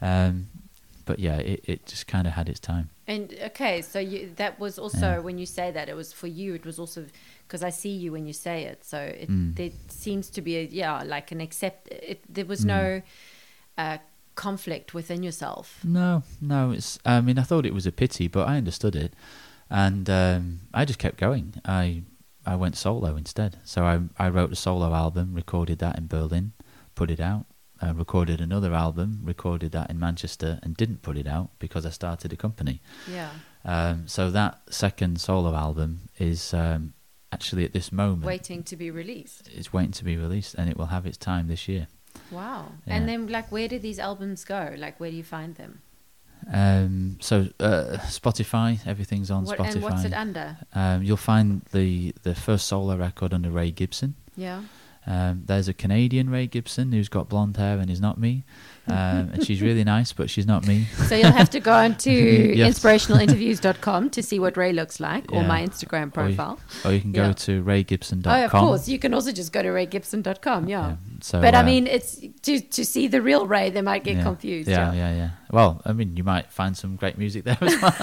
day, 0.00 0.06
um, 0.06 0.46
but 1.04 1.18
yeah, 1.18 1.36
it, 1.36 1.60
it 1.64 1.86
just 1.86 2.06
kind 2.06 2.26
of 2.26 2.32
had 2.34 2.48
its 2.48 2.60
time. 2.60 2.88
And 3.06 3.34
okay, 3.42 3.82
so 3.82 3.98
you, 3.98 4.32
that 4.36 4.58
was 4.58 4.78
also 4.78 4.98
Yeah. 4.98 5.18
when 5.18 5.36
you 5.38 5.44
say 5.46 5.70
that 5.70 5.88
it 5.88 5.94
was 5.96 6.12
for 6.12 6.26
you. 6.26 6.54
It 6.54 6.64
was 6.64 6.78
also 6.78 7.04
because 7.46 7.62
I 7.62 7.70
see 7.70 7.90
you 7.90 8.12
when 8.12 8.26
you 8.26 8.32
say 8.32 8.64
it. 8.64 8.84
So 8.84 8.98
it 8.98 9.28
Mm. 9.28 9.54
there 9.56 9.70
seems 9.88 10.30
to 10.30 10.40
be 10.40 10.56
a 10.56 10.64
yeah 10.70 11.02
like 11.04 11.30
an 11.32 11.40
accept. 11.42 11.88
It, 11.88 12.20
there 12.34 12.46
was 12.46 12.60
Mm. 12.64 12.68
no 12.68 13.02
uh, 13.76 13.98
conflict 14.36 14.94
within 14.94 15.22
yourself. 15.22 15.84
No, 15.84 16.22
no, 16.40 16.70
it's. 16.70 16.98
I 17.04 17.20
mean, 17.20 17.38
I 17.38 17.42
thought 17.42 17.66
it 17.66 17.74
was 17.74 17.86
a 17.86 17.92
pity, 17.92 18.26
but 18.28 18.48
I 18.48 18.56
understood 18.56 18.96
it, 18.96 19.12
and 19.68 20.08
um, 20.08 20.60
I 20.72 20.84
just 20.86 20.98
kept 20.98 21.18
going. 21.18 21.54
I 21.66 22.02
I 22.46 22.56
went 22.56 22.76
solo 22.76 23.16
instead. 23.16 23.58
So 23.64 23.84
I 23.84 24.00
I 24.24 24.28
wrote 24.28 24.52
a 24.52 24.56
solo 24.56 24.92
album, 24.94 25.34
recorded 25.34 25.78
that 25.78 25.98
in 25.98 26.06
Berlin, 26.06 26.52
put 26.94 27.10
it 27.10 27.20
out. 27.20 27.46
Uh, 27.82 27.92
recorded 27.92 28.40
another 28.40 28.72
album, 28.72 29.20
recorded 29.24 29.72
that 29.72 29.90
in 29.90 29.98
Manchester, 29.98 30.60
and 30.62 30.76
didn't 30.76 31.02
put 31.02 31.16
it 31.18 31.26
out 31.26 31.50
because 31.58 31.84
I 31.84 31.90
started 31.90 32.32
a 32.32 32.36
company. 32.36 32.80
Yeah, 33.10 33.30
Um, 33.64 34.06
so 34.06 34.30
that 34.30 34.60
second 34.70 35.20
solo 35.20 35.54
album 35.54 36.08
is 36.18 36.54
um, 36.54 36.94
actually 37.32 37.64
at 37.64 37.72
this 37.72 37.90
moment 37.90 38.24
waiting 38.26 38.62
to 38.62 38.76
be 38.76 38.90
released. 38.92 39.50
it's 39.52 39.72
waiting 39.72 39.92
to 39.92 40.04
be 40.04 40.16
released, 40.16 40.54
and 40.54 40.70
it 40.70 40.76
will 40.78 40.86
have 40.96 41.04
its 41.04 41.16
time 41.18 41.48
this 41.48 41.66
year. 41.68 41.88
Wow. 42.30 42.72
Yeah. 42.86 42.94
And 42.94 43.08
then 43.08 43.26
like, 43.26 43.50
where 43.50 43.66
do 43.68 43.78
these 43.78 43.98
albums 43.98 44.44
go? 44.44 44.72
Like, 44.78 45.00
where 45.00 45.10
do 45.10 45.16
you 45.16 45.24
find 45.24 45.56
them? 45.56 45.82
Um, 46.52 47.18
so 47.20 47.48
uh, 47.60 47.96
Spotify, 48.02 48.78
everything's 48.86 49.30
on 49.30 49.44
What, 49.44 49.58
Spotify. 49.58 49.72
and 49.74 49.82
what's 49.82 50.04
it 50.04 50.12
under? 50.12 50.56
Um, 50.74 51.02
you'll 51.02 51.16
find 51.16 51.62
the 51.72 52.14
the 52.22 52.34
first 52.34 52.66
solo 52.66 52.96
record 52.96 53.32
under 53.32 53.50
Ray 53.50 53.70
Gibson. 53.70 54.14
Yeah. 54.36 54.62
Um, 55.06 55.42
there's 55.46 55.68
a 55.68 55.74
Canadian 55.74 56.30
Ray 56.30 56.46
Gibson 56.46 56.92
who's 56.92 57.08
got 57.10 57.28
blonde 57.28 57.56
hair 57.58 57.78
and 57.78 57.90
is 57.90 58.00
not 58.00 58.18
me, 58.18 58.44
um, 58.86 59.30
and 59.32 59.44
she's 59.44 59.62
really 59.62 59.82
nice, 59.84 60.12
but 60.12 60.28
she's 60.28 60.46
not 60.46 60.66
me. 60.66 60.84
So 61.08 61.14
you'll 61.14 61.32
have 61.32 61.50
to 61.50 61.60
go 61.60 61.72
on 61.72 61.96
to 62.06 62.10
Yes. 62.12 62.78
inspirationalinterviews.com 62.78 64.10
to 64.10 64.22
see 64.22 64.38
what 64.38 64.56
Ray 64.56 64.72
looks 64.72 65.00
like 65.00 65.32
or 65.32 65.42
my 65.42 65.62
Instagram 65.64 66.14
Or 66.16 66.28
you- 66.28 66.36
profile. 66.36 66.58
Or 66.84 66.92
you 66.92 67.00
can 67.00 67.12
go 67.12 67.26
Yeah. 67.28 67.32
to 67.32 67.62
raygibson.com. 67.64 68.32
Oh, 68.32 68.44
of 68.44 68.50
course. 68.50 68.88
You 68.88 68.98
can 68.98 69.14
also 69.14 69.32
just 69.32 69.52
go 69.52 69.62
to 69.62 69.68
raygibson.com. 69.68 70.68
Yeah. 70.68 70.88
Yeah, 70.88 70.96
so, 71.20 71.40
but 71.40 71.54
I 71.54 71.60
uh, 71.60 71.64
mean, 71.64 71.86
it's 71.86 72.20
to 72.42 72.60
to 72.60 72.84
see 72.84 73.06
the 73.08 73.22
real 73.22 73.46
Ray, 73.46 73.70
they 73.70 73.82
might 73.82 74.04
get 74.04 74.16
yeah, 74.16 74.22
confused. 74.22 74.68
Yeah, 74.68 74.92
Yeah. 74.92 75.10
yeah, 75.10 75.16
yeah. 75.16 75.30
Well, 75.50 75.80
I 75.86 75.92
mean, 75.92 76.16
you 76.16 76.24
might 76.24 76.52
find 76.52 76.76
some 76.76 76.96
great 76.96 77.16
music 77.16 77.44
there 77.44 77.56
as 77.60 77.80
well. 77.80 77.94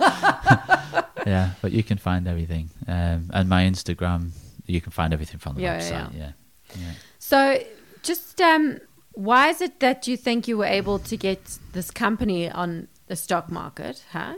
yeah, 1.26 1.50
but 1.62 1.72
you 1.72 1.82
can 1.82 1.98
find 1.98 2.26
everything. 2.26 2.70
Um, 2.88 3.30
and 3.32 3.48
my 3.48 3.64
Instagram, 3.64 4.30
you 4.66 4.80
can 4.80 4.90
find 4.92 5.12
everything 5.12 5.38
from 5.38 5.54
the 5.56 5.62
Yeah, 5.62 5.76
yeah, 5.76 5.82
website. 5.90 6.18
Yeah, 6.18 6.32
yeah. 6.76 6.92
So, 7.18 7.62
just 8.02 8.40
um, 8.40 8.78
why 9.14 9.48
is 9.48 9.60
it 9.60 9.80
that 9.80 10.06
you 10.06 10.16
think 10.16 10.46
you 10.48 10.58
were 10.58 10.64
able 10.66 10.98
to 10.98 11.16
get 11.16 11.58
this 11.72 11.90
company 11.90 12.50
on 12.50 12.88
the 13.06 13.16
stock 13.16 13.50
market, 13.50 14.04
huh? 14.12 14.34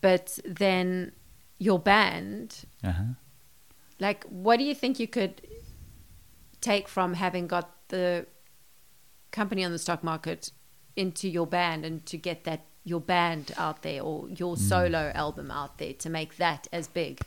But 0.00 0.38
then 0.44 1.12
your 1.58 1.78
band, 1.78 2.64
Uh-huh. 2.84 3.14
like, 3.98 4.24
what 4.24 4.58
do 4.58 4.64
you 4.64 4.74
think 4.74 4.98
you 5.00 5.08
could 5.08 5.42
take 6.60 6.88
from 6.88 7.14
having 7.14 7.46
got 7.48 7.68
the 7.88 8.26
company 9.30 9.64
on 9.64 9.72
the 9.72 9.78
stock 9.78 10.02
market 10.04 10.52
into 10.96 11.28
your 11.28 11.46
band 11.46 11.84
and 11.84 12.04
to 12.06 12.16
get 12.16 12.44
that 12.44 12.64
your 12.84 13.00
band 13.00 13.52
out 13.58 13.82
there 13.82 14.00
or 14.02 14.28
your 14.30 14.56
Mm. 14.56 14.68
solo 14.68 15.12
album 15.14 15.50
out 15.50 15.78
there 15.78 15.92
to 15.92 16.08
make 16.08 16.36
that 16.36 16.66
as 16.72 16.88
big? 16.88 17.20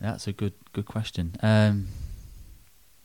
That's 0.00 0.26
a 0.28 0.32
good 0.32 0.52
good 0.72 0.86
question. 0.86 1.34
Um, 1.42 1.88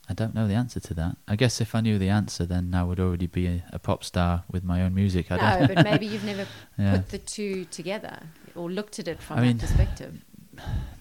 I 0.09 0.13
don't 0.13 0.35
know 0.35 0.47
the 0.47 0.53
answer 0.53 0.79
to 0.81 0.93
that. 0.95 1.15
I 1.27 1.35
guess 1.37 1.61
if 1.61 1.73
I 1.75 1.79
knew 1.81 1.97
the 1.97 2.09
answer, 2.09 2.45
then 2.45 2.73
I 2.75 2.83
would 2.83 2.99
already 2.99 3.27
be 3.27 3.47
a, 3.47 3.63
a 3.71 3.79
pop 3.79 4.03
star 4.03 4.43
with 4.51 4.63
my 4.63 4.81
own 4.81 4.93
music. 4.93 5.31
I 5.31 5.37
No, 5.37 5.65
don't. 5.67 5.75
but 5.75 5.83
maybe 5.85 6.05
you've 6.07 6.25
never 6.25 6.45
yeah. 6.77 6.97
put 6.97 7.09
the 7.09 7.17
two 7.19 7.65
together 7.65 8.19
or 8.55 8.69
looked 8.69 8.99
at 8.99 9.07
it 9.07 9.21
from 9.21 9.37
I 9.37 9.41
that 9.41 9.47
mean- 9.47 9.59
perspective. 9.59 10.21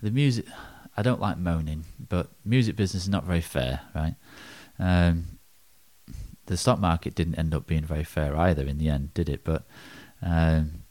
the 0.03 0.11
music 0.11 0.47
I 0.97 1.03
don't 1.03 1.21
like 1.21 1.39
moaning, 1.39 1.85
but 2.09 2.29
music 2.45 2.77
business 2.77 3.05
is 3.05 3.09
not 3.09 3.25
very 3.25 3.41
fair, 3.41 3.81
right? 3.95 4.15
Um, 4.79 5.39
the 6.47 6.57
stock 6.59 6.79
market 6.79 7.15
didn't 7.15 7.37
end 7.37 7.55
up 7.55 7.67
being 7.67 7.85
very 7.85 8.05
fair 8.05 8.37
either 8.37 8.65
in 8.67 8.77
the 8.79 8.89
end, 8.91 9.15
did 9.15 9.29
it? 9.31 9.43
But 9.43 9.65
um, 10.21 10.83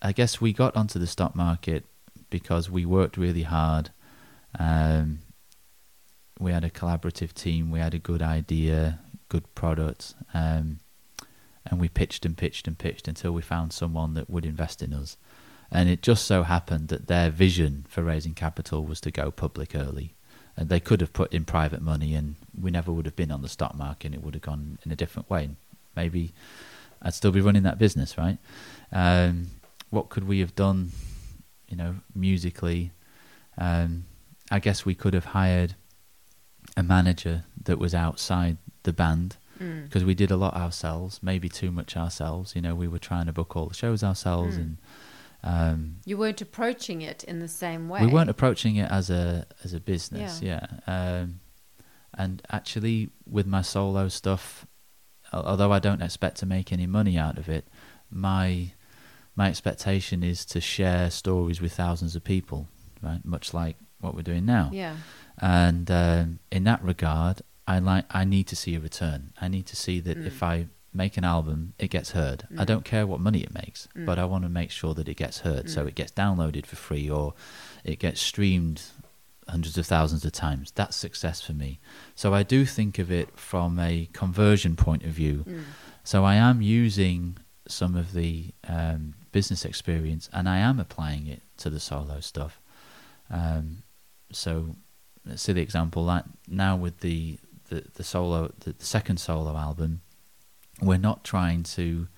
I 0.00 0.12
guess 0.12 0.40
we 0.40 0.52
got 0.52 0.76
onto 0.76 0.98
the 1.00 1.06
stock 1.08 1.34
market 1.34 1.84
because 2.30 2.70
we 2.70 2.86
worked 2.86 3.16
really 3.16 3.42
hard. 3.42 3.90
Um, 4.58 5.18
we 6.42 6.52
had 6.52 6.64
a 6.64 6.70
collaborative 6.70 7.32
team. 7.32 7.70
We 7.70 7.78
had 7.78 7.94
a 7.94 7.98
good 7.98 8.22
idea, 8.22 8.98
good 9.28 9.54
product, 9.54 10.14
um, 10.34 10.80
and 11.64 11.80
we 11.80 11.88
pitched 11.88 12.26
and 12.26 12.36
pitched 12.36 12.66
and 12.66 12.76
pitched 12.76 13.06
until 13.08 13.32
we 13.32 13.42
found 13.42 13.72
someone 13.72 14.14
that 14.14 14.28
would 14.28 14.44
invest 14.44 14.82
in 14.82 14.92
us. 14.92 15.16
And 15.70 15.88
it 15.88 16.02
just 16.02 16.26
so 16.26 16.42
happened 16.42 16.88
that 16.88 17.06
their 17.06 17.30
vision 17.30 17.86
for 17.88 18.02
raising 18.02 18.34
capital 18.34 18.84
was 18.84 19.00
to 19.02 19.10
go 19.10 19.30
public 19.30 19.74
early. 19.74 20.14
And 20.54 20.68
they 20.68 20.80
could 20.80 21.00
have 21.00 21.14
put 21.14 21.32
in 21.32 21.44
private 21.46 21.80
money, 21.80 22.14
and 22.14 22.34
we 22.60 22.70
never 22.70 22.92
would 22.92 23.06
have 23.06 23.16
been 23.16 23.32
on 23.32 23.40
the 23.40 23.48
stock 23.48 23.74
market. 23.74 24.08
And 24.08 24.14
it 24.14 24.22
would 24.22 24.34
have 24.34 24.42
gone 24.42 24.78
in 24.84 24.92
a 24.92 24.96
different 24.96 25.30
way. 25.30 25.50
Maybe 25.96 26.32
I'd 27.00 27.14
still 27.14 27.32
be 27.32 27.40
running 27.40 27.62
that 27.62 27.78
business, 27.78 28.18
right? 28.18 28.38
Um, 28.92 29.46
what 29.88 30.10
could 30.10 30.26
we 30.28 30.40
have 30.40 30.54
done, 30.54 30.90
you 31.68 31.76
know, 31.76 31.96
musically? 32.14 32.90
Um, 33.56 34.04
I 34.50 34.58
guess 34.58 34.84
we 34.84 34.94
could 34.94 35.14
have 35.14 35.26
hired 35.26 35.74
a 36.76 36.82
manager 36.82 37.44
that 37.64 37.78
was 37.78 37.94
outside 37.94 38.56
the 38.84 38.92
band 38.92 39.36
Mm. 39.60 39.84
because 39.84 40.04
we 40.04 40.14
did 40.14 40.30
a 40.30 40.36
lot 40.36 40.54
ourselves, 40.56 41.20
maybe 41.22 41.48
too 41.48 41.70
much 41.70 41.96
ourselves. 41.96 42.56
You 42.56 42.62
know, 42.62 42.74
we 42.74 42.88
were 42.88 42.98
trying 42.98 43.26
to 43.26 43.32
book 43.32 43.54
all 43.54 43.66
the 43.68 43.74
shows 43.74 44.02
ourselves, 44.02 44.56
Mm. 44.56 44.60
and 44.60 44.78
um, 45.44 45.96
You 46.04 46.16
weren't 46.18 46.40
approaching 46.40 47.02
it 47.02 47.22
in 47.24 47.38
the 47.40 47.48
same 47.48 47.88
way. 47.88 48.00
we 48.00 48.06
weren't 48.12 48.30
approaching 48.30 48.76
it 48.76 48.90
as 48.90 49.10
a 49.10 49.46
as 49.64 49.72
a 49.74 49.80
business. 49.80 50.40
Yeah, 50.42 50.66
Um, 50.86 51.40
and 52.14 52.42
actually, 52.50 53.10
with 53.26 53.46
my 53.46 53.62
solo 53.62 54.08
stuff, 54.08 54.66
although 55.32 55.72
I 55.72 55.78
don't 55.78 56.02
expect 56.02 56.38
to 56.38 56.46
make 56.46 56.72
any 56.72 56.86
money 56.86 57.16
out 57.18 57.38
of 57.38 57.48
it, 57.48 57.68
my 58.10 58.72
my 59.36 59.48
expectation 59.48 60.22
is 60.22 60.44
to 60.46 60.60
share 60.60 61.10
stories 61.10 61.60
with 61.60 61.72
thousands 61.72 62.14
of 62.16 62.22
people, 62.24 62.68
right? 63.02 63.24
Much 63.24 63.54
like 63.54 63.76
what 64.00 64.14
we're 64.14 64.22
doing 64.22 64.44
now. 64.44 64.70
Yeah. 64.72 64.96
And 65.42 65.90
um, 65.90 66.38
in 66.52 66.64
that 66.64 66.82
regard, 66.82 67.42
I 67.66 67.78
like 67.80 68.04
I 68.10 68.24
need 68.24 68.46
to 68.48 68.56
see 68.56 68.74
a 68.76 68.80
return. 68.80 69.32
I 69.40 69.48
need 69.48 69.66
to 69.66 69.76
see 69.76 70.00
that 70.00 70.16
Mm. 70.18 70.26
if 70.26 70.42
I 70.42 70.66
make 70.94 71.16
an 71.16 71.24
album, 71.24 71.72
it 71.78 71.88
gets 71.88 72.10
heard. 72.12 72.44
I 72.56 72.62
Mm. 72.62 72.66
don't 72.66 72.84
care 72.84 73.06
what 73.06 73.18
money 73.20 73.40
it 73.40 73.52
makes, 73.52 73.88
Mm. 73.96 74.04
but 74.06 74.18
I 74.18 74.24
want 74.24 74.44
to 74.44 74.48
make 74.50 74.70
sure 74.70 74.94
that 74.94 75.08
it 75.08 75.16
gets 75.16 75.40
heard. 75.40 75.68
So 75.68 75.84
Mm. 75.84 75.88
it 75.88 75.94
gets 75.96 76.12
downloaded 76.12 76.64
for 76.66 76.76
free 76.76 77.10
or 77.10 77.34
it 77.82 77.98
gets 77.98 78.20
streamed 78.20 78.82
hundreds 79.48 79.76
of 79.76 79.86
thousands 79.86 80.24
of 80.24 80.32
times. 80.32 80.70
That's 80.70 80.94
success 80.96 81.40
for 81.40 81.54
me. 81.54 81.80
So 82.14 82.32
I 82.34 82.42
do 82.44 82.64
think 82.64 82.98
of 83.00 83.10
it 83.10 83.36
from 83.38 83.78
a 83.78 84.08
conversion 84.12 84.76
point 84.76 85.02
of 85.02 85.10
view. 85.12 85.44
Mm. 85.48 85.64
So 86.04 86.24
I 86.24 86.34
am 86.36 86.62
using 86.62 87.36
some 87.66 87.94
of 87.96 88.12
the 88.12 88.52
um, 88.68 89.14
business 89.32 89.64
experience 89.64 90.28
and 90.32 90.48
I 90.48 90.58
am 90.58 90.78
applying 90.78 91.26
it 91.26 91.42
to 91.56 91.70
the 91.70 91.80
solo 91.80 92.20
stuff. 92.20 92.60
Um, 93.30 93.82
so, 94.30 94.76
a 95.28 95.38
silly 95.38 95.60
example, 95.60 96.04
like 96.04 96.24
now 96.48 96.76
with 96.76 97.00
the, 97.00 97.38
the, 97.68 97.84
the 97.94 98.04
solo, 98.04 98.52
the, 98.60 98.72
the 98.72 98.84
second 98.84 99.18
solo 99.18 99.56
album, 99.56 100.00
we're 100.80 100.98
not 100.98 101.24
trying 101.24 101.62
to 101.62 102.08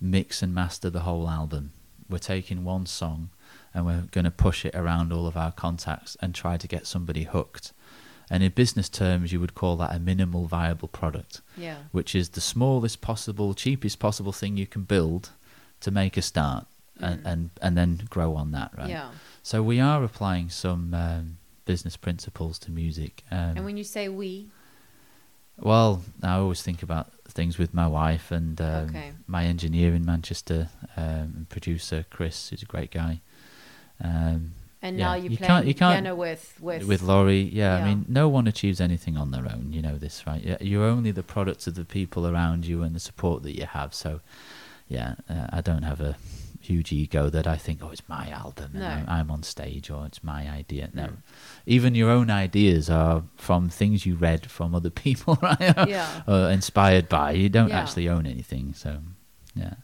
mix 0.00 0.42
and 0.42 0.54
master 0.54 0.90
the 0.90 1.00
whole 1.00 1.28
album. 1.28 1.72
We're 2.08 2.18
taking 2.18 2.64
one 2.64 2.86
song 2.86 3.30
and 3.74 3.86
we're 3.86 4.04
going 4.10 4.24
to 4.24 4.30
push 4.30 4.64
it 4.64 4.74
around 4.74 5.12
all 5.12 5.26
of 5.26 5.36
our 5.36 5.52
contacts 5.52 6.16
and 6.20 6.34
try 6.34 6.56
to 6.56 6.66
get 6.66 6.86
somebody 6.86 7.24
hooked. 7.24 7.72
And 8.30 8.42
in 8.42 8.52
business 8.52 8.88
terms, 8.88 9.32
you 9.32 9.40
would 9.40 9.54
call 9.54 9.76
that 9.76 9.94
a 9.94 9.98
minimal 9.98 10.46
viable 10.46 10.88
product, 10.88 11.40
Yeah. 11.56 11.76
which 11.92 12.14
is 12.14 12.30
the 12.30 12.40
smallest 12.40 13.00
possible, 13.00 13.54
cheapest 13.54 13.98
possible 13.98 14.32
thing 14.32 14.56
you 14.56 14.66
can 14.66 14.82
build 14.84 15.30
to 15.80 15.90
make 15.90 16.16
a 16.16 16.22
start, 16.22 16.66
and, 17.00 17.26
and 17.26 17.50
and 17.62 17.76
then 17.76 18.02
grow 18.10 18.34
on 18.36 18.50
that, 18.52 18.70
right? 18.76 18.86
Mm. 18.88 18.90
Yeah. 18.90 19.10
So 19.42 19.62
we 19.62 19.80
are 19.80 20.04
applying 20.04 20.48
some 20.50 20.92
um, 20.94 21.38
business 21.72 21.96
principles 21.96 22.58
to 22.58 22.70
music. 22.70 23.22
Um, 23.30 23.56
And 23.56 23.64
when 23.64 23.76
you 23.76 23.84
say 23.84 24.08
we, 24.08 24.30
well, 25.70 26.02
I 26.22 26.34
always 26.42 26.62
think 26.62 26.82
about 26.82 27.06
things 27.38 27.58
with 27.58 27.72
my 27.74 27.86
wife 27.86 28.26
and 28.38 28.60
um, 28.60 28.88
Okay. 28.88 29.12
my 29.26 29.42
engineer 29.44 29.94
in 29.94 30.04
Manchester 30.04 30.68
um, 30.96 31.26
and 31.36 31.48
producer 31.48 32.04
Chris, 32.16 32.36
who's 32.50 32.62
a 32.62 32.66
great 32.74 32.90
guy. 32.90 33.20
Um, 34.02 34.52
and 34.82 34.98
Yeah, 34.98 35.06
now 35.08 35.14
you 35.22 35.30
you 35.30 35.36
play 35.36 35.46
can't- 35.50 35.66
you 35.70 35.74
can't- 35.74 35.94
piano 36.04 36.14
with 36.26 36.44
with 36.60 36.82
with 36.90 37.02
Laurie, 37.02 37.42
yeah, 37.60 37.76
Yeah. 37.76 37.84
I 37.84 37.88
mean, 37.88 38.00
no 38.08 38.24
one 38.36 38.46
achieves 38.52 38.80
anything 38.80 39.16
on 39.22 39.30
their 39.34 39.46
own. 39.54 39.64
You 39.76 39.82
know 39.86 39.96
this, 39.98 40.16
right? 40.26 40.42
Yeah, 40.48 40.56
You're 40.70 40.88
only 40.96 41.12
the 41.12 41.22
product 41.34 41.66
of 41.68 41.74
the 41.74 41.84
people 41.98 42.22
around 42.32 42.60
you 42.70 42.82
and 42.84 42.92
the 42.94 43.00
support 43.10 43.42
that 43.42 43.54
you 43.60 43.66
have. 43.66 43.90
So, 43.94 44.10
yeah, 44.88 45.10
uh, 45.34 45.46
I 45.58 45.60
don't 45.68 45.84
have 45.90 46.00
a 46.00 46.14
huge 46.60 46.92
ego 46.92 47.30
that 47.30 47.46
I 47.46 47.56
think, 47.56 47.80
oh, 47.82 47.88
it's 47.90 48.06
my 48.08 48.28
album 48.30 48.70
and 48.74 48.80
No. 48.82 48.88
I'm, 48.88 49.08
I'm 49.08 49.30
on 49.30 49.42
stage 49.42 49.90
or 49.90 50.04
it's 50.06 50.22
my 50.22 50.48
idea. 50.48 50.90
No, 50.92 51.04
Mm. 51.04 51.16
even 51.66 51.94
your 51.94 52.10
own 52.10 52.30
ideas 52.30 52.90
are 52.90 53.22
from 53.36 53.68
things 53.70 54.04
you 54.06 54.14
read 54.14 54.50
from 54.50 54.74
other 54.74 54.90
people, 55.04 55.38
right? 55.42 55.74
Yeah. 55.88 56.22
or 56.28 56.50
inspired 56.50 57.08
by. 57.08 57.32
You 57.32 57.48
don't 57.48 57.70
Yeah. 57.70 57.80
actually 57.80 58.08
own 58.08 58.26
anything. 58.26 58.74
So, 58.74 58.98
yeah, 59.54 59.74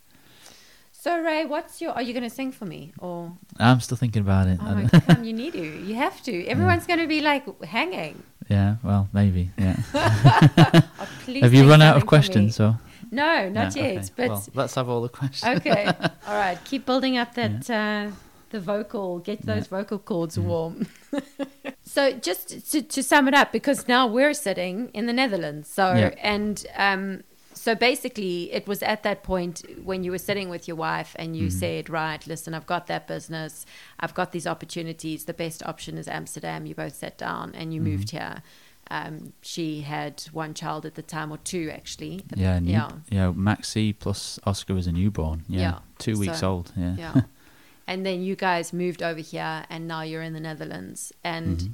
So 0.92 1.20
Ray, 1.22 1.44
what's 1.46 1.80
your? 1.80 1.92
Are 1.92 2.02
you 2.02 2.12
going 2.12 2.28
to 2.28 2.34
sing 2.34 2.50
for 2.52 2.66
me 2.66 2.92
or? 2.98 3.32
I'm 3.58 3.80
still 3.80 3.96
thinking 3.96 4.22
about 4.22 4.48
it. 4.48 4.58
Oh 4.60 4.74
my 4.74 4.84
God, 4.90 5.24
you 5.28 5.32
need 5.32 5.52
to. 5.52 5.62
You 5.88 5.94
have 5.94 6.20
to. 6.24 6.46
Everyone's 6.46 6.86
going 6.86 6.98
to 7.00 7.06
be 7.06 7.20
like 7.20 7.44
hanging. 7.64 8.22
yeah, 8.50 8.76
well, 8.82 9.08
maybe. 9.12 9.50
Yeah. 9.58 9.76
Oh, 11.28 11.40
have 11.40 11.54
you 11.54 11.68
run 11.68 11.82
out 11.82 11.96
of 11.96 12.06
questions 12.06 12.58
me. 12.58 12.66
No, 13.10 13.48
not 13.48 13.74
No, 13.76 13.82
yet. 13.82 13.96
okay. 13.98 14.08
But 14.16 14.28
well, 14.30 14.46
let's 14.54 14.74
have 14.74 14.88
all 14.88 15.02
the 15.02 15.08
questions. 15.08 15.56
okay, 15.58 15.86
all 16.26 16.34
right. 16.34 16.58
Keep 16.64 16.86
building 16.86 17.16
up 17.18 17.34
that 17.34 17.68
uh, 17.70 18.10
the 18.50 18.60
vocal. 18.60 19.18
Get 19.20 19.44
those 19.46 19.66
vocal 19.66 19.98
cords 19.98 20.36
Mm-hmm. 20.36 20.48
warm. 20.48 20.86
so 21.82 22.12
just 22.12 22.70
to, 22.72 22.82
to 22.82 23.02
sum 23.02 23.28
it 23.28 23.34
up, 23.34 23.52
because 23.52 23.88
now 23.88 24.06
we're 24.06 24.34
sitting 24.34 24.88
in 24.94 25.06
the 25.06 25.12
Netherlands. 25.12 25.68
So 25.68 25.94
Yeah. 25.94 26.14
and 26.22 26.64
um, 26.76 27.22
so 27.54 27.74
basically, 27.74 28.52
it 28.52 28.66
was 28.68 28.82
at 28.82 29.02
that 29.04 29.22
point 29.22 29.62
when 29.82 30.04
you 30.04 30.10
were 30.10 30.18
sitting 30.18 30.48
with 30.50 30.68
your 30.68 30.76
wife 30.76 31.16
and 31.18 31.34
you 31.36 31.46
Mm-hmm. 31.48 31.58
said, 31.58 31.90
"Right, 31.90 32.24
listen, 32.26 32.54
I've 32.54 32.66
got 32.66 32.86
that 32.88 33.06
business. 33.06 33.64
I've 33.98 34.14
got 34.14 34.32
these 34.32 34.46
opportunities. 34.46 35.24
The 35.24 35.34
best 35.34 35.62
option 35.64 35.96
is 35.98 36.06
Amsterdam." 36.08 36.66
You 36.66 36.74
both 36.74 36.94
sat 36.96 37.16
down 37.18 37.54
and 37.54 37.72
you 37.72 37.80
Mm-hmm. 37.80 37.90
moved 37.90 38.10
here. 38.10 38.42
Um, 38.90 39.32
she 39.42 39.80
had 39.80 40.22
one 40.32 40.54
child 40.54 40.86
at 40.86 40.94
the 40.94 41.02
time, 41.02 41.32
or 41.32 41.38
two 41.38 41.70
actually. 41.72 42.22
Yeah, 42.34 42.58
new, 42.60 42.72
yeah. 42.72 42.90
yeah. 43.10 43.32
Maxi 43.32 43.94
plus 43.98 44.38
Oscar 44.44 44.74
was 44.74 44.86
a 44.86 44.92
newborn. 44.92 45.44
Yeah, 45.48 45.60
Yeah, 45.60 45.78
two 45.98 46.18
weeks 46.18 46.40
so- 46.40 46.50
old. 46.50 46.72
Yeah, 46.76 46.94
yeah. 46.98 47.20
and 47.86 48.06
then 48.06 48.22
you 48.22 48.36
guys 48.36 48.72
moved 48.72 49.02
over 49.02 49.20
here, 49.20 49.64
and 49.68 49.88
now 49.88 50.02
you're 50.02 50.22
in 50.22 50.32
the 50.34 50.40
Netherlands. 50.40 51.12
And 51.24 51.58
Mm-hmm. 51.58 51.72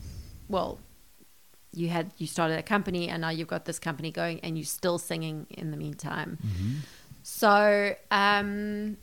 well, 0.48 0.78
you 1.74 1.88
had 1.88 2.12
you 2.18 2.26
started 2.26 2.58
a 2.58 2.62
company, 2.62 3.08
and 3.08 3.20
now 3.22 3.30
you've 3.30 3.48
got 3.48 3.64
this 3.64 3.78
company 3.78 4.10
going, 4.10 4.40
and 4.40 4.56
you're 4.58 4.64
still 4.64 4.98
singing 4.98 5.46
in 5.50 5.70
the 5.70 5.76
meantime. 5.76 6.38
Mm-hmm. 6.46 6.72
So, 7.22 7.94
um, 8.10 8.96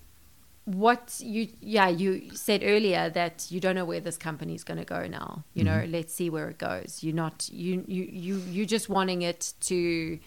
what 0.75 1.19
you 1.19 1.47
yeah 1.61 1.87
you 1.89 2.35
said 2.35 2.61
earlier 2.63 3.09
that 3.09 3.47
you 3.49 3.59
don't 3.59 3.75
know 3.75 3.85
where 3.85 3.99
this 3.99 4.17
company 4.17 4.53
is 4.53 4.63
going 4.63 4.77
to 4.79 4.85
go 4.85 5.07
now. 5.07 5.43
You 5.53 5.63
know, 5.63 5.71
Mm-hmm. 5.81 5.91
let's 5.91 6.13
see 6.13 6.29
where 6.29 6.49
it 6.49 6.57
goes. 6.59 6.99
You're 7.03 7.15
not 7.15 7.49
you 7.51 7.83
you 7.87 8.03
you 8.03 8.35
you 8.55 8.65
just 8.65 8.87
wanting 8.89 9.21
it 9.23 9.53
to 9.61 10.19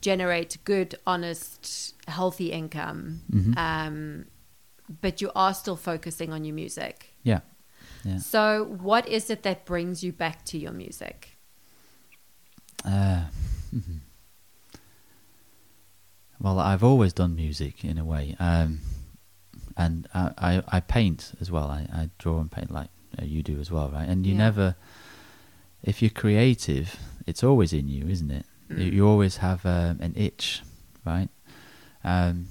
generate 0.00 0.56
good, 0.64 0.94
honest, 1.06 1.94
healthy 2.08 2.50
income. 2.52 3.20
Mhm. 3.30 3.56
Um, 3.58 4.24
but 5.02 5.20
you 5.20 5.30
are 5.34 5.54
still 5.54 5.76
focusing 5.76 6.32
on 6.32 6.44
your 6.44 6.54
music. 6.54 7.10
yeah, 7.22 7.40
yeah. 8.04 8.18
So, 8.18 8.64
what 8.82 9.06
is 9.06 9.30
it 9.30 9.42
that 9.42 9.64
brings 9.66 10.02
you 10.02 10.12
back 10.12 10.44
to 10.46 10.58
your 10.58 10.72
music? 10.72 11.36
Uh, 12.84 13.24
mhm. 13.74 14.00
Well, 16.40 16.58
I've 16.58 16.82
always 16.82 17.12
done 17.12 17.36
music 17.36 17.84
in 17.84 17.98
a 17.98 18.04
way, 18.04 18.34
um, 18.40 18.80
and 19.82 19.94
I, 20.14 20.22
I, 20.48 20.52
I 20.76 20.80
paint 20.96 21.20
as 21.42 21.48
well. 21.54 21.68
I, 21.78 21.80
I 22.00 22.02
draw 22.22 22.36
and 22.42 22.50
paint 22.56 22.70
like 22.78 22.90
you 23.34 23.42
do 23.42 23.56
as 23.64 23.70
well, 23.74 23.88
right? 23.96 24.08
And 24.12 24.18
you 24.26 24.34
Yeah. 24.34 24.46
never, 24.46 24.68
if 25.82 26.02
you're 26.02 26.10
creative, 26.24 26.86
it's 27.26 27.42
always 27.48 27.72
in 27.72 27.86
you, 27.88 28.04
isn't 28.14 28.30
it? 28.30 28.46
You, 28.68 28.76
Mm. 28.90 28.92
you 28.96 29.02
always 29.12 29.36
have 29.38 29.60
um, 29.66 29.94
an 30.06 30.12
itch, 30.16 30.62
right? 31.12 31.28
Um, 32.04 32.46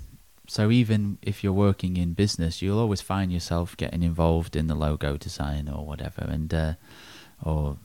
so 0.48 0.70
even 0.72 1.18
if 1.22 1.44
you're 1.44 1.54
working 1.68 1.96
in 2.04 2.14
business, 2.14 2.62
you'll 2.62 2.80
always 2.80 3.02
find 3.02 3.32
yourself 3.32 3.78
getting 3.78 4.04
involved 4.04 4.56
in 4.56 4.68
the 4.68 4.76
logo 4.76 5.16
design 5.18 5.70
or 5.70 5.86
whatever, 5.86 6.24
and 6.36 6.54
uh, 6.54 6.74
or 7.44 7.78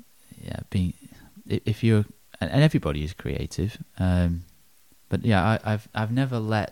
yeah, 0.48 0.60
being 0.70 0.94
if 1.46 1.84
you're 1.84 2.04
and 2.40 2.50
and 2.50 2.62
everybody 2.62 3.04
is 3.04 3.12
creative, 3.12 3.78
um, 3.98 4.44
but 5.10 5.24
yeah, 5.24 5.42
I, 5.52 5.72
I've 5.72 5.86
I've 5.94 6.10
never 6.12 6.38
let 6.56 6.68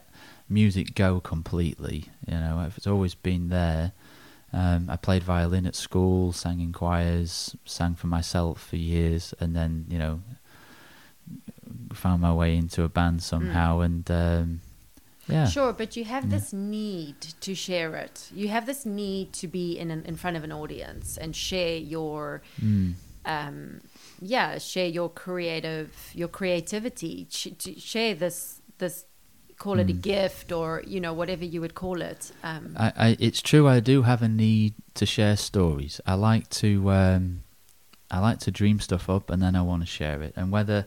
music 0.52 0.94
go 0.94 1.20
completely. 1.20 2.04
You 2.26 2.34
know, 2.34 2.68
it's 2.76 2.86
always 2.86 3.14
been 3.14 3.48
there. 3.48 3.92
Um, 4.52 4.90
I 4.90 4.96
played 4.96 5.22
violin 5.22 5.66
at 5.66 5.74
school, 5.74 6.32
sang 6.32 6.60
in 6.60 6.72
choirs, 6.72 7.56
sang 7.64 7.94
for 7.94 8.06
myself 8.08 8.62
for 8.68 8.76
years, 8.76 9.32
and 9.40 9.56
then 9.56 9.86
you 9.88 9.98
know 9.98 10.20
found 11.92 12.20
my 12.22 12.32
way 12.32 12.56
into 12.56 12.82
a 12.82 12.88
band 12.88 13.22
somehow, 13.22 13.80
and 13.80 14.10
um, 14.10 14.60
yeah, 15.28 15.46
Sure, 15.46 15.72
but 15.72 15.96
you 15.96 16.04
have 16.04 16.24
Yeah. 16.24 16.30
this 16.38 16.52
need 16.52 17.20
to 17.40 17.54
share 17.54 17.94
it. 17.96 18.28
You 18.34 18.48
have 18.48 18.66
this 18.66 18.84
need 18.84 19.32
to 19.34 19.46
be 19.48 19.78
in 19.78 19.90
an, 19.90 20.04
in 20.04 20.16
front 20.16 20.36
of 20.36 20.44
an 20.44 20.52
audience 20.52 21.16
and 21.16 21.34
share 21.34 21.76
your 21.76 22.42
Mm. 22.60 22.94
um, 23.24 23.80
yeah, 24.20 24.58
share 24.58 24.88
your 24.88 25.08
creative 25.08 25.90
your 26.14 26.28
creativity. 26.28 27.26
Sh- 27.30 27.48
to 27.58 27.78
share 27.78 28.14
this 28.14 28.60
this 28.78 29.04
call 29.64 29.78
it 29.78 29.88
a 29.90 29.94
Mm. 29.94 30.02
gift 30.14 30.52
or 30.58 30.68
you 30.92 31.00
know 31.04 31.14
whatever 31.20 31.44
you 31.52 31.60
would 31.64 31.74
call 31.82 31.98
it. 32.12 32.32
Um, 32.50 32.64
I, 32.86 32.88
I, 33.06 33.08
it's 33.26 33.42
true. 33.50 33.64
I 33.76 33.80
do 33.80 34.02
have 34.02 34.20
a 34.22 34.28
need 34.28 34.72
to 34.94 35.04
share 35.06 35.36
stories. 35.36 36.00
I 36.12 36.14
like 36.14 36.46
to, 36.62 36.70
um, 36.90 37.24
I 38.10 38.18
like 38.28 38.38
to 38.46 38.50
dream 38.50 38.78
stuff 38.80 39.08
up, 39.08 39.30
and 39.30 39.40
then 39.42 39.54
I 39.60 39.62
want 39.70 39.82
to 39.82 39.90
share 39.98 40.20
it. 40.26 40.32
And 40.36 40.46
whether 40.56 40.86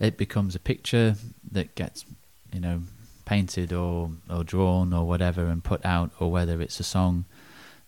it 0.00 0.16
becomes 0.16 0.54
a 0.54 0.58
picture 0.72 1.14
that 1.52 1.74
gets, 1.74 2.04
you 2.54 2.60
know, 2.60 2.82
painted 3.24 3.72
or 3.72 4.10
or 4.34 4.44
drawn 4.44 4.92
or 4.98 5.04
whatever 5.12 5.42
and 5.52 5.62
put 5.62 5.84
out, 5.84 6.10
or 6.20 6.30
whether 6.36 6.60
it's 6.64 6.80
a 6.80 6.84
song, 6.84 7.24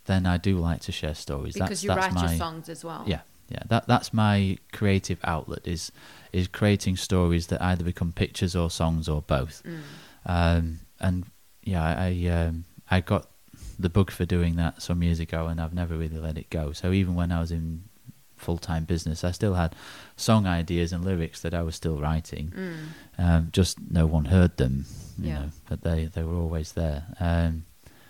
then 0.05 0.25
I 0.25 0.37
do 0.37 0.53
like 0.57 0.81
to 0.81 0.91
share 0.91 1.15
stories. 1.15 1.53
because 1.53 1.69
that's, 1.69 1.83
you 1.83 1.89
that's 1.89 2.05
write 2.05 2.13
my, 2.13 2.29
your 2.29 2.37
songs 2.37 2.69
as 2.69 2.83
well. 2.83 3.03
Yeah, 3.07 3.21
yeah. 3.49 3.63
That 3.67 3.83
that's 3.87 4.09
my 4.13 4.57
creative 4.71 5.19
outlet 5.23 5.63
is 5.65 5.91
is 6.31 6.47
creating 6.47 6.97
stories 6.97 7.47
that 7.47 7.61
either 7.61 7.83
become 7.83 8.11
pictures 8.13 8.55
or 8.55 8.69
songs 8.69 9.09
or 9.09 9.21
both. 9.21 9.61
Mm. 9.65 9.81
Um, 10.25 10.79
and 10.99 11.25
yeah, 11.63 11.83
I 11.83 12.07
I, 12.07 12.27
um, 12.45 12.65
I 12.89 13.01
got 13.01 13.27
the 13.79 13.89
bug 13.89 14.11
for 14.11 14.25
doing 14.25 14.55
that 14.57 14.81
some 14.81 15.01
years 15.03 15.19
ago, 15.19 15.47
and 15.47 15.59
I've 15.59 15.73
never 15.73 15.97
really 15.97 16.17
let 16.19 16.37
it 16.37 16.49
go. 16.49 16.71
So 16.73 16.91
even 16.91 17.15
when 17.15 17.31
I 17.31 17.39
was 17.39 17.51
in 17.51 17.83
full 18.37 18.57
time 18.57 18.85
business, 18.85 19.23
I 19.23 19.31
still 19.31 19.53
had 19.55 19.75
song 20.15 20.45
ideas 20.47 20.93
and 20.93 21.03
lyrics 21.05 21.41
that 21.41 21.53
I 21.53 21.61
was 21.63 21.75
still 21.75 21.97
writing. 21.99 22.51
Mm. 22.55 22.77
Um, 23.17 23.49
just 23.51 23.77
no 23.89 24.05
one 24.05 24.25
heard 24.25 24.57
them, 24.57 24.85
you 25.17 25.29
Yeah. 25.29 25.39
know, 25.39 25.49
but 25.69 25.81
they 25.83 26.05
they 26.05 26.23
were 26.23 26.35
always 26.35 26.73
there. 26.73 27.03
Um, 27.19 27.65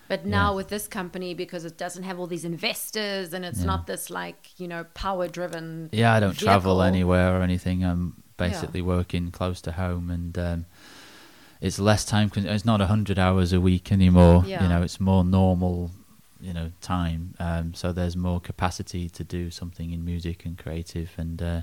But 0.07 0.25
now 0.25 0.49
Yeah. 0.51 0.55
with 0.57 0.67
this 0.67 0.89
company, 0.89 1.33
because 1.33 1.63
it 1.63 1.77
doesn't 1.77 2.03
have 2.03 2.19
all 2.19 2.27
these 2.27 2.43
investors 2.43 3.31
and 3.33 3.45
it's 3.45 3.59
Yeah. 3.59 3.65
not 3.67 3.87
this 3.87 4.09
like 4.09 4.59
you 4.59 4.67
know 4.67 4.83
power 4.93 5.29
driven. 5.29 5.89
Yeah, 5.93 6.13
I 6.13 6.19
don't 6.19 6.37
travel 6.37 6.81
anywhere 6.81 7.37
or 7.37 7.41
anything. 7.41 7.85
I'm 7.85 8.21
basically 8.35 8.81
working 8.81 9.31
close 9.31 9.61
to 9.61 9.71
home, 9.71 10.09
and 10.09 10.37
um, 10.37 10.65
it's 11.61 11.79
less 11.79 12.03
time. 12.03 12.29
Con- 12.29 12.45
it's 12.45 12.65
not 12.65 12.81
hundred 12.81 13.17
hours 13.19 13.53
a 13.53 13.61
week 13.61 13.91
anymore. 13.91 14.43
Yeah. 14.45 14.63
You 14.63 14.69
know, 14.69 14.81
it's 14.81 14.99
more 14.99 15.23
normal. 15.23 15.91
You 16.41 16.53
know, 16.53 16.71
time. 16.81 17.35
Um, 17.39 17.75
so 17.75 17.91
there's 17.93 18.17
more 18.17 18.39
capacity 18.39 19.07
to 19.09 19.23
do 19.23 19.51
something 19.51 19.91
in 19.91 20.03
music 20.03 20.43
and 20.43 20.57
creative, 20.57 21.11
and 21.15 21.39
uh, 21.39 21.61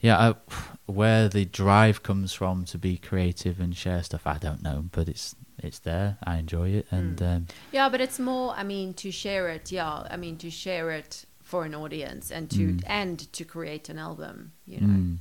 yeah, 0.00 0.18
I, 0.18 0.52
where 0.84 1.30
the 1.30 1.46
drive 1.46 2.02
comes 2.02 2.34
from 2.34 2.66
to 2.66 2.76
be 2.78 2.98
creative 2.98 3.58
and 3.58 3.74
share 3.74 4.02
stuff, 4.02 4.26
I 4.26 4.36
don't 4.36 4.62
know, 4.62 4.84
but 4.92 5.08
it's 5.08 5.34
it's 5.62 5.78
there. 5.78 6.18
I 6.24 6.36
enjoy 6.36 6.68
it, 6.70 6.86
and 6.90 7.16
Mm. 7.16 7.36
um, 7.36 7.46
Yeah, 7.72 7.88
but 7.88 8.02
it's 8.02 8.18
more. 8.18 8.52
I 8.54 8.64
mean, 8.64 8.92
to 8.94 9.10
share 9.10 9.48
it. 9.48 9.72
Yeah, 9.72 10.06
I 10.10 10.16
mean 10.18 10.36
to 10.38 10.50
share 10.50 10.90
it 10.90 11.24
for 11.42 11.64
an 11.64 11.74
audience 11.74 12.30
and 12.30 12.50
to 12.50 12.74
Mm. 12.74 12.82
and 12.86 13.32
to 13.32 13.44
create 13.46 13.88
an 13.88 13.98
album. 13.98 14.52
You 14.66 14.80
know. 14.82 14.86
mm. 14.88 15.16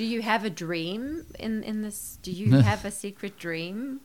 Do 0.00 0.06
you 0.06 0.22
have 0.22 0.46
a 0.46 0.50
dream 0.50 1.26
in 1.38 1.62
in 1.62 1.82
this? 1.82 2.18
Do 2.22 2.32
you 2.32 2.56
have 2.56 2.86
a 2.86 2.90
secret 2.90 3.36
dream? 3.36 4.00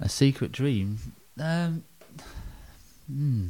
A 0.00 0.08
secret 0.08 0.52
dream. 0.52 0.98
Um, 1.40 1.82
hmm. 3.08 3.48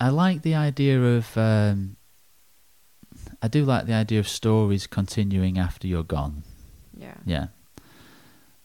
I 0.00 0.08
like 0.08 0.42
the 0.42 0.56
idea 0.56 1.00
of. 1.00 1.38
Um, 1.38 1.94
I 3.40 3.46
do 3.46 3.64
like 3.64 3.86
the 3.86 3.92
idea 3.92 4.18
of 4.18 4.26
stories 4.26 4.88
continuing 4.88 5.56
after 5.56 5.86
you're 5.86 6.02
gone. 6.02 6.42
Yeah. 6.98 7.14
Yeah, 7.24 7.46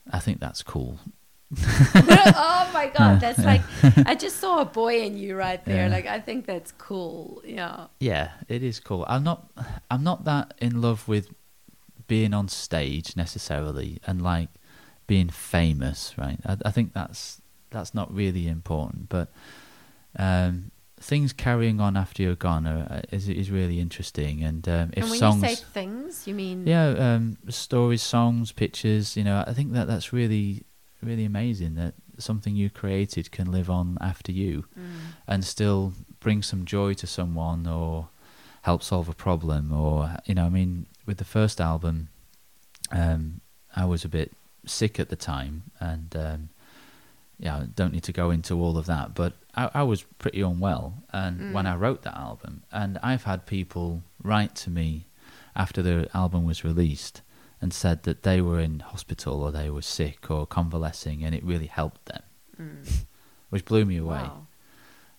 I 0.10 0.18
think 0.18 0.40
that's 0.40 0.64
cool. 0.64 0.98
oh 1.66 2.70
my 2.74 2.92
god, 2.98 3.22
that's 3.22 3.46
like 3.46 3.62
I 4.08 4.16
just 4.16 4.38
saw 4.38 4.62
a 4.62 4.66
boy 4.66 5.02
in 5.02 5.20
you 5.20 5.36
right 5.36 5.64
there. 5.66 5.86
Yeah. 5.86 5.96
Like 5.96 6.08
I 6.08 6.20
think 6.20 6.48
that's 6.48 6.72
cool. 6.72 7.44
Yeah. 7.46 7.88
Yeah, 8.00 8.32
it 8.48 8.64
is 8.64 8.80
cool. 8.80 9.06
I'm 9.08 9.24
not 9.24 9.52
I'm 9.92 10.04
not 10.04 10.26
that 10.26 10.56
in 10.58 10.82
love 10.82 11.08
with 11.08 11.30
being 12.10 12.34
on 12.34 12.50
stage 12.50 13.16
necessarily 13.16 14.00
and 14.06 14.22
like 14.22 14.50
being 15.08 15.30
famous, 15.30 16.14
right? 16.18 16.40
I, 16.46 16.58
I 16.66 16.72
think 16.72 16.94
that's 16.94 17.42
that's 17.70 17.94
not 17.94 18.14
really 18.14 18.48
important, 18.48 19.08
but 19.08 19.32
um, 20.18 20.72
things 21.00 21.32
carrying 21.34 21.80
on 21.80 21.96
after 21.96 22.24
you're 22.24 22.36
gone 22.36 22.68
are, 22.68 22.88
uh, 22.90 23.02
is 23.12 23.30
is 23.30 23.50
really 23.52 23.80
interesting. 23.80 24.44
And 24.44 24.68
um, 24.68 24.90
if 24.98 25.04
and 25.04 25.10
when 25.12 25.20
songs, 25.20 25.42
you 25.44 25.50
say 25.50 25.56
things, 25.56 26.28
you 26.28 26.36
mean 26.36 26.68
yeah, 26.68 26.88
um, 26.90 27.38
stories, 27.48 28.02
songs, 28.02 28.52
pictures, 28.52 29.16
you 29.16 29.24
know, 29.24 29.44
I 29.48 29.54
think 29.54 29.72
that 29.74 29.88
that's 29.88 30.12
really 30.12 30.64
really 31.02 31.24
amazing 31.24 31.76
that 31.76 31.94
something 32.18 32.56
you 32.58 32.70
created 32.70 33.32
can 33.32 33.50
live 33.50 33.70
on 33.70 33.98
after 34.02 34.34
you 34.34 34.66
Mm. 34.78 35.14
and 35.28 35.46
still 35.46 35.94
bring 36.20 36.44
some 36.44 36.66
joy 36.66 36.94
to 36.96 37.08
someone 37.08 37.66
or 37.66 38.10
help 38.70 38.82
solve 38.84 39.08
a 39.10 39.18
problem 39.28 39.64
or 39.84 39.96
you 40.28 40.36
know 40.36 40.46
i 40.50 40.52
mean 40.60 40.72
with 41.08 41.18
the 41.24 41.30
first 41.38 41.58
album 41.72 41.96
um 42.92 43.42
i 43.76 43.84
was 43.94 44.02
a 44.06 44.10
bit 44.18 44.30
sick 44.66 45.00
at 45.00 45.10
the 45.10 45.16
time 45.16 45.56
and 45.80 46.10
um 46.28 46.42
yeah 47.46 47.56
I 47.62 47.64
don't 47.80 47.94
need 47.96 48.04
to 48.12 48.12
go 48.22 48.28
into 48.38 48.54
all 48.64 48.76
of 48.78 48.86
that 48.94 49.08
but 49.22 49.32
i, 49.62 49.64
I 49.82 49.84
was 49.92 50.00
pretty 50.24 50.42
unwell 50.42 50.86
and 51.22 51.36
when 51.56 51.66
Mm. 51.66 51.72
i 51.74 51.76
wrote 51.84 52.02
that 52.04 52.18
album 52.30 52.54
and 52.80 52.92
i've 53.10 53.24
had 53.32 53.40
people 53.58 53.90
write 54.32 54.54
to 54.64 54.70
me 54.80 54.90
after 55.64 55.82
the 55.82 55.98
album 56.22 56.42
was 56.52 56.64
released 56.72 57.16
and 57.62 57.74
said 57.74 57.98
that 58.04 58.24
they 58.28 58.40
were 58.48 58.60
in 58.68 58.74
hospital 58.94 59.36
or 59.44 59.52
they 59.52 59.70
were 59.76 59.82
sick 60.00 60.20
or 60.34 60.46
convalescing 60.58 61.24
and 61.26 61.34
it 61.38 61.44
really 61.52 61.72
helped 61.82 62.04
them 62.12 62.24
Mm. 62.62 62.86
which 63.52 63.64
blew 63.70 63.84
me 63.92 63.98
away 64.06 64.26
Wow. 64.30 64.48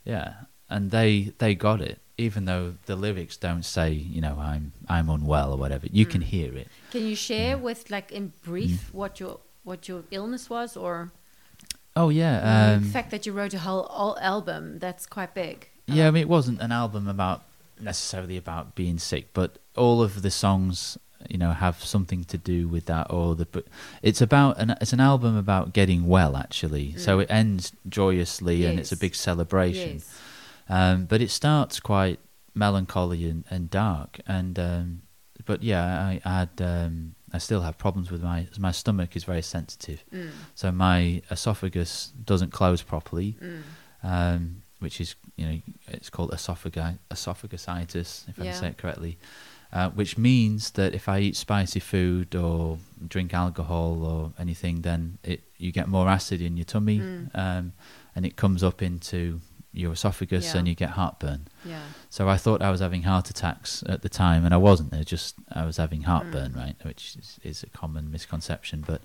yeah, 0.05 0.31
and 0.74 0.82
they 0.97 1.10
they 1.43 1.52
got 1.68 1.81
it, 1.90 1.98
even 2.27 2.45
though 2.45 2.75
the 2.87 2.97
lyrics 2.97 3.37
don't 3.37 3.65
say, 3.65 3.91
you 3.93 4.21
know, 4.21 4.37
I'm 4.39 4.65
I'm 4.89 5.09
unwell 5.17 5.49
or 5.55 5.59
whatever. 5.65 5.87
You 6.01 6.07
can 6.07 6.21
Mm. 6.23 6.31
hear 6.35 6.51
it. 6.63 6.69
Can 6.93 7.03
you 7.11 7.17
share 7.17 7.57
Yeah. 7.57 7.65
with 7.67 7.81
like 7.91 8.09
in 8.19 8.33
brief 8.45 8.93
what 9.01 9.13
your 9.21 9.35
what 9.65 9.89
your 9.89 10.03
illness 10.11 10.45
was 10.51 10.77
or 10.77 10.95
Oh 11.97 12.09
yeah, 12.09 12.37
um, 12.75 12.85
the 12.85 12.89
fact 12.99 13.11
that 13.11 13.27
you 13.27 13.33
wrote 13.33 13.53
a 13.55 13.59
whole 13.67 13.87
al- 13.91 14.19
album? 14.35 14.79
That's 14.79 15.07
quite 15.07 15.35
big. 15.35 15.69
yeah. 15.87 16.07
I 16.09 16.11
mean, 16.13 16.23
it 16.23 16.29
wasn't 16.29 16.61
an 16.61 16.73
album 16.73 17.09
about 17.09 17.43
necessarily 17.81 18.37
about 18.37 18.75
being 18.75 18.99
sick, 18.99 19.25
but 19.35 19.51
all 19.77 19.99
of 20.03 20.23
the 20.23 20.31
songs, 20.31 20.99
you 21.29 21.37
know, 21.43 21.51
have 21.53 21.83
something 21.95 22.23
to 22.33 22.39
do 22.39 22.69
with 22.75 22.85
that. 22.87 23.07
Or 23.11 23.35
the, 23.35 23.45
but 23.57 23.65
it's 24.03 24.21
about 24.29 24.53
an 24.63 24.69
it's 24.83 24.93
an 24.93 25.01
album 25.01 25.37
about 25.37 25.73
getting 25.73 26.07
well 26.07 26.37
actually. 26.37 26.87
So 26.97 27.11
Mm. 27.19 27.23
it 27.23 27.29
ends 27.31 27.73
joyously 27.89 28.65
and 28.67 28.79
it's 28.81 28.93
a 28.93 28.97
big 29.07 29.15
celebration. 29.15 29.95
Yes. 29.95 30.19
Um, 30.71 31.07
but 31.07 31.21
it 31.21 31.31
starts 31.31 31.81
quite 31.81 32.19
melancholy 32.55 33.29
and, 33.29 33.45
and 33.51 33.69
dark. 33.71 34.21
And 34.27 34.59
um, 34.59 35.03
but 35.45 35.63
yeah, 35.63 35.85
I, 36.11 36.21
I 36.25 36.33
had 36.41 36.51
um, 36.61 37.15
I 37.33 37.39
still 37.39 37.63
have 37.63 37.77
problems 37.77 38.11
with 38.11 38.23
my 38.23 38.47
my 38.59 38.73
stomach 38.73 39.17
is 39.17 39.25
very 39.25 39.43
sensitive, 39.43 40.05
Mm. 40.13 40.31
so 40.55 40.71
my 40.73 41.23
esophagus 41.31 42.13
doesn't 42.25 42.53
close 42.53 42.83
properly, 42.83 43.37
Mm. 43.43 43.63
um, 44.03 44.63
which 44.79 45.01
is 45.01 45.15
you 45.37 45.47
know 45.47 45.57
it's 45.89 46.11
called 46.11 46.33
esophagus 46.33 46.95
esophagusitis 47.11 48.29
if 48.29 48.39
I 48.39 48.45
Yeah. 48.45 48.51
can 48.53 48.61
say 48.61 48.69
it 48.69 48.79
correctly. 48.79 49.19
Uh, 49.73 49.89
which 49.91 50.19
means 50.19 50.73
that 50.73 50.95
if 50.95 51.09
I 51.09 51.21
eat 51.21 51.37
spicy 51.37 51.79
food 51.79 52.35
or 52.35 52.79
drink 53.07 53.33
alcohol 53.33 54.05
or 54.05 54.33
anything, 54.37 54.83
then 54.83 55.19
it 55.23 55.41
you 55.59 55.71
get 55.73 55.87
more 55.89 56.09
acid 56.09 56.41
in 56.41 56.57
your 56.57 56.65
tummy, 56.65 56.99
Mm. 56.99 57.31
um, 57.35 57.73
and 58.17 58.27
it 58.27 58.35
comes 58.37 58.63
up 58.65 58.83
into 58.83 59.41
your 59.73 59.93
esophagus, 59.93 60.47
Yeah. 60.53 60.59
and 60.59 60.69
you 60.69 60.75
get 60.75 60.91
heartburn. 60.91 61.47
Yeah. 61.65 61.83
So 62.09 62.29
I 62.29 62.37
thought 62.37 62.61
I 62.63 62.71
was 62.71 62.81
having 62.81 63.03
heart 63.03 63.31
attacks 63.31 63.83
at 63.89 64.03
the 64.03 64.09
time, 64.09 64.45
and 64.45 64.53
I 64.53 64.57
wasn't. 64.57 64.93
It 64.93 65.07
just 65.07 65.37
I 65.53 65.65
was 65.65 65.77
having 65.77 66.03
heartburn, 66.03 66.53
Mm. 66.53 66.57
right, 66.57 66.77
which 66.83 67.17
is, 67.19 67.39
is 67.45 67.63
a 67.63 67.69
common 67.69 68.11
misconception. 68.11 68.83
But 68.87 69.03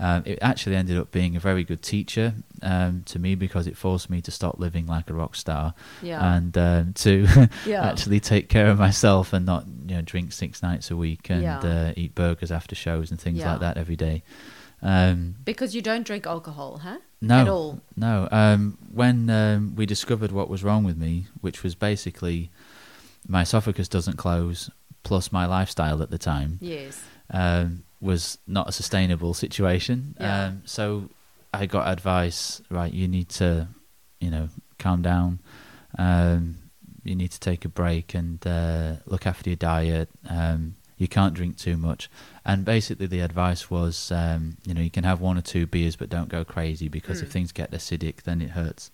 um, 0.00 0.22
it 0.24 0.38
actually 0.40 0.76
ended 0.76 0.96
up 0.96 1.10
being 1.10 1.34
a 1.36 1.40
very 1.40 1.64
good 1.64 1.82
teacher 1.82 2.34
um, 2.62 3.02
to 3.06 3.18
me 3.18 3.34
because 3.34 3.66
it 3.66 3.76
forced 3.76 4.08
me 4.08 4.20
to 4.22 4.30
stop 4.30 4.58
living 4.60 4.86
like 4.86 5.10
a 5.10 5.12
rock 5.12 5.34
star 5.34 5.74
Yeah. 6.02 6.36
and 6.36 6.56
um, 6.56 6.92
to 6.94 7.26
Yeah. 7.66 7.84
actually 7.84 8.20
take 8.20 8.48
care 8.48 8.68
of 8.70 8.78
myself 8.78 9.32
and 9.32 9.44
not 9.44 9.64
you 9.88 9.96
know 9.96 10.02
drink 10.02 10.32
six 10.32 10.62
nights 10.62 10.90
a 10.92 10.96
week 10.96 11.28
and 11.30 11.42
Yeah. 11.42 11.58
uh, 11.58 11.92
eat 11.96 12.14
burgers 12.14 12.52
after 12.52 12.76
shows 12.76 13.10
and 13.10 13.20
things 13.20 13.40
like 13.44 13.58
that 13.60 13.76
every 13.76 13.96
day. 13.96 14.22
Um, 14.82 15.34
because 15.44 15.74
you 15.74 15.82
don't 15.82 16.06
drink 16.06 16.26
alcohol, 16.26 16.78
huh? 16.78 16.98
No, 17.20 17.40
At 17.40 17.48
all. 17.48 17.80
no. 17.96 18.28
Um, 18.30 18.78
when 18.92 19.28
um, 19.30 19.74
we 19.76 19.86
discovered 19.86 20.32
what 20.32 20.48
was 20.48 20.62
wrong 20.64 20.84
with 20.84 20.96
me, 20.96 21.26
which 21.40 21.62
was 21.62 21.74
basically 21.74 22.50
my 23.26 23.42
esophagus 23.42 23.88
doesn't 23.88 24.16
close, 24.16 24.70
plus 25.02 25.32
my 25.32 25.46
lifestyle 25.46 26.02
at 26.02 26.10
the 26.10 26.18
time 26.18 26.58
Yes. 26.60 27.02
um, 27.30 27.82
was 28.00 28.38
not 28.46 28.68
a 28.68 28.72
sustainable 28.72 29.34
situation. 29.34 30.14
Yeah. 30.20 30.44
Um, 30.46 30.62
so 30.64 31.08
I 31.52 31.66
got 31.66 31.88
advice. 31.88 32.62
Right, 32.70 32.92
you 32.92 33.08
need 33.08 33.28
to, 33.30 33.68
you 34.20 34.30
know, 34.30 34.48
calm 34.78 35.02
down. 35.02 35.40
Um, 35.98 36.58
you 37.04 37.14
need 37.16 37.30
to 37.32 37.40
take 37.40 37.64
a 37.64 37.68
break 37.68 38.14
and 38.14 38.44
uh, 38.46 38.96
look 39.06 39.26
after 39.26 39.50
your 39.50 39.56
diet. 39.56 40.08
Um, 40.28 40.74
you 40.98 41.08
can't 41.08 41.32
drink 41.34 41.56
too 41.56 41.76
much. 41.76 42.10
And 42.44 42.64
basically, 42.64 43.06
the 43.06 43.20
advice 43.20 43.70
was, 43.70 44.10
um, 44.12 44.56
you 44.66 44.74
know, 44.74 44.80
you 44.80 44.90
can 44.90 45.04
have 45.04 45.20
one 45.20 45.38
or 45.38 45.42
two 45.42 45.66
beers, 45.66 45.96
but 45.96 46.10
don't 46.10 46.28
go 46.28 46.44
crazy 46.44 46.88
because 46.88 47.22
if 47.22 47.28
Mm. 47.28 47.32
things 47.32 47.52
get 47.52 47.70
acidic, 47.70 48.22
then 48.22 48.42
it 48.42 48.50
hurts. 48.50 48.90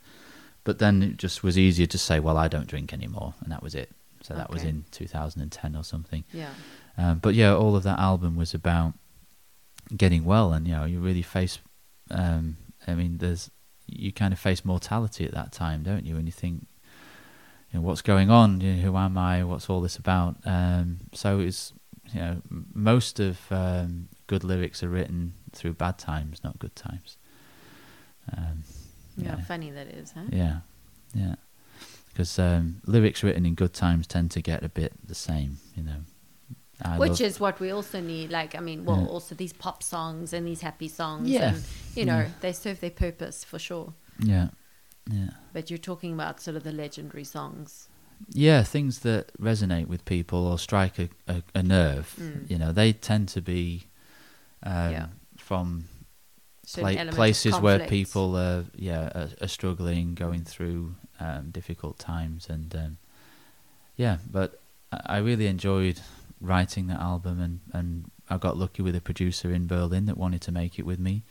But 0.65 0.79
then 0.79 1.03
it 1.03 1.17
just 1.17 1.43
was 1.43 1.59
easier 1.59 1.87
to 1.87 1.99
say, 1.99 2.21
well, 2.21 2.37
I 2.37 2.49
don't 2.49 2.67
drink 2.67 2.93
anymore, 2.93 3.35
and 3.43 3.51
that 3.51 3.63
was 3.63 3.75
it. 3.75 3.91
So 4.23 4.35
that 4.35 4.51
was 4.51 4.63
in 4.71 4.85
2010 4.91 5.77
or 5.77 5.85
something. 5.85 6.25
Yeah. 6.33 6.55
Um, 6.97 7.19
but 7.19 7.35
yeah, 7.35 7.55
all 7.55 7.77
of 7.77 7.83
that 7.83 7.99
album 7.99 8.37
was 8.37 8.55
about 8.55 8.95
getting 9.97 10.25
well, 10.25 10.53
and 10.53 10.67
you 10.67 10.75
know, 10.75 10.85
you 10.85 11.01
really 11.01 11.23
face. 11.23 11.59
Um, 12.11 12.57
I 12.87 12.95
mean, 12.95 13.19
there's 13.19 13.51
you 13.87 14.13
kind 14.13 14.33
of 14.33 14.39
face 14.39 14.65
mortality 14.65 15.25
at 15.27 15.33
that 15.33 15.53
time, 15.53 15.83
don't 15.83 16.07
you? 16.07 16.17
And 16.17 16.27
you 16.27 16.33
think, 16.33 16.67
you 17.71 17.79
know, 17.79 17.83
what's 17.87 18.01
going 18.03 18.31
on? 18.31 18.61
You 18.63 18.75
know, 18.75 18.83
who 18.83 18.97
am 18.97 19.19
I? 19.19 19.45
What's 19.45 19.69
all 19.69 19.81
this 19.83 19.97
about? 19.97 20.37
Um, 20.47 21.01
so 21.13 21.41
it's 21.41 21.73
you 22.13 22.21
know, 22.21 22.43
most 22.75 23.21
of 23.21 23.41
um, 23.51 24.09
good 24.27 24.45
lyrics 24.45 24.83
are 24.83 24.89
written 24.89 25.35
through 25.53 25.75
bad 25.75 25.99
times, 25.99 26.43
not 26.45 26.59
good 26.59 26.77
times. 26.77 27.17
Um, 28.37 28.63
Yeah. 29.17 29.41
Funny 29.43 29.71
that 29.71 29.87
is, 29.89 30.13
huh? 30.13 30.23
yeah, 30.33 30.61
yeah. 31.15 31.37
Because 32.09 32.39
um, 32.39 32.81
lyrics 32.87 33.23
written 33.23 33.47
in 33.47 33.55
good 33.55 33.73
times 33.73 34.07
tend 34.07 34.31
to 34.33 34.41
get 34.43 34.65
a 34.65 34.69
bit 34.69 34.93
the 35.07 35.15
same, 35.15 35.59
you 35.77 35.83
know. 35.83 36.01
I 36.83 36.99
Which 36.99 37.21
is 37.21 37.39
what 37.39 37.61
we 37.61 37.71
also 37.71 38.01
need. 38.01 38.31
Like, 38.31 38.57
I 38.57 38.61
mean, 38.61 38.85
well, 38.85 39.01
Yeah. 39.03 39.07
also 39.07 39.35
these 39.37 39.53
pop 39.53 39.83
songs 39.83 40.33
and 40.33 40.47
these 40.47 40.61
happy 40.61 40.89
songs. 40.89 41.29
Yeah. 41.29 41.55
And, 41.55 41.65
you 41.95 42.05
know, 42.05 42.19
Yeah. 42.21 42.29
they 42.41 42.53
serve 42.53 42.81
their 42.81 42.91
purpose 42.91 43.45
for 43.45 43.59
sure. 43.61 43.95
yeah, 44.19 44.49
yeah. 45.11 45.31
But 45.53 45.71
you're 45.71 45.79
talking 45.79 46.13
about 46.13 46.41
sort 46.41 46.57
of 46.57 46.63
the 46.65 46.73
legendary 46.73 47.25
songs. 47.25 47.89
Yeah, 48.33 48.63
things 48.63 49.01
that 49.01 49.33
resonate 49.41 49.87
with 49.87 50.05
people 50.05 50.47
or 50.47 50.59
strike 50.59 50.99
a, 50.99 51.09
a, 51.29 51.43
a 51.55 51.63
nerve, 51.63 52.15
Mm. 52.21 52.51
you 52.51 52.59
know, 52.59 52.73
they 52.73 52.93
tend 52.93 53.29
to 53.29 53.41
be 53.41 53.85
um, 54.63 54.93
Yeah. 54.93 55.07
from 55.37 55.85
pla- 56.67 57.05
places 57.13 57.55
where 57.61 57.79
people 57.91 58.37
are, 58.37 58.65
yeah, 58.75 59.11
are, 59.15 59.29
are 59.43 59.49
struggling, 59.49 60.15
going 60.15 60.45
through 60.45 60.95
um, 61.21 61.51
difficult 61.51 61.99
times, 61.99 62.49
and 62.49 62.75
um, 62.75 62.97
yeah. 63.97 64.19
But 64.31 64.61
I 64.91 65.19
really 65.19 65.47
enjoyed 65.47 66.01
writing 66.41 66.87
that 66.89 67.01
album, 67.01 67.41
and, 67.41 67.61
and 67.73 68.11
I 68.31 68.39
got 68.39 68.57
lucky 68.57 68.83
with 68.83 68.97
a 68.97 69.01
producer 69.01 69.53
in 69.53 69.67
Berlin 69.67 70.07
that 70.07 70.17
wanted 70.17 70.41
to 70.43 70.53
make 70.53 70.79
it 70.79 70.87
with 70.87 70.99
me, 70.99 71.23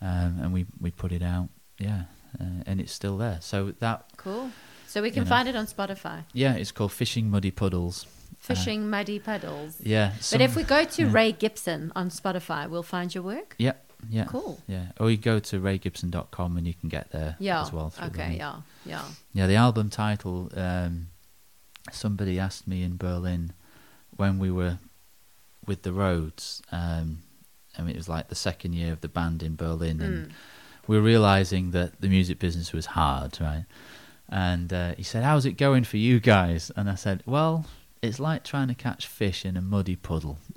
um, 0.00 0.38
and 0.42 0.52
we 0.52 0.66
we 0.80 0.90
put 0.90 1.12
it 1.12 1.22
out, 1.22 1.48
yeah, 1.78 2.04
uh, 2.40 2.62
and 2.66 2.80
it's 2.80 2.92
still 2.92 3.18
there. 3.18 3.38
So 3.42 3.72
that 3.80 4.06
Cool. 4.16 4.50
So 4.92 5.00
we 5.02 5.10
can 5.10 5.24
know. 5.24 5.28
find 5.30 5.48
it 5.48 5.56
on 5.56 5.66
Spotify. 5.66 6.24
yeah, 6.34 6.54
it's 6.54 6.70
called 6.72 6.92
Fishing 6.92 7.30
Muddy 7.30 7.50
Puddles. 7.50 8.06
Fishing 8.38 8.90
Muddy 8.90 9.18
Puddles. 9.18 9.76
Yeah, 9.80 10.12
But 10.30 10.40
if 10.40 10.54
we 10.56 10.64
go 10.64 10.84
to 10.84 11.02
yeah. 11.04 11.12
Ray 11.12 11.32
Gibson 11.32 11.92
on 11.96 12.10
Spotify, 12.10 12.68
we'll 12.68 12.82
find 12.82 13.14
your 13.14 13.22
work. 13.24 13.54
Yep. 13.58 13.76
yeah. 14.10 14.24
Cool. 14.24 14.60
Yeah, 14.66 14.86
or 15.00 15.10
you 15.10 15.16
go 15.16 15.38
to 15.38 15.60
raygibson.com 15.60 16.56
and 16.56 16.66
you 16.66 16.74
can 16.74 16.88
get 16.90 17.10
there 17.12 17.36
Yeah. 17.38 17.62
as 17.62 17.72
well. 17.72 17.92
Okay. 18.02 18.34
Yeah. 18.36 18.56
Yeah. 18.84 19.04
Yeah, 19.32 19.46
the 19.46 19.54
album 19.56 19.88
title. 19.90 20.50
Um, 20.56 21.08
somebody 21.90 22.38
asked 22.38 22.66
me 22.68 22.82
in 22.82 22.96
Berlin 22.96 23.52
when 24.16 24.38
we 24.38 24.50
were 24.50 24.78
with 25.66 25.82
the 25.82 25.92
Roads. 25.92 26.62
Um, 26.72 27.22
I 27.78 27.82
mean, 27.82 27.90
it 27.90 27.96
was 27.96 28.08
like 28.08 28.28
the 28.28 28.34
second 28.34 28.74
year 28.74 28.92
of 28.92 29.00
the 29.00 29.08
band 29.08 29.42
in 29.42 29.56
Berlin, 29.56 30.00
and 30.00 30.26
Mm. 30.26 30.32
we 30.88 30.96
were 30.96 31.02
realizing 31.02 31.70
that 31.70 32.00
the 32.00 32.08
music 32.08 32.38
business 32.38 32.72
was 32.72 32.86
hard, 32.86 33.40
right? 33.40 33.64
And 34.32 34.72
uh, 34.72 34.94
he 34.96 35.02
said, 35.02 35.24
"How's 35.24 35.44
it 35.44 35.58
going 35.58 35.84
for 35.84 35.98
you 35.98 36.18
guys?" 36.18 36.72
And 36.74 36.88
I 36.88 36.94
said, 36.94 37.22
"Well, 37.26 37.66
it's 38.02 38.18
like 38.18 38.42
trying 38.42 38.68
to 38.68 38.74
catch 38.74 39.06
fish 39.06 39.44
in 39.44 39.56
a 39.56 39.60
muddy 39.60 39.94
puddle. 39.94 40.38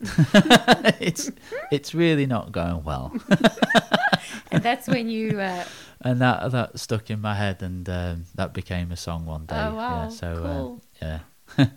it's 0.99 1.30
it's 1.72 1.93
really 1.93 2.26
not 2.26 2.53
going 2.53 2.84
well. 2.84 3.14
and 4.52 4.64
that's 4.64 4.88
when 4.88 5.10
you. 5.10 5.39
Uh, 5.39 5.65
and 6.02 6.22
that 6.22 6.52
that 6.52 6.80
stuck 6.80 7.10
in 7.11 7.22
my 7.22 7.35
head, 7.35 7.61
and 7.61 7.88
um, 7.88 8.26
that 8.34 8.53
became 8.53 8.91
a 8.91 8.97
song 8.97 9.26
one 9.26 9.45
day. 9.45 9.56
Oh 9.57 9.76
wow! 9.76 10.03
Yeah, 10.03 10.10
so 10.22 10.35
cool. 10.35 10.81
uh, 11.02 11.19
yeah. 11.57 11.68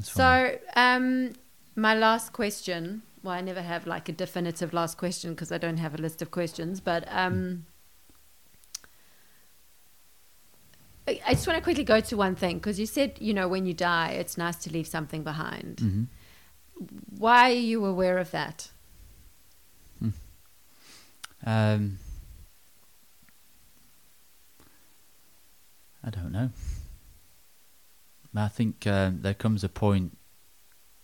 so 0.00 0.58
um, 0.74 1.34
my 1.76 1.94
last 1.94 2.32
question. 2.32 3.02
Well, 3.22 3.34
I 3.34 3.42
never 3.42 3.62
have 3.62 3.86
like 3.86 4.08
a 4.08 4.12
definitive 4.12 4.72
last 4.72 4.98
question 4.98 5.34
because 5.34 5.52
I 5.52 5.58
don't 5.58 5.78
have 5.78 5.94
a 5.94 5.98
list 5.98 6.20
of 6.22 6.30
questions, 6.30 6.80
but. 6.80 7.06
Um, 7.08 7.66
I 11.06 11.34
just 11.34 11.46
want 11.46 11.58
to 11.58 11.62
quickly 11.62 11.84
go 11.84 12.00
to 12.00 12.16
one 12.16 12.34
thing 12.34 12.56
because 12.56 12.80
you 12.80 12.86
said, 12.86 13.18
you 13.20 13.34
know, 13.34 13.46
when 13.46 13.66
you 13.66 13.74
die, 13.74 14.12
it's 14.12 14.38
nice 14.38 14.56
to 14.56 14.72
leave 14.72 14.86
something 14.86 15.22
behind. 15.22 15.76
Mm-hmm. 15.76 16.04
Why 17.18 17.50
are 17.50 17.54
you 17.54 17.84
aware 17.84 18.18
of 18.18 18.30
that? 18.30 18.70
Hmm. 19.98 20.08
Um, 21.44 21.98
I 26.02 26.10
don't 26.10 26.32
know. 26.32 26.50
I 28.34 28.48
think 28.48 28.86
um, 28.86 29.20
there 29.22 29.34
comes 29.34 29.62
a 29.62 29.68
point, 29.68 30.16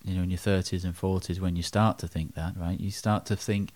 you 0.04 0.14
know, 0.14 0.22
in 0.22 0.30
your 0.30 0.38
thirties 0.38 0.84
and 0.84 0.96
forties 0.96 1.40
when 1.40 1.56
you 1.56 1.62
start 1.62 1.98
to 1.98 2.08
think 2.08 2.34
that, 2.34 2.56
right? 2.56 2.80
You 2.80 2.90
start 2.90 3.26
to 3.26 3.36
think, 3.36 3.70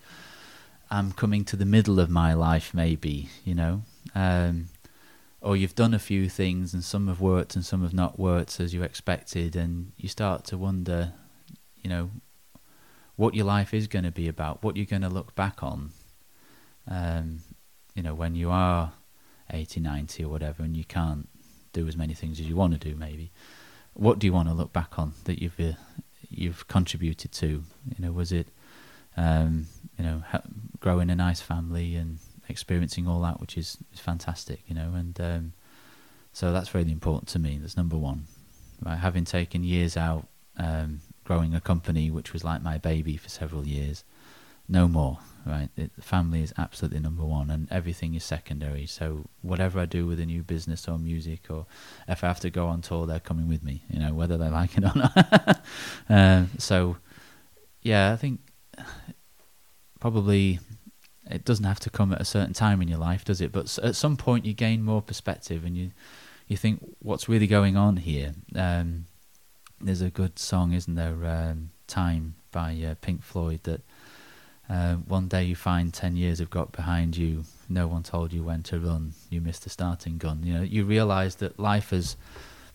"I'm 0.91 1.13
coming 1.13 1.45
to 1.45 1.55
the 1.55 1.65
middle 1.65 1.99
of 1.99 2.09
my 2.09 2.33
life, 2.33 2.73
maybe," 2.73 3.29
you 3.45 3.55
know. 3.55 3.83
Um, 4.13 4.67
or 5.45 5.55
you've 5.55 5.75
done 5.75 5.93
a 5.93 5.99
few 5.99 6.27
things 6.27 6.73
and 6.73 6.83
some 6.83 7.07
have 7.07 7.21
worked 7.21 7.55
and 7.55 7.63
some 7.63 7.83
have 7.83 7.93
not 7.93 8.19
worked 8.19 8.59
as 8.59 8.73
you 8.73 8.83
expected 8.83 9.55
and 9.55 9.91
you 9.95 10.09
start 10.09 10.43
to 10.45 10.57
wonder 10.57 11.13
you 11.81 11.89
know 11.89 12.09
what 13.15 13.33
your 13.33 13.45
life 13.45 13.73
is 13.73 13.87
going 13.87 14.03
to 14.03 14.11
be 14.11 14.27
about 14.27 14.63
what 14.63 14.75
you're 14.75 14.85
going 14.85 15.01
to 15.01 15.09
look 15.09 15.35
back 15.35 15.63
on 15.63 15.91
um, 16.87 17.39
you 17.93 18.03
know 18.03 18.13
when 18.13 18.35
you 18.35 18.49
are 18.49 18.93
80 19.51 19.79
90 19.79 20.23
or 20.23 20.29
whatever 20.29 20.63
and 20.63 20.75
you 20.75 20.83
can't 20.83 21.29
do 21.75 21.87
as 21.87 21.97
many 21.97 22.13
things 22.13 22.39
as 22.39 22.47
you 22.47 22.55
want 22.55 22.73
to 22.73 22.79
do 22.79 22.95
maybe. 22.95 23.31
What 23.93 24.17
do 24.17 24.25
you 24.25 24.33
want 24.33 24.47
to 24.47 24.55
look 24.55 24.73
back 24.73 24.97
on 24.97 25.13
that 25.25 25.41
you've 25.41 25.59
uh, 25.59 25.73
you've 26.29 26.67
contributed 26.67 27.31
to? 27.33 27.47
You 27.47 27.99
know 27.99 28.11
was 28.11 28.31
it 28.31 28.47
um, 29.15 29.67
you 29.97 30.05
know 30.05 30.23
ha- 30.27 30.41
growing 30.79 31.09
a 31.09 31.15
nice 31.15 31.41
family 31.41 31.95
and 31.95 32.19
experiencing 32.49 33.07
all 33.07 33.21
that, 33.21 33.39
which 33.39 33.57
is, 33.57 33.77
is 33.93 33.99
fantastic, 33.99 34.61
you 34.67 34.75
know. 34.75 34.93
And 34.95 35.19
um, 35.21 35.53
so 36.33 36.51
that's 36.51 36.73
really 36.73 36.91
important 36.91 37.27
to 37.29 37.39
me. 37.39 37.57
That's 37.59 37.77
number 37.77 37.97
one. 37.97 38.25
Right, 38.83 38.97
having 38.97 39.23
taken 39.23 39.63
years 39.63 39.95
out, 39.95 40.27
um, 40.57 40.99
growing 41.23 41.55
a 41.55 41.61
company 41.61 42.11
which 42.11 42.33
was 42.33 42.43
like 42.43 42.61
my 42.61 42.77
baby 42.77 43.15
for 43.17 43.29
several 43.29 43.65
years, 43.65 44.03
no 44.67 44.87
more. 44.87 45.19
Right, 45.45 45.69
it, 45.77 45.91
family 46.01 46.41
is 46.41 46.53
absolutely 46.57 46.99
number 46.99 47.23
one, 47.23 47.51
and 47.51 47.71
everything 47.71 48.15
is 48.15 48.23
secondary. 48.23 48.87
So 48.87 49.25
whatever 49.43 49.79
I 49.79 49.85
do 49.85 50.07
with 50.07 50.19
a 50.19 50.25
new 50.25 50.41
business 50.41 50.87
or 50.87 50.97
music, 50.97 51.45
or 51.49 51.67
if 52.07 52.23
I 52.23 52.27
have 52.27 52.39
to 52.39 52.49
go 52.49 52.67
on 52.67 52.81
tour, 52.81 53.05
they're 53.05 53.19
coming 53.19 53.47
with 53.47 53.63
me. 53.63 53.83
You 53.89 53.99
know, 53.99 54.13
whether 54.13 54.37
they 54.37 54.49
like 54.49 54.77
it 54.77 54.83
or 54.83 54.91
not. 54.95 55.61
um, 56.09 56.49
so, 56.57 56.97
yeah, 57.81 58.11
I 58.11 58.15
think 58.15 58.39
probably 59.99 60.59
it 61.29 61.43
doesn't 61.45 61.65
have 61.65 61.79
to 61.81 61.89
come 61.89 62.13
at 62.13 62.21
a 62.21 62.25
certain 62.25 62.53
time 62.53 62.81
in 62.81 62.87
your 62.87 62.99
life, 62.99 63.25
does 63.25 63.41
it? 63.41 63.51
But 63.51 63.77
at 63.79 63.95
some 63.95 64.17
point, 64.17 64.45
you 64.45 64.53
gain 64.53 64.83
more 64.83 65.01
perspective, 65.01 65.65
and 65.65 65.75
you 65.75 65.91
you 66.47 66.57
think, 66.57 66.85
what's 66.99 67.27
really 67.27 67.47
going 67.47 67.75
on 67.75 67.97
here? 67.97 68.33
Um, 68.55 69.05
there's 69.81 70.01
a 70.01 70.11
good 70.11 70.37
song, 70.37 70.73
isn't 70.73 70.95
there? 70.95 71.25
Um, 71.25 71.71
Time 71.87 72.33
by 72.51 72.75
uh, 72.83 72.95
Pink 73.01 73.21
Floyd. 73.21 73.61
That 73.63 73.81
uh, 74.67 74.95
one 74.95 75.27
day 75.27 75.43
you 75.43 75.55
find 75.55 75.93
ten 75.93 76.15
years 76.15 76.39
have 76.39 76.49
got 76.49 76.71
behind 76.71 77.15
you. 77.15 77.43
No 77.69 77.87
one 77.87 78.03
told 78.03 78.33
you 78.33 78.43
when 78.43 78.63
to 78.63 78.79
run. 78.79 79.13
You 79.29 79.41
missed 79.41 79.63
the 79.63 79.69
starting 79.69 80.17
gun. 80.17 80.41
You 80.43 80.53
know, 80.55 80.61
you 80.63 80.83
realise 80.83 81.35
that 81.35 81.59
life 81.59 81.91
has 81.91 82.17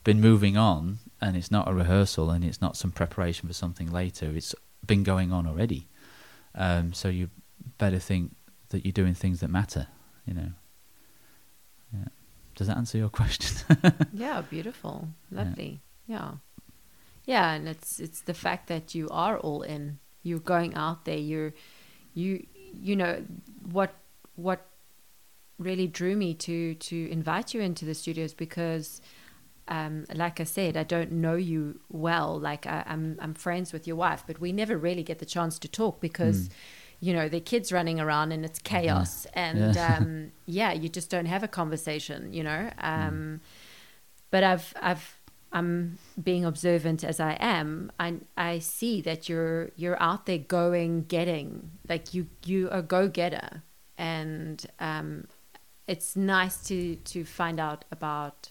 been 0.04 0.20
moving 0.20 0.56
on, 0.56 0.98
and 1.20 1.36
it's 1.36 1.50
not 1.50 1.68
a 1.68 1.74
rehearsal, 1.74 2.30
and 2.30 2.44
it's 2.44 2.60
not 2.60 2.76
some 2.76 2.92
preparation 2.92 3.48
for 3.48 3.54
something 3.54 3.90
later. 3.90 4.26
It's 4.26 4.54
been 4.86 5.02
going 5.02 5.32
on 5.32 5.46
already. 5.46 5.88
Um, 6.54 6.92
so 6.92 7.08
you 7.08 7.30
better 7.78 7.98
think 7.98 8.36
that 8.70 8.84
you're 8.84 8.92
doing 8.92 9.14
things 9.14 9.40
that 9.40 9.50
matter, 9.50 9.86
you 10.26 10.34
know. 10.34 10.50
Yeah. 11.92 12.08
Does 12.56 12.66
that 12.66 12.76
answer 12.76 12.98
your 12.98 13.08
question? 13.20 13.76
yeah, 14.12 14.42
beautiful. 14.42 15.08
Lovely. 15.30 15.80
Yeah. 16.06 16.32
yeah. 17.26 17.52
and 17.52 17.68
it's 17.68 18.00
it's 18.00 18.22
the 18.22 18.34
fact 18.34 18.68
that 18.68 18.94
you 18.94 19.08
are 19.10 19.38
all 19.38 19.62
in. 19.62 19.98
You're 20.22 20.40
going 20.40 20.74
out 20.74 21.04
there. 21.04 21.18
You're 21.18 21.52
you 22.14 22.46
you 22.72 22.96
know 22.96 23.24
what 23.70 23.94
what 24.36 24.66
really 25.58 25.86
drew 25.86 26.16
me 26.16 26.34
to 26.34 26.74
to 26.74 27.10
invite 27.10 27.54
you 27.54 27.60
into 27.60 27.84
the 27.84 27.94
studios 27.94 28.34
because 28.34 29.00
um, 29.68 30.04
like 30.12 30.40
I 30.40 30.44
said, 30.44 30.76
I 30.76 30.82
don't 30.82 31.12
know 31.12 31.36
you 31.36 31.78
well. 31.90 32.38
Like 32.38 32.66
I, 32.66 32.82
am 32.86 33.16
I'm, 33.18 33.18
I'm 33.20 33.34
friends 33.34 33.72
with 33.72 33.86
your 33.86 33.94
wife, 33.94 34.24
but 34.26 34.40
we 34.40 34.50
never 34.52 34.76
really 34.76 35.04
get 35.04 35.20
the 35.20 35.26
chance 35.26 35.60
to 35.60 35.68
talk 35.68 36.00
because 36.00 36.48
mm 36.48 36.52
you 37.00 37.14
know, 37.14 37.28
the 37.28 37.40
kids 37.40 37.72
running 37.72 37.98
around 37.98 38.32
and 38.32 38.44
it's 38.44 38.58
chaos. 38.58 39.26
Mm-hmm. 39.34 39.38
And 39.38 39.74
yeah. 39.74 39.96
um, 40.00 40.32
yeah. 40.46 40.72
you 40.72 40.88
just 40.88 41.10
don't 41.10 41.26
have 41.26 41.42
a 41.42 41.48
conversation, 41.48 42.32
you 42.32 42.44
know. 42.44 42.70
Um, 42.78 43.12
mm. 43.12 43.40
But 44.30 44.44
I've, 44.44 44.74
I've, 44.80 45.16
I'm 45.52 45.98
being 46.22 46.44
observant 46.44 47.02
as 47.02 47.18
I 47.18 47.36
am. 47.40 47.90
I, 47.98 48.16
I 48.36 48.60
see 48.60 49.00
that 49.00 49.28
you're, 49.28 49.70
you're 49.76 50.00
out 50.00 50.26
there 50.26 50.38
going, 50.38 51.04
getting, 51.04 51.70
like 51.88 52.14
you, 52.14 52.28
you 52.44 52.70
are 52.70 52.82
go 52.82 53.08
getter. 53.08 53.62
And 53.98 54.64
um, 54.78 55.26
it's 55.88 56.16
nice 56.16 56.62
to, 56.68 56.96
to 56.96 57.24
find 57.24 57.58
out 57.58 57.84
about 57.90 58.50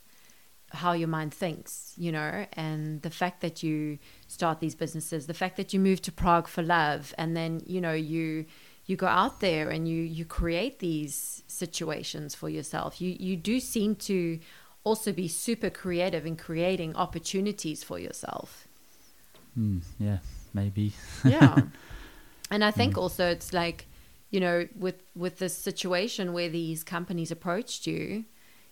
how 0.72 0.94
your 0.94 1.08
mind 1.08 1.34
thinks, 1.34 1.94
you 1.98 2.12
know, 2.12 2.46
and 2.54 3.02
the 3.02 3.10
fact 3.10 3.42
that 3.42 3.64
you 3.64 4.00
start 4.28 4.60
these 4.60 4.76
businesses, 4.76 5.28
the 5.28 5.34
fact 5.34 5.58
that 5.58 5.74
you 5.74 5.80
move 5.80 6.02
to 6.04 6.12
Prague 6.12 6.48
for 6.48 6.62
love, 6.62 7.14
and 7.18 7.36
then 7.36 7.62
you 7.66 7.82
know 7.82 7.94
you 7.94 8.46
you 8.86 8.96
go 8.96 9.08
out 9.08 9.40
there 9.40 9.70
and 9.70 9.88
you 9.88 10.02
you 10.02 10.26
create 10.26 10.80
these 10.80 11.44
situations 11.48 12.36
for 12.36 12.50
yourself. 12.50 13.02
You 13.02 13.16
you 13.20 13.36
do 13.36 13.60
seem 13.60 13.96
to 13.96 14.40
also 14.84 15.12
be 15.12 15.28
super 15.28 15.70
creative 15.70 16.26
in 16.26 16.36
creating 16.36 16.96
opportunities 16.96 17.84
for 17.84 18.00
yourself. 18.00 18.68
Mm, 19.58 19.84
yeah, 20.00 20.20
maybe. 20.54 20.94
yeah, 21.24 21.62
and 22.52 22.64
I 22.64 22.72
think 22.72 22.94
mm. 22.94 23.02
also 23.02 23.30
it's 23.30 23.54
like 23.54 23.88
you 24.30 24.40
know 24.40 24.68
with 24.76 25.02
with 25.16 25.40
this 25.40 25.56
situation 25.56 26.34
where 26.34 26.50
these 26.50 26.84
companies 26.84 27.32
approached 27.32 27.88
you 27.88 28.26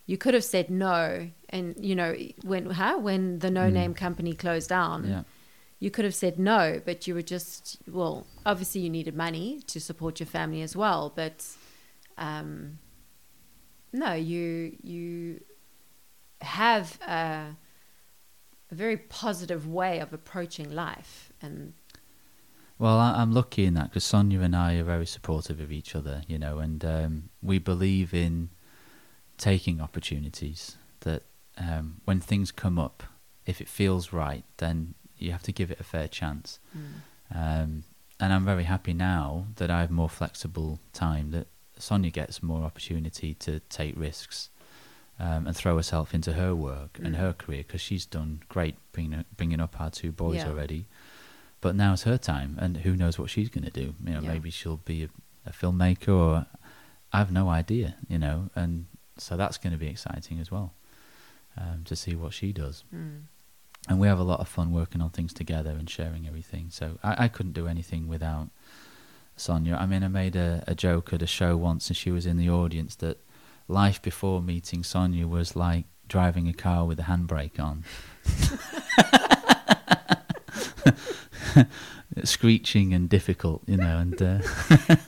you 0.08 0.16
could 0.16 0.34
have 0.34 0.44
said 0.44 0.70
no 0.70 1.30
and 1.50 1.74
you 1.78 1.94
know 1.94 2.14
when 2.42 2.70
huh? 2.70 2.98
when 2.98 3.38
the 3.38 3.50
no 3.50 3.68
name 3.68 3.94
mm. 3.94 3.96
company 3.96 4.32
closed 4.34 4.68
down 4.68 5.06
yeah. 5.06 5.22
you 5.78 5.90
could 5.90 6.04
have 6.04 6.14
said 6.14 6.38
no 6.38 6.80
but 6.84 7.06
you 7.06 7.14
were 7.14 7.22
just 7.22 7.78
well 7.90 8.26
obviously 8.44 8.80
you 8.80 8.90
needed 8.90 9.16
money 9.16 9.60
to 9.66 9.80
support 9.80 10.20
your 10.20 10.26
family 10.26 10.62
as 10.62 10.76
well 10.76 11.12
but 11.14 11.46
um, 12.16 12.78
no 13.92 14.12
you 14.12 14.76
you 14.82 15.40
have 16.40 16.98
a, 17.06 17.56
a 18.70 18.74
very 18.74 18.96
positive 18.96 19.66
way 19.66 19.98
of 19.98 20.12
approaching 20.12 20.70
life 20.70 21.32
and 21.40 21.72
well, 22.78 22.98
I, 22.98 23.20
am 23.20 23.32
lucky 23.32 23.64
in 23.64 23.74
that 23.74 23.90
because 23.90 24.04
Sonia 24.04 24.40
and 24.40 24.54
I 24.54 24.76
are 24.76 24.84
very 24.84 25.06
supportive 25.06 25.58
of 25.58 25.72
each 25.72 25.96
other, 25.96 26.22
you 26.28 26.38
know, 26.38 26.58
and 26.58 26.84
um, 26.84 27.28
we 27.42 27.58
believe 27.58 28.14
in 28.14 28.50
taking 29.36 29.80
opportunities. 29.80 30.77
Um, 31.60 32.00
when 32.04 32.20
things 32.20 32.52
come 32.52 32.78
up, 32.78 33.02
if 33.46 33.60
it 33.60 33.68
feels 33.68 34.12
right, 34.12 34.44
then 34.58 34.94
you 35.18 35.32
have 35.32 35.42
to 35.42 35.52
give 35.52 35.70
it 35.70 35.80
a 35.80 35.84
fair 35.84 36.08
chance. 36.08 36.58
Mm. 36.76 37.34
Um, 37.34 37.84
and 38.20 38.32
I'm 38.32 38.44
very 38.44 38.64
happy 38.64 38.92
now 38.92 39.46
that 39.56 39.70
I 39.70 39.80
have 39.80 39.90
more 39.90 40.08
flexible 40.08 40.78
time. 40.92 41.30
That 41.30 41.48
Sonia 41.78 42.10
gets 42.10 42.42
more 42.42 42.62
opportunity 42.62 43.34
to 43.34 43.60
take 43.60 43.98
risks 43.98 44.50
um, 45.18 45.46
and 45.46 45.56
throw 45.56 45.76
herself 45.76 46.14
into 46.14 46.34
her 46.34 46.54
work 46.54 46.94
mm. 46.94 47.06
and 47.06 47.16
her 47.16 47.32
career 47.32 47.64
because 47.66 47.80
she's 47.80 48.06
done 48.06 48.42
great 48.48 48.76
bringing 48.92 49.24
bringing 49.36 49.60
up 49.60 49.80
our 49.80 49.90
two 49.90 50.12
boys 50.12 50.38
yeah. 50.38 50.48
already. 50.48 50.86
But 51.60 51.74
now 51.74 51.94
it's 51.94 52.04
her 52.04 52.18
time, 52.18 52.56
and 52.60 52.78
who 52.78 52.94
knows 52.94 53.18
what 53.18 53.30
she's 53.30 53.48
going 53.48 53.64
to 53.64 53.70
do? 53.70 53.94
You 54.04 54.12
know, 54.12 54.20
yeah. 54.20 54.28
maybe 54.28 54.50
she'll 54.50 54.76
be 54.76 55.04
a, 55.04 55.08
a 55.44 55.50
filmmaker, 55.50 56.08
or 56.08 56.46
I 57.12 57.18
have 57.18 57.32
no 57.32 57.48
idea. 57.48 57.96
You 58.08 58.18
know, 58.18 58.50
and 58.54 58.86
so 59.16 59.36
that's 59.36 59.58
going 59.58 59.72
to 59.72 59.78
be 59.78 59.88
exciting 59.88 60.38
as 60.38 60.52
well 60.52 60.72
um, 61.58 61.82
to 61.84 61.96
see 61.96 62.14
what 62.14 62.32
she 62.32 62.52
does. 62.52 62.84
Mm. 62.94 63.22
And 63.88 63.98
we 64.00 64.06
have 64.06 64.18
a 64.18 64.24
lot 64.24 64.40
of 64.40 64.48
fun 64.48 64.72
working 64.72 65.00
on 65.00 65.10
things 65.10 65.32
together 65.32 65.70
and 65.70 65.88
sharing 65.88 66.26
everything. 66.26 66.68
So 66.70 66.98
I, 67.02 67.24
I 67.24 67.28
couldn't 67.28 67.52
do 67.52 67.66
anything 67.66 68.06
without 68.08 68.48
Sonia. 69.36 69.76
I 69.76 69.86
mean, 69.86 70.02
I 70.02 70.08
made 70.08 70.36
a, 70.36 70.62
a 70.66 70.74
joke 70.74 71.12
at 71.12 71.22
a 71.22 71.26
show 71.26 71.56
once, 71.56 71.88
and 71.88 71.96
she 71.96 72.10
was 72.10 72.26
in 72.26 72.36
the 72.36 72.50
audience 72.50 72.94
that 72.96 73.18
life 73.68 74.00
before 74.02 74.42
meeting 74.42 74.82
Sonia 74.82 75.26
was 75.26 75.54
like 75.56 75.84
driving 76.08 76.48
a 76.48 76.52
car 76.52 76.84
with 76.86 76.98
a 77.00 77.04
handbrake 77.04 77.58
on. 77.60 77.84
screeching 82.24 82.92
and 82.94 83.08
difficult, 83.08 83.62
you 83.66 83.76
know, 83.76 83.98
and 83.98 84.20
uh, 84.20 84.38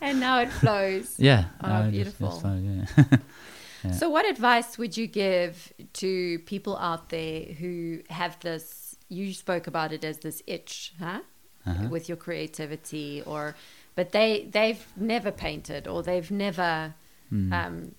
and 0.00 0.20
now 0.20 0.40
it 0.40 0.50
flows. 0.50 1.14
yeah, 1.18 1.46
Oh, 1.62 1.68
no, 1.68 1.82
just- 1.82 1.92
beautiful. 1.92 2.28
just 2.28 2.42
so, 2.42 2.58
yeah. 2.62 3.18
Yeah. 3.84 3.92
So, 3.92 4.08
what 4.10 4.28
advice 4.28 4.76
would 4.78 4.96
you 4.96 5.06
give 5.06 5.72
to 5.94 6.38
people 6.40 6.76
out 6.76 7.08
there 7.08 7.42
who 7.44 8.00
have 8.10 8.38
this? 8.40 8.96
You 9.08 9.32
spoke 9.32 9.66
about 9.66 9.92
it 9.92 10.04
as 10.04 10.18
this 10.18 10.42
itch, 10.46 10.94
huh? 10.98 11.20
Uh-huh. 11.66 11.88
With 11.90 12.08
your 12.08 12.16
creativity, 12.16 13.22
or 13.26 13.54
but 13.94 14.12
they 14.12 14.48
they've 14.50 14.84
never 14.96 15.30
painted 15.30 15.86
or 15.86 16.02
they've 16.02 16.30
never 16.30 16.94
Mm. 17.32 17.52
um, 17.52 17.94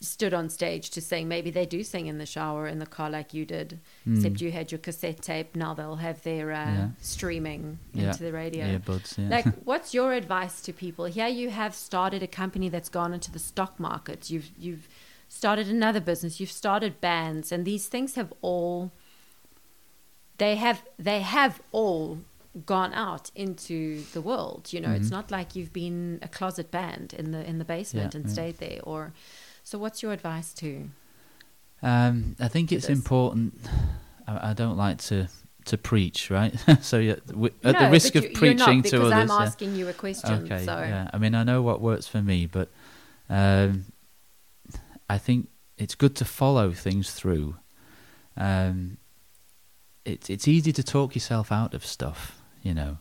stood 0.00 0.34
on 0.34 0.48
stage 0.50 0.90
to 0.90 1.00
sing. 1.00 1.26
Maybe 1.26 1.50
they 1.50 1.64
do 1.66 1.82
sing 1.82 2.06
in 2.06 2.18
the 2.18 2.26
shower 2.26 2.66
in 2.66 2.78
the 2.78 2.86
car 2.86 3.08
like 3.08 3.32
you 3.32 3.44
did, 3.46 3.80
Mm. 4.06 4.16
except 4.16 4.40
you 4.42 4.52
had 4.52 4.70
your 4.70 4.78
cassette 4.78 5.22
tape. 5.22 5.56
Now 5.56 5.72
they'll 5.74 5.96
have 5.96 6.22
their 6.22 6.52
uh, 6.52 6.54
Yeah. 6.74 6.88
streaming 7.00 7.78
Yeah. 7.94 8.08
into 8.08 8.22
the 8.24 8.32
radio. 8.32 8.66
Earbuds, 8.78 9.16
yeah. 9.16 9.28
Like, 9.28 9.46
what's 9.64 9.94
your 9.94 10.12
advice 10.12 10.60
to 10.62 10.72
people? 10.72 11.06
Here, 11.06 11.28
you 11.28 11.48
have 11.50 11.74
started 11.74 12.22
a 12.22 12.26
company 12.26 12.68
that's 12.68 12.90
gone 12.90 13.14
into 13.14 13.30
the 13.32 13.38
stock 13.38 13.80
market. 13.80 14.30
You've 14.30 14.50
you've 14.58 14.86
started 15.28 15.68
another 15.68 16.00
business. 16.00 16.40
You've 16.40 16.52
started 16.52 17.00
bands, 17.00 17.50
and 17.50 17.64
these 17.64 17.86
things 17.88 18.14
have 18.16 18.32
all 18.42 18.92
they 20.38 20.56
have 20.56 20.82
they 20.98 21.20
have 21.20 21.60
all 21.72 22.18
gone 22.64 22.92
out 22.94 23.30
into 23.34 24.02
the 24.12 24.20
world. 24.20 24.72
You 24.72 24.80
know, 24.80 24.92
it's 24.92 25.08
Mhm. 25.08 25.12
not 25.18 25.30
like 25.30 25.56
you've 25.56 25.72
been 25.72 26.18
a 26.22 26.28
closet 26.28 26.70
band 26.70 27.14
in 27.14 27.30
the 27.32 27.42
in 27.48 27.58
the 27.58 27.64
basement 27.64 28.14
and 28.14 28.30
stayed 28.30 28.58
there. 28.58 28.80
Or 28.82 29.12
so, 29.66 29.78
what's 29.78 30.00
your 30.00 30.12
advice 30.12 30.52
to? 30.54 30.88
Um, 31.82 32.36
I 32.38 32.46
think 32.46 32.70
it's 32.70 32.86
this? 32.86 32.96
important. 32.96 33.54
I, 34.28 34.50
I 34.50 34.52
don't 34.54 34.76
like 34.76 34.98
to 35.10 35.28
to 35.64 35.76
preach, 35.76 36.30
right? 36.30 36.54
so 36.80 36.98
yeah, 36.98 37.14
at 37.14 37.34
No, 37.36 37.48
the 37.72 37.88
risk 37.90 38.14
of 38.14 38.22
you- 38.22 38.30
you're 38.40 38.54
not, 38.54 38.66
preaching 38.66 38.82
because 38.82 39.10
to 39.10 39.14
I'm 39.16 39.28
others. 39.28 39.30
yeah. 39.30 39.42
asking 39.44 39.74
you 39.74 39.88
a 39.88 39.92
question. 39.92 40.44
Okay, 40.44 40.64
so 40.64 40.78
yeah. 40.78 41.10
I 41.12 41.18
mean, 41.18 41.34
I 41.34 41.42
know 41.42 41.62
what 41.62 41.80
works 41.80 42.06
for 42.06 42.22
me, 42.22 42.46
but 42.46 42.68
um, 43.28 43.86
I 45.10 45.18
think 45.18 45.48
it's 45.76 45.96
good 45.96 46.14
to 46.16 46.24
follow 46.24 46.70
things 46.72 47.10
through. 47.10 47.56
Um, 48.36 48.98
it's 50.04 50.30
it's 50.30 50.46
easy 50.46 50.72
to 50.74 50.84
talk 50.84 51.16
yourself 51.16 51.50
out 51.50 51.74
of 51.74 51.84
stuff, 51.84 52.40
you 52.62 52.72
know. 52.72 52.98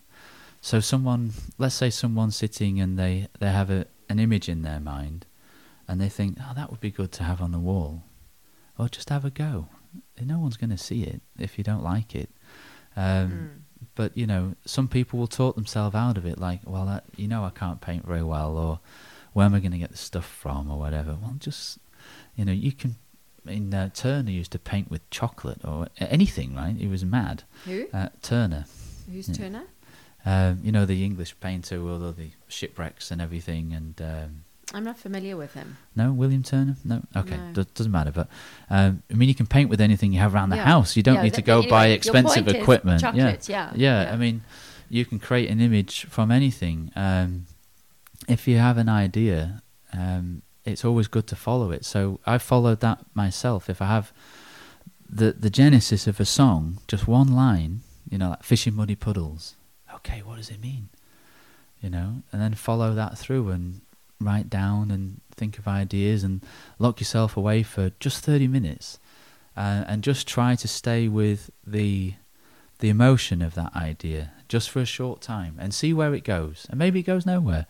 So 0.61 0.79
someone, 0.79 1.33
let's 1.59 1.75
say 1.75 1.91
someone's 1.91 2.35
sitting 2.35 2.81
and 2.81 2.97
they 2.97 3.27
they 3.39 3.51
have 3.51 3.69
a 3.69 3.85
an 4.09 4.17
image 4.17 4.49
in 4.49 4.63
their 4.63 4.79
mind, 4.79 5.27
and 5.87 5.99
they 6.01 6.09
think, 6.09 6.37
oh, 6.41 6.53
that 6.55 6.69
would 6.71 6.79
be 6.81 6.91
good 6.91 7.11
to 7.13 7.23
have 7.23 7.41
on 7.41 7.51
the 7.51 7.59
wall. 7.59 8.03
Or 8.77 8.89
just 8.89 9.09
have 9.09 9.23
a 9.25 9.29
go. 9.29 9.69
No 10.21 10.39
one's 10.39 10.57
going 10.57 10.69
to 10.71 10.77
see 10.77 11.03
it 11.03 11.21
if 11.39 11.57
you 11.57 11.63
don't 11.63 11.83
like 11.83 12.15
it. 12.15 12.29
Um, 12.97 13.03
Mm. 13.31 13.49
but 13.95 14.17
you 14.17 14.25
know, 14.25 14.55
some 14.65 14.87
people 14.87 15.19
will 15.19 15.27
talk 15.27 15.55
themselves 15.55 15.95
out 15.95 16.17
of 16.17 16.25
it, 16.25 16.39
like, 16.39 16.61
well, 16.65 16.87
I, 16.87 17.01
you 17.17 17.27
know, 17.27 17.43
I 17.43 17.49
can't 17.49 17.81
paint 17.81 18.05
very 18.05 18.23
well, 18.23 18.57
or 18.57 18.79
where 19.33 19.45
am 19.45 19.53
I 19.53 19.59
going 19.59 19.73
to 19.73 19.77
get 19.77 19.91
the 19.91 19.97
stuff 19.97 20.25
from, 20.25 20.69
or 20.71 20.77
whatever. 20.79 21.17
Well, 21.21 21.35
just 21.39 21.77
you 22.35 22.45
know, 22.45 22.51
you 22.53 22.71
can. 22.71 22.95
In 23.45 23.69
mean, 23.69 23.73
uh, 23.75 23.89
Turner 23.93 24.31
used 24.31 24.51
to 24.53 24.59
paint 24.59 24.89
with 24.89 25.07
chocolate 25.11 25.59
or 25.63 25.87
anything, 25.99 26.55
right? 26.55 26.75
He 26.75 26.87
was 26.87 27.05
mad. 27.05 27.43
who? 27.65 27.85
Uh, 27.93 28.09
Turner, 28.23 28.65
Who's 29.11 29.29
yeah. 29.29 29.35
Turner? 29.35 29.63
um, 30.25 30.59
you 30.63 30.71
know, 30.71 30.85
the 30.85 31.03
English 31.05 31.35
painter 31.39 31.79
with 31.83 32.01
all 32.01 32.11
the 32.11 32.31
shipwrecks 32.47 33.11
and 33.11 33.21
everything, 33.21 33.71
and 33.73 34.01
um, 34.01 34.43
I'm 34.73 34.83
not 34.83 34.97
familiar 34.97 35.37
with 35.37 35.53
him. 35.53 35.77
no, 35.95 36.11
William 36.11 36.43
Turner. 36.43 36.75
No, 36.83 37.03
okay, 37.15 37.37
No. 37.37 37.53
do- 37.53 37.65
doesn't 37.75 37.91
matter. 37.91 38.11
But 38.11 38.27
um, 38.69 39.03
I 39.11 39.13
mean, 39.13 39.29
you 39.29 39.35
can 39.35 39.45
paint 39.45 39.69
with 39.69 39.79
anything 39.79 40.11
you 40.11 40.19
have 40.19 40.33
around 40.33 40.49
the 40.49 40.55
Yeah. 40.57 40.65
house. 40.65 40.95
You 40.97 41.03
don't 41.03 41.15
Yeah, 41.15 41.21
need 41.23 41.33
to 41.35 41.41
go 41.41 41.57
anyway, 41.59 41.69
buy 41.69 41.87
expensive 41.87 42.47
equipment. 42.47 43.01
yeah. 43.13 43.37
yeah, 43.47 43.71
yeah. 43.75 44.09
I 44.11 44.15
mean, 44.17 44.41
you 44.89 45.05
can 45.05 45.19
create 45.19 45.49
an 45.49 45.61
image 45.61 46.05
from 46.05 46.31
anything. 46.31 46.91
Um, 46.95 47.45
if 48.27 48.47
you 48.47 48.57
have 48.57 48.77
an 48.77 48.89
idea, 48.89 49.61
um, 49.93 50.41
it's 50.65 50.83
always 50.83 51.07
good 51.07 51.27
to 51.27 51.35
follow 51.35 51.71
it. 51.71 51.85
So 51.85 52.19
I 52.25 52.37
followed 52.39 52.79
that 52.79 53.05
myself. 53.13 53.69
If 53.69 53.81
I 53.81 53.85
have 53.87 54.11
the 55.07 55.31
the 55.31 55.51
genesis 55.51 56.07
of 56.07 56.19
a 56.19 56.25
song, 56.25 56.79
just 56.87 57.07
one 57.07 57.31
line, 57.35 57.81
you 58.09 58.17
know, 58.17 58.29
like 58.31 58.43
"Fish 58.43 58.65
in 58.67 58.73
muddy 58.75 58.95
puddles." 58.95 59.55
Okay, 59.93 60.21
what 60.23 60.37
does 60.37 60.49
it 60.49 60.59
mean? 60.59 60.89
You 61.81 61.89
know, 61.91 62.23
and 62.31 62.41
then 62.41 62.55
follow 62.55 62.95
that 62.95 63.15
through 63.17 63.49
and 63.49 63.81
write 64.19 64.49
down 64.49 64.91
and 64.91 65.21
think 65.35 65.57
of 65.57 65.67
ideas 65.67 66.23
and 66.23 66.41
lock 66.79 66.99
yourself 66.99 67.35
away 67.37 67.63
for 67.63 67.91
just 67.99 68.23
thirty 68.23 68.47
minutes, 68.47 68.99
uh, 69.57 69.83
and 69.87 70.03
just 70.03 70.27
try 70.27 70.55
to 70.55 70.67
stay 70.67 71.07
with 71.07 71.49
the 71.65 72.13
the 72.79 72.89
emotion 72.89 73.41
of 73.41 73.55
that 73.55 73.73
idea 73.75 74.31
just 74.49 74.69
for 74.69 74.79
a 74.81 74.85
short 74.85 75.21
time 75.21 75.55
and 75.59 75.73
see 75.73 75.93
where 75.93 76.13
it 76.13 76.23
goes. 76.23 76.67
And 76.69 76.77
maybe 76.77 76.99
it 76.99 77.03
goes 77.03 77.25
nowhere. 77.25 77.65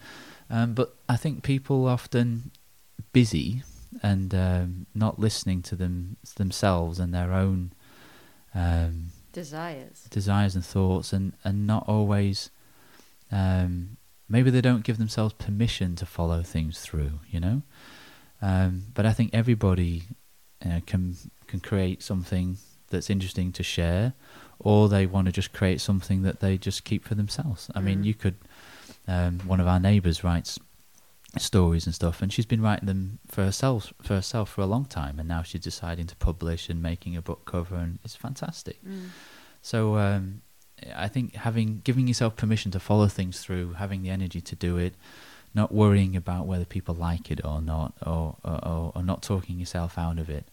Um, 0.49 0.73
but 0.73 0.95
I 1.07 1.15
think 1.15 1.43
people 1.43 1.88
often 1.88 2.51
busy 3.13 3.63
and 4.03 4.34
um, 4.35 4.85
not 4.93 5.19
listening 5.19 5.61
to 5.63 5.76
them 5.76 6.17
themselves 6.35 6.99
and 6.99 7.13
their 7.13 7.31
own 7.34 7.72
um, 8.53 9.07
Desires. 9.31 10.07
desires 10.09 10.55
and 10.55 10.65
thoughts, 10.65 11.13
and 11.13 11.34
and 11.43 11.65
not 11.67 11.85
always. 11.88 12.49
Um, 13.31 13.97
maybe 14.27 14.49
they 14.49 14.61
don't 14.61 14.84
give 14.84 14.97
themselves 14.97 15.34
permission 15.34 15.95
to 15.97 16.06
follow 16.06 16.41
things 16.43 16.80
through. 16.80 17.19
You 17.30 17.39
know, 17.39 17.61
um, 18.41 18.84
but 18.93 19.06
I 19.06 19.14
think 19.14 19.31
everybody 19.34 20.03
uh, 20.65 20.81
can 20.85 21.15
can 21.47 21.60
create 21.60 22.02
something 22.03 22.57
that's 22.89 23.10
interesting 23.10 23.52
to 23.53 23.64
share, 23.64 24.14
or 24.60 24.88
they 24.89 25.06
want 25.06 25.26
to 25.26 25.31
just 25.31 25.53
create 25.53 25.81
something 25.81 26.22
that 26.23 26.39
they 26.39 26.57
just 26.57 26.84
keep 26.84 27.03
for 27.06 27.15
themselves. 27.15 27.69
I 27.76 27.81
mean, 27.81 28.02
Mm. 28.02 28.06
you 28.06 28.14
could. 28.14 28.35
Um, 29.07 29.39
one 29.45 29.60
of 29.60 29.68
our 29.68 29.80
neighbours 29.80 30.23
writes 30.23 30.57
stories 31.38 31.85
and 31.85 31.93
stuff, 31.93 32.22
and 32.22 32.31
she's 32.34 32.45
been 32.45 32.61
writing 32.61 32.88
them 32.88 33.19
for 33.27 33.43
herself 33.43 33.93
for 34.02 34.15
herself 34.15 34.49
for 34.49 34.61
a 34.61 34.65
long 34.65 34.85
time, 34.85 35.19
and 35.19 35.27
now 35.27 35.43
she's 35.43 35.61
deciding 35.61 36.07
to 36.07 36.15
publish 36.15 36.69
and 36.69 36.81
making 36.81 37.15
a 37.18 37.22
book 37.22 37.45
cover, 37.45 37.76
and 37.76 37.99
it's 38.03 38.15
fantastic. 38.15 38.84
Mm. 38.84 39.10
So 39.61 39.97
um, 39.97 40.41
I 40.95 41.07
think 41.07 41.35
having 41.35 41.81
giving 41.84 42.07
yourself 42.07 42.35
permission 42.35 42.72
to 42.72 42.80
follow 42.80 43.07
things 43.07 43.39
through, 43.39 43.73
having 43.73 44.02
the 44.02 44.10
energy 44.10 44.41
to 44.41 44.56
do 44.56 44.77
it, 44.77 44.93
not 45.53 45.73
worrying 45.73 46.15
about 46.15 46.47
whether 46.47 46.65
people 46.65 46.93
like 46.93 47.31
it 47.31 47.43
or 47.45 47.61
not, 47.61 47.93
or 48.06 48.35
or, 48.43 48.91
or, 48.95 49.03
not 49.03 49.23
talking 49.23 49.57
yourself 49.57 49.97
out 49.97 50.19
of 50.19 50.30
it, 50.30 50.45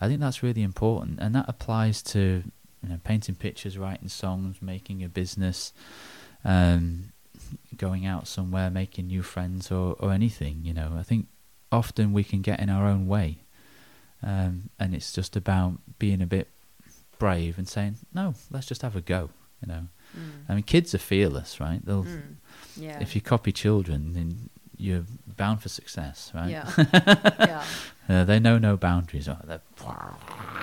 I 0.00 0.08
think 0.08 0.20
that's 0.20 0.42
really 0.42 0.62
important, 0.62 1.18
and 1.20 1.34
that 1.34 1.46
applies 1.48 2.02
to 2.02 2.42
you 2.82 2.88
know 2.88 3.00
painting 3.02 3.34
pictures, 3.34 3.78
writing 3.78 4.08
songs, 4.08 4.60
making 4.60 5.02
a 5.02 5.08
business, 5.08 5.72
um, 6.44 7.12
going 7.76 8.04
out 8.04 8.28
somewhere, 8.28 8.70
making 8.70 9.06
new 9.06 9.22
friends, 9.22 9.72
or 9.72 9.96
or 9.98 10.12
anything. 10.12 10.60
You 10.64 10.74
know, 10.74 10.92
I 10.98 11.02
think 11.02 11.28
often 11.70 12.12
we 12.12 12.24
can 12.24 12.42
get 12.42 12.60
in 12.60 12.68
our 12.68 12.86
own 12.86 13.06
way, 13.06 13.38
um, 14.22 14.68
and 14.78 14.94
it's 14.94 15.12
just 15.12 15.34
about 15.34 15.78
being 15.98 16.20
a 16.20 16.26
bit 16.26 16.48
brave 17.18 17.56
and 17.56 17.66
saying, 17.66 17.96
"No, 18.12 18.34
let's 18.50 18.66
just 18.66 18.82
have 18.82 18.94
a 18.94 19.00
go." 19.00 19.30
You 19.62 19.68
know, 19.72 19.86
Mm. 20.14 20.44
I 20.50 20.54
mean, 20.56 20.62
kids 20.64 20.94
are 20.94 20.98
fearless, 20.98 21.58
right? 21.60 21.80
They'll 21.86 22.04
Mm. 22.04 22.36
Yeah. 22.76 23.00
if 23.00 23.14
you 23.14 23.20
copy 23.22 23.50
children, 23.52 24.12
then 24.12 24.50
you're 24.76 25.04
bound 25.36 25.62
for 25.62 25.68
success, 25.70 26.30
right? 26.34 26.50
Yeah. 26.50 26.68
yeah. 27.38 27.64
Uh, 28.08 28.24
they 28.24 28.38
know 28.38 28.58
no 28.58 28.76
boundaries. 28.76 29.28
Oh, 29.28 29.38
they're 29.44 29.62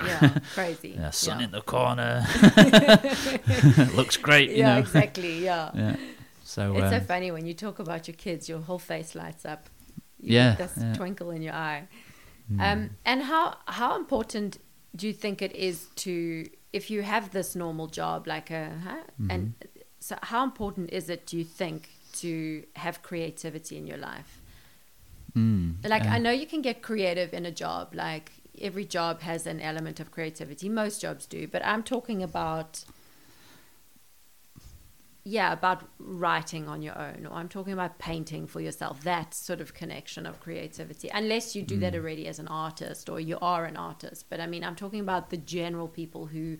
Yeah. 0.06 0.38
Crazy. 0.54 0.90
yeah, 0.98 1.10
sun 1.10 1.38
yeah. 1.38 1.44
in 1.46 1.50
the 1.50 1.62
corner. 1.62 2.24
Looks 3.96 4.16
great, 4.16 4.50
you 4.50 4.56
yeah, 4.58 4.74
know. 4.74 4.80
exactly. 4.80 5.44
Yeah. 5.44 5.70
yeah. 5.74 5.96
So 6.44 6.76
It's 6.76 6.90
so 6.90 6.96
um, 6.96 7.04
funny 7.04 7.30
when 7.30 7.46
you 7.46 7.54
talk 7.54 7.78
about 7.78 8.08
your 8.08 8.16
kids, 8.16 8.48
your 8.48 8.60
whole 8.60 8.78
face 8.78 9.14
lights 9.14 9.44
up. 9.44 9.68
You 10.20 10.34
Yeah, 10.34 10.54
this 10.56 10.72
yeah. 10.76 10.94
twinkle 10.94 11.30
in 11.30 11.42
your 11.42 11.54
eye. 11.54 11.88
mm, 12.52 12.60
Um, 12.60 12.90
and 13.04 13.22
how 13.22 13.56
how 13.66 13.96
important 13.96 14.58
do 14.94 15.06
you 15.06 15.12
think 15.14 15.40
it 15.42 15.54
is 15.54 15.86
to 16.04 16.44
if 16.72 16.90
you 16.90 17.02
have 17.02 17.30
this 17.30 17.54
normal 17.56 17.86
job 17.86 18.26
like 18.26 18.50
a 18.50 18.70
huh? 18.84 19.02
and 19.28 19.52
Mm-hmm. 19.62 19.66
so 19.98 20.16
how 20.22 20.44
important 20.44 20.90
is 20.90 21.08
it 21.10 21.26
do 21.26 21.36
you 21.36 21.44
think 21.44 21.88
to 22.12 22.64
have 22.76 23.02
creativity 23.02 23.76
in 23.76 23.86
your 23.86 23.98
life? 23.98 24.40
mm, 25.36 25.74
Like 25.84 26.06
uh, 26.06 26.10
I 26.10 26.18
know 26.18 26.30
you 26.30 26.46
can 26.46 26.62
get 26.62 26.82
creative 26.82 27.32
in 27.32 27.46
a 27.46 27.50
job. 27.50 27.94
Like 27.94 28.32
every 28.60 28.84
job 28.84 29.20
has 29.22 29.46
an 29.46 29.60
element 29.60 30.00
of 30.00 30.10
creativity. 30.10 30.68
Most 30.68 31.00
jobs 31.00 31.26
do, 31.26 31.46
but 31.46 31.64
I'm 31.64 31.82
talking 31.82 32.22
about 32.22 32.84
yeah, 35.24 35.52
about 35.52 35.82
writing 35.98 36.66
on 36.68 36.80
your 36.82 36.98
own, 36.98 37.26
or 37.26 37.34
I'm 37.34 37.48
talking 37.48 37.72
about 37.72 37.98
painting 37.98 38.46
for 38.46 38.60
yourself. 38.60 39.02
That 39.02 39.34
sort 39.34 39.60
of 39.60 39.74
connection 39.74 40.24
of 40.26 40.40
creativity, 40.40 41.10
unless 41.12 41.54
you 41.54 41.62
do 41.62 41.78
that 41.80 41.92
Mm. 41.92 41.96
already 41.96 42.26
as 42.26 42.38
an 42.38 42.48
artist 42.48 43.08
or 43.08 43.20
you 43.20 43.38
are 43.42 43.64
an 43.66 43.76
artist. 43.76 44.26
But 44.30 44.40
I 44.40 44.46
mean, 44.46 44.64
I'm 44.64 44.76
talking 44.76 45.00
about 45.00 45.30
the 45.30 45.36
general 45.36 45.88
people 45.88 46.26
who 46.26 46.56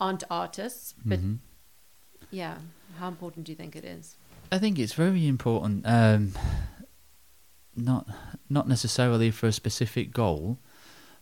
aren't 0.00 0.22
artists. 0.30 0.94
But 1.04 1.20
mhm. 1.20 1.38
yeah, 2.30 2.58
how 2.98 3.08
important 3.08 3.46
do 3.46 3.52
you 3.52 3.56
think 3.56 3.74
it 3.74 3.84
is? 3.84 4.16
I 4.52 4.58
think 4.58 4.78
it's 4.78 4.92
very 4.94 5.26
important. 5.26 5.84
Um, 5.86 6.32
not 7.76 8.06
not 8.48 8.66
necessarily 8.68 9.30
for 9.30 9.46
a 9.46 9.52
specific 9.52 10.12
goal, 10.12 10.58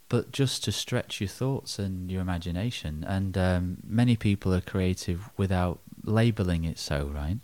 but 0.08 0.32
just 0.32 0.64
to 0.64 0.72
stretch 0.72 1.20
your 1.20 1.28
thoughts 1.28 1.78
and 1.78 2.10
your 2.10 2.22
imagination. 2.22 3.04
And 3.04 3.36
um, 3.36 3.78
many 3.86 4.16
people 4.16 4.54
are 4.54 4.60
creative 4.60 5.30
without 5.36 5.80
labeling 6.06 6.64
it 6.64 6.78
so, 6.78 7.06
right? 7.14 7.38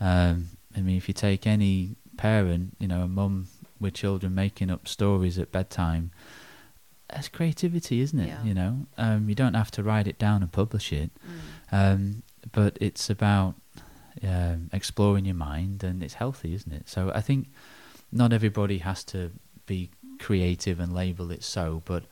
Um, 0.00 0.48
I 0.76 0.80
mean, 0.80 0.96
if 0.96 1.08
you 1.08 1.14
take 1.14 1.46
any 1.46 1.96
parent, 2.16 2.76
you 2.78 2.88
know, 2.88 3.02
a 3.02 3.08
mum 3.08 3.48
with 3.80 3.94
children 3.94 4.34
making 4.34 4.70
up 4.70 4.86
stories 4.88 5.38
at 5.38 5.52
bedtime, 5.52 6.10
that's 7.08 7.28
creativity, 7.28 8.00
isn't 8.00 8.18
it? 8.18 8.28
Yeah. 8.28 8.42
You 8.44 8.54
know, 8.54 8.86
um, 8.98 9.28
you 9.28 9.34
don't 9.34 9.54
have 9.54 9.70
to 9.72 9.82
write 9.82 10.06
it 10.08 10.18
down 10.18 10.42
and 10.42 10.50
publish 10.50 10.92
it, 10.92 11.10
Mm. 11.70 11.92
um, 11.94 12.22
but 12.52 12.76
it's 12.80 13.08
about 13.10 13.54
um, 14.22 14.70
exploring 14.72 15.24
your 15.26 15.34
mind, 15.34 15.82
and 15.84 16.02
it's 16.02 16.14
healthy, 16.14 16.54
isn't 16.54 16.72
it? 16.72 16.88
So 16.88 17.10
I 17.14 17.20
think 17.20 17.48
not 18.12 18.32
everybody 18.32 18.78
has 18.78 19.04
to 19.04 19.32
be 19.66 19.90
creative 20.20 20.78
and 20.80 20.92
label 20.94 21.30
it 21.30 21.42
so, 21.42 21.82
but 21.84 22.04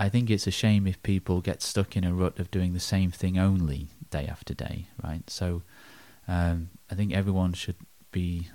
I 0.00 0.08
think 0.08 0.30
it's 0.30 0.46
a 0.46 0.50
shame 0.50 0.86
if 0.86 1.02
people 1.02 1.42
get 1.42 1.60
stuck 1.60 1.94
in 1.94 2.04
a 2.04 2.14
rut 2.14 2.38
of 2.38 2.50
doing 2.50 2.72
the 2.72 2.80
same 2.80 3.10
thing 3.10 3.38
only 3.38 3.88
day 4.08 4.26
after 4.26 4.54
day, 4.54 4.86
right? 5.04 5.28
So 5.28 5.60
um, 6.26 6.70
I 6.90 6.94
think 6.94 7.12
everyone 7.12 7.52
should 7.52 7.76
be, 8.10 8.48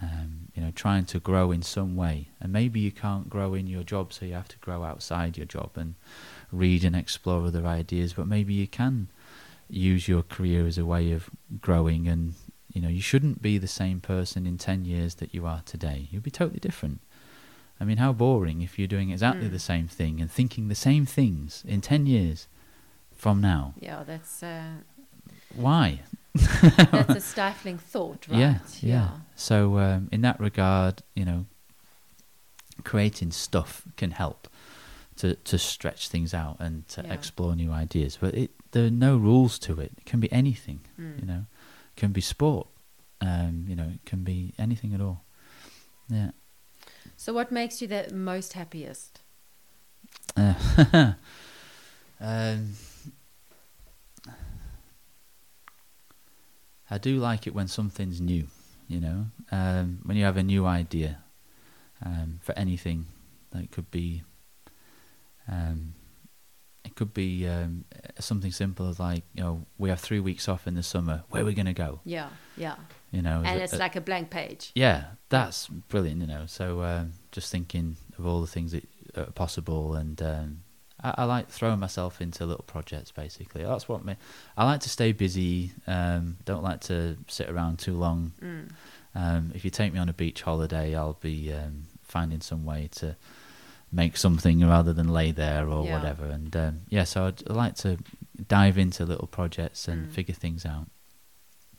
um, 0.00 0.48
you 0.54 0.62
know, 0.62 0.70
trying 0.74 1.04
to 1.04 1.20
grow 1.20 1.52
in 1.52 1.60
some 1.60 1.96
way. 1.96 2.28
And 2.40 2.50
maybe 2.50 2.80
you 2.80 2.90
can't 2.90 3.28
grow 3.28 3.52
in 3.52 3.66
your 3.66 3.82
job, 3.82 4.14
so 4.14 4.24
you 4.24 4.32
have 4.32 4.48
to 4.48 4.58
grow 4.58 4.82
outside 4.82 5.36
your 5.36 5.44
job 5.44 5.72
and 5.76 5.96
read 6.50 6.82
and 6.82 6.96
explore 6.96 7.44
other 7.44 7.66
ideas. 7.66 8.14
But 8.14 8.26
maybe 8.26 8.54
you 8.54 8.66
can 8.66 9.10
use 9.68 10.08
your 10.08 10.22
career 10.22 10.66
as 10.66 10.78
a 10.78 10.86
way 10.86 11.12
of 11.12 11.28
growing. 11.60 12.08
And 12.08 12.32
you 12.72 12.80
know, 12.80 12.88
you 12.88 13.02
shouldn't 13.02 13.42
be 13.42 13.58
the 13.58 13.68
same 13.68 14.00
person 14.00 14.46
in 14.46 14.56
ten 14.56 14.86
years 14.86 15.16
that 15.16 15.34
you 15.34 15.44
are 15.44 15.60
today. 15.66 16.08
You'll 16.10 16.22
be 16.22 16.30
totally 16.30 16.60
different. 16.60 17.00
I 17.80 17.84
mean, 17.84 17.96
how 17.96 18.12
boring 18.12 18.60
if 18.62 18.78
you're 18.78 18.88
doing 18.88 19.10
exactly 19.10 19.48
Mm. 19.48 19.52
the 19.52 19.58
same 19.58 19.88
thing 19.88 20.20
and 20.20 20.30
thinking 20.30 20.68
the 20.68 20.74
same 20.74 21.06
things 21.06 21.64
in 21.66 21.80
10 21.80 22.06
years 22.06 22.46
from 23.16 23.40
now. 23.40 23.72
Yeah, 23.80 24.02
that's 24.06 24.42
uh, 24.42 24.82
Why? 25.54 26.00
that's 26.34 27.14
a 27.16 27.20
stifling 27.32 27.78
thought, 27.78 28.26
right? 28.28 28.38
Yeah, 28.38 28.58
yeah. 28.80 29.08
So, 29.34 29.78
um, 29.78 30.08
in 30.12 30.20
that 30.20 30.38
regard, 30.38 31.02
you 31.14 31.24
know, 31.24 31.46
creating 32.84 33.30
stuff 33.30 33.82
can 33.96 34.12
help 34.12 34.48
to, 35.16 35.34
to 35.34 35.58
stretch 35.58 36.08
things 36.08 36.32
out 36.32 36.56
and 36.60 36.86
to 36.88 37.02
Yeah. 37.02 37.12
explore 37.12 37.54
new 37.56 37.72
ideas. 37.72 38.18
But 38.20 38.34
it, 38.34 38.50
there 38.72 38.86
are 38.86 38.90
no 38.90 39.16
rules 39.16 39.58
to 39.60 39.80
it. 39.80 39.92
It 39.98 40.04
can 40.06 40.20
be 40.20 40.30
anything, 40.32 40.80
Mm. 40.98 41.20
you 41.20 41.26
know, 41.26 41.46
it 41.92 41.96
can 41.96 42.12
be 42.12 42.20
sport, 42.20 42.68
um, 43.20 43.64
you 43.68 43.74
know, 43.76 43.88
it 43.94 44.04
can 44.06 44.22
be 44.24 44.54
anything 44.58 44.94
at 44.94 45.00
all. 45.00 45.24
Yeah. 46.08 46.30
So, 47.20 47.34
what 47.34 47.52
makes 47.52 47.82
you 47.82 47.86
the 47.86 48.08
most 48.14 48.54
happiest? 48.54 49.20
Uh, 50.34 50.54
um, 52.18 52.72
I 56.90 56.96
do 56.96 57.18
like 57.18 57.46
it 57.46 57.54
when 57.54 57.68
something's 57.68 58.22
new, 58.22 58.46
you 58.88 59.00
know, 59.00 59.26
um, 59.52 59.98
when 60.04 60.16
you 60.16 60.24
have 60.24 60.38
a 60.38 60.42
new 60.42 60.64
idea 60.64 61.18
um, 62.02 62.40
for 62.40 62.58
anything. 62.58 63.04
That 63.50 63.70
could 63.70 63.90
be, 63.90 64.22
um, 65.46 65.92
it 66.86 66.94
could 66.94 67.12
be 67.12 67.46
um, 67.46 67.84
something 68.18 68.50
simple 68.50 68.88
as 68.88 68.98
like, 68.98 69.24
you 69.34 69.42
know, 69.42 69.66
we 69.76 69.90
have 69.90 70.00
three 70.00 70.20
weeks 70.20 70.48
off 70.48 70.66
in 70.66 70.74
the 70.74 70.82
summer. 70.82 71.24
Where 71.28 71.42
are 71.42 71.44
we 71.44 71.52
going 71.52 71.66
to 71.66 71.74
go? 71.74 72.00
Yeah, 72.02 72.30
yeah. 72.56 72.76
You 73.12 73.22
know, 73.22 73.42
And 73.44 73.60
it's 73.60 73.72
it- 73.72 73.78
like 73.80 73.96
a 73.96 74.00
blank 74.00 74.30
page. 74.30 74.70
yeah, 74.74 75.04
that's 75.30 75.66
brilliant, 75.66 76.20
you 76.20 76.26
know. 76.28 76.44
So 76.46 76.82
um, 76.82 77.12
just 77.32 77.50
thinking 77.50 77.96
of 78.18 78.26
all 78.26 78.40
the 78.40 78.46
things 78.46 78.70
that 78.72 78.86
are 79.16 79.24
possible, 79.32 79.94
and 79.96 80.20
um, 80.22 80.62
I, 81.02 81.14
I 81.18 81.24
like 81.24 81.48
throwing 81.48 81.80
myself 81.80 82.20
into 82.20 82.46
little 82.46 82.64
projects. 82.68 83.10
Basically, 83.10 83.64
that's 83.64 83.88
what 83.88 84.04
me. 84.04 84.14
I 84.56 84.64
like 84.64 84.80
to 84.82 84.88
stay 84.88 85.10
busy. 85.12 85.72
Um, 85.88 86.36
don't 86.44 86.62
like 86.62 86.80
to 86.82 87.16
sit 87.26 87.50
around 87.50 87.80
too 87.80 87.94
long. 87.96 88.32
Mm. 88.40 88.70
Um, 89.16 89.50
if 89.56 89.64
you 89.64 89.70
take 89.72 89.92
me 89.92 89.98
on 89.98 90.08
a 90.08 90.12
beach 90.12 90.42
holiday, 90.42 90.94
I'll 90.94 91.18
be 91.20 91.52
um, 91.52 91.86
finding 92.04 92.40
some 92.40 92.64
way 92.64 92.88
to 92.92 93.16
make 93.90 94.16
something 94.16 94.60
rather 94.64 94.92
than 94.92 95.08
lay 95.08 95.32
there 95.32 95.68
or 95.68 95.84
Yeah. 95.84 95.98
whatever. 95.98 96.26
And 96.26 96.54
um, 96.54 96.80
yeah, 96.90 97.02
so 97.02 97.26
I'd, 97.26 97.42
I 97.50 97.54
like 97.54 97.74
to 97.78 97.98
dive 98.46 98.78
into 98.78 99.04
little 99.04 99.26
projects 99.26 99.88
and 99.88 100.06
Mm. 100.06 100.12
figure 100.12 100.34
things 100.34 100.64
out. 100.64 100.86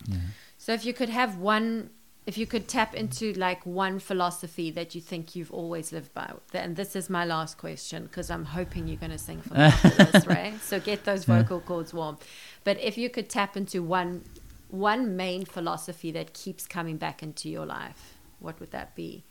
Yeah. 0.08 0.18
So, 0.62 0.74
if 0.74 0.86
you 0.86 0.94
could 0.94 1.10
have 1.10 1.38
one, 1.38 1.90
if 2.28 2.38
you 2.38 2.46
could 2.46 2.68
tap 2.68 2.94
into 2.94 3.34
like 3.34 3.66
one 3.66 3.98
philosophy 3.98 4.70
that 4.70 4.94
you 4.94 5.02
think 5.02 5.36
you've 5.36 5.52
always 5.52 5.92
lived 5.92 6.14
by, 6.14 6.32
and 6.54 6.76
this 6.76 6.96
is 6.96 7.10
my 7.10 7.26
last 7.26 7.58
question 7.58 8.04
because 8.04 8.30
I'm 8.30 8.46
hoping 8.46 8.88
you're 8.88 9.04
going 9.06 9.12
to 9.12 9.18
sing 9.18 9.42
for 9.42 9.56
me 9.56 9.72
this, 9.98 10.28
right? 10.38 10.54
So 10.62 10.80
get 10.80 11.04
those 11.04 11.28
Yeah. 11.28 11.42
vocal 11.42 11.62
cords 11.62 11.96
warm. 11.96 12.20
But 12.64 12.80
if 12.80 12.96
you 12.96 13.10
could 13.10 13.28
tap 13.28 13.58
into 13.58 13.82
one, 13.82 14.24
one 14.70 15.18
main 15.18 15.46
philosophy 15.46 16.12
that 16.12 16.36
keeps 16.36 16.68
coming 16.68 16.98
back 16.98 17.24
into 17.24 17.50
your 17.50 17.66
life, 17.66 18.20
what 18.38 18.60
would 18.60 18.70
that 18.70 18.94
be? 18.94 19.24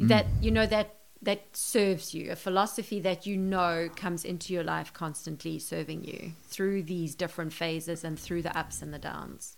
Mm. 0.00 0.08
That 0.08 0.26
you 0.40 0.50
know 0.50 0.64
that 0.64 0.94
that 1.20 1.54
serves 1.54 2.14
you, 2.14 2.32
a 2.32 2.36
philosophy 2.36 2.98
that 3.00 3.26
you 3.26 3.36
know 3.36 3.90
comes 3.94 4.24
into 4.24 4.54
your 4.54 4.64
life 4.64 4.90
constantly, 4.94 5.58
serving 5.58 6.04
you 6.04 6.32
through 6.44 6.84
these 6.84 7.14
different 7.14 7.52
phases 7.52 8.04
and 8.04 8.18
through 8.18 8.40
the 8.40 8.56
ups 8.56 8.80
and 8.80 8.94
the 8.94 8.98
downs. 8.98 9.55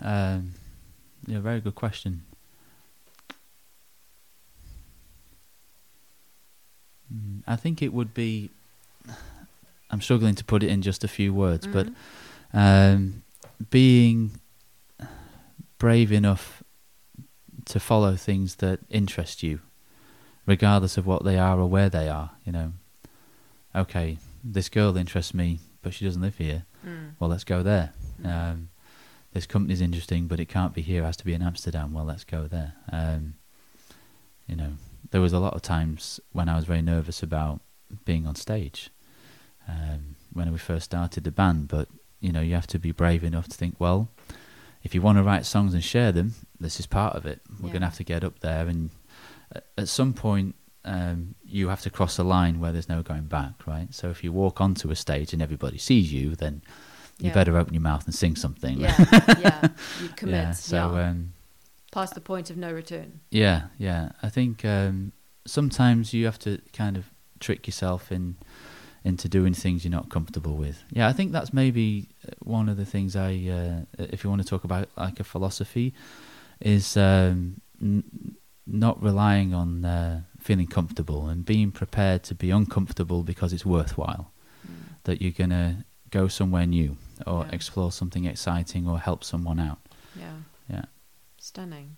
Um, 0.00 0.52
yeah, 1.26 1.40
very 1.40 1.60
good 1.60 1.74
question. 1.74 2.22
Mm, 7.12 7.42
I 7.46 7.56
think 7.56 7.82
it 7.82 7.92
would 7.92 8.14
be. 8.14 8.50
I'm 9.90 10.00
struggling 10.00 10.34
to 10.34 10.44
put 10.44 10.62
it 10.64 10.68
in 10.68 10.82
just 10.82 11.04
a 11.04 11.08
few 11.08 11.32
words, 11.32 11.66
but 11.66 11.86
Mhm. 11.86 11.94
um, 12.52 13.22
being 13.70 14.40
brave 15.78 16.10
enough 16.10 16.62
to 17.66 17.78
follow 17.78 18.16
things 18.16 18.56
that 18.56 18.80
interest 18.90 19.42
you, 19.44 19.60
regardless 20.44 20.96
of 20.98 21.06
what 21.06 21.24
they 21.24 21.38
are 21.38 21.60
or 21.60 21.68
where 21.68 21.88
they 21.88 22.08
are. 22.08 22.32
You 22.44 22.52
know, 22.52 22.72
okay, 23.74 24.18
this 24.42 24.68
girl 24.68 24.96
interests 24.96 25.32
me, 25.34 25.60
but 25.82 25.94
she 25.94 26.04
doesn't 26.04 26.22
live 26.22 26.36
here. 26.38 26.64
Mm. 26.84 27.12
Well, 27.20 27.30
let's 27.30 27.44
go 27.44 27.62
there. 27.62 27.92
Mhm. 28.20 28.26
Um, 28.26 28.68
this 29.36 29.46
company's 29.46 29.82
interesting, 29.82 30.26
but 30.28 30.40
it 30.40 30.46
can't 30.48 30.72
be 30.72 30.80
here. 30.80 31.02
It 31.02 31.06
has 31.06 31.16
to 31.18 31.24
be 31.26 31.34
in 31.34 31.42
Amsterdam. 31.42 31.92
Well, 31.92 32.06
let's 32.06 32.24
go 32.24 32.46
there. 32.46 32.72
Um, 32.90 33.34
you 34.48 34.56
know, 34.56 34.72
there 35.10 35.20
was 35.20 35.34
a 35.34 35.38
lot 35.38 35.52
of 35.52 35.60
times 35.60 36.20
when 36.32 36.48
I 36.48 36.56
was 36.56 36.64
very 36.64 36.80
nervous 36.80 37.22
about 37.22 37.60
being 38.06 38.26
on 38.26 38.34
stage 38.34 38.88
um, 39.68 40.16
when 40.32 40.50
we 40.52 40.58
first 40.58 40.86
started 40.86 41.24
the 41.24 41.30
band. 41.30 41.68
But 41.68 41.88
you 42.18 42.32
know, 42.32 42.40
you 42.40 42.54
have 42.54 42.66
to 42.68 42.78
be 42.78 42.92
brave 42.92 43.22
enough 43.22 43.46
to 43.48 43.56
think, 43.58 43.76
well, 43.78 44.08
if 44.82 44.94
you 44.94 45.02
want 45.02 45.18
to 45.18 45.22
write 45.22 45.44
songs 45.44 45.74
and 45.74 45.84
share 45.84 46.12
them, 46.12 46.32
this 46.58 46.80
is 46.80 46.86
part 46.86 47.14
of 47.14 47.26
it. 47.26 47.42
We're 47.60 47.66
Yeah. 47.66 47.72
going 47.74 47.82
to 47.82 47.88
have 47.88 47.96
to 47.98 48.04
get 48.04 48.24
up 48.24 48.38
there, 48.40 48.66
and 48.68 48.88
at 49.76 49.88
some 49.88 50.14
point, 50.14 50.54
um, 50.86 51.34
you 51.44 51.68
have 51.68 51.82
to 51.82 51.90
cross 51.90 52.16
a 52.16 52.24
line 52.24 52.58
where 52.58 52.72
there's 52.72 52.88
no 52.88 53.02
going 53.02 53.24
back, 53.24 53.66
right? 53.66 53.92
So 53.92 54.08
if 54.08 54.24
you 54.24 54.32
walk 54.32 54.62
onto 54.62 54.90
a 54.90 54.96
stage 54.96 55.34
and 55.34 55.42
everybody 55.42 55.76
sees 55.76 56.10
you, 56.10 56.36
then 56.36 56.62
you 57.18 57.28
Yeah. 57.28 57.34
better 57.34 57.56
open 57.56 57.74
your 57.74 57.82
mouth 57.82 58.04
and 58.06 58.14
sing 58.14 58.36
something. 58.36 58.78
Yeah, 58.80 58.94
yeah. 59.40 59.68
You 60.02 60.08
commit. 60.16 60.34
yeah. 60.34 60.52
So 60.52 60.76
yeah. 60.96 61.08
um, 61.10 61.32
Past 61.92 62.14
the 62.14 62.20
point 62.20 62.50
of 62.50 62.56
no 62.56 62.72
return. 62.72 63.20
yeah, 63.30 63.62
yeah. 63.78 64.10
I 64.22 64.28
think 64.28 64.64
um, 64.64 65.12
sometimes 65.46 66.12
you 66.12 66.24
have 66.26 66.38
to 66.40 66.58
kind 66.72 66.96
of 66.96 67.04
trick 67.40 67.66
yourself 67.66 68.12
in 68.12 68.36
into 69.04 69.28
doing 69.28 69.54
things 69.54 69.84
you're 69.84 69.92
not 69.92 70.08
comfortable 70.10 70.56
with. 70.56 70.82
Yeah, 70.90 71.06
I 71.08 71.12
think 71.12 71.30
that's 71.32 71.52
maybe 71.52 72.08
uh, 72.26 72.32
one 72.42 72.68
of 72.68 72.76
the 72.76 72.84
things 72.84 73.14
I, 73.14 73.30
uh, 73.48 74.02
if 74.12 74.24
you 74.24 74.30
want 74.30 74.42
to 74.42 74.48
talk 74.48 74.64
about 74.64 74.88
like 74.96 75.20
a 75.20 75.24
philosophy, 75.24 75.94
is 76.60 76.96
um, 76.96 77.60
n- 77.80 78.34
not 78.66 79.00
relying 79.00 79.54
on 79.54 79.84
uh, 79.84 80.22
feeling 80.40 80.66
comfortable 80.66 81.28
and 81.28 81.44
being 81.44 81.70
prepared 81.70 82.24
to 82.24 82.34
be 82.34 82.50
uncomfortable 82.50 83.22
because 83.22 83.52
it's 83.52 83.64
worthwhile. 83.64 84.32
Mm. 84.66 84.72
That 85.04 85.22
you're 85.22 85.30
gonna 85.30 85.84
go 86.10 86.26
somewhere 86.28 86.66
new 86.66 86.96
or 87.26 87.44
Yeah. 87.44 87.54
explore 87.54 87.92
something 87.92 88.24
exciting 88.24 88.86
or 88.88 88.98
help 88.98 89.22
someone 89.24 89.58
out. 89.60 89.78
Yeah. 90.18 90.32
Yeah. 90.70 90.84
Stunning. 91.38 91.96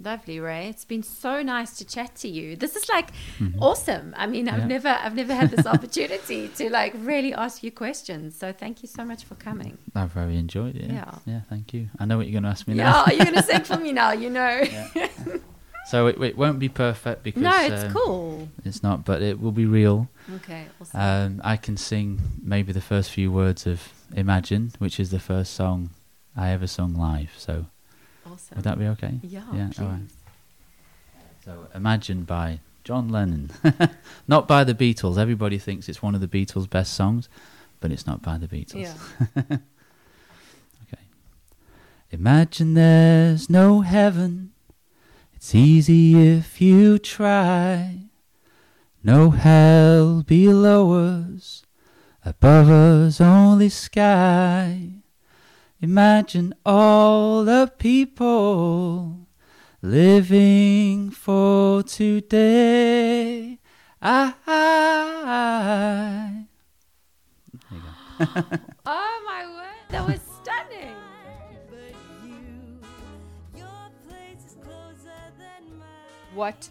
Lovely, 0.00 0.40
Ray. 0.40 0.68
It's 0.68 0.84
been 0.84 1.04
so 1.04 1.42
nice 1.42 1.76
to 1.78 1.84
chat 1.84 2.16
to 2.16 2.28
you. 2.28 2.56
This 2.56 2.74
is 2.74 2.88
like 2.88 3.10
Mhm. 3.38 3.54
awesome. 3.60 4.14
I 4.16 4.26
mean, 4.26 4.48
I've 4.48 4.60
Yeah. 4.60 4.66
never 4.66 4.88
I've 4.88 5.14
never 5.14 5.32
had 5.34 5.50
this 5.50 5.64
opportunity 5.74 6.48
to 6.48 6.70
like 6.70 6.92
really 6.96 7.32
ask 7.32 7.62
you 7.62 7.70
questions. 7.70 8.36
So 8.36 8.52
thank 8.52 8.82
you 8.82 8.88
so 8.88 9.04
much 9.04 9.22
for 9.24 9.36
coming. 9.36 9.78
I've 9.94 10.10
very 10.12 10.36
enjoyed 10.38 10.74
it. 10.76 10.86
Yeah. 10.90 11.04
Yeah. 11.04 11.18
yeah, 11.34 11.40
thank 11.48 11.72
you. 11.72 11.88
I 12.00 12.04
know 12.06 12.16
what 12.16 12.26
you're 12.26 12.32
going 12.40 12.42
to 12.44 12.48
ask 12.48 12.66
me 12.66 12.74
Yeah, 12.74 12.90
now. 13.06 13.12
you're 13.14 13.26
gonna 13.26 13.42
sing 13.44 13.62
for 13.62 13.76
me 13.86 13.92
now, 13.92 14.10
you 14.12 14.30
know. 14.30 14.64
So 15.84 16.06
it, 16.06 16.20
it 16.22 16.36
won't 16.38 16.58
be 16.58 16.68
perfect 16.68 17.22
because 17.22 17.42
no, 17.42 17.64
it's 17.64 17.84
um, 17.84 17.92
cool. 17.92 18.48
It's 18.64 18.82
not, 18.82 19.04
but 19.04 19.20
it 19.20 19.40
will 19.40 19.52
be 19.52 19.66
real. 19.66 20.08
Okay, 20.36 20.66
awesome. 20.80 21.00
Um, 21.00 21.40
I 21.44 21.56
can 21.56 21.76
sing 21.76 22.20
maybe 22.42 22.72
the 22.72 22.80
first 22.80 23.10
few 23.10 23.32
words 23.32 23.66
of 23.66 23.92
Imagine, 24.14 24.72
which 24.78 25.00
is 25.00 25.10
the 25.10 25.18
first 25.18 25.54
song 25.54 25.90
I 26.36 26.50
ever 26.50 26.66
sung 26.66 26.94
live. 26.94 27.32
So 27.36 27.66
awesome. 28.26 28.56
would 28.56 28.64
that 28.64 28.78
be 28.78 28.86
okay? 28.86 29.18
yeah, 29.22 29.42
yeah, 29.52 29.66
please. 29.68 29.80
all 29.80 29.86
right. 29.86 30.00
So 31.44 31.66
Imagine 31.74 32.22
by 32.22 32.60
John 32.84 33.08
Lennon, 33.08 33.50
not 34.28 34.46
by 34.46 34.64
the 34.64 34.74
Beatles. 34.74 35.18
Everybody 35.18 35.58
thinks 35.58 35.88
it's 35.88 36.02
one 36.02 36.14
of 36.14 36.20
the 36.20 36.28
Beatles' 36.28 36.70
best 36.70 36.94
songs, 36.94 37.28
but 37.80 37.90
it's 37.90 38.06
not 38.06 38.22
by 38.22 38.38
the 38.38 38.46
Beatles. 38.46 38.74
Yeah. 38.74 39.42
okay. 40.86 41.02
Imagine 42.12 42.74
there's 42.74 43.50
no 43.50 43.80
heaven. 43.80 44.51
It's 45.42 45.56
easy 45.56 46.36
if 46.36 46.60
you 46.60 47.00
try. 47.00 48.02
No 49.02 49.30
hell 49.30 50.22
below 50.22 50.92
us, 50.92 51.64
above 52.24 52.70
us 52.70 53.20
only 53.20 53.68
sky. 53.68 55.02
Imagine 55.80 56.54
all 56.64 57.42
the 57.42 57.72
people 57.76 59.26
living 59.82 61.10
for 61.10 61.82
today. 61.82 63.58
I, 64.00 64.34
oh 68.86 69.22
my 69.26 69.46
word, 69.56 69.90
that 69.90 70.06
was 70.06 70.31
What? 76.34 76.70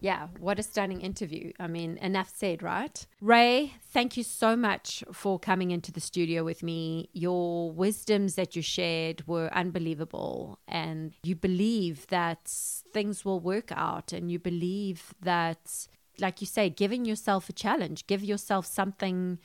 Yeah, 0.00 0.28
what 0.38 0.58
a 0.58 0.62
stunning 0.62 1.00
interview. 1.00 1.52
I 1.58 1.66
mean, 1.66 1.96
enough 1.96 2.30
said, 2.36 2.62
right? 2.62 3.06
Ray, 3.22 3.72
thank 3.90 4.16
you 4.16 4.22
so 4.22 4.54
much 4.54 5.02
for 5.12 5.38
coming 5.38 5.70
into 5.70 5.90
the 5.90 6.00
studio 6.00 6.44
with 6.44 6.62
me. 6.62 7.08
Your 7.12 7.72
wisdoms 7.72 8.34
that 8.34 8.54
you 8.54 8.60
shared 8.60 9.26
were 9.26 9.48
unbelievable. 9.52 10.58
And 10.68 11.14
you 11.22 11.34
believe 11.34 12.06
that 12.08 12.46
things 12.46 13.24
will 13.24 13.40
work 13.40 13.72
out, 13.72 14.12
and 14.12 14.30
you 14.30 14.38
believe 14.38 15.14
that, 15.22 15.88
like 16.20 16.42
you 16.42 16.46
say, 16.46 16.68
giving 16.68 17.06
yourself 17.06 17.48
a 17.48 17.54
challenge, 17.54 18.06
give 18.06 18.22
yourself 18.22 18.66
something 18.66 19.38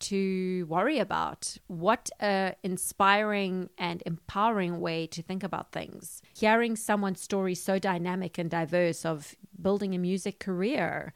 to 0.00 0.66
worry 0.68 0.98
about. 0.98 1.56
What 1.66 2.10
a 2.20 2.54
inspiring 2.62 3.70
and 3.78 4.02
empowering 4.06 4.80
way 4.80 5.06
to 5.08 5.22
think 5.22 5.42
about 5.42 5.72
things. 5.72 6.22
Hearing 6.36 6.76
someone's 6.76 7.20
story 7.20 7.54
so 7.54 7.78
dynamic 7.78 8.38
and 8.38 8.50
diverse 8.50 9.04
of 9.04 9.36
building 9.60 9.94
a 9.94 9.98
music 9.98 10.38
career 10.38 11.12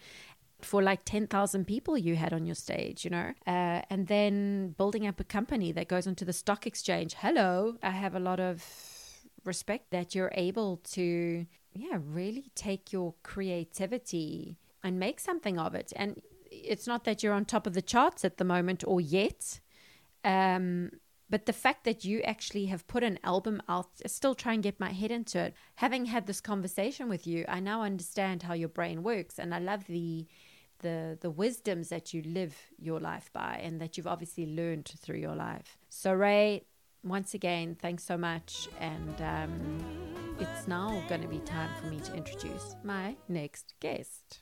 for 0.64 0.82
like 0.82 1.04
10,000 1.04 1.66
people 1.66 1.98
you 1.98 2.16
had 2.16 2.32
on 2.32 2.46
your 2.46 2.54
stage, 2.54 3.04
you 3.04 3.10
know, 3.10 3.32
uh, 3.46 3.82
and 3.90 4.06
then 4.06 4.74
building 4.78 5.06
up 5.06 5.20
a 5.20 5.24
company 5.24 5.72
that 5.72 5.88
goes 5.88 6.06
onto 6.06 6.24
the 6.24 6.32
stock 6.32 6.66
exchange. 6.66 7.14
Hello, 7.18 7.76
I 7.82 7.90
have 7.90 8.14
a 8.14 8.20
lot 8.20 8.40
of 8.40 8.64
respect 9.44 9.90
that 9.90 10.14
you're 10.14 10.32
able 10.34 10.78
to, 10.92 11.46
yeah, 11.74 11.98
really 12.00 12.50
take 12.54 12.92
your 12.92 13.14
creativity 13.22 14.56
and 14.84 14.98
make 14.98 15.20
something 15.20 15.59
of 15.59 15.74
it. 15.74 15.92
And 15.96 16.20
it's 16.64 16.86
not 16.86 17.05
that 17.05 17.22
you're 17.22 17.32
on 17.32 17.44
top 17.44 17.66
of 17.66 17.74
the 17.74 17.82
charts 17.82 18.24
at 18.24 18.36
the 18.36 18.44
moment 18.44 18.84
or 18.86 19.01
yet. 19.01 19.60
Um, 20.24 20.90
but 21.32 21.47
the 21.47 21.52
fact 21.55 21.84
that 21.84 22.05
you 22.05 22.20
actually 22.20 22.66
have 22.66 22.86
put 22.86 23.02
an 23.02 23.18
album 23.24 23.62
out, 23.66 23.89
I 24.05 24.09
still 24.09 24.34
try 24.34 24.52
and 24.52 24.62
get 24.62 24.78
my 24.78 24.90
head 24.90 25.10
into 25.10 25.39
it. 25.39 25.55
Having 25.76 26.05
had 26.05 26.26
this 26.26 26.43
conversation 26.43 27.09
with 27.09 27.26
you, 27.26 27.47
I 27.48 27.59
now 27.59 27.82
understand 27.82 28.43
how 28.43 28.52
your 28.52 28.68
brain 28.68 29.02
works, 29.02 29.39
and 29.39 29.55
I 29.55 29.59
love 29.59 29.86
the 29.86 30.26
the 30.80 31.16
the 31.20 31.30
wisdoms 31.30 31.89
that 31.89 32.12
you 32.12 32.22
live 32.22 32.55
your 32.78 33.01
life 33.01 33.30
by, 33.32 33.60
and 33.62 33.80
that 33.80 33.97
you've 33.97 34.06
obviously 34.06 34.44
learned 34.44 34.93
through 34.98 35.20
your 35.20 35.34
life. 35.34 35.78
So 35.89 36.12
Ray, 36.12 36.66
once 37.02 37.32
again, 37.32 37.76
thanks 37.80 38.05
so 38.05 38.18
much, 38.18 38.68
and 38.78 39.22
um, 39.22 39.78
it's 40.39 40.68
now 40.68 41.02
going 41.09 41.22
to 41.22 41.28
be 41.28 41.39
time 41.39 41.70
for 41.80 41.86
me 41.86 41.98
to 42.01 42.14
introduce 42.14 42.76
my 42.84 43.16
next 43.26 43.72
guest. 43.80 44.40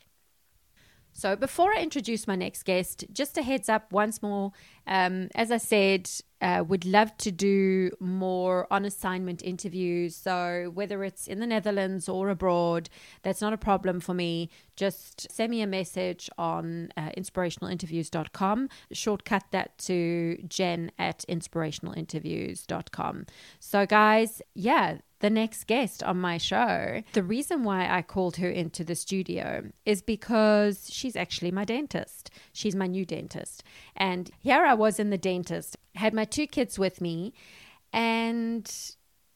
So, 1.13 1.35
before 1.35 1.73
I 1.73 1.81
introduce 1.81 2.27
my 2.27 2.35
next 2.35 2.63
guest, 2.63 3.05
just 3.11 3.37
a 3.37 3.43
heads 3.43 3.69
up 3.69 3.91
once 3.91 4.21
more. 4.21 4.51
Um, 4.87 5.29
as 5.35 5.51
I 5.51 5.57
said, 5.57 6.09
uh, 6.41 6.63
would 6.67 6.85
love 6.85 7.15
to 7.17 7.31
do 7.31 7.91
more 7.99 8.67
on 8.71 8.85
assignment 8.85 9.43
interviews. 9.43 10.15
So, 10.15 10.71
whether 10.73 11.03
it's 11.03 11.27
in 11.27 11.39
the 11.39 11.47
Netherlands 11.47 12.09
or 12.09 12.29
abroad, 12.29 12.89
that's 13.21 13.41
not 13.41 13.53
a 13.53 13.57
problem 13.57 13.99
for 13.99 14.13
me. 14.13 14.49
Just 14.75 15.31
send 15.31 15.51
me 15.51 15.61
a 15.61 15.67
message 15.67 16.29
on 16.37 16.91
uh, 16.97 17.09
inspirationalinterviews.com. 17.17 18.69
Shortcut 18.91 19.43
that 19.51 19.77
to 19.79 20.37
jen 20.47 20.91
at 20.97 21.23
inspirationalinterviews.com. 21.29 23.25
So, 23.59 23.85
guys, 23.85 24.41
yeah, 24.53 24.97
the 25.21 25.29
next 25.29 25.67
guest 25.67 26.03
on 26.03 26.19
my 26.19 26.37
show, 26.37 27.03
the 27.13 27.23
reason 27.23 27.63
why 27.63 27.87
I 27.87 28.01
called 28.01 28.37
her 28.37 28.49
into 28.49 28.83
the 28.83 28.95
studio 28.95 29.71
is 29.85 30.01
because 30.01 30.89
she's 30.91 31.15
actually 31.15 31.51
my 31.51 31.63
dentist. 31.63 32.31
She's 32.51 32.75
my 32.75 32.87
new 32.87 33.05
dentist. 33.05 33.63
And 33.95 34.31
here 34.39 34.65
I 34.65 34.73
was 34.73 34.99
in 34.99 35.11
the 35.11 35.17
dentist, 35.17 35.77
had 35.95 36.13
my 36.13 36.25
two 36.25 36.47
kids 36.47 36.79
with 36.79 37.01
me, 37.01 37.33
and 37.93 38.69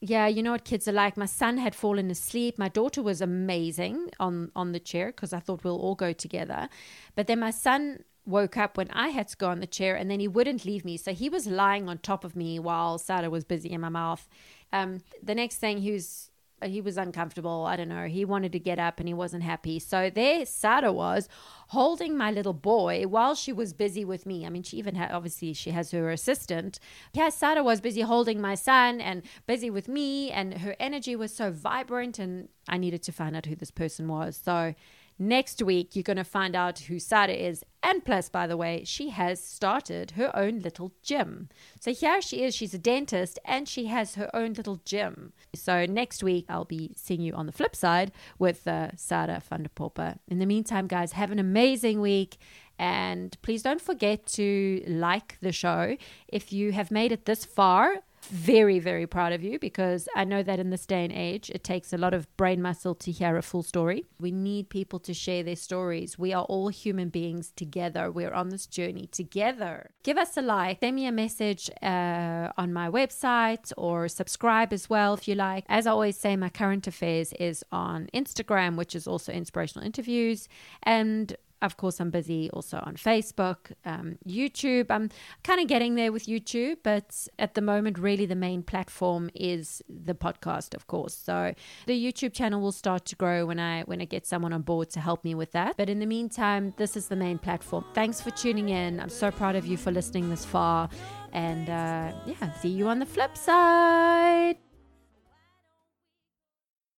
yeah, 0.00 0.26
you 0.26 0.42
know 0.42 0.52
what 0.52 0.64
kids 0.64 0.86
are 0.86 0.92
like. 0.92 1.16
My 1.16 1.26
son 1.26 1.58
had 1.58 1.74
fallen 1.74 2.10
asleep. 2.10 2.58
My 2.58 2.68
daughter 2.68 3.02
was 3.02 3.20
amazing 3.20 4.10
on 4.20 4.50
on 4.54 4.72
the 4.72 4.80
chair 4.80 5.06
because 5.06 5.32
I 5.32 5.40
thought 5.40 5.64
we'll 5.64 5.80
all 5.80 5.94
go 5.94 6.12
together. 6.12 6.68
But 7.14 7.26
then 7.26 7.40
my 7.40 7.50
son 7.50 8.04
woke 8.26 8.56
up 8.56 8.76
when 8.76 8.90
I 8.90 9.08
had 9.08 9.28
to 9.28 9.36
go 9.36 9.48
on 9.48 9.60
the 9.60 9.66
chair 9.66 9.94
and 9.94 10.10
then 10.10 10.20
he 10.20 10.28
wouldn't 10.28 10.64
leave 10.64 10.84
me. 10.84 10.96
So 10.96 11.14
he 11.14 11.28
was 11.28 11.46
lying 11.46 11.88
on 11.88 11.98
top 11.98 12.24
of 12.24 12.34
me 12.34 12.58
while 12.58 12.98
Sada 12.98 13.30
was 13.30 13.44
busy 13.44 13.70
in 13.70 13.80
my 13.80 13.88
mouth. 13.88 14.28
Um, 14.72 14.98
the 15.22 15.34
next 15.34 15.56
thing 15.56 15.78
he 15.78 15.92
was 15.92 16.30
he 16.64 16.80
was 16.80 16.96
uncomfortable. 16.96 17.66
I 17.66 17.76
don't 17.76 17.88
know. 17.88 18.06
He 18.06 18.24
wanted 18.24 18.52
to 18.52 18.58
get 18.58 18.78
up 18.78 18.98
and 18.98 19.06
he 19.06 19.14
wasn't 19.14 19.42
happy. 19.42 19.78
So 19.78 20.10
there 20.10 20.46
Sada 20.46 20.92
was 20.92 21.28
holding 21.68 22.16
my 22.16 22.30
little 22.30 22.54
boy 22.54 23.04
while 23.06 23.34
she 23.34 23.52
was 23.52 23.72
busy 23.72 24.04
with 24.04 24.24
me. 24.24 24.46
I 24.46 24.48
mean, 24.48 24.62
she 24.62 24.78
even 24.78 24.94
had 24.94 25.10
obviously 25.10 25.52
she 25.52 25.70
has 25.70 25.90
her 25.90 26.10
assistant. 26.10 26.78
Yeah, 27.12 27.28
Sada 27.28 27.62
was 27.62 27.80
busy 27.80 28.00
holding 28.00 28.40
my 28.40 28.54
son 28.54 29.00
and 29.00 29.22
busy 29.46 29.68
with 29.68 29.88
me 29.88 30.30
and 30.30 30.58
her 30.58 30.74
energy 30.80 31.14
was 31.14 31.34
so 31.34 31.50
vibrant 31.50 32.18
and 32.18 32.48
I 32.68 32.78
needed 32.78 33.02
to 33.04 33.12
find 33.12 33.36
out 33.36 33.46
who 33.46 33.54
this 33.54 33.70
person 33.70 34.08
was. 34.08 34.40
So 34.42 34.74
Next 35.18 35.62
week, 35.62 35.96
you're 35.96 36.02
going 36.02 36.18
to 36.18 36.24
find 36.24 36.54
out 36.54 36.80
who 36.80 36.98
Sada 36.98 37.32
is. 37.32 37.64
And 37.82 38.04
plus, 38.04 38.28
by 38.28 38.46
the 38.46 38.56
way, 38.56 38.82
she 38.84 39.10
has 39.10 39.42
started 39.42 40.10
her 40.12 40.34
own 40.36 40.58
little 40.58 40.92
gym. 41.02 41.48
So 41.80 41.94
here 41.94 42.20
she 42.20 42.42
is. 42.42 42.54
She's 42.54 42.74
a 42.74 42.78
dentist 42.78 43.38
and 43.44 43.66
she 43.66 43.86
has 43.86 44.16
her 44.16 44.28
own 44.34 44.52
little 44.52 44.80
gym. 44.84 45.32
So 45.54 45.86
next 45.86 46.22
week, 46.22 46.44
I'll 46.50 46.66
be 46.66 46.92
seeing 46.96 47.22
you 47.22 47.32
on 47.32 47.46
the 47.46 47.52
flip 47.52 47.74
side 47.74 48.12
with 48.38 48.68
uh, 48.68 48.90
Sada 48.96 49.40
van 49.48 49.62
der. 49.62 50.14
In 50.28 50.38
the 50.38 50.46
meantime, 50.46 50.86
guys, 50.86 51.12
have 51.12 51.30
an 51.30 51.38
amazing 51.38 52.00
week. 52.00 52.36
And 52.78 53.36
please 53.40 53.62
don't 53.62 53.80
forget 53.80 54.26
to 54.26 54.82
like 54.86 55.38
the 55.40 55.52
show. 55.52 55.96
If 56.28 56.52
you 56.52 56.72
have 56.72 56.90
made 56.90 57.10
it 57.10 57.24
this 57.24 57.44
far, 57.46 58.02
very, 58.26 58.78
very 58.78 59.06
proud 59.06 59.32
of 59.32 59.42
you 59.42 59.58
because 59.58 60.08
I 60.14 60.24
know 60.24 60.42
that 60.42 60.58
in 60.58 60.70
this 60.70 60.86
day 60.86 61.04
and 61.04 61.12
age, 61.12 61.50
it 61.50 61.64
takes 61.64 61.92
a 61.92 61.98
lot 61.98 62.14
of 62.14 62.34
brain 62.36 62.60
muscle 62.62 62.94
to 62.96 63.10
hear 63.10 63.36
a 63.36 63.42
full 63.42 63.62
story. 63.62 64.04
We 64.20 64.30
need 64.30 64.68
people 64.68 64.98
to 65.00 65.14
share 65.14 65.42
their 65.42 65.56
stories. 65.56 66.18
We 66.18 66.32
are 66.32 66.44
all 66.44 66.68
human 66.68 67.08
beings 67.08 67.52
together. 67.56 68.10
We're 68.10 68.32
on 68.32 68.50
this 68.50 68.66
journey 68.66 69.06
together. 69.06 69.90
Give 70.02 70.18
us 70.18 70.36
a 70.36 70.42
like, 70.42 70.80
send 70.80 70.96
me 70.96 71.06
a 71.06 71.12
message 71.12 71.70
uh, 71.82 72.52
on 72.56 72.72
my 72.72 72.88
website 72.90 73.72
or 73.76 74.08
subscribe 74.08 74.72
as 74.72 74.90
well 74.90 75.14
if 75.14 75.28
you 75.28 75.34
like. 75.34 75.64
As 75.68 75.86
I 75.86 75.90
always 75.90 76.16
say, 76.16 76.36
my 76.36 76.48
current 76.48 76.86
affairs 76.86 77.32
is 77.34 77.64
on 77.72 78.08
Instagram, 78.14 78.76
which 78.76 78.94
is 78.94 79.06
also 79.06 79.32
inspirational 79.32 79.84
interviews. 79.84 80.48
And 80.82 81.36
of 81.66 81.76
course, 81.76 82.00
I'm 82.00 82.10
busy 82.10 82.50
also 82.50 82.78
on 82.78 82.94
Facebook, 82.96 83.72
um, 83.84 84.18
YouTube. 84.26 84.86
I'm 84.90 85.10
kind 85.44 85.60
of 85.60 85.66
getting 85.66 85.94
there 85.96 86.12
with 86.12 86.26
YouTube, 86.26 86.78
but 86.82 87.28
at 87.38 87.54
the 87.54 87.60
moment, 87.60 87.98
really 87.98 88.26
the 88.26 88.34
main 88.34 88.62
platform 88.62 89.30
is 89.34 89.82
the 89.88 90.14
podcast, 90.14 90.74
of 90.74 90.86
course. 90.86 91.14
So 91.14 91.54
the 91.86 92.04
YouTube 92.04 92.32
channel 92.32 92.60
will 92.60 92.72
start 92.72 93.04
to 93.06 93.16
grow 93.16 93.46
when 93.46 93.58
I 93.58 93.82
when 93.82 94.00
I 94.00 94.04
get 94.06 94.26
someone 94.26 94.52
on 94.52 94.62
board 94.62 94.90
to 94.90 95.00
help 95.00 95.24
me 95.24 95.34
with 95.34 95.52
that. 95.52 95.76
But 95.76 95.90
in 95.90 95.98
the 95.98 96.06
meantime, 96.06 96.72
this 96.76 96.96
is 96.96 97.08
the 97.08 97.16
main 97.16 97.38
platform. 97.38 97.84
Thanks 97.94 98.20
for 98.20 98.30
tuning 98.30 98.70
in. 98.70 99.00
I'm 99.00 99.10
so 99.10 99.30
proud 99.30 99.56
of 99.56 99.66
you 99.66 99.76
for 99.76 99.90
listening 99.90 100.30
this 100.30 100.44
far, 100.44 100.88
and 101.32 101.68
uh, 101.68 102.12
yeah, 102.26 102.52
see 102.60 102.68
you 102.68 102.88
on 102.88 102.98
the 102.98 103.06
flip 103.06 103.36
side. 103.36 104.65